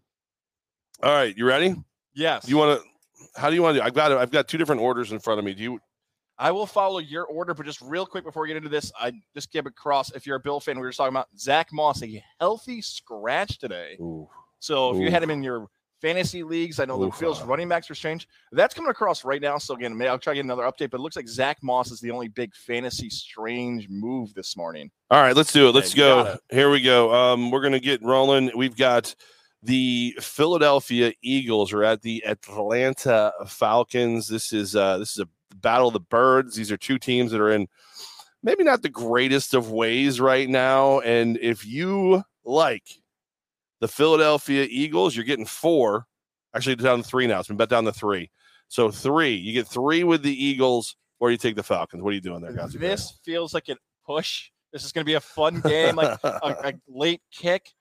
all 1.04 1.12
right, 1.12 1.36
you 1.36 1.46
ready? 1.46 1.76
Yes, 2.16 2.48
You 2.48 2.56
want 2.56 2.80
to? 2.80 2.88
How 3.36 3.48
do 3.48 3.54
you 3.54 3.62
want 3.62 3.76
to? 3.76 3.80
do 3.80 3.86
I've 3.86 3.94
got 3.94 4.12
I've 4.12 4.30
got 4.30 4.48
two 4.48 4.58
different 4.58 4.80
orders 4.80 5.12
in 5.12 5.18
front 5.18 5.38
of 5.38 5.44
me. 5.44 5.54
Do 5.54 5.62
you? 5.62 5.80
I 6.38 6.50
will 6.50 6.66
follow 6.66 6.98
your 6.98 7.24
order, 7.24 7.54
but 7.54 7.64
just 7.64 7.80
real 7.80 8.04
quick 8.04 8.24
before 8.24 8.42
we 8.42 8.48
get 8.48 8.58
into 8.58 8.68
this, 8.68 8.92
I 9.00 9.12
just 9.34 9.50
give 9.52 9.64
across. 9.66 10.12
If 10.12 10.26
you're 10.26 10.36
a 10.36 10.40
Bill 10.40 10.60
fan, 10.60 10.76
we 10.76 10.82
were 10.82 10.90
just 10.90 10.98
talking 10.98 11.14
about 11.14 11.28
Zach 11.38 11.68
Moss, 11.72 12.02
a 12.02 12.22
healthy 12.40 12.82
scratch 12.82 13.58
today. 13.58 13.96
Ooh. 14.00 14.28
So 14.58 14.94
if 14.94 15.00
you 15.00 15.10
had 15.10 15.22
him 15.22 15.30
in 15.30 15.42
your 15.42 15.68
fantasy 16.02 16.42
leagues, 16.42 16.78
I 16.78 16.84
know 16.84 16.98
the 16.98 17.10
Bills 17.18 17.40
uh. 17.40 17.46
running 17.46 17.68
backs 17.68 17.90
are 17.90 17.94
strange. 17.94 18.28
That's 18.52 18.74
coming 18.74 18.90
across 18.90 19.24
right 19.24 19.40
now. 19.40 19.56
So 19.58 19.74
again, 19.74 20.00
I'll 20.02 20.18
try 20.18 20.32
to 20.32 20.36
get 20.36 20.44
another 20.44 20.64
update, 20.64 20.90
but 20.90 20.94
it 20.94 21.00
looks 21.00 21.16
like 21.16 21.28
Zach 21.28 21.58
Moss 21.62 21.90
is 21.90 22.00
the 22.00 22.10
only 22.10 22.28
big 22.28 22.54
fantasy 22.54 23.08
strange 23.08 23.88
move 23.88 24.34
this 24.34 24.56
morning. 24.56 24.90
All 25.10 25.22
right, 25.22 25.34
let's 25.34 25.52
do 25.52 25.68
it. 25.68 25.72
Let's 25.74 25.92
Okay, 25.92 25.98
go. 26.00 26.36
Here 26.50 26.70
we 26.70 26.82
go. 26.82 27.14
Um, 27.14 27.50
we're 27.50 27.62
gonna 27.62 27.80
get 27.80 28.02
rolling. 28.02 28.50
We've 28.54 28.76
got 28.76 29.14
the 29.62 30.16
Philadelphia 30.20 31.12
Eagles 31.22 31.72
are 31.72 31.84
at 31.84 32.02
the 32.02 32.24
Atlanta 32.24 33.32
Falcons. 33.46 34.28
This 34.28 34.52
is 34.52 34.76
uh 34.76 34.98
this 34.98 35.12
is 35.12 35.18
a 35.20 35.28
battle 35.56 35.88
of 35.88 35.94
the 35.94 36.00
birds. 36.00 36.56
These 36.56 36.70
are 36.70 36.76
two 36.76 36.98
teams 36.98 37.32
that 37.32 37.40
are 37.40 37.50
in 37.50 37.68
maybe 38.42 38.64
not 38.64 38.82
the 38.82 38.88
greatest 38.88 39.54
of 39.54 39.70
ways 39.70 40.20
right 40.20 40.48
now. 40.48 41.00
And 41.00 41.36
if 41.38 41.66
you 41.66 42.22
like 42.44 42.84
the 43.80 43.88
Philadelphia 43.88 44.66
Eagles, 44.70 45.14
you're 45.14 45.24
getting 45.24 45.46
four. 45.46 46.06
Actually, 46.54 46.76
down 46.76 47.02
to 47.02 47.08
three 47.08 47.26
now. 47.26 47.40
It's 47.40 47.48
been 47.48 47.56
bet 47.58 47.68
down 47.68 47.84
to 47.84 47.92
three. 47.92 48.30
So 48.68 48.90
three. 48.90 49.34
You 49.34 49.52
get 49.52 49.66
three 49.66 50.04
with 50.04 50.22
the 50.22 50.32
Eagles, 50.32 50.96
or 51.20 51.30
you 51.30 51.36
take 51.36 51.56
the 51.56 51.62
Falcons. 51.62 52.02
What 52.02 52.10
are 52.10 52.14
you 52.14 52.20
doing 52.20 52.40
there, 52.40 52.52
guys? 52.52 52.72
This 52.72 53.18
feels 53.24 53.52
like 53.52 53.68
a 53.68 53.76
push. 54.06 54.50
This 54.72 54.84
is 54.84 54.92
going 54.92 55.04
to 55.04 55.06
be 55.06 55.14
a 55.14 55.20
fun 55.20 55.60
game, 55.60 55.96
like 55.96 56.18
a, 56.22 56.28
a 56.42 56.72
late 56.88 57.20
kick. 57.30 57.72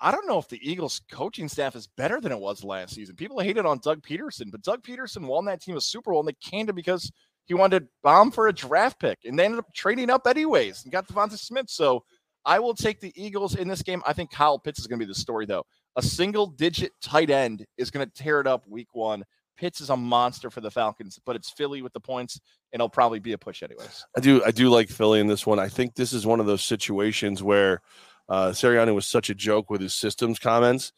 I 0.00 0.10
don't 0.10 0.26
know 0.26 0.38
if 0.38 0.48
the 0.48 0.60
Eagles 0.62 1.00
coaching 1.10 1.48
staff 1.48 1.74
is 1.74 1.88
better 1.96 2.20
than 2.20 2.32
it 2.32 2.38
was 2.38 2.62
last 2.62 2.94
season. 2.94 3.16
People 3.16 3.40
hated 3.40 3.64
on 3.64 3.78
Doug 3.78 4.02
Pederson, 4.02 4.50
but 4.50 4.62
Doug 4.62 4.82
Pederson 4.82 5.26
won 5.26 5.46
that 5.46 5.62
team 5.62 5.76
a 5.76 5.80
Super 5.80 6.10
Bowl 6.10 6.20
and 6.20 6.28
they 6.28 6.34
canned 6.34 6.68
him 6.68 6.76
because 6.76 7.10
he 7.46 7.54
wanted 7.54 7.80
to 7.80 7.88
bomb 8.02 8.30
for 8.30 8.48
a 8.48 8.52
draft 8.52 9.00
pick 9.00 9.18
and 9.24 9.38
they 9.38 9.44
ended 9.44 9.58
up 9.58 9.72
trading 9.74 10.10
up 10.10 10.26
anyways 10.26 10.82
and 10.84 10.92
got 10.92 11.08
DeVonta 11.08 11.38
Smith. 11.38 11.70
So 11.70 12.04
I 12.46 12.60
will 12.60 12.74
take 12.74 13.00
the 13.00 13.12
Eagles 13.16 13.56
in 13.56 13.68
this 13.68 13.82
game. 13.82 14.02
I 14.06 14.12
think 14.12 14.30
Kyle 14.30 14.58
Pitts 14.58 14.78
is 14.78 14.86
going 14.86 15.00
to 15.00 15.04
be 15.04 15.08
the 15.08 15.18
story, 15.18 15.46
though. 15.46 15.64
A 15.96 16.02
single 16.02 16.46
digit 16.46 16.92
tight 17.02 17.28
end 17.28 17.66
is 17.76 17.90
going 17.90 18.06
to 18.06 18.12
tear 18.12 18.40
it 18.40 18.46
up 18.46 18.66
week 18.68 18.88
one. 18.92 19.24
Pitts 19.56 19.80
is 19.80 19.90
a 19.90 19.96
monster 19.96 20.50
for 20.50 20.60
the 20.60 20.70
Falcons, 20.70 21.18
but 21.24 21.34
it's 21.34 21.50
Philly 21.50 21.82
with 21.82 21.92
the 21.92 22.00
points, 22.00 22.38
and 22.72 22.80
it'll 22.80 22.88
probably 22.88 23.18
be 23.18 23.32
a 23.32 23.38
push 23.38 23.62
anyways. 23.62 24.04
I 24.16 24.20
do 24.20 24.44
I 24.44 24.50
do 24.50 24.68
like 24.68 24.90
Philly 24.90 25.18
in 25.18 25.26
this 25.26 25.46
one. 25.46 25.58
I 25.58 25.68
think 25.68 25.94
this 25.94 26.12
is 26.12 26.26
one 26.26 26.40
of 26.40 26.46
those 26.46 26.62
situations 26.62 27.42
where 27.42 27.80
uh 28.28 28.48
Sirianni 28.48 28.94
was 28.94 29.06
such 29.06 29.30
a 29.30 29.34
joke 29.34 29.70
with 29.70 29.80
his 29.80 29.94
systems 29.94 30.38
comments 30.38 30.92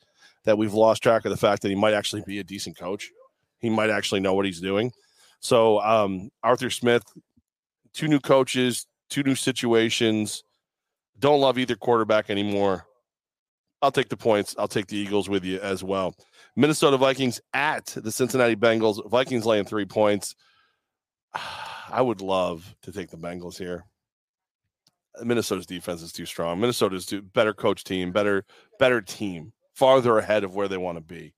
that 0.45 0.57
we've 0.57 0.75
lost 0.75 1.03
track 1.03 1.25
of 1.25 1.31
the 1.31 1.37
fact 1.37 1.63
that 1.63 1.69
he 1.69 1.75
might 1.75 1.95
actually 1.95 2.23
be 2.27 2.39
a 2.39 2.45
decent 2.45 2.79
coach. 2.79 3.11
He 3.59 3.69
might 3.69 3.91
actually 3.91 4.21
know 4.21 4.35
what 4.35 4.47
he's 4.47 4.61
doing. 4.61 4.93
So 5.41 5.81
um 5.81 6.31
Arthur 6.43 6.71
Smith, 6.71 7.05
two 7.93 8.09
new 8.09 8.21
coaches, 8.21 8.87
two 9.11 9.23
new 9.23 9.35
situations. 9.35 10.45
Don't 11.19 11.41
love 11.41 11.59
either 11.59 11.75
quarterback 11.75 12.31
anymore. 12.31 12.87
I'll 13.81 13.93
take 13.93 14.09
the 14.09 14.17
points. 14.17 14.55
I'll 14.59 14.69
take 14.69 14.87
the 14.87 14.97
Eagles 14.97 15.29
with 15.29 15.45
you 15.45 15.61
as 15.61 15.85
well. 15.85 16.15
Minnesota 16.57 16.97
Vikings 16.97 17.41
at 17.55 17.87
the 17.87 18.11
Cincinnati 18.11 18.57
Bengals. 18.57 19.09
Vikings 19.09 19.47
laying 19.47 19.65
three 19.65 19.85
points. 19.85 20.35
I 21.91 22.03
would 22.03 22.21
love 22.21 22.75
to 22.83 22.93
take 22.93 23.11
the 23.11 23.17
Bengals 23.17 23.57
here. 23.57 23.85
Minnesota's 25.23 25.67
defense 25.67 26.03
is 26.03 26.13
too 26.13 26.27
strong. 26.27 26.61
Minnesota's 26.61 27.07
too 27.07 27.23
better 27.23 27.53
coach 27.53 27.85
team, 27.85 28.13
better 28.13 28.45
better 28.79 29.01
team, 29.01 29.53
farther 29.75 30.19
ahead 30.19 30.45
of 30.45 30.55
where 30.55 30.69
they 30.69 30.77
want 30.77 30.97
to 30.97 31.03
be. 31.03 31.35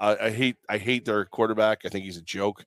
I, 0.00 0.16
I 0.26 0.30
hate 0.30 0.56
I 0.68 0.78
hate 0.78 1.04
their 1.04 1.24
quarterback. 1.24 1.80
I 1.84 1.88
think 1.88 2.04
he's 2.04 2.16
a 2.16 2.22
joke, 2.22 2.64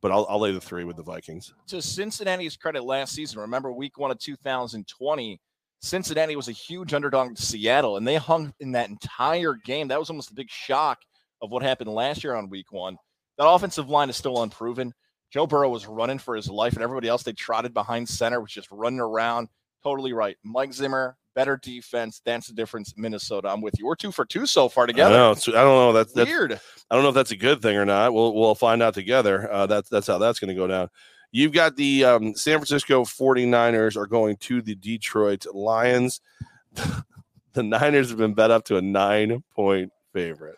but 0.00 0.10
I'll, 0.10 0.26
I'll 0.28 0.40
lay 0.40 0.52
the 0.52 0.60
three 0.60 0.84
with 0.84 0.96
the 0.96 1.02
Vikings. 1.02 1.52
to 1.68 1.82
Cincinnati's 1.82 2.56
credit 2.56 2.84
last 2.84 3.14
season, 3.14 3.40
remember 3.40 3.72
week 3.72 3.98
one 3.98 4.10
of 4.10 4.18
2020, 4.18 5.40
Cincinnati 5.80 6.36
was 6.36 6.48
a 6.48 6.52
huge 6.52 6.94
underdog 6.94 7.36
to 7.36 7.42
Seattle, 7.42 7.96
and 7.96 8.06
they 8.06 8.16
hung 8.16 8.54
in 8.60 8.72
that 8.72 8.88
entire 8.88 9.54
game. 9.54 9.88
That 9.88 9.98
was 9.98 10.10
almost 10.10 10.28
the 10.28 10.34
big 10.34 10.50
shock 10.50 11.00
of 11.40 11.50
what 11.50 11.62
happened 11.62 11.90
last 11.90 12.22
year 12.22 12.36
on 12.36 12.48
week 12.48 12.70
one. 12.70 12.96
That 13.36 13.48
offensive 13.48 13.88
line 13.88 14.08
is 14.08 14.16
still 14.16 14.42
unproven. 14.42 14.94
Joe 15.32 15.46
Burrow 15.46 15.70
was 15.70 15.86
running 15.86 16.18
for 16.18 16.36
his 16.36 16.48
life, 16.48 16.74
and 16.74 16.82
everybody 16.82 17.08
else 17.08 17.22
they 17.22 17.32
trotted 17.32 17.74
behind 17.74 18.08
center 18.08 18.40
was 18.40 18.52
just 18.52 18.70
running 18.70 19.00
around. 19.00 19.48
Totally 19.84 20.12
right. 20.12 20.36
Mike 20.44 20.72
Zimmer, 20.72 21.16
better 21.34 21.56
defense. 21.56 22.20
That's 22.24 22.46
the 22.46 22.54
difference. 22.54 22.94
Minnesota. 22.96 23.48
I'm 23.48 23.60
with 23.60 23.78
you. 23.78 23.86
We're 23.86 23.96
two 23.96 24.12
for 24.12 24.24
two 24.24 24.46
so 24.46 24.68
far 24.68 24.84
I 24.84 24.86
together. 24.88 25.14
know. 25.14 25.30
It's, 25.32 25.48
I 25.48 25.52
don't 25.52 25.64
know. 25.64 25.92
That's, 25.92 26.12
that's 26.12 26.28
Weird. 26.30 26.60
I 26.90 26.94
don't 26.94 27.02
know 27.02 27.08
if 27.08 27.14
that's 27.14 27.32
a 27.32 27.36
good 27.36 27.62
thing 27.62 27.76
or 27.76 27.84
not. 27.84 28.14
We'll 28.14 28.34
we'll 28.34 28.54
find 28.54 28.82
out 28.82 28.94
together. 28.94 29.50
Uh, 29.52 29.66
that's 29.66 29.88
that's 29.88 30.06
how 30.06 30.18
that's 30.18 30.38
going 30.38 30.50
to 30.50 30.54
go 30.54 30.66
down. 30.66 30.88
You've 31.32 31.52
got 31.52 31.76
the 31.76 32.04
um, 32.04 32.34
San 32.34 32.58
Francisco 32.58 33.04
49ers 33.04 33.96
are 33.96 34.06
going 34.06 34.36
to 34.36 34.60
the 34.60 34.74
Detroit 34.74 35.46
Lions. 35.52 36.20
the 36.74 37.62
Niners 37.62 38.10
have 38.10 38.18
been 38.18 38.34
bet 38.34 38.50
up 38.50 38.64
to 38.66 38.76
a 38.76 38.82
nine 38.82 39.42
point 39.54 39.90
favorite. 40.12 40.56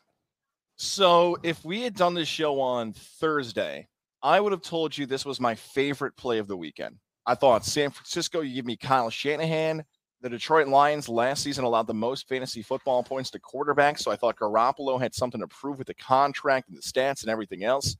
So 0.76 1.36
if 1.44 1.64
we 1.64 1.82
had 1.82 1.94
done 1.94 2.14
this 2.14 2.28
show 2.28 2.60
on 2.60 2.92
Thursday, 2.92 3.86
I 4.22 4.40
would 4.40 4.52
have 4.52 4.62
told 4.62 4.96
you 4.98 5.06
this 5.06 5.24
was 5.24 5.40
my 5.40 5.54
favorite 5.54 6.16
play 6.16 6.38
of 6.38 6.48
the 6.48 6.56
weekend. 6.56 6.96
I 7.26 7.34
thought 7.34 7.64
San 7.64 7.90
Francisco, 7.90 8.40
you 8.40 8.54
give 8.54 8.66
me 8.66 8.76
Kyle 8.76 9.10
Shanahan. 9.10 9.84
The 10.20 10.30
Detroit 10.30 10.68
Lions 10.68 11.08
last 11.08 11.42
season 11.42 11.64
allowed 11.64 11.86
the 11.86 11.94
most 11.94 12.28
fantasy 12.28 12.62
football 12.62 13.02
points 13.02 13.30
to 13.30 13.38
quarterbacks. 13.38 14.00
So 14.00 14.10
I 14.10 14.16
thought 14.16 14.38
Garoppolo 14.38 15.00
had 15.00 15.14
something 15.14 15.40
to 15.40 15.46
prove 15.48 15.78
with 15.78 15.86
the 15.86 15.94
contract 15.94 16.68
and 16.68 16.76
the 16.76 16.82
stats 16.82 17.22
and 17.22 17.30
everything 17.30 17.64
else. 17.64 17.96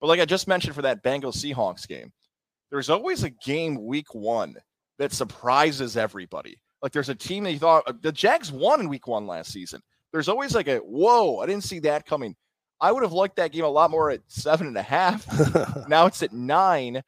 But 0.00 0.06
like 0.06 0.20
I 0.20 0.24
just 0.24 0.46
mentioned 0.46 0.74
for 0.74 0.82
that 0.82 1.02
Bengals 1.02 1.36
Seahawks 1.36 1.88
game, 1.88 2.12
there's 2.70 2.90
always 2.90 3.24
a 3.24 3.30
game 3.30 3.84
week 3.84 4.14
one 4.14 4.56
that 4.98 5.12
surprises 5.12 5.96
everybody. 5.96 6.58
Like 6.82 6.92
there's 6.92 7.08
a 7.08 7.14
team 7.14 7.44
that 7.44 7.52
you 7.52 7.58
thought 7.58 7.84
uh, 7.86 7.94
the 8.02 8.12
Jags 8.12 8.52
won 8.52 8.80
in 8.80 8.88
week 8.88 9.06
one 9.06 9.26
last 9.26 9.50
season. 9.50 9.80
There's 10.12 10.28
always 10.28 10.54
like 10.54 10.68
a 10.68 10.78
whoa, 10.78 11.38
I 11.38 11.46
didn't 11.46 11.64
see 11.64 11.78
that 11.80 12.06
coming. 12.06 12.36
I 12.80 12.92
would 12.92 13.02
have 13.02 13.12
liked 13.12 13.36
that 13.36 13.52
game 13.52 13.64
a 13.64 13.68
lot 13.68 13.90
more 13.90 14.10
at 14.10 14.20
seven 14.28 14.66
and 14.66 14.76
a 14.76 14.82
half. 14.82 15.26
now 15.88 16.06
it's 16.06 16.22
at 16.22 16.32
nine. 16.32 17.02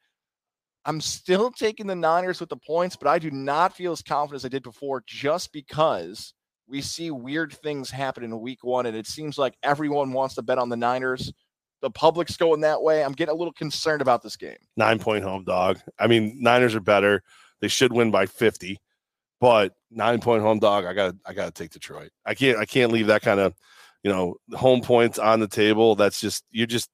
I'm 0.87 1.01
still 1.01 1.51
taking 1.51 1.85
the 1.85 1.95
Niners 1.95 2.39
with 2.39 2.47
the 2.47 2.55
points, 2.55 2.95
but 2.95 3.09
I 3.09 3.19
do 3.19 3.29
not 3.29 3.75
feel 3.75 3.91
as 3.91 4.01
confident 4.01 4.39
as 4.39 4.45
I 4.45 4.47
did 4.47 4.63
before 4.63 5.03
just 5.05 5.51
because 5.51 6.33
we 6.65 6.81
see 6.81 7.11
weird 7.11 7.51
things 7.51 7.89
happen 7.89 8.23
in 8.23 8.39
week 8.39 8.63
one. 8.63 8.85
And 8.85 8.95
it 8.95 9.05
seems 9.05 9.37
like 9.37 9.55
everyone 9.63 10.13
wants 10.13 10.35
to 10.35 10.41
bet 10.41 10.57
on 10.57 10.69
the 10.69 10.77
Niners. 10.77 11.33
The 11.81 11.91
public's 11.91 12.37
going 12.37 12.61
that 12.61 12.81
way. 12.81 13.03
I'm 13.03 13.11
getting 13.11 13.35
a 13.35 13.37
little 13.37 13.53
concerned 13.53 14.01
about 14.01 14.23
this 14.23 14.37
game. 14.37 14.55
Nine 14.77 14.97
point 14.97 15.25
home 15.25 15.43
dog. 15.43 15.79
I 15.99 16.07
mean, 16.07 16.37
Niners 16.39 16.73
are 16.73 16.79
better. 16.79 17.21
They 17.59 17.67
should 17.67 17.91
win 17.91 18.09
by 18.09 18.25
50, 18.25 18.79
but 19.41 19.73
nine 19.91 20.21
point 20.21 20.41
home 20.41 20.59
dog. 20.59 20.85
I 20.85 20.93
got 20.93 21.11
to 21.11 21.17
I 21.25 21.33
got 21.33 21.45
to 21.45 21.51
take 21.51 21.71
Detroit. 21.71 22.11
I 22.25 22.33
can't 22.33 22.57
I 22.57 22.65
can't 22.65 22.93
leave 22.93 23.07
that 23.07 23.21
kind 23.21 23.41
of 23.41 23.53
you 24.03 24.11
know 24.11 24.37
home 24.53 24.81
points 24.81 25.19
on 25.19 25.41
the 25.41 25.47
table. 25.49 25.95
That's 25.95 26.21
just 26.21 26.45
you're 26.49 26.65
just 26.65 26.89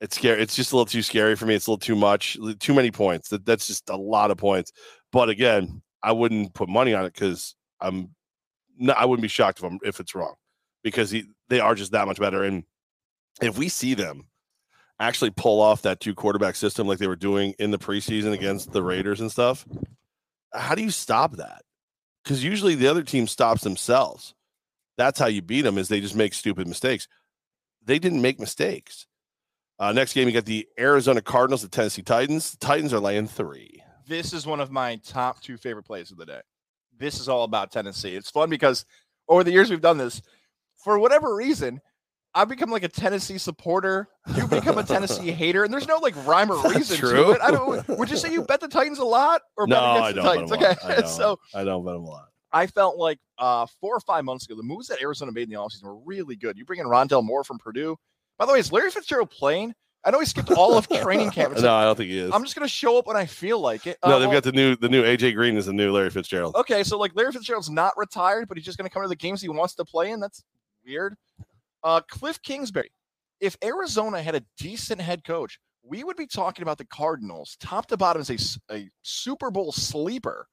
it's 0.00 0.16
scary. 0.16 0.40
It's 0.40 0.56
just 0.56 0.72
a 0.72 0.76
little 0.76 0.86
too 0.86 1.02
scary 1.02 1.36
for 1.36 1.46
me. 1.46 1.54
It's 1.54 1.66
a 1.66 1.70
little 1.70 1.78
too 1.78 1.96
much, 1.96 2.38
too 2.58 2.74
many 2.74 2.90
points. 2.90 3.28
That 3.28 3.44
that's 3.44 3.66
just 3.66 3.90
a 3.90 3.96
lot 3.96 4.30
of 4.30 4.38
points. 4.38 4.72
But 5.12 5.28
again, 5.28 5.82
I 6.02 6.12
wouldn't 6.12 6.54
put 6.54 6.68
money 6.68 6.94
on 6.94 7.04
it 7.04 7.12
because 7.12 7.54
I'm 7.80 8.14
I 8.94 9.04
wouldn't 9.04 9.22
be 9.22 9.28
shocked 9.28 9.58
if 9.58 9.64
I'm 9.64 9.78
if 9.82 10.00
it's 10.00 10.14
wrong 10.14 10.34
because 10.82 11.10
he, 11.10 11.24
they 11.48 11.60
are 11.60 11.74
just 11.74 11.92
that 11.92 12.06
much 12.06 12.18
better. 12.18 12.44
And 12.44 12.64
if 13.42 13.58
we 13.58 13.68
see 13.68 13.94
them 13.94 14.26
actually 14.98 15.30
pull 15.30 15.60
off 15.60 15.82
that 15.82 16.00
two 16.00 16.14
quarterback 16.14 16.56
system 16.56 16.86
like 16.86 16.98
they 16.98 17.06
were 17.06 17.16
doing 17.16 17.54
in 17.58 17.70
the 17.70 17.78
preseason 17.78 18.32
against 18.32 18.72
the 18.72 18.82
Raiders 18.82 19.20
and 19.20 19.30
stuff, 19.30 19.66
how 20.54 20.74
do 20.74 20.82
you 20.82 20.90
stop 20.90 21.36
that? 21.36 21.62
Because 22.24 22.42
usually 22.42 22.74
the 22.74 22.88
other 22.88 23.02
team 23.02 23.26
stops 23.26 23.62
themselves. 23.62 24.34
That's 24.96 25.18
how 25.18 25.26
you 25.26 25.42
beat 25.42 25.62
them 25.62 25.78
is 25.78 25.88
they 25.88 26.00
just 26.00 26.16
make 26.16 26.34
stupid 26.34 26.66
mistakes. 26.66 27.08
They 27.84 27.98
didn't 27.98 28.20
make 28.20 28.38
mistakes. 28.38 29.06
Uh, 29.80 29.92
next 29.92 30.12
game, 30.12 30.28
you 30.28 30.34
got 30.34 30.44
the 30.44 30.68
Arizona 30.78 31.22
Cardinals, 31.22 31.62
the 31.62 31.68
Tennessee 31.68 32.02
Titans. 32.02 32.50
The 32.50 32.58
Titans 32.58 32.92
are 32.92 33.00
laying 33.00 33.26
three. 33.26 33.82
This 34.06 34.34
is 34.34 34.46
one 34.46 34.60
of 34.60 34.70
my 34.70 34.96
top 34.96 35.40
two 35.40 35.56
favorite 35.56 35.84
plays 35.84 36.10
of 36.10 36.18
the 36.18 36.26
day. 36.26 36.40
This 36.98 37.18
is 37.18 37.30
all 37.30 37.44
about 37.44 37.72
Tennessee. 37.72 38.14
It's 38.14 38.30
fun 38.30 38.50
because 38.50 38.84
over 39.26 39.42
the 39.42 39.52
years 39.52 39.70
we've 39.70 39.80
done 39.80 39.96
this. 39.96 40.20
For 40.84 40.98
whatever 40.98 41.34
reason, 41.34 41.80
I've 42.34 42.48
become 42.48 42.70
like 42.70 42.82
a 42.82 42.88
Tennessee 42.88 43.38
supporter. 43.38 44.08
You 44.36 44.46
become 44.48 44.76
a 44.76 44.82
Tennessee 44.82 45.30
hater, 45.32 45.64
and 45.64 45.72
there's 45.72 45.88
no 45.88 45.96
like 45.96 46.14
rhyme 46.26 46.50
or 46.52 46.62
reason 46.70 46.98
to 46.98 47.30
it. 47.30 47.40
I 47.40 47.50
don't. 47.50 47.88
Would 47.88 48.10
you 48.10 48.18
say 48.18 48.30
you 48.30 48.42
bet 48.42 48.60
the 48.60 48.68
Titans 48.68 48.98
a 48.98 49.04
lot 49.04 49.40
or 49.56 49.66
no, 49.66 49.76
bet 49.76 50.10
against 50.10 50.28
I 50.28 50.34
don't. 50.36 50.48
Titans? 50.48 50.50
Bet 50.50 50.60
a 50.60 50.64
Okay, 50.72 50.86
lot. 50.88 50.98
I 50.98 51.00
don't. 51.00 51.08
so 51.10 51.38
I 51.54 51.64
don't 51.64 51.84
bet 51.86 51.94
them 51.94 52.04
a 52.04 52.06
lot. 52.10 52.26
I 52.52 52.66
felt 52.66 52.98
like 52.98 53.18
uh, 53.38 53.66
four 53.80 53.96
or 53.96 54.00
five 54.00 54.24
months 54.26 54.44
ago, 54.44 54.56
the 54.56 54.62
moves 54.62 54.88
that 54.88 55.00
Arizona 55.00 55.32
made 55.32 55.44
in 55.44 55.50
the 55.50 55.56
offseason 55.56 55.84
were 55.84 55.96
really 56.04 56.36
good. 56.36 56.58
You 56.58 56.64
bring 56.66 56.80
in 56.80 56.86
Rondale 56.86 57.24
Moore 57.24 57.44
from 57.44 57.58
Purdue. 57.58 57.96
By 58.40 58.46
the 58.46 58.54
way, 58.54 58.58
is 58.58 58.72
Larry 58.72 58.90
Fitzgerald 58.90 59.30
playing? 59.30 59.74
I 60.02 60.10
know 60.10 60.18
he 60.18 60.24
skipped 60.24 60.50
all 60.50 60.78
of 60.78 60.88
training 60.88 61.30
camp. 61.32 61.58
No, 61.58 61.74
I 61.74 61.84
don't 61.84 61.94
think 61.94 62.08
he 62.08 62.18
is. 62.18 62.32
I'm 62.32 62.42
just 62.42 62.56
going 62.56 62.66
to 62.66 62.72
show 62.72 62.98
up 62.98 63.06
when 63.06 63.18
I 63.18 63.26
feel 63.26 63.60
like 63.60 63.86
it. 63.86 63.98
no, 64.02 64.12
Uh, 64.12 64.18
they've 64.18 64.28
well, 64.28 64.36
got 64.38 64.44
the 64.44 64.52
new 64.52 64.76
the 64.76 64.88
new 64.88 65.02
AJ 65.04 65.34
Green 65.34 65.58
is 65.58 65.66
the 65.66 65.74
new 65.74 65.92
Larry 65.92 66.08
Fitzgerald. 66.08 66.54
Okay, 66.56 66.82
so 66.82 66.96
like 66.98 67.14
Larry 67.14 67.32
Fitzgerald's 67.32 67.68
not 67.68 67.92
retired, 67.98 68.48
but 68.48 68.56
he's 68.56 68.64
just 68.64 68.78
going 68.78 68.88
to 68.88 68.92
come 68.92 69.02
to 69.02 69.10
the 69.10 69.14
games 69.16 69.42
he 69.42 69.50
wants 69.50 69.74
to 69.74 69.84
play 69.84 70.10
in. 70.10 70.20
That's 70.20 70.42
weird. 70.86 71.16
Uh, 71.84 72.00
Cliff 72.08 72.40
Kingsbury. 72.40 72.90
If 73.40 73.58
Arizona 73.62 74.22
had 74.22 74.34
a 74.34 74.42
decent 74.56 75.02
head 75.02 75.22
coach, 75.22 75.58
we 75.82 76.02
would 76.02 76.16
be 76.16 76.26
talking 76.26 76.62
about 76.62 76.78
the 76.78 76.86
Cardinals, 76.86 77.58
top 77.60 77.86
to 77.88 77.98
bottom, 77.98 78.20
as 78.22 78.58
a 78.70 78.88
Super 79.02 79.50
Bowl 79.50 79.70
sleeper. 79.70 80.46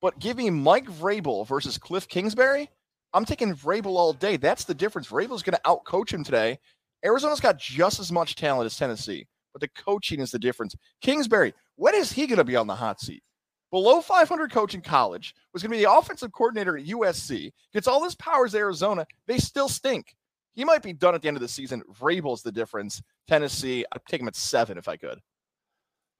But 0.00 0.18
give 0.18 0.38
me 0.38 0.48
Mike 0.48 0.86
Vrabel 0.86 1.46
versus 1.46 1.76
Cliff 1.76 2.08
Kingsbury. 2.08 2.70
I'm 3.12 3.24
taking 3.24 3.54
Vrabel 3.54 3.96
all 3.96 4.12
day. 4.12 4.36
That's 4.36 4.64
the 4.64 4.74
difference. 4.74 5.08
Vrabel's 5.08 5.42
going 5.42 5.56
to 5.56 5.60
outcoach 5.62 6.12
him 6.12 6.24
today. 6.24 6.58
Arizona's 7.06 7.40
got 7.40 7.58
just 7.58 8.00
as 8.00 8.12
much 8.12 8.34
talent 8.34 8.66
as 8.66 8.76
Tennessee, 8.76 9.26
but 9.52 9.60
the 9.60 9.68
coaching 9.68 10.20
is 10.20 10.30
the 10.30 10.38
difference. 10.38 10.74
Kingsbury, 11.00 11.54
when 11.76 11.94
is 11.94 12.12
he 12.12 12.26
going 12.26 12.38
to 12.38 12.44
be 12.44 12.56
on 12.56 12.66
the 12.66 12.74
hot 12.74 13.00
seat? 13.00 13.22
below 13.70 14.00
500 14.00 14.50
coach 14.50 14.74
in 14.74 14.80
college, 14.80 15.34
was 15.52 15.62
going 15.62 15.70
to 15.70 15.76
be 15.76 15.84
the 15.84 15.92
offensive 15.92 16.32
coordinator 16.32 16.78
at 16.78 16.86
USC, 16.86 17.52
gets 17.72 17.86
all 17.86 18.00
this 18.00 18.14
powers 18.14 18.54
Arizona. 18.54 19.06
They 19.26 19.38
still 19.38 19.68
stink. 19.68 20.14
He 20.54 20.64
might 20.64 20.82
be 20.82 20.92
done 20.92 21.14
at 21.14 21.22
the 21.22 21.28
end 21.28 21.36
of 21.36 21.42
the 21.42 21.48
season. 21.48 21.82
Vrabel's 21.92 22.42
the 22.42 22.52
difference. 22.52 23.02
Tennessee, 23.28 23.84
I'd 23.92 24.00
take 24.08 24.22
him 24.22 24.28
at 24.28 24.36
seven 24.36 24.78
if 24.78 24.88
I 24.88 24.96
could. 24.96 25.20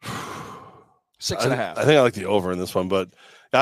Six 1.19 1.45
and 1.45 1.55
a 1.55 1.57
I, 1.57 1.59
half. 1.59 1.79
I 1.79 1.85
think 1.85 1.97
I 1.97 2.03
like 2.03 2.13
the 2.13 2.27
over 2.27 2.53
in 2.53 2.59
this 2.59 2.75
one, 2.75 2.89
but 2.89 3.15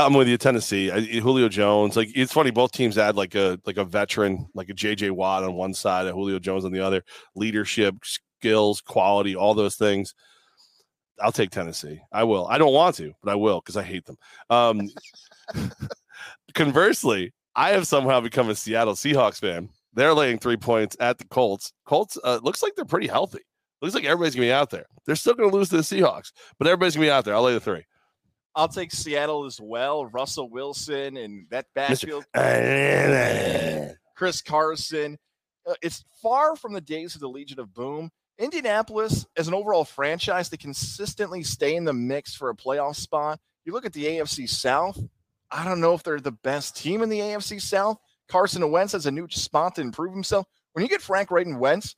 I'm 0.02 0.14
with 0.14 0.28
you. 0.28 0.38
Tennessee, 0.38 0.90
I, 0.90 1.00
Julio 1.00 1.48
Jones. 1.48 1.96
Like 1.96 2.10
it's 2.14 2.32
funny, 2.32 2.50
both 2.50 2.72
teams 2.72 2.96
add 2.96 3.16
like 3.16 3.34
a 3.34 3.58
like 3.66 3.76
a 3.76 3.84
veteran, 3.84 4.48
like 4.54 4.68
a 4.70 4.74
JJ 4.74 5.10
Watt 5.10 5.44
on 5.44 5.54
one 5.54 5.74
side, 5.74 6.06
and 6.06 6.14
Julio 6.14 6.38
Jones 6.38 6.64
on 6.64 6.72
the 6.72 6.80
other. 6.80 7.02
Leadership, 7.34 7.96
skills, 8.02 8.80
quality, 8.80 9.36
all 9.36 9.54
those 9.54 9.76
things. 9.76 10.14
I'll 11.20 11.32
take 11.32 11.50
Tennessee. 11.50 12.00
I 12.12 12.24
will. 12.24 12.46
I 12.48 12.58
don't 12.58 12.72
want 12.72 12.96
to, 12.96 13.12
but 13.22 13.30
I 13.30 13.34
will 13.34 13.60
because 13.60 13.76
I 13.76 13.82
hate 13.82 14.04
them. 14.06 14.16
Um, 14.50 14.90
conversely, 16.54 17.32
I 17.54 17.70
have 17.70 17.86
somehow 17.86 18.20
become 18.20 18.50
a 18.50 18.54
Seattle 18.54 18.94
Seahawks 18.94 19.40
fan. 19.40 19.68
They're 19.92 20.14
laying 20.14 20.38
three 20.38 20.56
points 20.56 20.96
at 20.98 21.18
the 21.18 21.24
Colts. 21.26 21.72
Colts 21.86 22.18
uh, 22.24 22.40
looks 22.42 22.62
like 22.62 22.74
they're 22.74 22.84
pretty 22.84 23.06
healthy. 23.06 23.40
Looks 23.80 23.94
like 23.94 24.04
everybody's 24.04 24.34
gonna 24.34 24.46
be 24.46 24.52
out 24.52 24.70
there. 24.70 24.86
They're 25.06 25.14
still 25.14 25.34
gonna 25.34 25.52
lose 25.52 25.68
to 25.68 25.76
the 25.76 25.82
Seahawks, 25.82 26.32
but 26.58 26.66
everybody's 26.66 26.96
gonna 26.96 27.06
be 27.06 27.10
out 27.10 27.24
there. 27.24 27.34
I'll 27.34 27.42
lay 27.42 27.52
the 27.52 27.60
three. 27.60 27.84
I'll 28.56 28.68
take 28.68 28.92
Seattle 28.92 29.44
as 29.44 29.60
well. 29.60 30.06
Russell 30.06 30.48
Wilson 30.48 31.16
and 31.16 31.46
that 31.50 31.66
backfield. 31.74 32.24
Chris 34.14 34.42
Carson. 34.42 35.18
Uh, 35.66 35.74
it's 35.82 36.04
far 36.22 36.56
from 36.56 36.72
the 36.72 36.80
days 36.80 37.14
of 37.14 37.20
the 37.20 37.28
Legion 37.28 37.58
of 37.58 37.72
Boom. 37.74 38.10
Indianapolis, 38.38 39.26
as 39.36 39.48
an 39.48 39.54
overall 39.54 39.84
franchise, 39.84 40.48
they 40.48 40.56
consistently 40.56 41.42
stay 41.42 41.76
in 41.76 41.84
the 41.84 41.92
mix 41.92 42.34
for 42.34 42.50
a 42.50 42.54
playoff 42.54 42.96
spot. 42.96 43.38
You 43.64 43.72
look 43.72 43.86
at 43.86 43.92
the 43.92 44.04
AFC 44.04 44.48
South. 44.48 44.98
I 45.50 45.64
don't 45.64 45.80
know 45.80 45.94
if 45.94 46.02
they're 46.02 46.20
the 46.20 46.32
best 46.32 46.76
team 46.76 47.02
in 47.02 47.08
the 47.08 47.20
AFC 47.20 47.60
South. 47.60 47.98
Carson 48.28 48.68
Wentz 48.70 48.92
has 48.92 49.06
a 49.06 49.10
new 49.10 49.28
spot 49.30 49.76
to 49.76 49.80
improve 49.80 50.12
himself. 50.12 50.46
When 50.72 50.82
you 50.82 50.88
get 50.88 51.02
Frank 51.02 51.30
Reich 51.30 51.46
and 51.46 51.60
Wentz, 51.60 51.94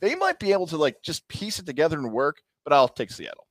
they 0.00 0.14
might 0.14 0.38
be 0.38 0.52
able 0.52 0.66
to 0.68 0.76
like 0.76 1.02
just 1.02 1.26
piece 1.28 1.58
it 1.58 1.66
together 1.66 1.98
and 1.98 2.12
work. 2.12 2.42
But 2.64 2.72
I'll 2.74 2.88
take 2.88 3.10
Seattle. 3.10 3.47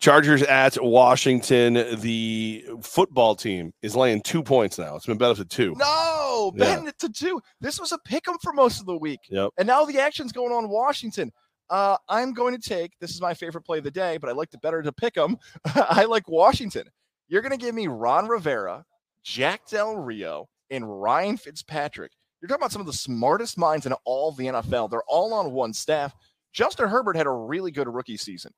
Chargers 0.00 0.42
at 0.42 0.82
Washington. 0.82 1.74
The 2.00 2.64
football 2.82 3.34
team 3.36 3.72
is 3.82 3.94
laying 3.94 4.22
two 4.22 4.42
points 4.42 4.78
now. 4.78 4.96
It's 4.96 5.06
been 5.06 5.18
bet 5.18 5.30
up 5.30 5.36
to 5.36 5.44
two. 5.44 5.74
No, 5.76 6.52
Yeah. 6.56 6.84
it 6.86 6.98
to 7.00 7.08
two. 7.08 7.40
This 7.60 7.78
was 7.80 7.92
a 7.92 7.98
pick 7.98 8.26
'em 8.28 8.38
for 8.42 8.52
most 8.52 8.80
of 8.80 8.86
the 8.86 8.96
week. 8.96 9.20
Yep. 9.30 9.50
And 9.58 9.66
now 9.66 9.84
the 9.84 9.98
action's 10.00 10.32
going 10.32 10.52
on 10.52 10.64
in 10.64 10.70
Washington. 10.70 11.32
Uh, 11.68 11.96
I'm 12.08 12.32
going 12.32 12.58
to 12.58 12.68
take 12.68 12.92
this 13.00 13.10
is 13.12 13.20
my 13.20 13.34
favorite 13.34 13.62
play 13.62 13.78
of 13.78 13.84
the 13.84 13.90
day, 13.90 14.16
but 14.16 14.28
I 14.28 14.32
like 14.32 14.50
the 14.50 14.58
better 14.58 14.82
to 14.82 14.92
pick 14.92 15.14
them. 15.14 15.36
I 15.74 16.04
like 16.04 16.28
Washington. 16.28 16.88
You're 17.28 17.42
going 17.42 17.56
to 17.56 17.64
give 17.64 17.74
me 17.74 17.86
Ron 17.86 18.26
Rivera, 18.26 18.84
Jack 19.22 19.68
Del 19.68 19.96
Rio, 19.96 20.48
and 20.70 21.00
Ryan 21.00 21.36
Fitzpatrick. 21.36 22.10
You're 22.40 22.48
talking 22.48 22.62
about 22.62 22.72
some 22.72 22.80
of 22.80 22.86
the 22.86 22.92
smartest 22.92 23.56
minds 23.58 23.86
in 23.86 23.92
all 24.04 24.32
the 24.32 24.46
NFL. 24.46 24.90
They're 24.90 25.02
all 25.06 25.32
on 25.34 25.52
one 25.52 25.72
staff. 25.72 26.12
Justin 26.52 26.88
Herbert 26.88 27.16
had 27.16 27.26
a 27.26 27.30
really 27.30 27.70
good 27.70 27.86
rookie 27.86 28.16
season, 28.16 28.50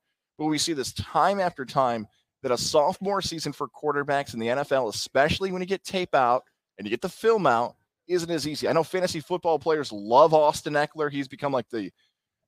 but 0.43 0.49
we 0.51 0.59
see 0.59 0.72
this 0.72 0.93
time 0.93 1.38
after 1.38 1.64
time 1.64 2.07
that 2.43 2.51
a 2.51 2.59
sophomore 2.59 3.22
season 3.22 3.53
for 3.53 3.68
quarterbacks 3.68 4.34
in 4.34 4.40
the 4.40 4.49
NFL, 4.49 4.88
especially 4.88 5.53
when 5.53 5.62
you 5.62 5.66
get 5.66 5.84
tape 5.84 6.14
out 6.14 6.43
and 6.76 6.86
you 6.86 6.90
get 6.90 7.01
the 7.01 7.09
film 7.09 7.47
out, 7.47 7.76
isn't 8.09 8.30
as 8.30 8.49
easy. 8.49 8.68
I 8.68 8.72
know 8.72 8.82
fantasy 8.82 9.20
football 9.20 9.59
players 9.61 9.93
love 9.93 10.34
Austin 10.34 10.74
Ekeler. 10.74 11.11
He's 11.11 11.28
become 11.28 11.53
like 11.53 11.68
the 11.70 11.90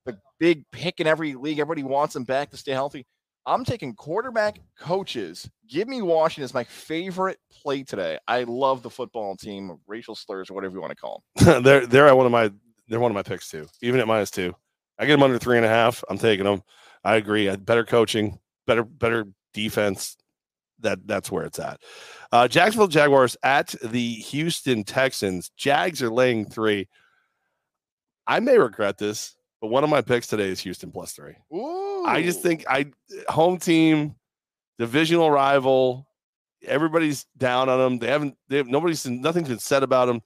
the 0.06 0.18
big 0.38 0.64
pick 0.72 0.98
in 1.00 1.06
every 1.06 1.34
league. 1.34 1.60
Everybody 1.60 1.84
wants 1.84 2.16
him 2.16 2.24
back 2.24 2.50
to 2.50 2.56
stay 2.56 2.72
healthy. 2.72 3.06
I'm 3.46 3.64
taking 3.64 3.94
quarterback 3.94 4.58
coaches. 4.78 5.48
Give 5.68 5.86
me 5.86 6.02
Washington 6.02 6.44
as 6.44 6.52
my 6.52 6.64
favorite 6.64 7.38
play 7.62 7.84
today. 7.84 8.18
I 8.26 8.42
love 8.42 8.82
the 8.82 8.90
football 8.90 9.36
team, 9.36 9.78
racial 9.86 10.14
slurs 10.14 10.50
or 10.50 10.54
whatever 10.54 10.74
you 10.74 10.80
want 10.80 10.90
to 10.90 10.96
call 10.96 11.22
them. 11.36 11.62
they're 11.62 11.86
they're 11.86 12.16
one 12.16 12.26
of 12.26 12.32
my 12.32 12.50
they're 12.88 13.00
one 13.00 13.12
of 13.12 13.14
my 13.14 13.22
picks 13.22 13.48
too. 13.48 13.66
Even 13.82 14.00
at 14.00 14.08
minus 14.08 14.32
two, 14.32 14.52
I 14.98 15.06
get 15.06 15.12
them 15.12 15.22
under 15.22 15.38
three 15.38 15.56
and 15.56 15.64
a 15.64 15.68
half. 15.68 16.02
I'm 16.10 16.18
taking 16.18 16.44
them. 16.44 16.62
I 17.04 17.16
agree. 17.16 17.48
Uh, 17.48 17.56
Better 17.56 17.84
coaching, 17.84 18.38
better 18.66 18.82
better 18.84 19.26
defense. 19.52 20.16
That 20.80 21.06
that's 21.06 21.30
where 21.30 21.44
it's 21.44 21.58
at. 21.58 21.80
Uh, 22.32 22.48
Jacksonville 22.48 22.88
Jaguars 22.88 23.36
at 23.42 23.74
the 23.82 24.14
Houston 24.14 24.84
Texans. 24.84 25.50
Jags 25.56 26.02
are 26.02 26.10
laying 26.10 26.46
three. 26.46 26.88
I 28.26 28.40
may 28.40 28.58
regret 28.58 28.98
this, 28.98 29.36
but 29.60 29.68
one 29.68 29.84
of 29.84 29.90
my 29.90 30.00
picks 30.00 30.26
today 30.26 30.48
is 30.48 30.60
Houston 30.60 30.90
plus 30.90 31.12
three. 31.12 31.34
Ooh. 31.54 32.04
I 32.06 32.22
just 32.22 32.42
think 32.42 32.64
I 32.68 32.86
home 33.28 33.58
team, 33.58 34.16
divisional 34.78 35.30
rival. 35.30 36.06
Everybody's 36.66 37.26
down 37.36 37.68
on 37.68 37.78
them. 37.78 37.98
They 37.98 38.08
haven't. 38.08 38.36
They 38.48 38.56
have 38.58 38.66
nobody's 38.66 39.06
nothing's 39.06 39.48
been 39.48 39.58
said 39.58 39.82
about 39.82 40.06
them. 40.06 40.22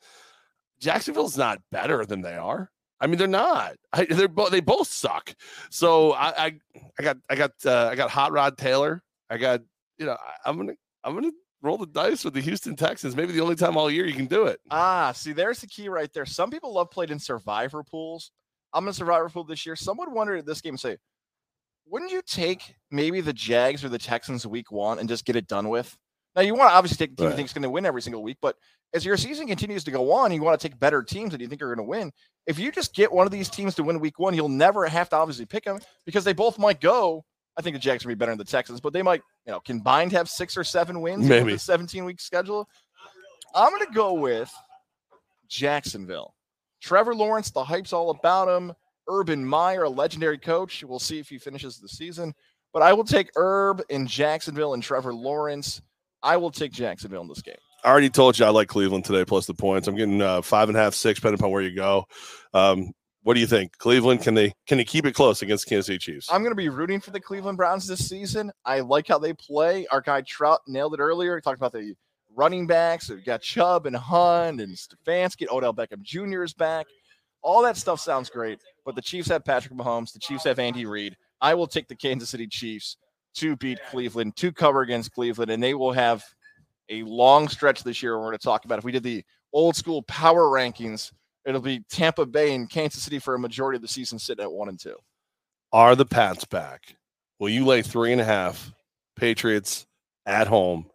Jacksonville's 0.80 1.36
not 1.36 1.60
better 1.70 2.04
than 2.06 2.22
they 2.22 2.36
are. 2.36 2.70
I 3.00 3.06
mean, 3.06 3.18
they're 3.18 3.28
not. 3.28 3.74
I, 3.92 4.04
they're 4.04 4.28
both. 4.28 4.50
They 4.50 4.60
both 4.60 4.88
suck. 4.88 5.34
So 5.70 6.12
I, 6.12 6.46
I, 6.46 6.54
I 6.98 7.02
got, 7.02 7.16
I 7.30 7.34
got, 7.36 7.52
uh, 7.64 7.88
I 7.90 7.94
got 7.94 8.10
Hot 8.10 8.32
Rod 8.32 8.58
Taylor. 8.58 9.02
I 9.30 9.36
got, 9.36 9.60
you 9.98 10.06
know, 10.06 10.12
I, 10.12 10.48
I'm 10.48 10.56
gonna, 10.56 10.74
I'm 11.04 11.14
gonna 11.14 11.30
roll 11.62 11.78
the 11.78 11.86
dice 11.86 12.24
with 12.24 12.34
the 12.34 12.40
Houston 12.40 12.76
Texans. 12.76 13.14
Maybe 13.14 13.32
the 13.32 13.40
only 13.40 13.54
time 13.54 13.76
all 13.76 13.90
year 13.90 14.06
you 14.06 14.14
can 14.14 14.26
do 14.26 14.44
it. 14.46 14.60
Ah, 14.70 15.12
see, 15.12 15.32
there's 15.32 15.60
the 15.60 15.66
key 15.66 15.88
right 15.88 16.12
there. 16.12 16.26
Some 16.26 16.50
people 16.50 16.72
love 16.74 16.90
playing 16.90 17.10
in 17.10 17.18
survivor 17.18 17.82
pools. 17.82 18.32
I'm 18.72 18.86
in 18.86 18.92
survivor 18.92 19.28
pool 19.28 19.44
this 19.44 19.64
year. 19.64 19.76
Someone 19.76 20.12
wondered 20.12 20.40
at 20.40 20.46
this 20.46 20.60
game, 20.60 20.76
say, 20.76 20.98
wouldn't 21.86 22.12
you 22.12 22.20
take 22.26 22.74
maybe 22.90 23.20
the 23.20 23.32
Jags 23.32 23.84
or 23.84 23.88
the 23.88 23.98
Texans 23.98 24.46
week 24.46 24.70
one 24.70 24.98
and 24.98 25.08
just 25.08 25.24
get 25.24 25.36
it 25.36 25.46
done 25.46 25.68
with? 25.68 25.96
Now 26.36 26.42
you 26.42 26.54
want 26.54 26.70
to 26.70 26.74
obviously 26.74 26.96
take 27.06 27.16
the 27.16 27.22
team 27.22 27.26
Right. 27.26 27.30
you 27.32 27.36
think 27.36 27.48
is 27.48 27.52
going 27.52 27.62
to 27.62 27.70
win 27.70 27.84
every 27.86 28.02
single 28.02 28.22
week, 28.22 28.38
but 28.40 28.56
as 28.94 29.04
your 29.04 29.16
season 29.16 29.46
continues 29.46 29.84
to 29.84 29.90
go 29.90 30.12
on, 30.12 30.32
you 30.32 30.40
want 30.42 30.58
to 30.60 30.68
take 30.68 30.78
better 30.78 31.02
teams 31.02 31.32
that 31.32 31.40
you 31.40 31.48
think 31.48 31.60
are 31.62 31.66
going 31.74 31.84
to 31.84 31.90
win. 31.90 32.12
If 32.46 32.58
you 32.58 32.70
just 32.72 32.94
get 32.94 33.12
one 33.12 33.26
of 33.26 33.32
these 33.32 33.48
teams 33.50 33.74
to 33.74 33.82
win 33.82 34.00
week 34.00 34.18
one, 34.18 34.34
you'll 34.34 34.48
never 34.48 34.86
have 34.86 35.08
to 35.10 35.16
obviously 35.16 35.44
pick 35.46 35.64
them 35.64 35.78
because 36.06 36.24
they 36.24 36.32
both 36.32 36.58
might 36.58 36.80
go. 36.80 37.24
I 37.56 37.60
think 37.62 37.74
the 37.74 37.80
Jags 37.80 38.04
will 38.04 38.10
be 38.10 38.14
better 38.14 38.30
than 38.30 38.38
the 38.38 38.44
Texans, 38.44 38.80
but 38.80 38.92
they 38.92 39.02
might, 39.02 39.20
you 39.44 39.52
know, 39.52 39.60
combined 39.60 40.12
have 40.12 40.28
six 40.30 40.56
or 40.56 40.62
seven 40.64 41.00
wins 41.00 41.24
in 41.24 41.28
Maybe. 41.28 41.52
the 41.54 41.58
17 41.58 42.04
week 42.04 42.20
schedule. 42.20 42.68
I'm 43.54 43.70
going 43.70 43.84
to 43.86 43.92
go 43.92 44.12
with 44.14 44.50
Jacksonville. 45.48 46.34
Trevor 46.80 47.14
Lawrence, 47.14 47.50
the 47.50 47.64
hype's 47.64 47.92
all 47.92 48.10
about 48.10 48.48
him. 48.48 48.72
Urban 49.08 49.44
Meyer, 49.44 49.84
a 49.84 49.88
legendary 49.88 50.38
coach. 50.38 50.84
We'll 50.84 50.98
see 50.98 51.18
if 51.18 51.28
he 51.28 51.38
finishes 51.38 51.78
the 51.78 51.88
season. 51.88 52.34
But 52.72 52.82
I 52.82 52.92
will 52.92 53.04
take 53.04 53.30
Herb 53.36 53.82
in 53.88 54.06
Jacksonville 54.06 54.74
and 54.74 54.82
Trevor 54.82 55.14
Lawrence. 55.14 55.80
I 56.22 56.36
will 56.36 56.50
take 56.50 56.72
Jacksonville 56.72 57.22
in 57.22 57.28
this 57.28 57.42
game. 57.42 57.56
I 57.84 57.88
already 57.90 58.10
told 58.10 58.38
you 58.38 58.44
I 58.44 58.50
like 58.50 58.68
Cleveland 58.68 59.04
today 59.04 59.24
plus 59.24 59.46
the 59.46 59.54
points. 59.54 59.86
I'm 59.86 59.94
getting 59.94 60.20
uh, 60.20 60.42
five 60.42 60.68
and 60.68 60.76
a 60.76 60.80
half, 60.80 60.94
six, 60.94 61.20
depending 61.20 61.38
upon 61.38 61.52
where 61.52 61.62
you 61.62 61.74
go. 61.74 62.06
Um, 62.52 62.92
what 63.22 63.34
do 63.34 63.40
you 63.40 63.46
think? 63.46 63.76
Cleveland 63.78 64.22
can 64.22 64.34
they 64.34 64.54
can 64.66 64.78
they 64.78 64.84
keep 64.84 65.04
it 65.04 65.14
close 65.14 65.42
against 65.42 65.68
Kansas 65.68 65.86
City 65.86 65.98
Chiefs? 65.98 66.28
I'm 66.32 66.42
going 66.42 66.52
to 66.52 66.56
be 66.56 66.68
rooting 66.68 67.00
for 67.00 67.10
the 67.10 67.20
Cleveland 67.20 67.58
Browns 67.58 67.86
this 67.86 68.08
season. 68.08 68.50
I 68.64 68.80
like 68.80 69.06
how 69.06 69.18
they 69.18 69.32
play. 69.32 69.86
Our 69.88 70.00
guy 70.00 70.22
Trout 70.22 70.60
nailed 70.66 70.94
it 70.94 71.00
earlier. 71.00 71.36
He 71.36 71.42
talked 71.42 71.58
about 71.58 71.72
the 71.72 71.94
running 72.34 72.66
backs. 72.66 73.10
We've 73.10 73.24
got 73.24 73.42
Chubb 73.42 73.86
and 73.86 73.94
Hunt 73.94 74.60
and 74.60 74.74
Stefanski. 74.74 75.46
Odell 75.50 75.74
Beckham 75.74 76.02
Jr. 76.02 76.42
is 76.42 76.54
back. 76.54 76.86
All 77.42 77.62
that 77.62 77.76
stuff 77.76 78.00
sounds 78.00 78.30
great. 78.30 78.60
But 78.84 78.94
the 78.94 79.02
Chiefs 79.02 79.28
have 79.28 79.44
Patrick 79.44 79.74
Mahomes. 79.74 80.12
The 80.12 80.20
Chiefs 80.20 80.44
have 80.44 80.58
Andy 80.58 80.86
Reid. 80.86 81.16
I 81.40 81.54
will 81.54 81.66
take 81.66 81.86
the 81.86 81.96
Kansas 81.96 82.30
City 82.30 82.46
Chiefs 82.46 82.96
to 83.38 83.56
beat 83.56 83.78
Cleveland, 83.90 84.36
to 84.36 84.52
cover 84.52 84.82
against 84.82 85.12
Cleveland, 85.12 85.50
and 85.50 85.62
they 85.62 85.74
will 85.74 85.92
have 85.92 86.24
a 86.88 87.02
long 87.02 87.48
stretch 87.48 87.82
this 87.82 88.02
year. 88.02 88.18
We're 88.18 88.26
going 88.26 88.38
to 88.38 88.44
talk 88.44 88.64
about 88.64 88.78
if 88.78 88.84
we 88.84 88.92
did 88.92 89.02
the 89.02 89.24
old 89.52 89.76
school 89.76 90.02
power 90.02 90.44
rankings, 90.44 91.12
it'll 91.44 91.60
be 91.60 91.84
Tampa 91.90 92.26
Bay 92.26 92.54
and 92.54 92.68
Kansas 92.68 93.02
City 93.02 93.18
for 93.18 93.34
a 93.34 93.38
majority 93.38 93.76
of 93.76 93.82
the 93.82 93.88
season, 93.88 94.18
sitting 94.18 94.42
at 94.42 94.52
one 94.52 94.68
and 94.68 94.78
two. 94.78 94.96
Are 95.72 95.94
the 95.94 96.06
Pats 96.06 96.44
back? 96.44 96.96
Will 97.38 97.50
you 97.50 97.64
lay 97.64 97.82
three 97.82 98.12
and 98.12 98.20
a 98.20 98.24
half 98.24 98.72
Patriots 99.16 99.86
at 100.26 100.46
home 100.46 100.86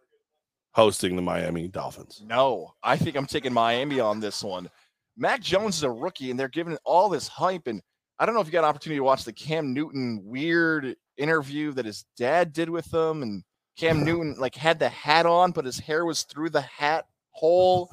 hosting 0.72 1.16
the 1.16 1.22
Miami 1.22 1.68
Dolphins? 1.68 2.22
No, 2.26 2.74
I 2.82 2.96
think 2.96 3.16
I'm 3.16 3.26
taking 3.26 3.52
Miami 3.52 4.00
on 4.00 4.20
this 4.20 4.42
one. 4.42 4.68
Mac 5.16 5.40
Jones 5.40 5.76
is 5.76 5.84
a 5.84 5.90
rookie, 5.90 6.30
and 6.30 6.38
they're 6.38 6.48
giving 6.48 6.72
it 6.74 6.80
all 6.84 7.08
this 7.08 7.28
hype. 7.28 7.66
And 7.66 7.80
I 8.18 8.26
don't 8.26 8.34
know 8.34 8.40
if 8.40 8.46
you 8.46 8.52
got 8.52 8.64
an 8.64 8.70
opportunity 8.70 8.98
to 8.98 9.04
watch 9.04 9.24
the 9.24 9.32
Cam 9.32 9.72
Newton 9.72 10.20
weird 10.24 10.96
interview 11.16 11.72
that 11.72 11.84
his 11.86 12.04
dad 12.16 12.52
did 12.52 12.70
with 12.70 12.92
him. 12.92 13.22
And 13.22 13.42
Cam 13.78 14.04
Newton 14.04 14.36
like 14.38 14.54
had 14.54 14.78
the 14.78 14.88
hat 14.88 15.26
on, 15.26 15.52
but 15.52 15.64
his 15.64 15.78
hair 15.78 16.04
was 16.04 16.22
through 16.22 16.50
the 16.50 16.60
hat 16.62 17.06
hole, 17.30 17.90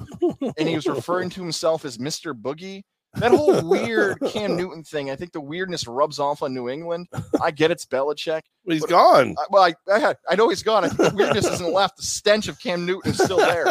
and 0.56 0.68
he 0.68 0.74
was 0.76 0.86
referring 0.86 1.28
to 1.30 1.40
himself 1.42 1.84
as 1.84 1.98
Mr. 1.98 2.32
Boogie. 2.32 2.82
That 3.16 3.32
whole 3.32 3.68
weird 3.68 4.18
Cam 4.30 4.56
Newton 4.56 4.84
thing, 4.84 5.10
I 5.10 5.16
think 5.16 5.32
the 5.32 5.40
weirdness 5.40 5.86
rubs 5.86 6.18
off 6.18 6.42
on 6.42 6.54
New 6.54 6.70
England. 6.70 7.08
I 7.42 7.50
get 7.50 7.70
it's 7.70 7.84
Belichick. 7.84 8.40
Well, 8.64 8.72
he's 8.74 8.80
But- 8.80 8.88
gone. 8.90 9.34
I, 9.38 9.44
well, 9.50 9.62
I, 9.64 9.74
I, 9.92 10.14
I 10.30 10.34
know 10.34 10.48
he's 10.48 10.62
gone. 10.62 10.84
I 10.84 10.88
think 10.88 11.10
the 11.10 11.16
weirdness 11.16 11.46
isn't 11.46 11.72
left. 11.74 11.98
The 11.98 12.04
stench 12.04 12.48
of 12.48 12.58
Cam 12.58 12.86
Newton 12.86 13.10
is 13.10 13.18
still 13.22 13.36
there. 13.36 13.66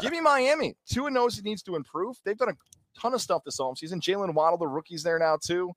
Give 0.00 0.10
me 0.10 0.20
Miami. 0.20 0.74
Tua 0.90 1.10
knows 1.10 1.36
he 1.36 1.42
needs 1.42 1.62
to 1.64 1.76
improve. 1.76 2.16
They've 2.24 2.36
done 2.36 2.48
a 2.48 2.98
ton 3.00 3.14
of 3.14 3.20
stuff 3.20 3.42
this 3.44 3.60
offseason. 3.60 4.00
Jaylen 4.00 4.34
Waddle, 4.34 4.58
the 4.58 4.66
rookie's 4.66 5.04
there 5.04 5.18
now 5.20 5.36
too. 5.40 5.70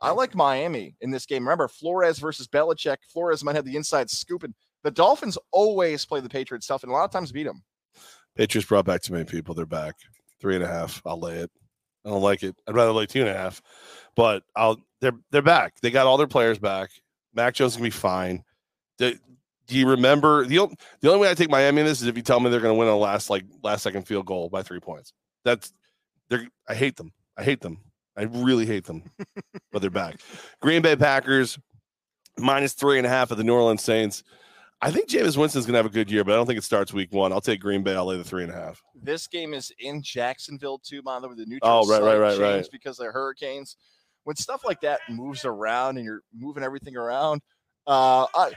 I 0.00 0.10
like 0.10 0.34
Miami 0.34 0.96
in 1.00 1.10
this 1.10 1.26
game. 1.26 1.44
Remember, 1.44 1.68
Flores 1.68 2.18
versus 2.18 2.48
Belichick. 2.48 2.96
Flores 3.12 3.44
might 3.44 3.56
have 3.56 3.64
the 3.64 3.76
inside 3.76 4.08
scoop, 4.10 4.42
and 4.44 4.54
the 4.82 4.90
Dolphins 4.90 5.36
always 5.52 6.06
play 6.06 6.20
the 6.20 6.28
Patriots 6.28 6.66
tough, 6.66 6.82
and 6.82 6.90
a 6.90 6.94
lot 6.94 7.04
of 7.04 7.10
times 7.10 7.32
beat 7.32 7.44
them. 7.44 7.62
Patriots 8.36 8.68
brought 8.68 8.86
back 8.86 9.02
too 9.02 9.12
many 9.12 9.24
people. 9.24 9.54
They're 9.54 9.66
back. 9.66 9.96
Three 10.40 10.54
and 10.54 10.64
a 10.64 10.68
half. 10.68 11.02
I'll 11.04 11.20
lay 11.20 11.36
it. 11.36 11.50
I 12.04 12.08
don't 12.08 12.22
like 12.22 12.42
it. 12.42 12.56
I'd 12.66 12.74
rather 12.74 12.92
lay 12.92 13.06
two 13.06 13.20
and 13.20 13.28
a 13.28 13.34
half. 13.34 13.60
But 14.16 14.42
I'll 14.56 14.78
they're 15.00 15.12
they're 15.30 15.42
back. 15.42 15.74
They 15.82 15.90
got 15.90 16.06
all 16.06 16.16
their 16.16 16.26
players 16.26 16.58
back. 16.58 16.90
Mac 17.34 17.54
Jones 17.54 17.74
can 17.74 17.84
be 17.84 17.90
fine. 17.90 18.42
Do, 18.98 19.14
do 19.66 19.76
you 19.78 19.88
remember 19.88 20.46
the 20.46 20.60
on- 20.60 20.74
the 21.00 21.08
only 21.08 21.20
way 21.20 21.30
I 21.30 21.34
take 21.34 21.50
Miami 21.50 21.80
in 21.80 21.86
this 21.86 22.00
is 22.00 22.08
if 22.08 22.16
you 22.16 22.22
tell 22.22 22.40
me 22.40 22.50
they're 22.50 22.60
going 22.60 22.74
to 22.74 22.78
win 22.78 22.88
a 22.88 22.96
last 22.96 23.28
like 23.28 23.44
last 23.62 23.82
second 23.82 24.06
field 24.06 24.26
goal 24.26 24.48
by 24.48 24.62
three 24.62 24.80
points. 24.80 25.12
That's 25.44 25.72
they're 26.28 26.46
I 26.68 26.74
hate 26.74 26.96
them. 26.96 27.12
I 27.36 27.44
hate 27.44 27.60
them. 27.60 27.78
I 28.20 28.24
really 28.24 28.66
hate 28.66 28.84
them. 28.84 29.02
but 29.72 29.80
they're 29.80 29.90
back. 29.90 30.20
Green 30.60 30.82
Bay 30.82 30.94
Packers 30.96 31.58
minus 32.38 32.74
three 32.74 32.98
and 32.98 33.06
a 33.06 33.10
half 33.10 33.30
of 33.30 33.38
the 33.38 33.44
New 33.44 33.54
Orleans 33.54 33.82
Saints. 33.82 34.22
I 34.82 34.90
think 34.90 35.08
Jameis 35.10 35.36
Winston's 35.36 35.66
gonna 35.66 35.78
have 35.78 35.86
a 35.86 35.90
good 35.90 36.10
year, 36.10 36.24
but 36.24 36.32
I 36.32 36.36
don't 36.36 36.46
think 36.46 36.58
it 36.58 36.64
starts 36.64 36.92
week 36.92 37.12
one. 37.12 37.32
I'll 37.32 37.40
take 37.40 37.60
Green 37.60 37.82
Bay. 37.82 37.94
I'll 37.94 38.06
lay 38.06 38.16
the 38.16 38.24
three 38.24 38.42
and 38.42 38.52
a 38.52 38.54
half. 38.54 38.82
This 38.94 39.26
game 39.26 39.52
is 39.54 39.72
in 39.78 40.02
Jacksonville 40.02 40.78
too, 40.78 41.02
by 41.02 41.20
the 41.20 41.28
way. 41.28 41.34
The 41.34 41.46
neutral 41.46 41.70
Oh, 41.84 41.86
right, 41.88 42.02
right, 42.02 42.18
right, 42.18 42.38
right. 42.38 42.68
because 42.72 42.98
of 42.98 43.06
the 43.06 43.12
hurricanes. 43.12 43.76
When 44.24 44.36
stuff 44.36 44.62
like 44.64 44.80
that 44.82 45.00
moves 45.08 45.44
around 45.46 45.96
and 45.96 46.04
you're 46.04 46.20
moving 46.34 46.62
everything 46.62 46.96
around, 46.96 47.40
uh, 47.86 48.26
I, 48.34 48.52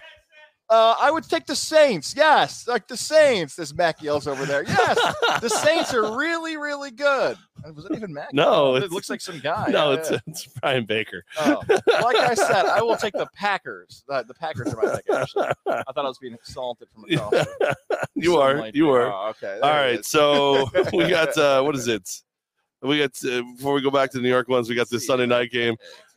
uh, 0.70 0.96
I 1.00 1.12
would 1.12 1.24
take 1.26 1.46
the 1.46 1.56
Saints. 1.56 2.14
Yes, 2.16 2.68
like 2.68 2.88
the 2.88 2.98
Saints. 2.98 3.56
This 3.56 3.74
Mac 3.74 4.02
yells 4.02 4.28
over 4.28 4.46
there. 4.46 4.64
Yes, 4.64 4.98
the 5.42 5.50
Saints 5.50 5.94
are 5.94 6.18
really, 6.18 6.58
really 6.58 6.90
good. 6.92 7.38
Uh, 7.66 7.74
Was 7.74 7.86
it 7.86 7.92
even 7.96 8.14
Mac? 8.14 8.34
No, 8.34 8.76
it 8.76 8.92
looks 8.92 9.10
like 9.10 9.22
some 9.22 9.40
guy. 9.40 9.68
no, 9.70 9.92
Yeah, 9.92 9.98
it's 10.00 10.12
yeah. 10.12 10.18
it's 10.28 10.48
Brian 10.62 10.86
Baker. 10.86 11.24
Oh, 11.40 11.62
like 11.68 12.16
I 12.16 12.34
said, 12.34 12.66
I 12.66 12.82
will 12.82 12.96
take 12.96 13.14
the 13.14 13.28
Packers. 13.36 14.04
Uh, 14.10 14.24
the 14.24 14.34
Packers 14.34 14.74
are 14.74 14.82
my 14.82 14.96
pick. 14.96 15.10
Actually, 15.14 15.48
I 15.68 15.84
thought 15.94 16.06
I 16.06 16.08
was 16.08 16.18
being 16.18 16.38
assaulted 16.42 16.88
from 16.94 17.06
across. 17.12 17.46
you 18.16 18.38
are, 18.38 18.58
might 18.58 18.74
you 18.76 18.90
are. 18.90 19.12
Oh, 19.12 19.30
okay. 19.32 19.60
All 19.62 19.84
is. 19.84 20.08
so 20.08 20.70
we 20.94 21.10
got 21.10 21.38
uh 21.38 21.62
what 21.62 21.76
is 21.76 21.88
it? 21.88 22.10
We 22.82 23.00
got 23.00 23.12
uh, 23.26 23.44
before 23.56 23.74
we 23.74 23.82
go 23.82 23.92
back 23.92 24.12
to 24.12 24.18
the 24.18 24.24
New 24.24 24.30
York 24.30 24.48
ones, 24.50 24.70
we 24.70 24.76
got 24.76 24.90
this 24.90 25.06
Sunday 25.06 25.26
night 25.26 25.52
game. 25.52 25.76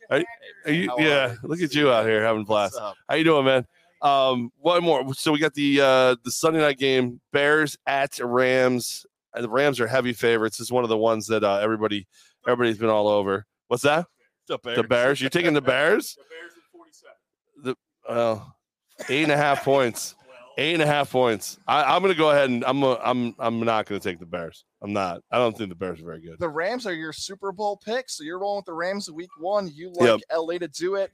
Are, 0.09 0.23
are 0.65 0.71
you, 0.71 0.89
yeah, 0.99 1.35
look 1.43 1.61
at 1.61 1.75
you 1.75 1.91
out 1.91 2.05
here 2.05 2.23
having 2.23 2.43
a 2.43 2.45
blast. 2.45 2.77
How 3.09 3.15
you 3.15 3.23
doing, 3.25 3.43
man? 3.45 3.65
Um, 4.01 4.51
one 4.59 4.83
more. 4.83 5.13
So 5.13 5.31
we 5.31 5.39
got 5.39 5.53
the 5.53 5.81
uh 5.81 6.15
the 6.23 6.31
Sunday 6.31 6.59
night 6.59 6.77
game, 6.77 7.19
Bears 7.31 7.77
at 7.85 8.19
Rams. 8.19 9.05
And 9.33 9.43
the 9.43 9.49
Rams 9.49 9.79
are 9.79 9.87
heavy 9.87 10.13
favorites. 10.13 10.57
This 10.57 10.67
is 10.67 10.71
one 10.71 10.83
of 10.83 10.89
the 10.89 10.97
ones 10.97 11.27
that 11.27 11.43
uh, 11.43 11.57
everybody 11.57 12.07
everybody's 12.47 12.77
been 12.79 12.89
all 12.89 13.07
over. 13.07 13.45
What's 13.67 13.83
that? 13.83 14.07
The 14.47 14.57
Bears. 14.57 14.77
The 14.77 14.83
Bears. 14.83 15.21
You're 15.21 15.29
taking 15.29 15.53
the 15.53 15.61
Bears? 15.61 16.15
The 16.15 16.23
Bears 16.29 16.53
at 16.53 16.71
47. 16.71 17.15
The 17.63 17.75
well, 18.09 18.55
eight 19.09 19.23
and 19.23 19.31
a 19.31 19.37
half 19.37 19.63
points. 19.63 20.15
Eight 20.59 20.73
and 20.73 20.81
a 20.81 20.87
half 20.87 21.11
points. 21.11 21.59
I, 21.67 21.83
I'm 21.83 22.01
going 22.01 22.11
to 22.11 22.17
go 22.17 22.31
ahead 22.31 22.49
and 22.49 22.65
I'm 22.65 22.83
i 22.83 22.97
I'm 23.03 23.35
I'm 23.37 23.59
not 23.59 23.85
going 23.85 24.01
to 24.01 24.09
take 24.09 24.17
the 24.17 24.25
Bears. 24.25 24.65
I'm 24.81 24.91
not. 24.91 25.21
I 25.31 25.37
don't 25.37 25.55
think 25.55 25.69
the 25.69 25.75
Bears 25.75 26.01
are 26.01 26.05
very 26.05 26.21
good. 26.21 26.39
The 26.39 26.49
Rams 26.49 26.87
are 26.87 26.93
your 26.93 27.13
Super 27.13 27.51
Bowl 27.51 27.77
pick, 27.77 28.09
so 28.09 28.23
you're 28.23 28.39
rolling 28.39 28.57
with 28.59 28.65
the 28.65 28.73
Rams 28.73 29.11
week 29.11 29.29
one. 29.39 29.69
You 29.71 29.91
like 29.93 30.07
Yep. 30.07 30.21
LA 30.35 30.57
to 30.57 30.67
do 30.67 30.95
it. 30.95 31.11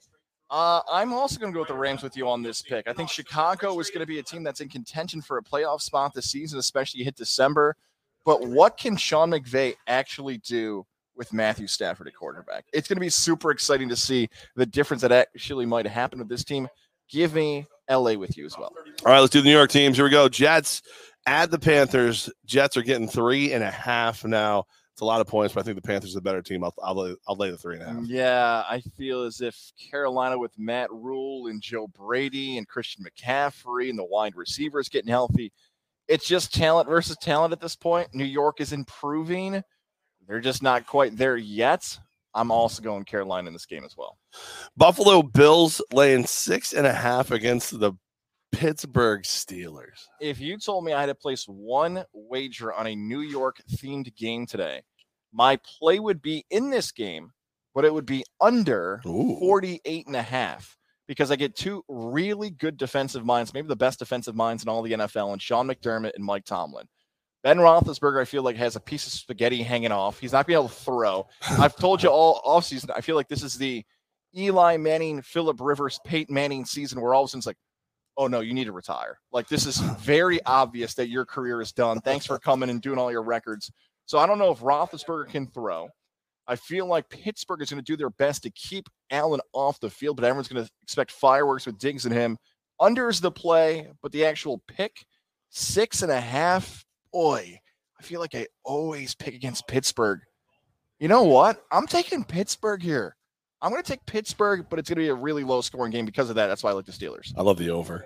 Uh, 0.54 0.82
I'm 0.88 1.14
also 1.14 1.40
going 1.40 1.52
to 1.52 1.56
go 1.56 1.62
with 1.62 1.70
the 1.70 1.74
Rams 1.74 2.04
with 2.04 2.16
you 2.16 2.30
on 2.30 2.44
this 2.44 2.62
pick. 2.62 2.88
I 2.88 2.94
think 2.94 3.10
Chicago 3.10 3.80
is 3.80 3.90
going 3.90 4.02
to 4.02 4.06
be 4.06 4.20
a 4.20 4.24
team 4.24 4.44
that's 4.44 4.62
in 4.62 4.70
contention 4.70 5.20
for 5.20 5.40
a 5.40 5.44
playoff 5.44 5.82
spot 5.82 6.14
this 6.14 6.30
season, 6.30 6.60
especially 6.60 7.04
hit 7.04 7.16
December. 7.16 7.76
But 8.24 8.46
what 8.46 8.78
can 8.78 8.96
Sean 8.96 9.32
McVay 9.32 9.74
actually 9.88 10.38
do 10.38 10.86
with 11.16 11.34
Matthew 11.34 11.66
Stafford 11.66 12.06
at 12.06 12.14
quarterback? 12.14 12.66
It's 12.72 12.88
going 12.88 12.98
to 12.98 13.02
be 13.02 13.10
super 13.10 13.50
exciting 13.50 13.90
to 13.90 13.96
see 13.96 14.30
the 14.56 14.68
difference 14.68 15.02
that 15.02 15.12
actually 15.12 15.66
might 15.66 15.88
happen 15.88 16.20
with 16.20 16.30
this 16.30 16.44
team. 16.44 16.68
Give 17.10 17.34
me 17.34 17.66
LA 17.90 18.14
with 18.14 18.38
you 18.38 18.46
as 18.46 18.56
well. 18.56 18.72
All 19.08 19.12
right, 19.12 19.22
let's 19.22 19.34
do 19.34 19.42
the 19.42 19.46
New 19.46 19.56
York 19.56 19.72
teams. 19.72 19.98
Here 19.98 20.06
we 20.06 20.12
go. 20.12 20.30
Jets 20.30 20.84
at 21.26 21.50
the 21.50 21.58
Panthers. 21.58 22.30
Jets 22.46 22.78
are 22.78 22.84
getting 22.84 23.08
three 23.08 23.54
and 23.54 23.64
a 23.64 23.72
half 23.72 24.24
now. 24.24 24.66
It's 24.94 25.02
a 25.02 25.06
lot 25.06 25.22
of 25.22 25.28
points, 25.28 25.56
but 25.56 25.62
I 25.62 25.64
think 25.64 25.76
the 25.76 25.82
Panthers 25.82 26.12
are 26.12 26.20
the 26.20 26.22
better 26.22 26.44
team. 26.44 26.64
I'll 26.64 26.76
I'll, 26.84 26.96
lay- 26.96 27.16
I'll 27.28 27.36
lay 27.36 27.50
the 27.50 27.58
three 27.58 27.76
and 27.76 27.84
a 27.84 27.86
half. 27.88 28.04
Yeah, 28.06 28.64
I 28.70 28.80
feel 28.96 29.24
as 29.24 29.42
if 29.42 29.58
Carolina 29.90 30.38
with 30.38 30.52
Matt 30.58 30.92
Rhule 30.92 31.48
and 31.48 31.60
Joe 31.62 31.88
Brady 31.88 32.60
and 32.60 32.68
Christian 32.68 33.04
McCaffrey 33.04 33.90
and 33.90 33.98
the 33.98 34.04
wide 34.04 34.36
receivers 34.36 34.90
getting 34.90 35.10
healthy. 35.10 35.52
It's 36.08 36.28
just 36.28 36.54
talent 36.54 36.88
versus 36.88 37.18
talent 37.18 37.54
at 37.54 37.60
this 37.60 37.76
point. 37.76 38.14
New 38.14 38.24
York 38.24 38.62
is 38.62 38.72
improving. 38.72 39.64
They're 40.28 40.40
just 40.40 40.62
not 40.62 40.86
quite 40.86 41.18
there 41.18 41.38
yet. 41.38 41.98
I'm 42.36 42.52
also 42.52 42.82
going 42.82 43.04
Carolina 43.04 43.48
in 43.48 43.54
this 43.54 43.66
game 43.66 43.84
as 43.84 43.96
well. 43.98 44.18
Buffalo 44.78 45.24
Bills 45.24 45.82
laying 45.92 46.26
six 46.26 46.74
and 46.74 46.86
a 46.86 46.94
half 46.94 47.32
against 47.32 47.80
the 47.80 47.94
Pittsburgh 48.54 49.24
Steelers. 49.24 50.06
If 50.22 50.40
you 50.40 50.58
told 50.58 50.86
me 50.86 50.94
I 50.94 51.00
had 51.02 51.08
to 51.08 51.16
place 51.16 51.46
one 51.46 52.06
wager 52.14 52.72
on 52.72 52.88
a 52.88 52.96
New 52.96 53.22
York 53.22 53.58
themed 53.72 54.16
game 54.16 54.46
today, 54.46 54.82
my 55.34 55.60
play 55.80 56.00
would 56.00 56.22
be 56.22 56.46
in 56.50 56.70
this 56.70 56.92
game, 56.92 57.32
but 57.74 57.84
it 57.86 57.94
would 57.94 58.06
be 58.06 58.24
under 58.40 59.02
Ooh. 59.06 59.38
48 59.40 60.08
and 60.08 60.16
a 60.16 60.22
half. 60.22 60.78
because 61.08 61.32
I 61.32 61.36
get 61.36 61.56
two 61.56 61.84
really 61.90 62.50
good 62.50 62.78
defensive 62.78 63.26
minds, 63.26 63.54
maybe 63.54 63.68
the 63.68 63.76
best 63.76 64.00
defensive 64.00 64.36
minds 64.36 64.64
in 64.64 64.70
all 64.70 64.82
the 64.82 64.94
NFL, 64.94 65.34
and 65.34 65.42
Sean 65.42 65.68
McDermott 65.68 66.14
and 66.16 66.24
Mike 66.24 66.46
Tomlin. 66.46 66.88
Ben 67.44 67.58
Roethlisberger, 67.58 68.22
I 68.22 68.26
feel 68.26 68.42
like 68.42 68.56
has 68.56 68.78
a 68.78 68.80
piece 68.80 69.06
of 69.06 69.12
spaghetti 69.12 69.62
hanging 69.64 69.92
off. 69.92 70.18
He's 70.20 70.32
not 70.32 70.48
being 70.48 70.58
able 70.58 70.70
to 70.70 70.76
throw. 70.76 71.28
I've 71.60 71.76
told 71.76 72.02
you 72.02 72.10
all 72.12 72.42
offseason, 72.46 72.92
I 72.96 73.02
feel 73.02 73.18
like 73.18 73.28
this 73.28 73.44
is 73.44 73.56
the 73.56 73.84
Eli 74.38 74.78
Manning, 74.78 75.22
Philip 75.22 75.60
Rivers, 75.60 76.00
Peyton 76.06 76.34
Manning 76.34 76.64
season 76.64 77.02
where 77.02 77.14
all 77.14 77.24
of 77.24 77.28
a 77.28 77.30
sudden 77.32 77.40
it's 77.40 77.48
like, 77.48 77.58
oh 78.18 78.28
no, 78.28 78.42
you 78.42 78.54
need 78.54 78.66
to 78.66 78.72
retire. 78.72 79.20
Like 79.32 79.48
this 79.48 79.66
is 79.66 79.78
very 80.00 80.44
obvious 80.46 80.94
that 80.96 81.10
your 81.10 81.26
career 81.26 81.62
is 81.62 81.72
done. 81.72 82.00
Thanks 82.02 82.26
for 82.26 82.40
coming 82.40 82.70
and 82.70 82.82
doing 82.82 82.98
all 82.98 83.12
your 83.12 83.24
records. 83.24 83.72
So 84.06 84.18
I 84.18 84.26
don't 84.26 84.40
know 84.40 84.52
if 84.52 84.60
Roethlisberger 84.60 85.30
can 85.30 85.48
throw. 85.48 85.90
I 86.46 86.56
feel 86.58 86.86
like 86.86 87.10
Pittsburgh 87.10 87.62
is 87.62 87.70
going 87.70 87.82
to 87.82 87.92
do 87.92 87.96
their 87.96 88.10
best 88.10 88.44
to 88.44 88.50
keep 88.52 88.90
Allen 89.12 89.40
off 89.54 89.80
the 89.80 89.90
field, 89.90 90.18
but 90.18 90.26
everyone's 90.26 90.50
going 90.50 90.66
to 90.66 90.72
expect 90.82 91.12
fireworks 91.12 91.66
with 91.66 91.78
Diggs 91.78 92.06
and 92.06 92.14
him. 92.14 92.38
Under's 92.82 93.22
the 93.22 93.32
play, 93.32 93.88
but 94.02 94.12
the 94.12 94.26
actual 94.26 94.62
pick, 94.68 95.06
six 95.50 96.02
and 96.02 96.12
a 96.12 96.20
half. 96.20 96.84
Boy, 97.14 97.60
I 97.98 98.04
feel 98.04 98.20
like 98.20 98.36
I 98.36 98.48
always 98.66 99.16
pick 99.16 99.36
against 99.36 99.68
Pittsburgh. 99.68 100.20
You 101.00 101.08
know 101.08 101.24
what? 101.24 101.64
I'm 101.72 101.88
taking 101.88 102.26
Pittsburgh 102.26 102.82
here. 102.82 103.16
I'm 103.64 103.72
going 103.72 103.82
to 103.82 103.88
take 103.88 104.06
Pittsburgh, 104.06 104.66
but 104.70 104.78
it's 104.78 104.90
going 104.90 104.98
to 104.98 105.02
be 105.04 105.08
a 105.08 105.16
really 105.16 105.46
low 105.46 105.62
scoring 105.62 105.92
game 105.92 106.06
because 106.06 106.30
of 106.30 106.36
that. 106.36 106.48
That's 106.48 106.64
why 106.64 106.72
I 106.72 106.74
like 106.74 106.86
the 106.86 106.92
Steelers. 106.92 107.34
I 107.38 107.42
love 107.42 107.58
the 107.58 107.70
over. 107.70 108.06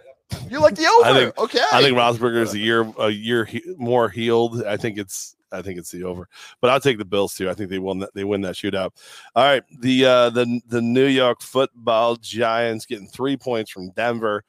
You 0.51 0.59
like 0.59 0.75
the 0.75 0.85
over? 0.99 1.09
I 1.09 1.13
think- 1.13 1.37
okay. 1.39 1.63
I 1.71 1.81
think 1.81 1.97
Roethlisberger 1.97 2.41
is 2.43 2.53
a 2.53 2.59
year 2.59 2.89
a 2.99 3.09
year 3.09 3.43
he, 3.43 3.61
more 3.77 4.07
healed. 4.07 4.63
I 4.65 4.77
think 4.77 4.99
it's 4.99 5.35
I 5.51 5.61
think 5.63 5.79
it's 5.79 5.89
the 5.89 6.03
over, 6.03 6.27
but 6.61 6.69
I'll 6.69 6.79
take 6.79 6.99
the 6.99 7.05
Bills 7.05 7.33
too. 7.33 7.49
I 7.49 7.53
think 7.55 7.69
they 7.71 7.79
won 7.79 7.99
that 7.99 8.13
they 8.13 8.23
win 8.23 8.41
that 8.41 8.55
shootout. 8.55 8.91
All 9.35 9.43
right, 9.45 9.63
the 9.79 10.05
uh, 10.05 10.29
the 10.29 10.61
the 10.67 10.81
New 10.81 11.05
York 11.07 11.41
Football 11.41 12.17
Giants 12.17 12.85
getting 12.85 13.07
three 13.07 13.37
points 13.37 13.71
from 13.71 13.89
Denver. 13.91 14.43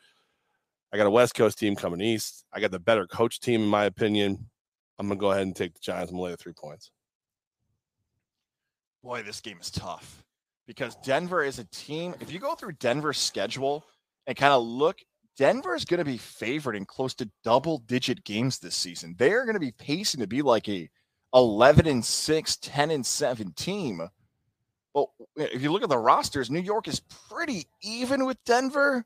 I 0.92 0.96
got 0.96 1.06
a 1.06 1.10
West 1.10 1.34
Coast 1.34 1.58
team 1.58 1.74
coming 1.76 2.00
east. 2.00 2.44
I 2.52 2.60
got 2.60 2.70
the 2.72 2.80
better 2.80 3.06
coach 3.06 3.40
team 3.40 3.62
in 3.62 3.68
my 3.68 3.84
opinion. 3.84 4.46
I'm 4.98 5.08
gonna 5.08 5.20
go 5.20 5.30
ahead 5.30 5.42
and 5.44 5.54
take 5.56 5.72
the 5.72 5.80
Giants. 5.80 6.10
I'm 6.10 6.16
gonna 6.16 6.24
lay 6.24 6.30
the 6.32 6.36
three 6.36 6.52
points. 6.52 6.90
boy, 9.02 9.22
this 9.22 9.40
game 9.40 9.58
is 9.60 9.70
tough 9.70 10.24
because 10.68 10.94
Denver 10.96 11.42
is 11.42 11.58
a 11.58 11.64
team. 11.72 12.14
If 12.20 12.30
you 12.30 12.38
go 12.38 12.54
through 12.54 12.72
Denver's 12.72 13.18
schedule 13.18 13.84
and 14.26 14.36
kind 14.36 14.52
of 14.52 14.62
look, 14.62 14.98
Denver 15.36 15.74
is 15.74 15.86
going 15.86 15.98
to 15.98 16.04
be 16.04 16.18
favored 16.18 16.76
in 16.76 16.84
close 16.84 17.14
to 17.14 17.30
double 17.42 17.78
digit 17.78 18.22
games 18.24 18.58
this 18.58 18.76
season. 18.76 19.16
They 19.18 19.32
are 19.32 19.44
going 19.44 19.54
to 19.54 19.60
be 19.60 19.72
pacing 19.72 20.20
to 20.20 20.26
be 20.26 20.42
like 20.42 20.68
a 20.68 20.88
11 21.34 21.86
and 21.86 22.04
6, 22.04 22.56
10 22.56 22.90
and 22.90 23.04
7 23.04 23.52
team. 23.54 24.02
But 24.94 25.06
if 25.36 25.62
you 25.62 25.72
look 25.72 25.82
at 25.82 25.88
the 25.88 25.98
rosters, 25.98 26.50
New 26.50 26.60
York 26.60 26.86
is 26.86 27.00
pretty 27.30 27.64
even 27.82 28.26
with 28.26 28.36
Denver. 28.44 29.04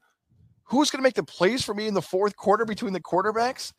Who's 0.65 0.91
going 0.91 0.99
to 0.99 1.07
make 1.07 1.15
the 1.15 1.23
plays 1.23 1.65
for 1.65 1.75
me 1.75 1.87
in 1.87 1.95
the 1.95 2.03
fourth 2.03 2.35
quarter 2.35 2.65
between 2.65 2.93
the 2.93 3.01
quarterbacks? 3.01 3.73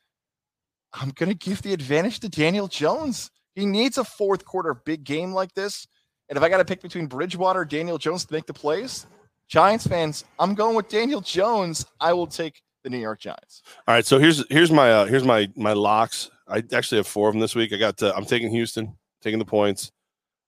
I'm 0.94 1.10
going 1.10 1.30
to 1.30 1.36
give 1.36 1.62
the 1.62 1.74
advantage 1.74 2.20
to 2.22 2.30
Daniel 2.30 2.68
Jones. 2.68 3.30
He 3.56 3.66
needs 3.66 3.98
a 3.98 4.04
fourth 4.04 4.46
quarter 4.46 4.74
big 4.74 5.04
game 5.04 5.34
like 5.34 5.54
this. 5.54 5.88
And 6.30 6.38
if 6.38 6.44
I 6.44 6.50
got 6.50 6.58
to 6.58 6.66
pick 6.66 6.82
between 6.82 7.08
Bridgewater, 7.08 7.66
Daniel 7.66 7.98
Jones 7.98 8.26
to 8.26 8.34
make 8.34 8.46
the 8.46 8.54
plays, 8.54 9.06
Giants 9.50 9.86
fans, 9.86 10.26
I'm 10.40 10.56
going 10.56 10.76
with 10.76 10.90
Daniel 10.90 11.22
Jones. 11.22 11.86
I 12.00 12.14
will 12.14 12.28
take 12.28 12.62
the 12.84 12.90
New 12.90 12.98
York 12.98 13.20
Giants. 13.20 13.62
All 13.88 13.94
right, 13.94 14.06
so 14.06 14.20
here's 14.20 14.44
here's 14.50 14.72
my 14.72 14.92
uh, 14.92 15.06
here's 15.06 15.24
my 15.24 15.50
my 15.56 15.74
locks. 15.74 16.30
I 16.48 16.64
actually 16.74 16.98
have 16.98 17.08
four 17.08 17.30
of 17.30 17.34
them 17.34 17.42
this 17.42 17.56
week. 17.56 17.74
I 17.74 17.78
got 17.78 18.02
uh, 18.02 18.14
I'm 18.16 18.26
taking 18.26 18.52
Houston, 18.52 18.96
taking 19.22 19.40
the 19.40 19.46
points. 19.46 19.92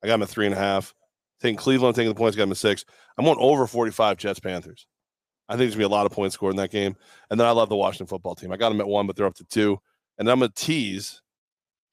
I 0.04 0.08
got 0.08 0.14
them 0.14 0.24
at 0.24 0.30
three 0.30 0.46
and 0.46 0.56
a 0.56 0.58
half. 0.58 0.94
Taking 1.42 1.58
Cleveland, 1.58 1.96
taking 1.96 2.10
the 2.10 2.18
points, 2.18 2.36
got 2.38 2.44
them 2.44 2.52
at 2.52 2.58
six. 2.58 2.86
I'm 3.18 3.26
going 3.26 3.38
over 3.40 3.68
45 3.68 4.18
Jets 4.18 4.40
Panthers. 4.40 4.88
I 5.48 5.54
think 5.54 5.60
there's 5.60 5.76
gonna 5.76 5.88
be 5.88 5.94
a 5.94 5.96
lot 5.96 6.06
of 6.06 6.12
points 6.12 6.34
scored 6.34 6.54
in 6.54 6.58
that 6.58 6.72
game. 6.72 6.96
And 7.30 7.40
then 7.40 7.48
I 7.48 7.52
love 7.52 7.70
the 7.70 7.76
Washington 7.76 8.08
football 8.08 8.36
team. 8.36 8.52
I 8.52 8.58
got 8.58 8.70
them 8.70 8.82
at 8.82 8.88
one, 8.88 9.06
but 9.06 9.16
they're 9.16 9.26
up 9.26 9.36
to 9.36 9.46
two. 9.46 9.80
And 10.18 10.30
I'm 10.30 10.40
gonna 10.40 10.52
tease 10.56 11.22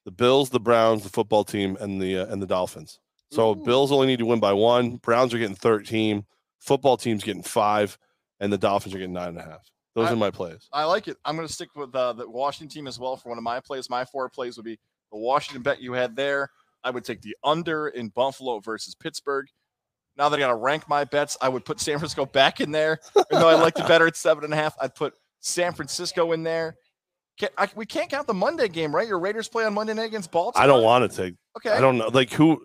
the 0.04 0.10
Bills, 0.10 0.50
the 0.50 0.60
Browns, 0.60 1.02
the 1.02 1.08
football 1.08 1.44
team, 1.44 1.76
and 1.80 2.00
the 2.00 2.18
uh, 2.18 2.26
and 2.26 2.40
the 2.40 2.46
Dolphins. 2.46 2.98
So 3.32 3.52
Ooh. 3.52 3.56
Bills 3.56 3.90
only 3.90 4.06
need 4.06 4.18
to 4.18 4.26
win 4.26 4.40
by 4.40 4.52
one. 4.52 4.96
Browns 4.96 5.32
are 5.32 5.38
getting 5.38 5.56
13. 5.56 6.24
Football 6.60 6.98
team's 6.98 7.24
getting 7.24 7.42
five, 7.42 7.96
and 8.40 8.52
the 8.52 8.58
Dolphins 8.58 8.94
are 8.94 8.98
getting 8.98 9.14
nine 9.14 9.30
and 9.30 9.38
a 9.38 9.42
half. 9.42 9.66
Those 9.94 10.08
I- 10.08 10.12
are 10.12 10.16
my 10.16 10.30
plays. 10.30 10.68
I 10.72 10.84
like 10.84 11.08
it. 11.08 11.16
I'm 11.24 11.34
going 11.34 11.48
to 11.48 11.52
stick 11.52 11.70
with 11.74 11.94
uh, 11.94 12.12
the 12.12 12.28
Washington 12.28 12.68
team 12.68 12.86
as 12.86 12.98
well 12.98 13.16
for 13.16 13.30
one 13.30 13.38
of 13.38 13.44
my 13.44 13.58
plays. 13.60 13.88
My 13.88 14.04
four 14.04 14.28
plays 14.28 14.56
would 14.56 14.64
be 14.66 14.78
the 15.10 15.18
Washington 15.18 15.62
bet 15.62 15.80
you 15.80 15.94
had 15.94 16.14
there. 16.14 16.50
I 16.84 16.90
would 16.90 17.04
take 17.04 17.22
the 17.22 17.34
under 17.42 17.88
in 17.88 18.08
Buffalo 18.08 18.60
versus 18.60 18.94
Pittsburgh. 18.94 19.46
Now 20.16 20.28
that 20.28 20.36
I 20.36 20.40
got 20.40 20.48
to 20.48 20.56
rank 20.56 20.88
my 20.88 21.04
bets, 21.04 21.38
I 21.40 21.48
would 21.48 21.64
put 21.64 21.80
San 21.80 21.98
Francisco 21.98 22.26
back 22.26 22.60
in 22.60 22.70
there. 22.70 22.98
Even 23.16 23.40
though 23.40 23.48
I 23.48 23.54
liked 23.54 23.78
it 23.78 23.88
better 23.88 24.06
at 24.06 24.16
seven 24.16 24.44
and 24.44 24.52
a 24.52 24.56
half, 24.56 24.76
I'd 24.80 24.94
put 24.94 25.14
San 25.40 25.72
Francisco 25.72 26.32
in 26.32 26.42
there. 26.42 26.76
Can't, 27.38 27.52
I, 27.56 27.68
we 27.74 27.86
can't 27.86 28.10
count 28.10 28.26
the 28.26 28.34
Monday 28.34 28.68
game, 28.68 28.94
right? 28.94 29.08
Your 29.08 29.18
Raiders 29.18 29.48
play 29.48 29.64
on 29.64 29.72
Monday 29.72 29.94
night 29.94 30.04
against 30.04 30.30
Baltimore. 30.30 30.62
I 30.62 30.66
don't 30.66 30.82
want 30.82 31.10
to 31.10 31.16
take. 31.16 31.34
Okay. 31.56 31.70
I 31.70 31.80
don't 31.80 31.96
know. 31.96 32.08
Like 32.08 32.30
who 32.30 32.62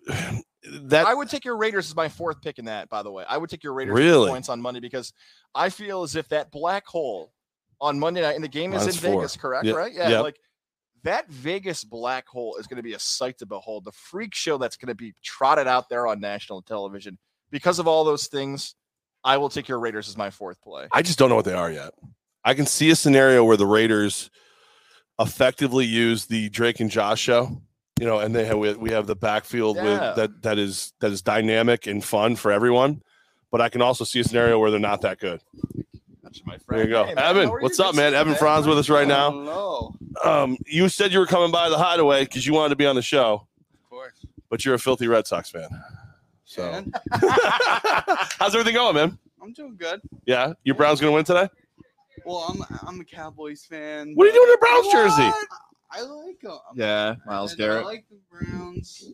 that 0.64 1.06
I 1.06 1.14
would 1.14 1.28
take 1.28 1.44
your 1.44 1.56
Raiders 1.56 1.88
as 1.88 1.96
my 1.96 2.08
fourth 2.08 2.40
pick 2.42 2.58
in 2.58 2.64
that, 2.66 2.88
by 2.88 3.02
the 3.02 3.10
way. 3.10 3.24
I 3.28 3.36
would 3.38 3.48
take 3.50 3.62
your 3.62 3.72
Raiders 3.74 3.94
Really? 3.94 4.28
points 4.28 4.48
on 4.48 4.60
Monday 4.60 4.80
because 4.80 5.12
I 5.54 5.68
feel 5.70 6.02
as 6.02 6.16
if 6.16 6.28
that 6.30 6.50
black 6.50 6.86
hole 6.86 7.32
on 7.80 7.98
Monday 7.98 8.22
night, 8.22 8.34
and 8.34 8.42
the 8.42 8.48
game 8.48 8.72
is 8.72 8.80
Minus 8.82 9.02
in 9.02 9.12
four. 9.12 9.20
Vegas, 9.20 9.36
correct? 9.36 9.66
Yep, 9.66 9.76
Right? 9.76 9.92
Yeah. 9.94 10.08
yep. 10.08 10.22
Like 10.24 10.40
that 11.04 11.28
Vegas 11.30 11.84
black 11.84 12.26
hole 12.26 12.56
is 12.56 12.66
going 12.66 12.78
to 12.78 12.82
be 12.82 12.94
a 12.94 12.98
sight 12.98 13.38
to 13.38 13.46
behold. 13.46 13.84
The 13.84 13.92
freak 13.92 14.34
show 14.34 14.58
that's 14.58 14.76
going 14.76 14.88
to 14.88 14.96
be 14.96 15.14
trotted 15.22 15.68
out 15.68 15.88
there 15.88 16.06
on 16.08 16.18
national 16.20 16.62
television. 16.62 17.18
Because 17.50 17.78
of 17.78 17.86
all 17.86 18.02
those 18.04 18.26
things, 18.26 18.74
I 19.22 19.36
will 19.36 19.48
take 19.48 19.68
your 19.68 19.78
Raiders 19.78 20.08
as 20.08 20.16
my 20.16 20.30
fourth 20.30 20.60
play. 20.60 20.88
I 20.92 21.02
just 21.02 21.18
don't 21.18 21.28
know 21.28 21.36
what 21.36 21.44
they 21.44 21.54
are 21.54 21.70
yet. 21.70 21.94
I 22.44 22.54
can 22.54 22.66
see 22.66 22.90
a 22.90 22.96
scenario 22.96 23.44
where 23.44 23.56
the 23.56 23.66
Raiders 23.66 24.28
effectively 25.20 25.84
use 25.84 26.26
the 26.26 26.48
Drake 26.50 26.80
and 26.80 26.90
Josh 26.90 27.20
show, 27.20 27.62
you 28.00 28.06
know, 28.06 28.18
and 28.20 28.34
they 28.34 28.44
have 28.44 28.58
we 28.58 28.72
we 28.74 28.90
have 28.90 29.06
the 29.06 29.16
backfield 29.16 29.76
Yeah. 29.76 29.82
with 29.84 30.16
that 30.16 30.42
that 30.42 30.58
is 30.58 30.92
that 31.00 31.10
is 31.10 31.22
dynamic 31.22 31.86
and 31.86 32.04
fun 32.04 32.36
for 32.36 32.50
everyone. 32.52 33.02
But 33.50 33.60
I 33.60 33.68
can 33.70 33.80
also 33.82 34.04
see 34.04 34.20
a 34.20 34.24
scenario 34.24 34.58
where 34.58 34.70
they're 34.70 34.78
not 34.80 35.00
that 35.02 35.18
good. 35.18 35.40
There 36.68 36.82
you 36.84 36.88
go, 36.90 37.04
Hey, 37.06 37.14
man, 37.14 37.24
Evan. 37.24 37.48
What's 37.48 37.80
up, 37.80 37.94
man? 37.94 38.12
Evan 38.14 38.34
Franz 38.34 38.66
with 38.66 38.76
us 38.78 38.90
right 38.90 39.08
now. 39.08 39.30
Hello. 39.30 39.94
Um, 40.22 40.58
you 40.66 40.88
said 40.90 41.12
you 41.12 41.18
were 41.18 41.26
coming 41.26 41.50
by 41.50 41.68
the 41.70 41.78
Hideaway 41.78 42.24
because 42.24 42.46
you 42.46 42.52
wanted 42.52 42.70
to 42.70 42.76
be 42.76 42.84
on 42.86 42.94
the 42.96 43.02
show, 43.02 43.46
Of 43.82 43.88
course. 43.90 44.26
but 44.50 44.64
you're 44.64 44.74
a 44.74 44.78
filthy 44.78 45.08
Red 45.08 45.26
Sox 45.26 45.48
fan. 45.50 45.68
So, 46.44 46.84
how's 47.12 48.54
everything 48.54 48.74
going, 48.74 48.94
man? 48.94 49.18
I'm 49.42 49.52
doing 49.54 49.76
good. 49.76 50.00
Yeah, 50.26 50.52
your 50.64 50.74
Browns 50.74 51.00
gonna 51.00 51.12
win 51.12 51.24
today? 51.24 51.48
Well, 52.26 52.38
I'm 52.48 52.62
I'm 52.86 53.00
a 53.00 53.04
Cowboys 53.04 53.64
fan. 53.64 54.12
What 54.14 54.24
are 54.24 54.26
you 54.30 54.34
doing 54.34 54.48
in 54.48 54.54
a 54.54 54.58
Browns 54.58 54.92
jersey? 54.92 55.30
What? 55.88 55.98
I 55.98 56.02
like 56.02 56.40
them. 56.40 56.58
Yeah, 56.74 57.14
Miles 57.26 57.52
And 57.52 57.62
I 57.62 57.64
Garrett. 57.66 57.84
like 57.86 58.04
the 58.10 58.18
Browns. 58.30 59.12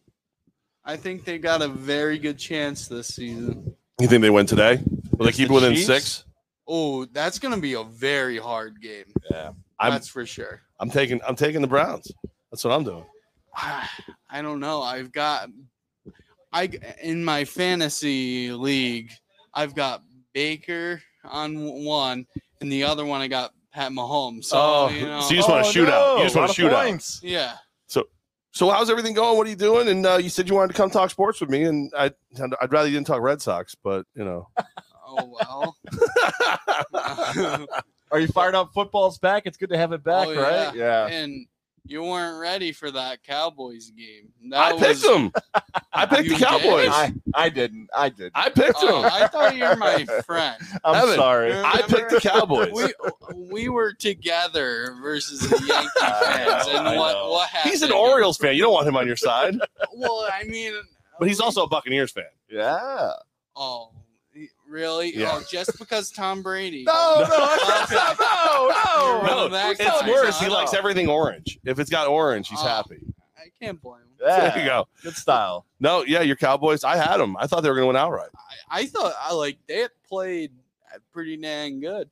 I 0.84 0.96
think 0.96 1.24
they 1.24 1.38
got 1.38 1.62
a 1.62 1.68
very 1.68 2.18
good 2.18 2.38
chance 2.38 2.88
this 2.88 3.08
season. 3.08 3.74
You 4.00 4.06
think 4.08 4.20
they 4.22 4.30
win 4.30 4.46
today? 4.46 4.80
Will 5.16 5.26
they 5.26 5.32
keep 5.32 5.48
the 5.48 5.54
within 5.54 5.74
Chiefs? 5.74 5.86
six? 5.86 6.24
Oh, 6.66 7.04
that's 7.06 7.38
gonna 7.38 7.58
be 7.58 7.74
a 7.74 7.84
very 7.84 8.38
hard 8.38 8.80
game. 8.80 9.04
Yeah. 9.30 9.52
I'm 9.78 9.92
that's 9.92 10.08
for 10.08 10.26
sure. 10.26 10.60
I'm 10.80 10.90
taking 10.90 11.20
I'm 11.26 11.36
taking 11.36 11.60
the 11.62 11.68
Browns. 11.68 12.10
That's 12.50 12.64
what 12.64 12.72
I'm 12.74 12.84
doing. 12.84 13.04
I 13.56 14.42
don't 14.42 14.60
know. 14.60 14.82
I've 14.82 15.12
got 15.12 15.48
I 16.52 16.70
in 17.02 17.24
my 17.24 17.44
fantasy 17.44 18.50
league, 18.52 19.10
I've 19.54 19.74
got 19.74 20.02
Baker 20.32 21.00
on 21.24 21.84
one, 21.84 22.26
and 22.60 22.70
the 22.70 22.84
other 22.84 23.04
one 23.06 23.20
I 23.20 23.28
got 23.28 23.53
Pat 23.74 23.90
Mahomes. 23.92 24.44
So 24.44 24.56
Oh, 24.58 24.88
you 24.88 25.04
know, 25.04 25.20
so 25.20 25.30
you 25.30 25.36
just 25.36 25.48
want 25.50 25.66
to 25.66 25.72
shoot 25.72 25.88
out. 25.88 26.18
You 26.18 26.24
just 26.24 26.36
want 26.36 26.48
to 26.48 26.54
shoot 26.54 26.72
out. 26.72 27.00
yeah. 27.22 27.54
So 27.88 28.04
so 28.52 28.70
how's 28.70 28.88
everything 28.88 29.14
going? 29.14 29.36
What 29.36 29.46
are 29.46 29.50
you 29.50 29.56
doing? 29.56 29.88
And 29.88 30.06
uh, 30.06 30.16
you 30.16 30.28
said 30.30 30.48
you 30.48 30.54
wanted 30.54 30.68
to 30.68 30.74
come 30.74 30.88
talk 30.90 31.10
sports 31.10 31.40
with 31.40 31.50
me, 31.50 31.64
and 31.64 31.92
I 31.98 32.12
I'd 32.60 32.72
rather 32.72 32.88
you 32.88 32.94
didn't 32.94 33.08
talk 33.08 33.20
Red 33.20 33.42
Sox, 33.42 33.74
but 33.74 34.06
you 34.14 34.24
know. 34.24 34.48
Oh 35.16 35.36
well. 35.38 35.76
Are 38.10 38.18
you 38.20 38.26
fired 38.28 38.54
up? 38.54 38.72
Football's 38.74 39.18
back. 39.18 39.44
It's 39.46 39.56
good 39.56 39.68
to 39.70 39.76
have 39.76 39.92
it 39.92 40.02
back, 40.02 40.26
Oh, 40.28 40.34
right? 40.34 40.74
Yeah. 40.74 41.06
and 41.06 41.46
you 41.86 42.02
weren't 42.02 42.40
ready 42.40 42.72
for 42.72 42.90
that 42.90 43.22
Cowboys 43.22 43.90
game. 43.90 44.32
I 44.54 44.72
picked 44.72 44.82
was- 44.82 45.02
them. 45.02 45.32
I 45.92 46.06
picked 46.06 46.24
the 46.28 46.34
You 46.34 46.38
did? 46.38 46.46
Cowboys. 46.46 46.88
I, 46.90 47.12
I 47.34 47.48
didn't. 47.50 47.88
I 47.94 48.08
didn't. 48.08 48.32
I 48.34 48.48
picked 48.50 48.78
Oh, 48.78 49.02
them. 49.02 49.10
I 49.12 49.26
thought 49.28 49.54
you 49.56 49.64
were 49.64 49.76
my 49.76 50.04
friend. 50.26 50.56
I'm 50.84 50.94
Evan, 51.04 51.14
sorry. 51.14 51.52
I 51.52 51.82
picked 51.86 52.10
the 52.10 52.20
Cowboys. 52.20 52.72
We 52.72 52.92
we 53.36 53.68
were 53.68 53.92
together 53.92 54.96
versus 55.02 55.40
the 55.40 55.56
Yankee 55.66 55.88
fans, 56.00 56.66
know, 56.66 56.86
and 56.90 56.98
what 56.98 57.28
what 57.30 57.48
happened? 57.50 57.70
He's 57.70 57.82
an 57.82 57.92
Orioles 57.92 58.38
fan. 58.38 58.54
You 58.56 58.62
don't 58.62 58.72
want 58.72 58.88
him 58.88 58.96
on 58.96 59.06
your 59.06 59.16
side, 59.16 59.56
Well, 59.94 60.28
I 60.32 60.44
mean, 60.44 60.72
but 61.18 61.28
he's 61.28 61.40
also 61.40 61.62
a 61.64 61.68
Buccaneers 61.68 62.10
fan. 62.12 62.24
Yeah. 62.50 63.10
Oh, 63.56 63.92
really? 64.74 65.16
Yeah. 65.16 65.30
Oh, 65.34 65.42
just 65.48 65.78
because 65.78 66.10
Tom 66.10 66.42
Brady? 66.42 66.84
No, 66.86 67.24
no, 67.28 67.56
Okay. 67.84 67.94
no, 67.94 69.22
no, 69.26 69.48
No, 69.48 69.70
it's 69.70 69.78
guy's 69.80 70.08
worse. 70.08 70.40
He 70.40 70.48
likes 70.48 70.74
everything 70.74 71.08
orange. 71.08 71.58
If 71.64 71.78
it's 71.78 71.90
got 71.90 72.08
orange, 72.08 72.48
he's 72.48 72.58
Oh. 72.60 72.66
happy. 72.66 73.00
I 73.38 73.46
can't 73.62 73.80
blame 73.80 74.00
him. 74.00 74.08
Yeah. 74.20 74.48
There 74.50 74.58
you 74.62 74.68
go. 74.68 74.88
Good 75.02 75.16
style. 75.16 75.66
No, 75.80 76.02
yeah, 76.04 76.22
your 76.22 76.36
Cowboys. 76.36 76.82
I 76.82 76.96
had 76.96 77.18
them. 77.18 77.36
I 77.38 77.46
thought 77.46 77.60
they 77.62 77.68
were 77.68 77.74
going 77.76 77.84
to 77.84 77.88
win 77.88 77.96
outright. 77.96 78.30
I, 78.70 78.80
I 78.80 78.86
thought 78.86 79.12
I 79.20 79.32
like 79.34 79.58
they 79.68 79.80
had 79.80 79.90
played 80.08 80.50
pretty 81.12 81.36
dang 81.36 81.80
good, 81.80 82.08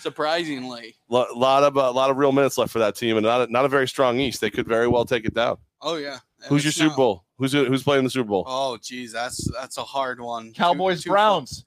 surprisingly. 0.00 0.94
A 1.10 1.14
lot 1.14 1.62
of 1.62 1.76
a 1.76 1.90
lot 1.90 2.10
of 2.10 2.16
real 2.16 2.32
minutes 2.32 2.58
left 2.58 2.72
for 2.72 2.78
that 2.80 2.96
team, 2.96 3.16
and 3.16 3.24
not 3.24 3.48
a, 3.48 3.52
not 3.52 3.64
a 3.64 3.68
very 3.68 3.88
strong 3.88 4.18
East. 4.20 4.40
They 4.40 4.50
could 4.50 4.66
very 4.68 4.88
well 4.88 5.04
take 5.04 5.24
it 5.24 5.34
down. 5.34 5.58
Oh 5.80 5.96
yeah. 5.96 6.18
Who's 6.48 6.64
your 6.64 6.68
It's 6.70 6.76
Super 6.78 6.94
Bowl? 6.96 7.24
Who's 7.38 7.52
who's 7.52 7.82
playing 7.82 8.04
the 8.04 8.10
Super 8.10 8.28
Bowl? 8.28 8.44
Oh 8.46 8.76
geez, 8.82 9.12
that's 9.12 9.48
that's 9.52 9.78
a 9.78 9.82
hard 9.84 10.20
one. 10.20 10.48
Two- 10.48 10.52
Cowboys 10.54 11.02
two- 11.02 11.10
Browns. 11.10 11.64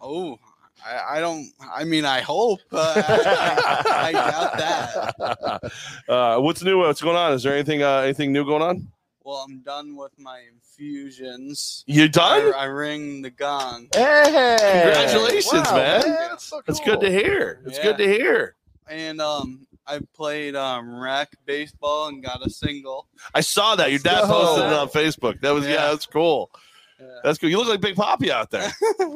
Oh, 0.00 0.38
I, 0.84 1.16
I 1.16 1.20
don't. 1.20 1.50
I 1.74 1.84
mean, 1.84 2.04
I 2.04 2.20
hope. 2.20 2.60
But 2.70 2.98
I, 3.08 4.08
I 4.08 4.12
doubt 4.12 4.58
that. 4.58 5.72
uh, 6.08 6.38
what's 6.40 6.62
new? 6.62 6.78
What's 6.78 7.00
going 7.00 7.16
on? 7.16 7.32
Is 7.32 7.42
there 7.42 7.54
anything 7.54 7.82
uh, 7.82 7.98
anything 7.98 8.32
new 8.32 8.44
going 8.44 8.62
on? 8.62 8.88
Well, 9.24 9.44
I'm 9.48 9.58
done 9.60 9.96
with 9.96 10.12
my 10.18 10.42
infusions. 10.52 11.82
You 11.86 12.08
done? 12.08 12.52
I, 12.54 12.58
I 12.58 12.64
ring 12.66 13.22
the 13.22 13.30
gong, 13.30 13.88
Hey! 13.92 14.56
Congratulations, 14.60 15.72
man. 15.72 16.02
That's, 16.02 16.44
so 16.44 16.62
That's 16.64 16.78
good 16.80 17.00
to 17.00 17.10
hear. 17.10 17.60
It's 17.66 17.78
good 17.80 17.98
to 17.98 18.06
hear. 18.06 18.54
and 18.88 19.20
um, 19.20 19.66
I 19.84 19.98
played 20.14 20.54
um 20.54 21.00
rec 21.00 21.30
baseball 21.44 22.06
and 22.08 22.22
got 22.22 22.46
a 22.46 22.50
single. 22.50 23.08
I 23.34 23.40
saw 23.40 23.74
that. 23.76 23.90
Your 23.90 23.98
dad 23.98 24.20
Let's 24.20 24.26
posted 24.28 24.66
it 24.66 24.72
on 24.72 24.88
Facebook. 24.90 25.40
That 25.40 25.50
was 25.50 25.64
yeah, 25.64 25.72
Yeah. 25.72 25.88
that's 25.90 26.06
cool. 26.06 26.50
Yeah. 26.98 27.06
That's 27.24 27.38
cool. 27.38 27.50
You 27.50 27.58
look 27.58 27.68
like 27.68 27.80
Big 27.80 27.94
Poppy 27.94 28.32
out 28.32 28.50
there. 28.50 28.72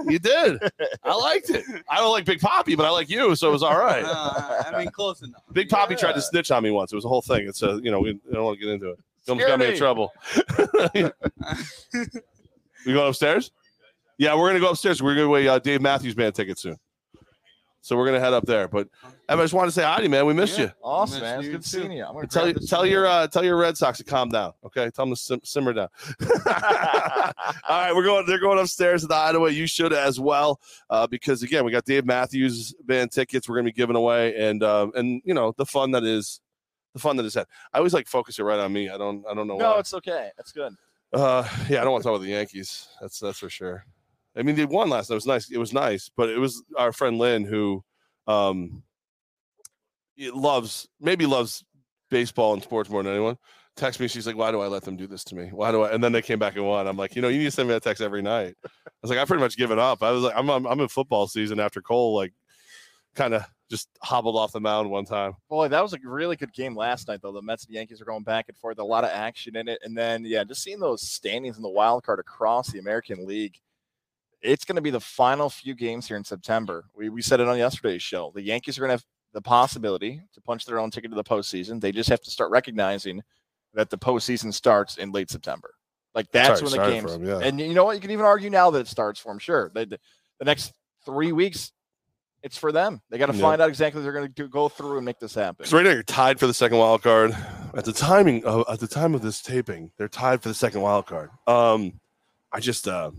you 0.07 0.19
did. 0.19 0.59
I 1.02 1.15
liked 1.15 1.51
it. 1.51 1.65
I 1.89 1.97
don't 1.97 2.12
like 2.12 2.24
Big 2.24 2.40
Poppy, 2.40 2.74
but 2.74 2.85
I 2.85 2.90
like 2.90 3.09
you, 3.09 3.35
so 3.35 3.48
it 3.48 3.52
was 3.52 3.62
all 3.62 3.78
right. 3.78 4.05
Uh, 4.05 4.65
I 4.66 4.78
mean, 4.78 4.90
close 4.90 5.23
enough. 5.23 5.43
Big 5.52 5.69
Poppy 5.69 5.97
tried 5.97 6.12
to 6.15 6.20
snitch 6.20 6.51
on 6.51 6.62
me 6.62 6.70
once. 6.70 6.93
It 6.93 6.97
was 6.97 7.05
a 7.05 7.09
whole 7.09 7.23
thing. 7.23 7.48
It's 7.48 7.62
a 7.62 7.81
you 7.82 7.90
know 7.90 8.01
we 8.01 8.11
I 8.11 8.35
don't 8.35 8.44
want 8.44 8.59
to 8.59 8.65
get 8.65 8.73
into 8.73 8.90
it. 8.90 8.98
He 9.24 9.32
almost 9.32 9.48
got 9.48 9.59
me 9.59 9.70
in 9.70 9.77
trouble. 9.77 10.12
we 10.94 12.93
going 12.93 13.09
upstairs? 13.09 13.51
Yeah, 14.19 14.36
we're 14.36 14.48
gonna 14.48 14.61
go 14.61 14.70
upstairs. 14.70 15.02
We're 15.02 15.15
gonna 15.15 15.27
away 15.27 15.48
uh, 15.48 15.59
Dave 15.59 15.81
Matthews 15.81 16.15
Band 16.15 16.35
tickets 16.35 16.62
soon. 16.62 16.77
So 17.82 17.97
we're 17.97 18.05
gonna 18.07 18.20
head 18.20 18.32
up 18.35 18.44
there. 18.44 18.69
But 18.69 18.89
I 19.28 19.36
just 19.36 19.55
want 19.55 19.69
to 19.69 19.73
say 19.73 19.82
hi 19.82 19.97
to 19.98 20.02
you, 20.02 20.11
man. 20.11 20.27
We 20.27 20.35
missed 20.35 20.59
Yeah. 20.59 20.66
you. 20.66 20.70
Awesome, 20.82 21.23
man. 21.23 21.40
It's 21.40 21.48
good 21.48 21.65
seeing 21.65 21.93
you. 21.93 22.05
I'm 22.05 22.15
gonna 22.15 22.27
Tell 22.27 22.47
you, 22.47 22.55
tell 22.55 22.85
your 22.85 23.07
uh, 23.07 23.27
tell 23.27 23.43
your 23.44 23.57
Red 23.57 23.77
Sox 23.77 23.98
to 23.98 24.05
calm 24.05 24.28
down. 24.28 24.52
Okay, 24.65 24.90
tell 24.90 25.07
them 25.07 25.15
to 25.15 25.20
sim- 25.20 25.40
simmer 25.44 25.73
down. 25.73 25.89
All 26.47 27.81
right, 27.81 27.93
we're 27.94 28.05
going. 28.05 28.27
They're 28.27 28.39
going 28.39 28.59
upstairs 28.59 29.01
to 29.02 29.07
the 29.07 29.15
Hideaway. 29.15 29.52
You 29.52 29.66
should 29.66 29.93
as 29.93 30.20
well, 30.20 30.61
uh, 30.90 31.07
because 31.07 31.43
again, 31.43 31.65
we 31.65 31.73
got 31.73 31.85
Dave 31.85 32.05
Matthews 32.05 32.74
band 32.85 33.12
tickets. 33.12 33.48
We're 33.48 33.57
going 33.57 33.66
to 33.66 33.73
be 33.73 33.77
giving 33.77 33.97
away, 33.97 34.36
and 34.36 34.62
um, 34.62 34.93
and 34.94 35.23
you 35.24 35.32
know 35.35 35.55
the 35.57 35.66
fun 35.66 35.90
that 35.93 36.05
is, 36.05 36.40
the 36.93 37.01
fun 37.01 37.16
that 37.16 37.24
is 37.27 37.35
had. 37.35 37.47
I 37.73 37.78
always 37.78 37.94
like 37.94 38.09
focus 38.09 38.39
it 38.39 38.43
right 38.43 38.59
on 38.61 38.73
me. 38.73 38.90
I 38.90 38.98
don't. 38.98 39.24
I 39.31 39.35
don't 39.35 39.47
know 39.47 39.57
no, 39.57 39.73
why. 39.73 39.78
it's 39.78 39.94
okay. 39.94 40.31
That's 40.36 40.52
good. 40.52 40.74
Uh, 41.12 41.48
yeah, 41.69 41.81
I 41.81 41.85
don't 41.85 41.93
want 41.93 42.02
to 42.02 42.09
talk 42.09 42.16
about 42.16 42.24
the 42.24 42.31
Yankees. 42.32 42.89
That's 43.01 43.19
that's 43.20 43.39
for 43.39 43.48
sure. 43.51 43.85
I 44.36 44.43
mean, 44.43 44.57
they 44.57 44.65
won 44.65 44.89
last 44.90 45.11
night. 45.11 45.15
It 45.15 45.16
was 45.16 45.27
nice. 45.27 45.51
It 45.51 45.59
was 45.59 45.73
nice, 45.73 46.11
but 46.16 46.28
it 46.28 46.39
was 46.39 46.62
our 46.77 46.93
friend 46.93 47.19
Lynn 47.19 47.44
who, 47.44 47.82
um, 48.27 48.82
loves 50.19 50.89
maybe 51.01 51.27
loves 51.27 51.65
baseball 52.11 52.52
and 52.52 52.62
sports 52.62 52.90
more 52.90 53.02
than 53.02 53.12
anyone. 53.12 53.36
Text 53.77 53.98
me. 54.01 54.09
She's 54.09 54.27
like, 54.27 54.36
"Why 54.36 54.51
do 54.51 54.61
I 54.61 54.66
let 54.66 54.82
them 54.82 54.97
do 54.97 55.07
this 55.07 55.24
to 55.24 55.35
me? 55.35 55.48
Why 55.52 55.73
do 55.73 55.82
I?" 55.82 55.93
And 55.93 56.05
then 56.05 56.12
they 56.12 56.23
came 56.23 56.39
back 56.39 56.57
and 56.57 56.66
won. 56.66 56.86
I'm 56.86 56.97
like, 56.97 57.16
you 57.16 57.23
know, 57.23 57.28
you 57.28 57.39
need 57.39 57.44
to 57.44 57.51
send 57.51 57.69
me 57.69 57.74
that 57.74 57.82
text 57.82 58.02
every 58.02 58.23
night. 58.23 58.55
I 58.66 58.70
was 59.02 59.11
like, 59.11 59.19
I 59.19 59.24
pretty 59.24 59.43
much 59.43 59.57
given 59.57 59.78
it 59.78 59.82
up. 59.82 60.02
I 60.02 60.11
was 60.11 60.23
like, 60.23 60.35
I'm 60.36 60.51
I'm, 60.51 60.66
I'm 60.66 60.81
in 60.81 60.89
football 60.89 61.27
season 61.27 61.59
after 61.61 61.81
Cole 61.81 62.15
like 62.15 62.35
kind 63.15 63.35
of 63.35 63.44
just 63.70 63.89
hobbled 64.02 64.36
off 64.36 64.52
the 64.52 64.61
mound 64.61 64.90
one 64.90 65.05
time. 65.05 65.32
Boy, 65.48 65.69
that 65.69 65.82
was 65.82 65.93
a 65.94 65.98
really 66.02 66.36
good 66.36 66.52
game 66.52 66.77
last 66.77 67.09
night, 67.09 67.20
though. 67.23 67.32
The 67.32 67.43
Mets 67.43 67.66
and 67.66 67.74
Yankees 67.74 68.01
are 68.01 68.05
going 68.05 68.24
back 68.24 68.47
and 68.48 68.57
forth, 68.57 68.78
a 68.78 68.85
lot 68.85 69.05
of 69.05 69.11
action 69.11 69.57
in 69.57 69.69
it. 69.69 69.78
And 69.82 69.97
then, 69.97 70.24
yeah, 70.24 70.43
just 70.43 70.62
seeing 70.62 70.81
those 70.81 71.02
standings 71.02 71.57
in 71.57 71.62
the 71.62 71.69
wild 71.69 72.02
card 72.05 72.19
across 72.19 72.70
the 72.70 72.81
American 72.81 73.24
League. 73.27 73.59
It's 74.43 74.65
going 74.65 74.77
to 74.77 74.83
be 74.83 74.91
the 74.91 75.01
final 75.01 75.51
few 75.51 75.75
games 75.75 76.09
here 76.09 76.17
in 76.17 76.25
September. 76.25 76.85
We, 76.95 77.09
we 77.09 77.23
said 77.23 77.41
it 77.41 77.49
on 77.49 77.59
yesterday's 77.59 78.03
show. 78.03 78.33
The 78.35 78.43
Yankees 78.43 78.79
are 78.79 78.81
going 78.81 78.89
to 78.89 78.95
have 78.95 79.05
the 79.33 79.43
possibility 79.43 80.21
to 80.35 80.41
punch 80.41 80.65
their 80.65 80.79
own 80.79 80.91
ticket 80.91 81.11
to 81.11 81.15
the 81.15 81.25
postseason. 81.25 81.81
They 81.81 81.93
just 81.93 82.09
have 82.09 82.21
to 82.23 82.31
start 82.31 82.51
recognizing 82.51 83.23
that 83.75 83.91
the 83.91 83.99
postseason 83.99 84.53
starts 84.53 84.97
in 84.97 85.12
late 85.12 85.31
September. 85.31 85.75
Like 86.15 86.33
that's 86.33 86.61
when 86.62 86.73
the 86.73 86.79
games. 86.79 87.15
him, 87.15 87.25
yeah. 87.25 87.39
And 87.39 87.61
you 87.61 87.73
know 87.75 87.85
what? 87.85 87.95
You 87.95 88.01
can 88.01 88.11
even 88.11 88.25
argue 88.25 88.51
now 88.51 88.71
that 88.71 88.81
it 88.81 88.89
starts 88.89 89.21
for 89.21 89.31
them. 89.31 89.39
Sure, 89.39 89.71
the, 89.73 89.87
the, 89.87 90.01
the 90.41 90.45
next 90.45 90.73
three 91.05 91.31
weeks, 91.31 91.71
it's 92.43 92.57
for 92.59 92.73
them. 92.73 93.01
They 93.11 93.19
got 93.19 93.27
to 93.27 93.37
Yeah. 93.37 93.43
find 93.43 93.62
out 93.62 93.69
exactly 93.69 94.01
what 94.01 94.05
they're 94.05 94.12
going 94.12 94.33
to 94.33 94.49
go 94.49 94.69
through 94.69 94.97
and 94.97 95.05
make 95.05 95.21
this 95.21 95.35
happen. 95.35 95.67
So 95.67 95.77
right 95.77 95.85
now 95.85 95.93
you're 95.93 96.03
tied 96.03 96.41
for 96.41 96.49
the 96.49 96.55
second 96.55 96.79
wild 96.79 97.03
card. 97.03 97.37
At 97.75 97.85
the 97.85 97.93
timing 97.93 98.45
of, 98.45 98.65
at 98.69 98.81
the 98.81 98.89
time 98.89 99.15
of 99.15 99.23
this 99.23 99.41
taping, 99.41 99.93
they're 99.99 100.09
tied 100.09 100.43
for 100.43 100.49
the 100.49 100.55
second 100.55 100.81
wild 100.81 101.07
card. 101.07 101.31
Um, 101.47 102.01
I 102.53 102.59
just 102.59 102.89
uh, 102.89 103.12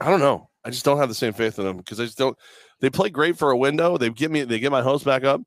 I 0.00 0.10
don't 0.10 0.20
know. 0.20 0.48
I 0.64 0.70
just 0.70 0.84
don't 0.84 0.98
have 0.98 1.08
the 1.08 1.14
same 1.14 1.32
faith 1.32 1.58
in 1.58 1.64
them 1.64 1.76
because 1.76 2.00
I 2.00 2.04
just 2.04 2.18
don't. 2.18 2.36
They 2.80 2.90
play 2.90 3.10
great 3.10 3.38
for 3.38 3.50
a 3.50 3.56
window. 3.56 3.96
They 3.96 4.10
get 4.10 4.30
me. 4.30 4.42
They 4.44 4.58
get 4.58 4.72
my 4.72 4.82
hopes 4.82 5.04
back 5.04 5.24
up, 5.24 5.40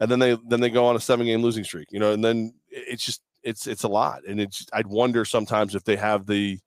and 0.00 0.10
then 0.10 0.18
they 0.18 0.36
then 0.48 0.60
they 0.60 0.70
go 0.70 0.86
on 0.86 0.96
a 0.96 1.00
seven 1.00 1.26
game 1.26 1.42
losing 1.42 1.64
streak. 1.64 1.88
You 1.90 2.00
know, 2.00 2.12
and 2.12 2.24
then 2.24 2.54
it's 2.68 3.04
just 3.04 3.22
it's 3.42 3.66
it's 3.66 3.84
a 3.84 3.88
lot, 3.88 4.22
and 4.26 4.40
it's 4.40 4.66
I'd 4.72 4.86
wonder 4.86 5.24
sometimes 5.24 5.74
if 5.74 5.84
they 5.84 5.96
have 5.96 6.26
the. 6.26 6.58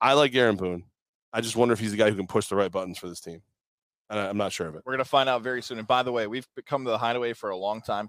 I 0.00 0.14
like 0.14 0.34
Aaron 0.34 0.56
Boone. 0.56 0.84
I 1.32 1.40
just 1.40 1.56
wonder 1.56 1.72
if 1.72 1.80
he's 1.80 1.90
the 1.90 1.96
guy 1.96 2.10
who 2.10 2.16
can 2.16 2.26
push 2.26 2.46
the 2.48 2.56
right 2.56 2.70
buttons 2.70 2.98
for 2.98 3.08
this 3.08 3.20
team. 3.20 3.42
And 4.08 4.18
I, 4.18 4.28
I'm 4.28 4.36
not 4.36 4.52
sure 4.52 4.66
of 4.66 4.74
it. 4.74 4.82
We're 4.84 4.92
going 4.92 5.04
to 5.04 5.08
find 5.08 5.28
out 5.28 5.42
very 5.42 5.62
soon. 5.62 5.78
And 5.78 5.86
by 5.86 6.02
the 6.02 6.10
way, 6.10 6.26
we've 6.26 6.46
come 6.66 6.84
to 6.84 6.90
the 6.90 6.98
hideaway 6.98 7.32
for 7.32 7.50
a 7.50 7.56
long 7.56 7.80
time. 7.80 8.08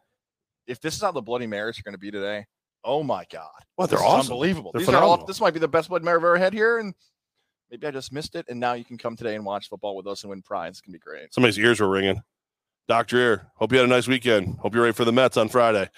If 0.68 0.80
this 0.82 0.96
is 0.96 1.02
how 1.02 1.12
the 1.12 1.22
Bloody 1.22 1.48
Marys 1.48 1.80
are 1.80 1.84
going 1.84 1.94
to 1.94 2.00
be 2.00 2.12
today, 2.12 2.46
oh 2.84 3.04
my 3.04 3.26
God. 3.32 3.50
Well, 3.78 3.88
they're 3.88 4.00
awesome. 4.00 4.32
Unbelievable. 4.32 4.72
They're 4.74 4.80
These 4.80 4.90
are 4.90 5.04
all, 5.04 5.26
this 5.26 5.42
might 5.42 5.54
be 5.54 5.60
the 5.60 5.68
best 5.68 5.90
Bloody 5.90 6.06
Mary 6.06 6.16
I've 6.16 6.24
ever 6.24 6.38
had 6.38 6.54
here. 6.54 6.80
And 6.80 6.96
maybe 7.72 7.88
I 7.88 7.92
just 7.92 8.12
missed 8.12 8.36
it. 8.36 8.46
And 8.50 8.60
now 8.60 8.74
you 8.74 8.84
can 8.84 8.98
come 8.98 9.16
today 9.16 9.36
and 9.36 9.46
watch 9.46 9.70
football 9.70 9.96
with 9.96 10.06
us 10.06 10.24
and 10.24 10.30
win 10.30 10.42
prize. 10.42 10.72
It's 10.72 10.82
going 10.82 10.94
to 10.94 11.00
be 11.00 11.04
great. 11.04 11.34
Somebody's 11.34 11.58
ears 11.58 11.80
were 11.80 11.90
ringing. 11.90 12.22
Dr. 12.88 13.16
Dreher, 13.16 13.46
hope 13.56 13.72
you 13.72 13.78
had 13.78 13.86
a 13.86 13.90
nice 13.90 14.08
weekend. 14.08 14.58
Hope 14.60 14.74
you're 14.74 14.84
ready 14.84 14.94
for 14.94 15.06
the 15.06 15.14
Mets 15.14 15.38
on 15.38 15.48
Friday. 15.48 15.90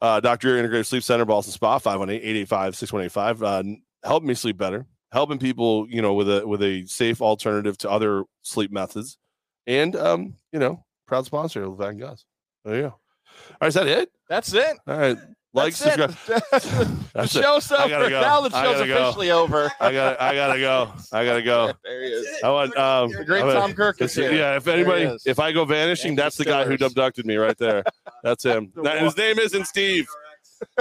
Uh, 0.00 0.20
Dr. 0.20 0.48
Dreher 0.48 0.62
Integrative 0.62 0.86
Sleep 0.86 1.02
Center, 1.02 1.24
Ballston 1.24 1.52
Spa, 1.52 1.78
518-885-6185. 1.80 3.42
Uh, 3.42 3.76
helping 4.06 4.28
me 4.28 4.34
sleep 4.34 4.56
better, 4.56 4.86
helping 5.10 5.38
people, 5.38 5.86
you 5.88 6.02
know, 6.02 6.14
with 6.14 6.30
a 6.30 6.46
with 6.46 6.62
a 6.62 6.84
safe 6.86 7.20
alternative 7.20 7.76
to 7.78 7.90
other 7.90 8.24
sleep 8.42 8.70
methods. 8.70 9.18
And 9.66 9.96
um, 9.96 10.36
you 10.52 10.58
know, 10.60 10.84
proud 11.06 11.24
sponsor 11.26 11.64
of 11.64 11.72
Levack 11.72 11.98
Goz. 11.98 12.24
There 12.64 12.76
you 12.76 12.82
go. 12.82 12.88
All 12.88 13.56
right, 13.62 13.68
is 13.68 13.74
that 13.74 13.86
it? 13.86 14.10
That's 14.28 14.52
it. 14.52 14.78
All 14.86 14.98
right. 14.98 15.18
Like, 15.56 15.74
That's 15.74 15.98
it. 15.98 16.10
subscribe. 16.10 16.38
the 16.50 16.96
That's 17.14 17.34
it. 17.34 17.42
show's 17.42 17.72
I 17.72 17.84
over. 17.84 18.10
go. 18.10 18.20
Now 18.20 18.40
the 18.42 18.54
I 18.54 18.62
show's 18.62 18.74
gotta 18.76 18.86
go. 18.88 19.02
officially 19.04 19.30
over. 19.30 19.72
I 19.80 19.90
gotta 19.92 20.22
I 20.22 20.34
gotta 20.34 20.58
go. 20.60 20.92
I 21.12 21.24
gotta 21.24 21.42
go. 21.42 21.72
There 21.82 22.02
he 22.04 22.08
is. 22.10 22.26
I 22.44 22.50
want 22.50 22.76
um 22.76 23.10
The 23.10 23.24
great 23.24 23.40
I 23.40 23.44
want- 23.46 23.58
Tom 23.58 23.72
Kirk 23.72 24.02
is 24.02 24.14
here. 24.14 24.32
yeah, 24.32 24.56
if 24.56 24.66
anybody, 24.68 25.16
if 25.24 25.38
I 25.38 25.52
go 25.52 25.64
vanishing, 25.64 26.08
Yankee 26.10 26.22
that's 26.22 26.36
the 26.36 26.44
guy 26.44 26.64
who 26.66 26.74
abducted 26.74 27.24
me 27.24 27.36
right 27.36 27.56
there. 27.56 27.84
That's 28.22 28.44
him. 28.44 28.70
That- 28.82 29.00
his 29.00 29.16
name 29.16 29.38
isn't 29.38 29.64
Steve. 29.66 30.06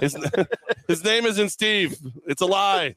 His, 0.02 0.16
his 0.90 1.04
name 1.06 1.26
isn't 1.26 1.50
Steve. 1.50 1.98
It's 2.28 2.42
a 2.42 2.46
lie. 2.46 2.96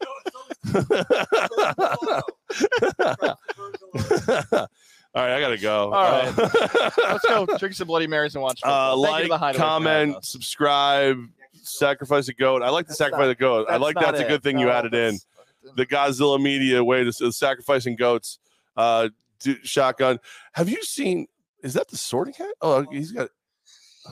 All 5.15 5.25
right, 5.25 5.33
I 5.37 5.41
gotta 5.41 5.57
go. 5.59 5.93
All 5.93 6.11
right. 6.13 6.39
Uh, 6.39 6.91
Let's 6.99 7.25
go 7.27 7.47
drink 7.59 7.75
some 7.75 7.87
Bloody 7.89 8.07
Marys 8.07 8.35
and 8.35 8.43
watch 8.43 8.61
uh, 8.63 8.95
football. 8.95 9.19
You 9.19 9.23
to 9.25 9.29
the 9.29 9.33
like, 9.35 9.39
Hideaway 9.39 9.39
for 9.39 9.45
having 9.45 9.61
comment, 9.61 10.25
subscribe, 10.25 11.19
sacrifice 11.63 12.29
a 12.29 12.35
goat. 12.35 12.63
I 12.63 12.71
like 12.71 12.87
to 12.87 12.91
That's 12.91 12.99
sacrifice 12.99 13.27
not- 13.27 13.31
a 13.31 13.35
goat. 13.35 13.67
I 13.69 13.77
like 13.77 13.95
not 13.95 14.05
that's 14.13 14.21
a 14.21 14.29
good 14.29 14.43
thing 14.43 14.59
you 14.59 14.71
added 14.71 14.95
in. 14.95 15.19
The 15.77 15.85
Godzilla 15.87 16.41
media 16.41 16.83
way 16.83 17.03
to 17.05 17.09
s- 17.09 17.37
sacrificing 17.37 17.97
goats. 17.97 18.39
Uh, 18.77 19.09
do, 19.41 19.57
shotgun. 19.65 20.19
Have 20.53 20.69
you 20.69 20.83
seen? 20.83 21.27
Is 21.63 21.75
that 21.75 21.89
the 21.89 21.97
sorting 21.97 22.35
hat? 22.35 22.55
Oh, 22.63 22.83
he's 22.91 23.13
got. 23.13 23.29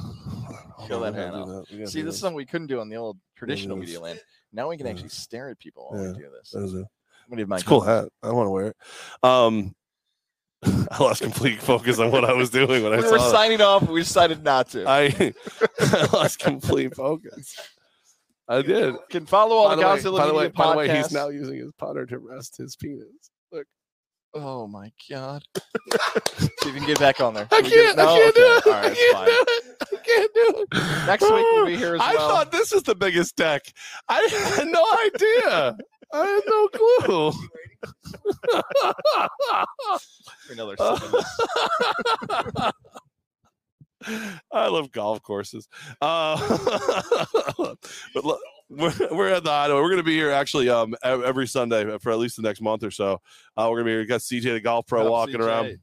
Kill 0.86 1.00
that 1.00 1.14
We 1.14 1.18
gotta 1.18 1.32
hand 1.32 1.34
off. 1.36 1.68
that. 1.70 1.88
See, 1.88 2.02
this 2.02 2.14
is 2.14 2.20
something 2.20 2.36
we 2.36 2.44
couldn't 2.46 2.66
do 2.66 2.80
on 2.80 2.88
the 2.88 2.96
old 2.96 3.18
traditional 3.36 3.76
media 3.76 4.00
land. 4.00 4.20
Now 4.52 4.68
we 4.68 4.76
can 4.76 4.86
actually 4.86 5.08
stare 5.08 5.48
at 5.50 5.58
people 5.58 5.86
while 5.90 6.02
Yeah. 6.02 6.12
we 6.12 6.18
do 6.18 6.28
this. 6.38 6.50
That 6.50 6.62
is 6.64 6.74
a- 6.74 6.78
I'm 6.78 7.30
gonna 7.30 7.42
give 7.42 7.48
my 7.48 7.56
It's 7.56 7.64
a 7.64 7.68
cool 7.68 7.80
hat. 7.80 8.08
I 8.22 8.30
want 8.32 8.46
to 8.46 8.50
wear 8.50 8.66
it. 8.68 8.76
Um, 9.22 9.74
I 10.90 11.02
lost 11.02 11.22
complete 11.22 11.60
focus 11.60 11.98
on 11.98 12.10
what 12.10 12.24
I 12.24 12.32
was 12.32 12.50
doing 12.50 12.82
when 12.82 12.92
I 12.92 13.00
saw. 13.00 13.06
We 13.06 13.12
were 13.12 13.18
that. 13.18 13.30
signing 13.30 13.60
off. 13.60 13.88
We 13.88 14.00
decided 14.00 14.42
not 14.42 14.70
to. 14.70 14.88
I, 14.88 15.32
I 15.80 16.08
lost 16.12 16.38
complete 16.38 16.94
focus. 16.94 17.56
I 18.48 18.62
did. 18.62 18.94
can 19.10 19.26
follow 19.26 19.56
all 19.56 19.68
By 19.68 19.74
the 19.74 19.82
the, 19.82 19.88
way, 19.88 19.96
Godzilla 19.96 20.18
by, 20.18 20.26
the 20.26 20.34
way, 20.34 20.44
Media 20.44 20.56
by 20.56 20.70
the 20.70 20.76
way, 20.78 20.96
he's 20.96 21.12
now 21.12 21.28
using 21.28 21.58
his 21.58 21.72
putter 21.78 22.06
to 22.06 22.18
rest 22.18 22.56
his 22.56 22.76
penis. 22.76 23.30
Look, 23.50 23.66
Oh 24.38 24.66
my 24.66 24.92
god! 25.10 25.42
See 25.56 26.48
if 26.60 26.66
you 26.66 26.72
can 26.72 26.86
get 26.86 26.98
back 26.98 27.20
on 27.22 27.32
there. 27.32 27.48
I 27.50 27.62
Can 27.62 27.64
we 27.64 27.70
get- 27.70 27.96
can't. 27.96 27.98
I 28.00 28.04
can't 28.18 28.34
do 28.34 28.42
it. 28.42 28.66
All 28.66 28.72
right, 28.72 28.84
I 28.84 28.94
can't 28.94 29.16
fine. 29.16 29.26
do 29.26 29.44
it. 29.48 29.76
I 29.80 29.96
can't 30.04 30.34
do 30.34 30.66
it. 30.72 31.06
Next 31.06 31.22
week 31.22 31.30
we'll 31.30 31.66
be 31.66 31.74
oh, 31.74 31.78
here 31.78 31.94
as 31.94 32.00
I 32.02 32.14
well. 32.14 32.28
I 32.28 32.28
thought 32.34 32.52
this 32.52 32.72
was 32.72 32.82
the 32.82 32.94
biggest 32.94 33.36
deck. 33.36 33.62
I 34.08 34.28
had 34.56 34.66
no 34.68 34.84
idea. 35.06 35.78
I 36.12 36.26
had 36.26 36.42
no 36.46 36.68
clue. 36.68 37.32
Another. 40.50 40.76
I 44.52 44.68
love 44.68 44.92
golf 44.92 45.22
courses. 45.22 45.68
Uh, 46.00 46.36
but 48.14 48.24
look, 48.24 48.40
we're, 48.68 48.92
we're 49.10 49.28
at 49.28 49.44
the 49.44 49.50
Hideaway. 49.50 49.80
We're 49.80 49.88
going 49.88 49.96
to 49.98 50.04
be 50.04 50.16
here 50.16 50.30
actually 50.30 50.68
um, 50.68 50.94
every 51.02 51.46
Sunday 51.46 51.98
for 51.98 52.12
at 52.12 52.18
least 52.18 52.36
the 52.36 52.42
next 52.42 52.60
month 52.60 52.84
or 52.84 52.90
so. 52.90 53.20
Uh, 53.56 53.68
we're 53.70 53.78
going 53.78 53.84
to 53.84 53.84
be 53.84 53.90
here. 53.92 54.00
We 54.00 54.06
got 54.06 54.20
CJ 54.20 54.42
the 54.42 54.60
Golf 54.60 54.86
Pro 54.86 55.04
up, 55.04 55.10
walking 55.10 55.40
around. 55.40 55.78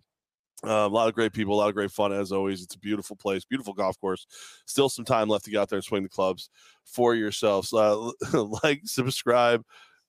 Uh, 0.65 0.87
a 0.87 0.87
lot 0.87 1.09
of 1.09 1.13
great 1.13 1.33
people, 1.33 1.55
a 1.55 1.57
lot 1.57 1.67
of 1.67 1.75
great 1.75 1.91
fun 1.91 2.13
as 2.13 2.31
always. 2.31 2.63
It's 2.63 2.75
a 2.75 2.79
beautiful 2.79 3.17
place, 3.17 3.43
beautiful 3.43 3.73
golf 3.73 3.99
course. 3.99 4.25
Still 4.65 4.87
some 4.87 5.03
time 5.03 5.27
left 5.27 5.43
to 5.45 5.51
get 5.51 5.59
out 5.59 5.69
there 5.69 5.77
and 5.77 5.83
swing 5.83 6.03
the 6.03 6.09
clubs 6.09 6.49
for 6.85 7.15
yourselves. 7.15 7.73
Uh, 7.73 8.11
like, 8.63 8.81
subscribe, 8.85 9.63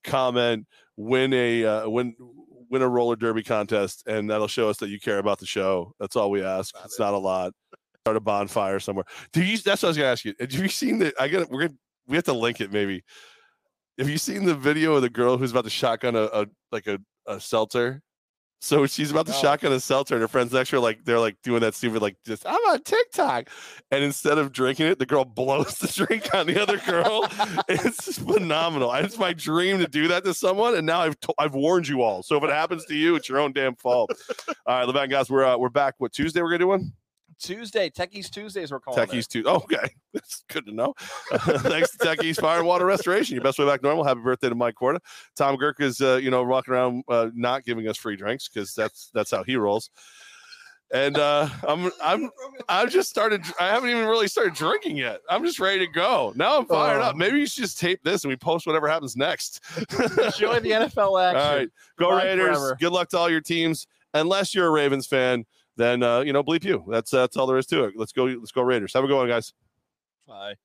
comment, 0.05 0.65
win 0.97 1.33
a 1.33 1.65
uh, 1.65 1.89
win 1.89 2.15
win 2.69 2.81
a 2.81 2.87
roller 2.87 3.15
derby 3.15 3.43
contest, 3.43 4.03
and 4.07 4.29
that'll 4.29 4.47
show 4.47 4.69
us 4.69 4.77
that 4.77 4.89
you 4.89 4.99
care 4.99 5.19
about 5.19 5.39
the 5.39 5.45
show. 5.45 5.93
That's 5.99 6.15
all 6.15 6.31
we 6.31 6.43
ask. 6.43 6.75
About 6.75 6.85
it's 6.85 6.99
it. 6.99 7.01
not 7.01 7.13
a 7.13 7.17
lot. 7.17 7.53
Start 8.03 8.17
a 8.17 8.19
bonfire 8.19 8.79
somewhere. 8.79 9.05
Do 9.33 9.43
you? 9.43 9.57
That's 9.57 9.81
what 9.81 9.87
I 9.87 9.89
was 9.89 9.97
gonna 9.97 10.09
ask 10.09 10.25
you. 10.25 10.33
Have 10.39 10.51
you 10.53 10.67
seen 10.69 10.99
the? 10.99 11.13
I 11.19 11.27
got. 11.27 11.49
We're 11.49 11.67
gonna. 11.67 11.77
We 12.07 12.15
have 12.15 12.25
to 12.25 12.33
link 12.33 12.61
it 12.61 12.71
maybe. 12.71 13.03
Have 13.97 14.09
you 14.09 14.17
seen 14.17 14.45
the 14.45 14.55
video 14.55 14.93
of 14.95 15.01
the 15.01 15.09
girl 15.09 15.37
who's 15.37 15.51
about 15.51 15.63
to 15.63 15.69
shotgun 15.69 16.15
a, 16.15 16.23
a 16.23 16.45
like 16.71 16.87
a, 16.87 16.99
a 17.25 17.39
seltzer? 17.39 18.01
So 18.61 18.87
she's 18.87 19.11
about 19.11 19.27
to 19.27 19.31
No. 19.31 19.37
shotgun 19.37 19.71
a 19.73 19.79
seltzer, 19.79 20.15
and 20.15 20.21
her 20.21 20.27
friends 20.27 20.51
next 20.51 20.69
to 20.71 20.77
her 20.77 20.79
like 20.79 21.05
they're 21.05 21.19
like 21.19 21.37
doing 21.43 21.59
that 21.61 21.75
stupid 21.75 22.01
like 22.01 22.15
just 22.25 22.47
I'm 22.47 22.55
on 22.55 22.81
TikTok, 22.81 23.49
and 23.91 24.03
instead 24.03 24.37
of 24.39 24.51
drinking 24.51 24.87
it, 24.87 24.97
the 24.97 25.05
girl 25.05 25.23
blows 25.35 25.75
the 25.77 25.87
drink 25.87 26.33
on 26.33 26.47
the 26.47 26.59
other 26.61 26.77
girl. 26.77 27.27
it's 27.69 28.17
phenomenal. 28.17 28.91
It's 28.93 29.19
my 29.19 29.33
dream 29.33 29.77
to 29.79 29.87
do 29.87 30.07
that 30.07 30.23
to 30.23 30.33
someone, 30.33 30.75
and 30.75 30.85
now 30.87 31.01
I've 31.01 31.19
to- 31.19 31.33
I've 31.37 31.53
warned 31.53 31.87
you 31.87 32.01
all. 32.01 32.23
So 32.23 32.37
if 32.37 32.43
it 32.43 32.49
happens 32.49 32.85
to 32.85 32.95
you, 32.95 33.15
it's 33.15 33.29
your 33.29 33.39
own 33.39 33.53
damn 33.53 33.75
fault. 33.75 34.11
all 34.65 34.79
right, 34.79 34.87
Levack 34.87 35.09
guys, 35.11 35.29
we're 35.29 35.45
uh, 35.45 35.57
we're 35.57 35.69
back. 35.69 35.95
What 35.99 36.11
Tuesday 36.13 36.41
we're 36.41 36.49
gonna 36.49 36.59
do 36.59 36.67
one? 36.67 36.93
Tuesday, 37.39 37.89
Techies 37.89 38.29
Tuesdays, 38.29 38.71
we're 38.71 38.79
calling 38.79 39.05
Techies 39.05 39.27
Tuesday. 39.27 39.49
Oh, 39.49 39.55
okay, 39.55 39.89
that's 40.13 40.43
good 40.49 40.65
to 40.65 40.71
know. 40.71 40.93
thanks 41.31 41.95
to 41.97 42.05
Techies 42.05 42.39
Fire 42.39 42.59
and 42.59 42.67
Water 42.67 42.85
Restoration. 42.85 43.35
Your 43.35 43.43
best 43.43 43.59
way 43.59 43.65
back 43.65 43.83
normal. 43.83 44.03
Happy 44.03 44.21
birthday 44.21 44.49
to 44.49 44.55
Mike 44.55 44.75
Corda. 44.75 44.99
Tom 45.35 45.57
Girk 45.57 45.79
is 45.79 46.01
uh, 46.01 46.19
you 46.21 46.31
know 46.31 46.43
walking 46.43 46.73
around 46.73 47.03
uh, 47.07 47.29
not 47.33 47.63
giving 47.63 47.87
us 47.87 47.97
free 47.97 48.15
drinks 48.15 48.47
because 48.47 48.73
that's 48.73 49.09
that's 49.13 49.31
how 49.31 49.43
he 49.43 49.55
rolls. 49.55 49.89
And 50.93 51.17
uh, 51.17 51.49
I'm 51.67 51.91
I'm 52.03 52.29
I've 52.69 52.89
just 52.91 53.09
started. 53.09 53.43
I 53.59 53.67
haven't 53.67 53.89
even 53.89 54.05
really 54.05 54.27
started 54.27 54.53
drinking 54.53 54.97
yet. 54.97 55.21
I'm 55.29 55.43
just 55.43 55.59
ready 55.59 55.85
to 55.85 55.91
go. 55.91 56.33
Now 56.35 56.57
I'm 56.57 56.65
fired 56.65 57.01
up. 57.01 57.15
Maybe 57.15 57.39
you 57.39 57.47
should 57.47 57.63
just 57.63 57.79
tape 57.79 58.01
this 58.03 58.23
and 58.23 58.29
we 58.29 58.35
post 58.35 58.67
whatever 58.67 58.87
happens 58.87 59.15
next. 59.15 59.61
it. 59.77 59.91
Enjoy 60.19 60.59
the 60.59 60.71
NFL 60.71 60.97
all 61.07 61.17
action. 61.17 61.57
right, 61.57 61.69
go 61.97 62.11
Bye 62.11 62.25
Raiders. 62.25 62.57
forever. 62.57 62.77
Good 62.79 62.91
luck 62.91 63.09
to 63.09 63.17
all 63.17 63.29
your 63.29 63.41
teams. 63.41 63.87
Unless 64.13 64.55
you're 64.55 64.67
a 64.67 64.71
Ravens 64.71 65.07
fan, 65.07 65.45
then 65.77 66.03
uh, 66.03 66.21
you 66.21 66.33
know 66.33 66.43
bleep 66.43 66.63
you. 66.63 66.85
That's 66.89 67.11
that's 67.11 67.37
all 67.37 67.47
there 67.47 67.57
is 67.57 67.65
to 67.67 67.85
it. 67.85 67.93
Let's 67.95 68.11
go. 68.11 68.25
Let's 68.25 68.51
go 68.51 68.61
Raiders. 68.61 68.93
Have 68.93 69.03
a 69.03 69.07
good 69.07 69.17
one, 69.17 69.27
guys. 69.27 69.53
Bye. 70.27 70.53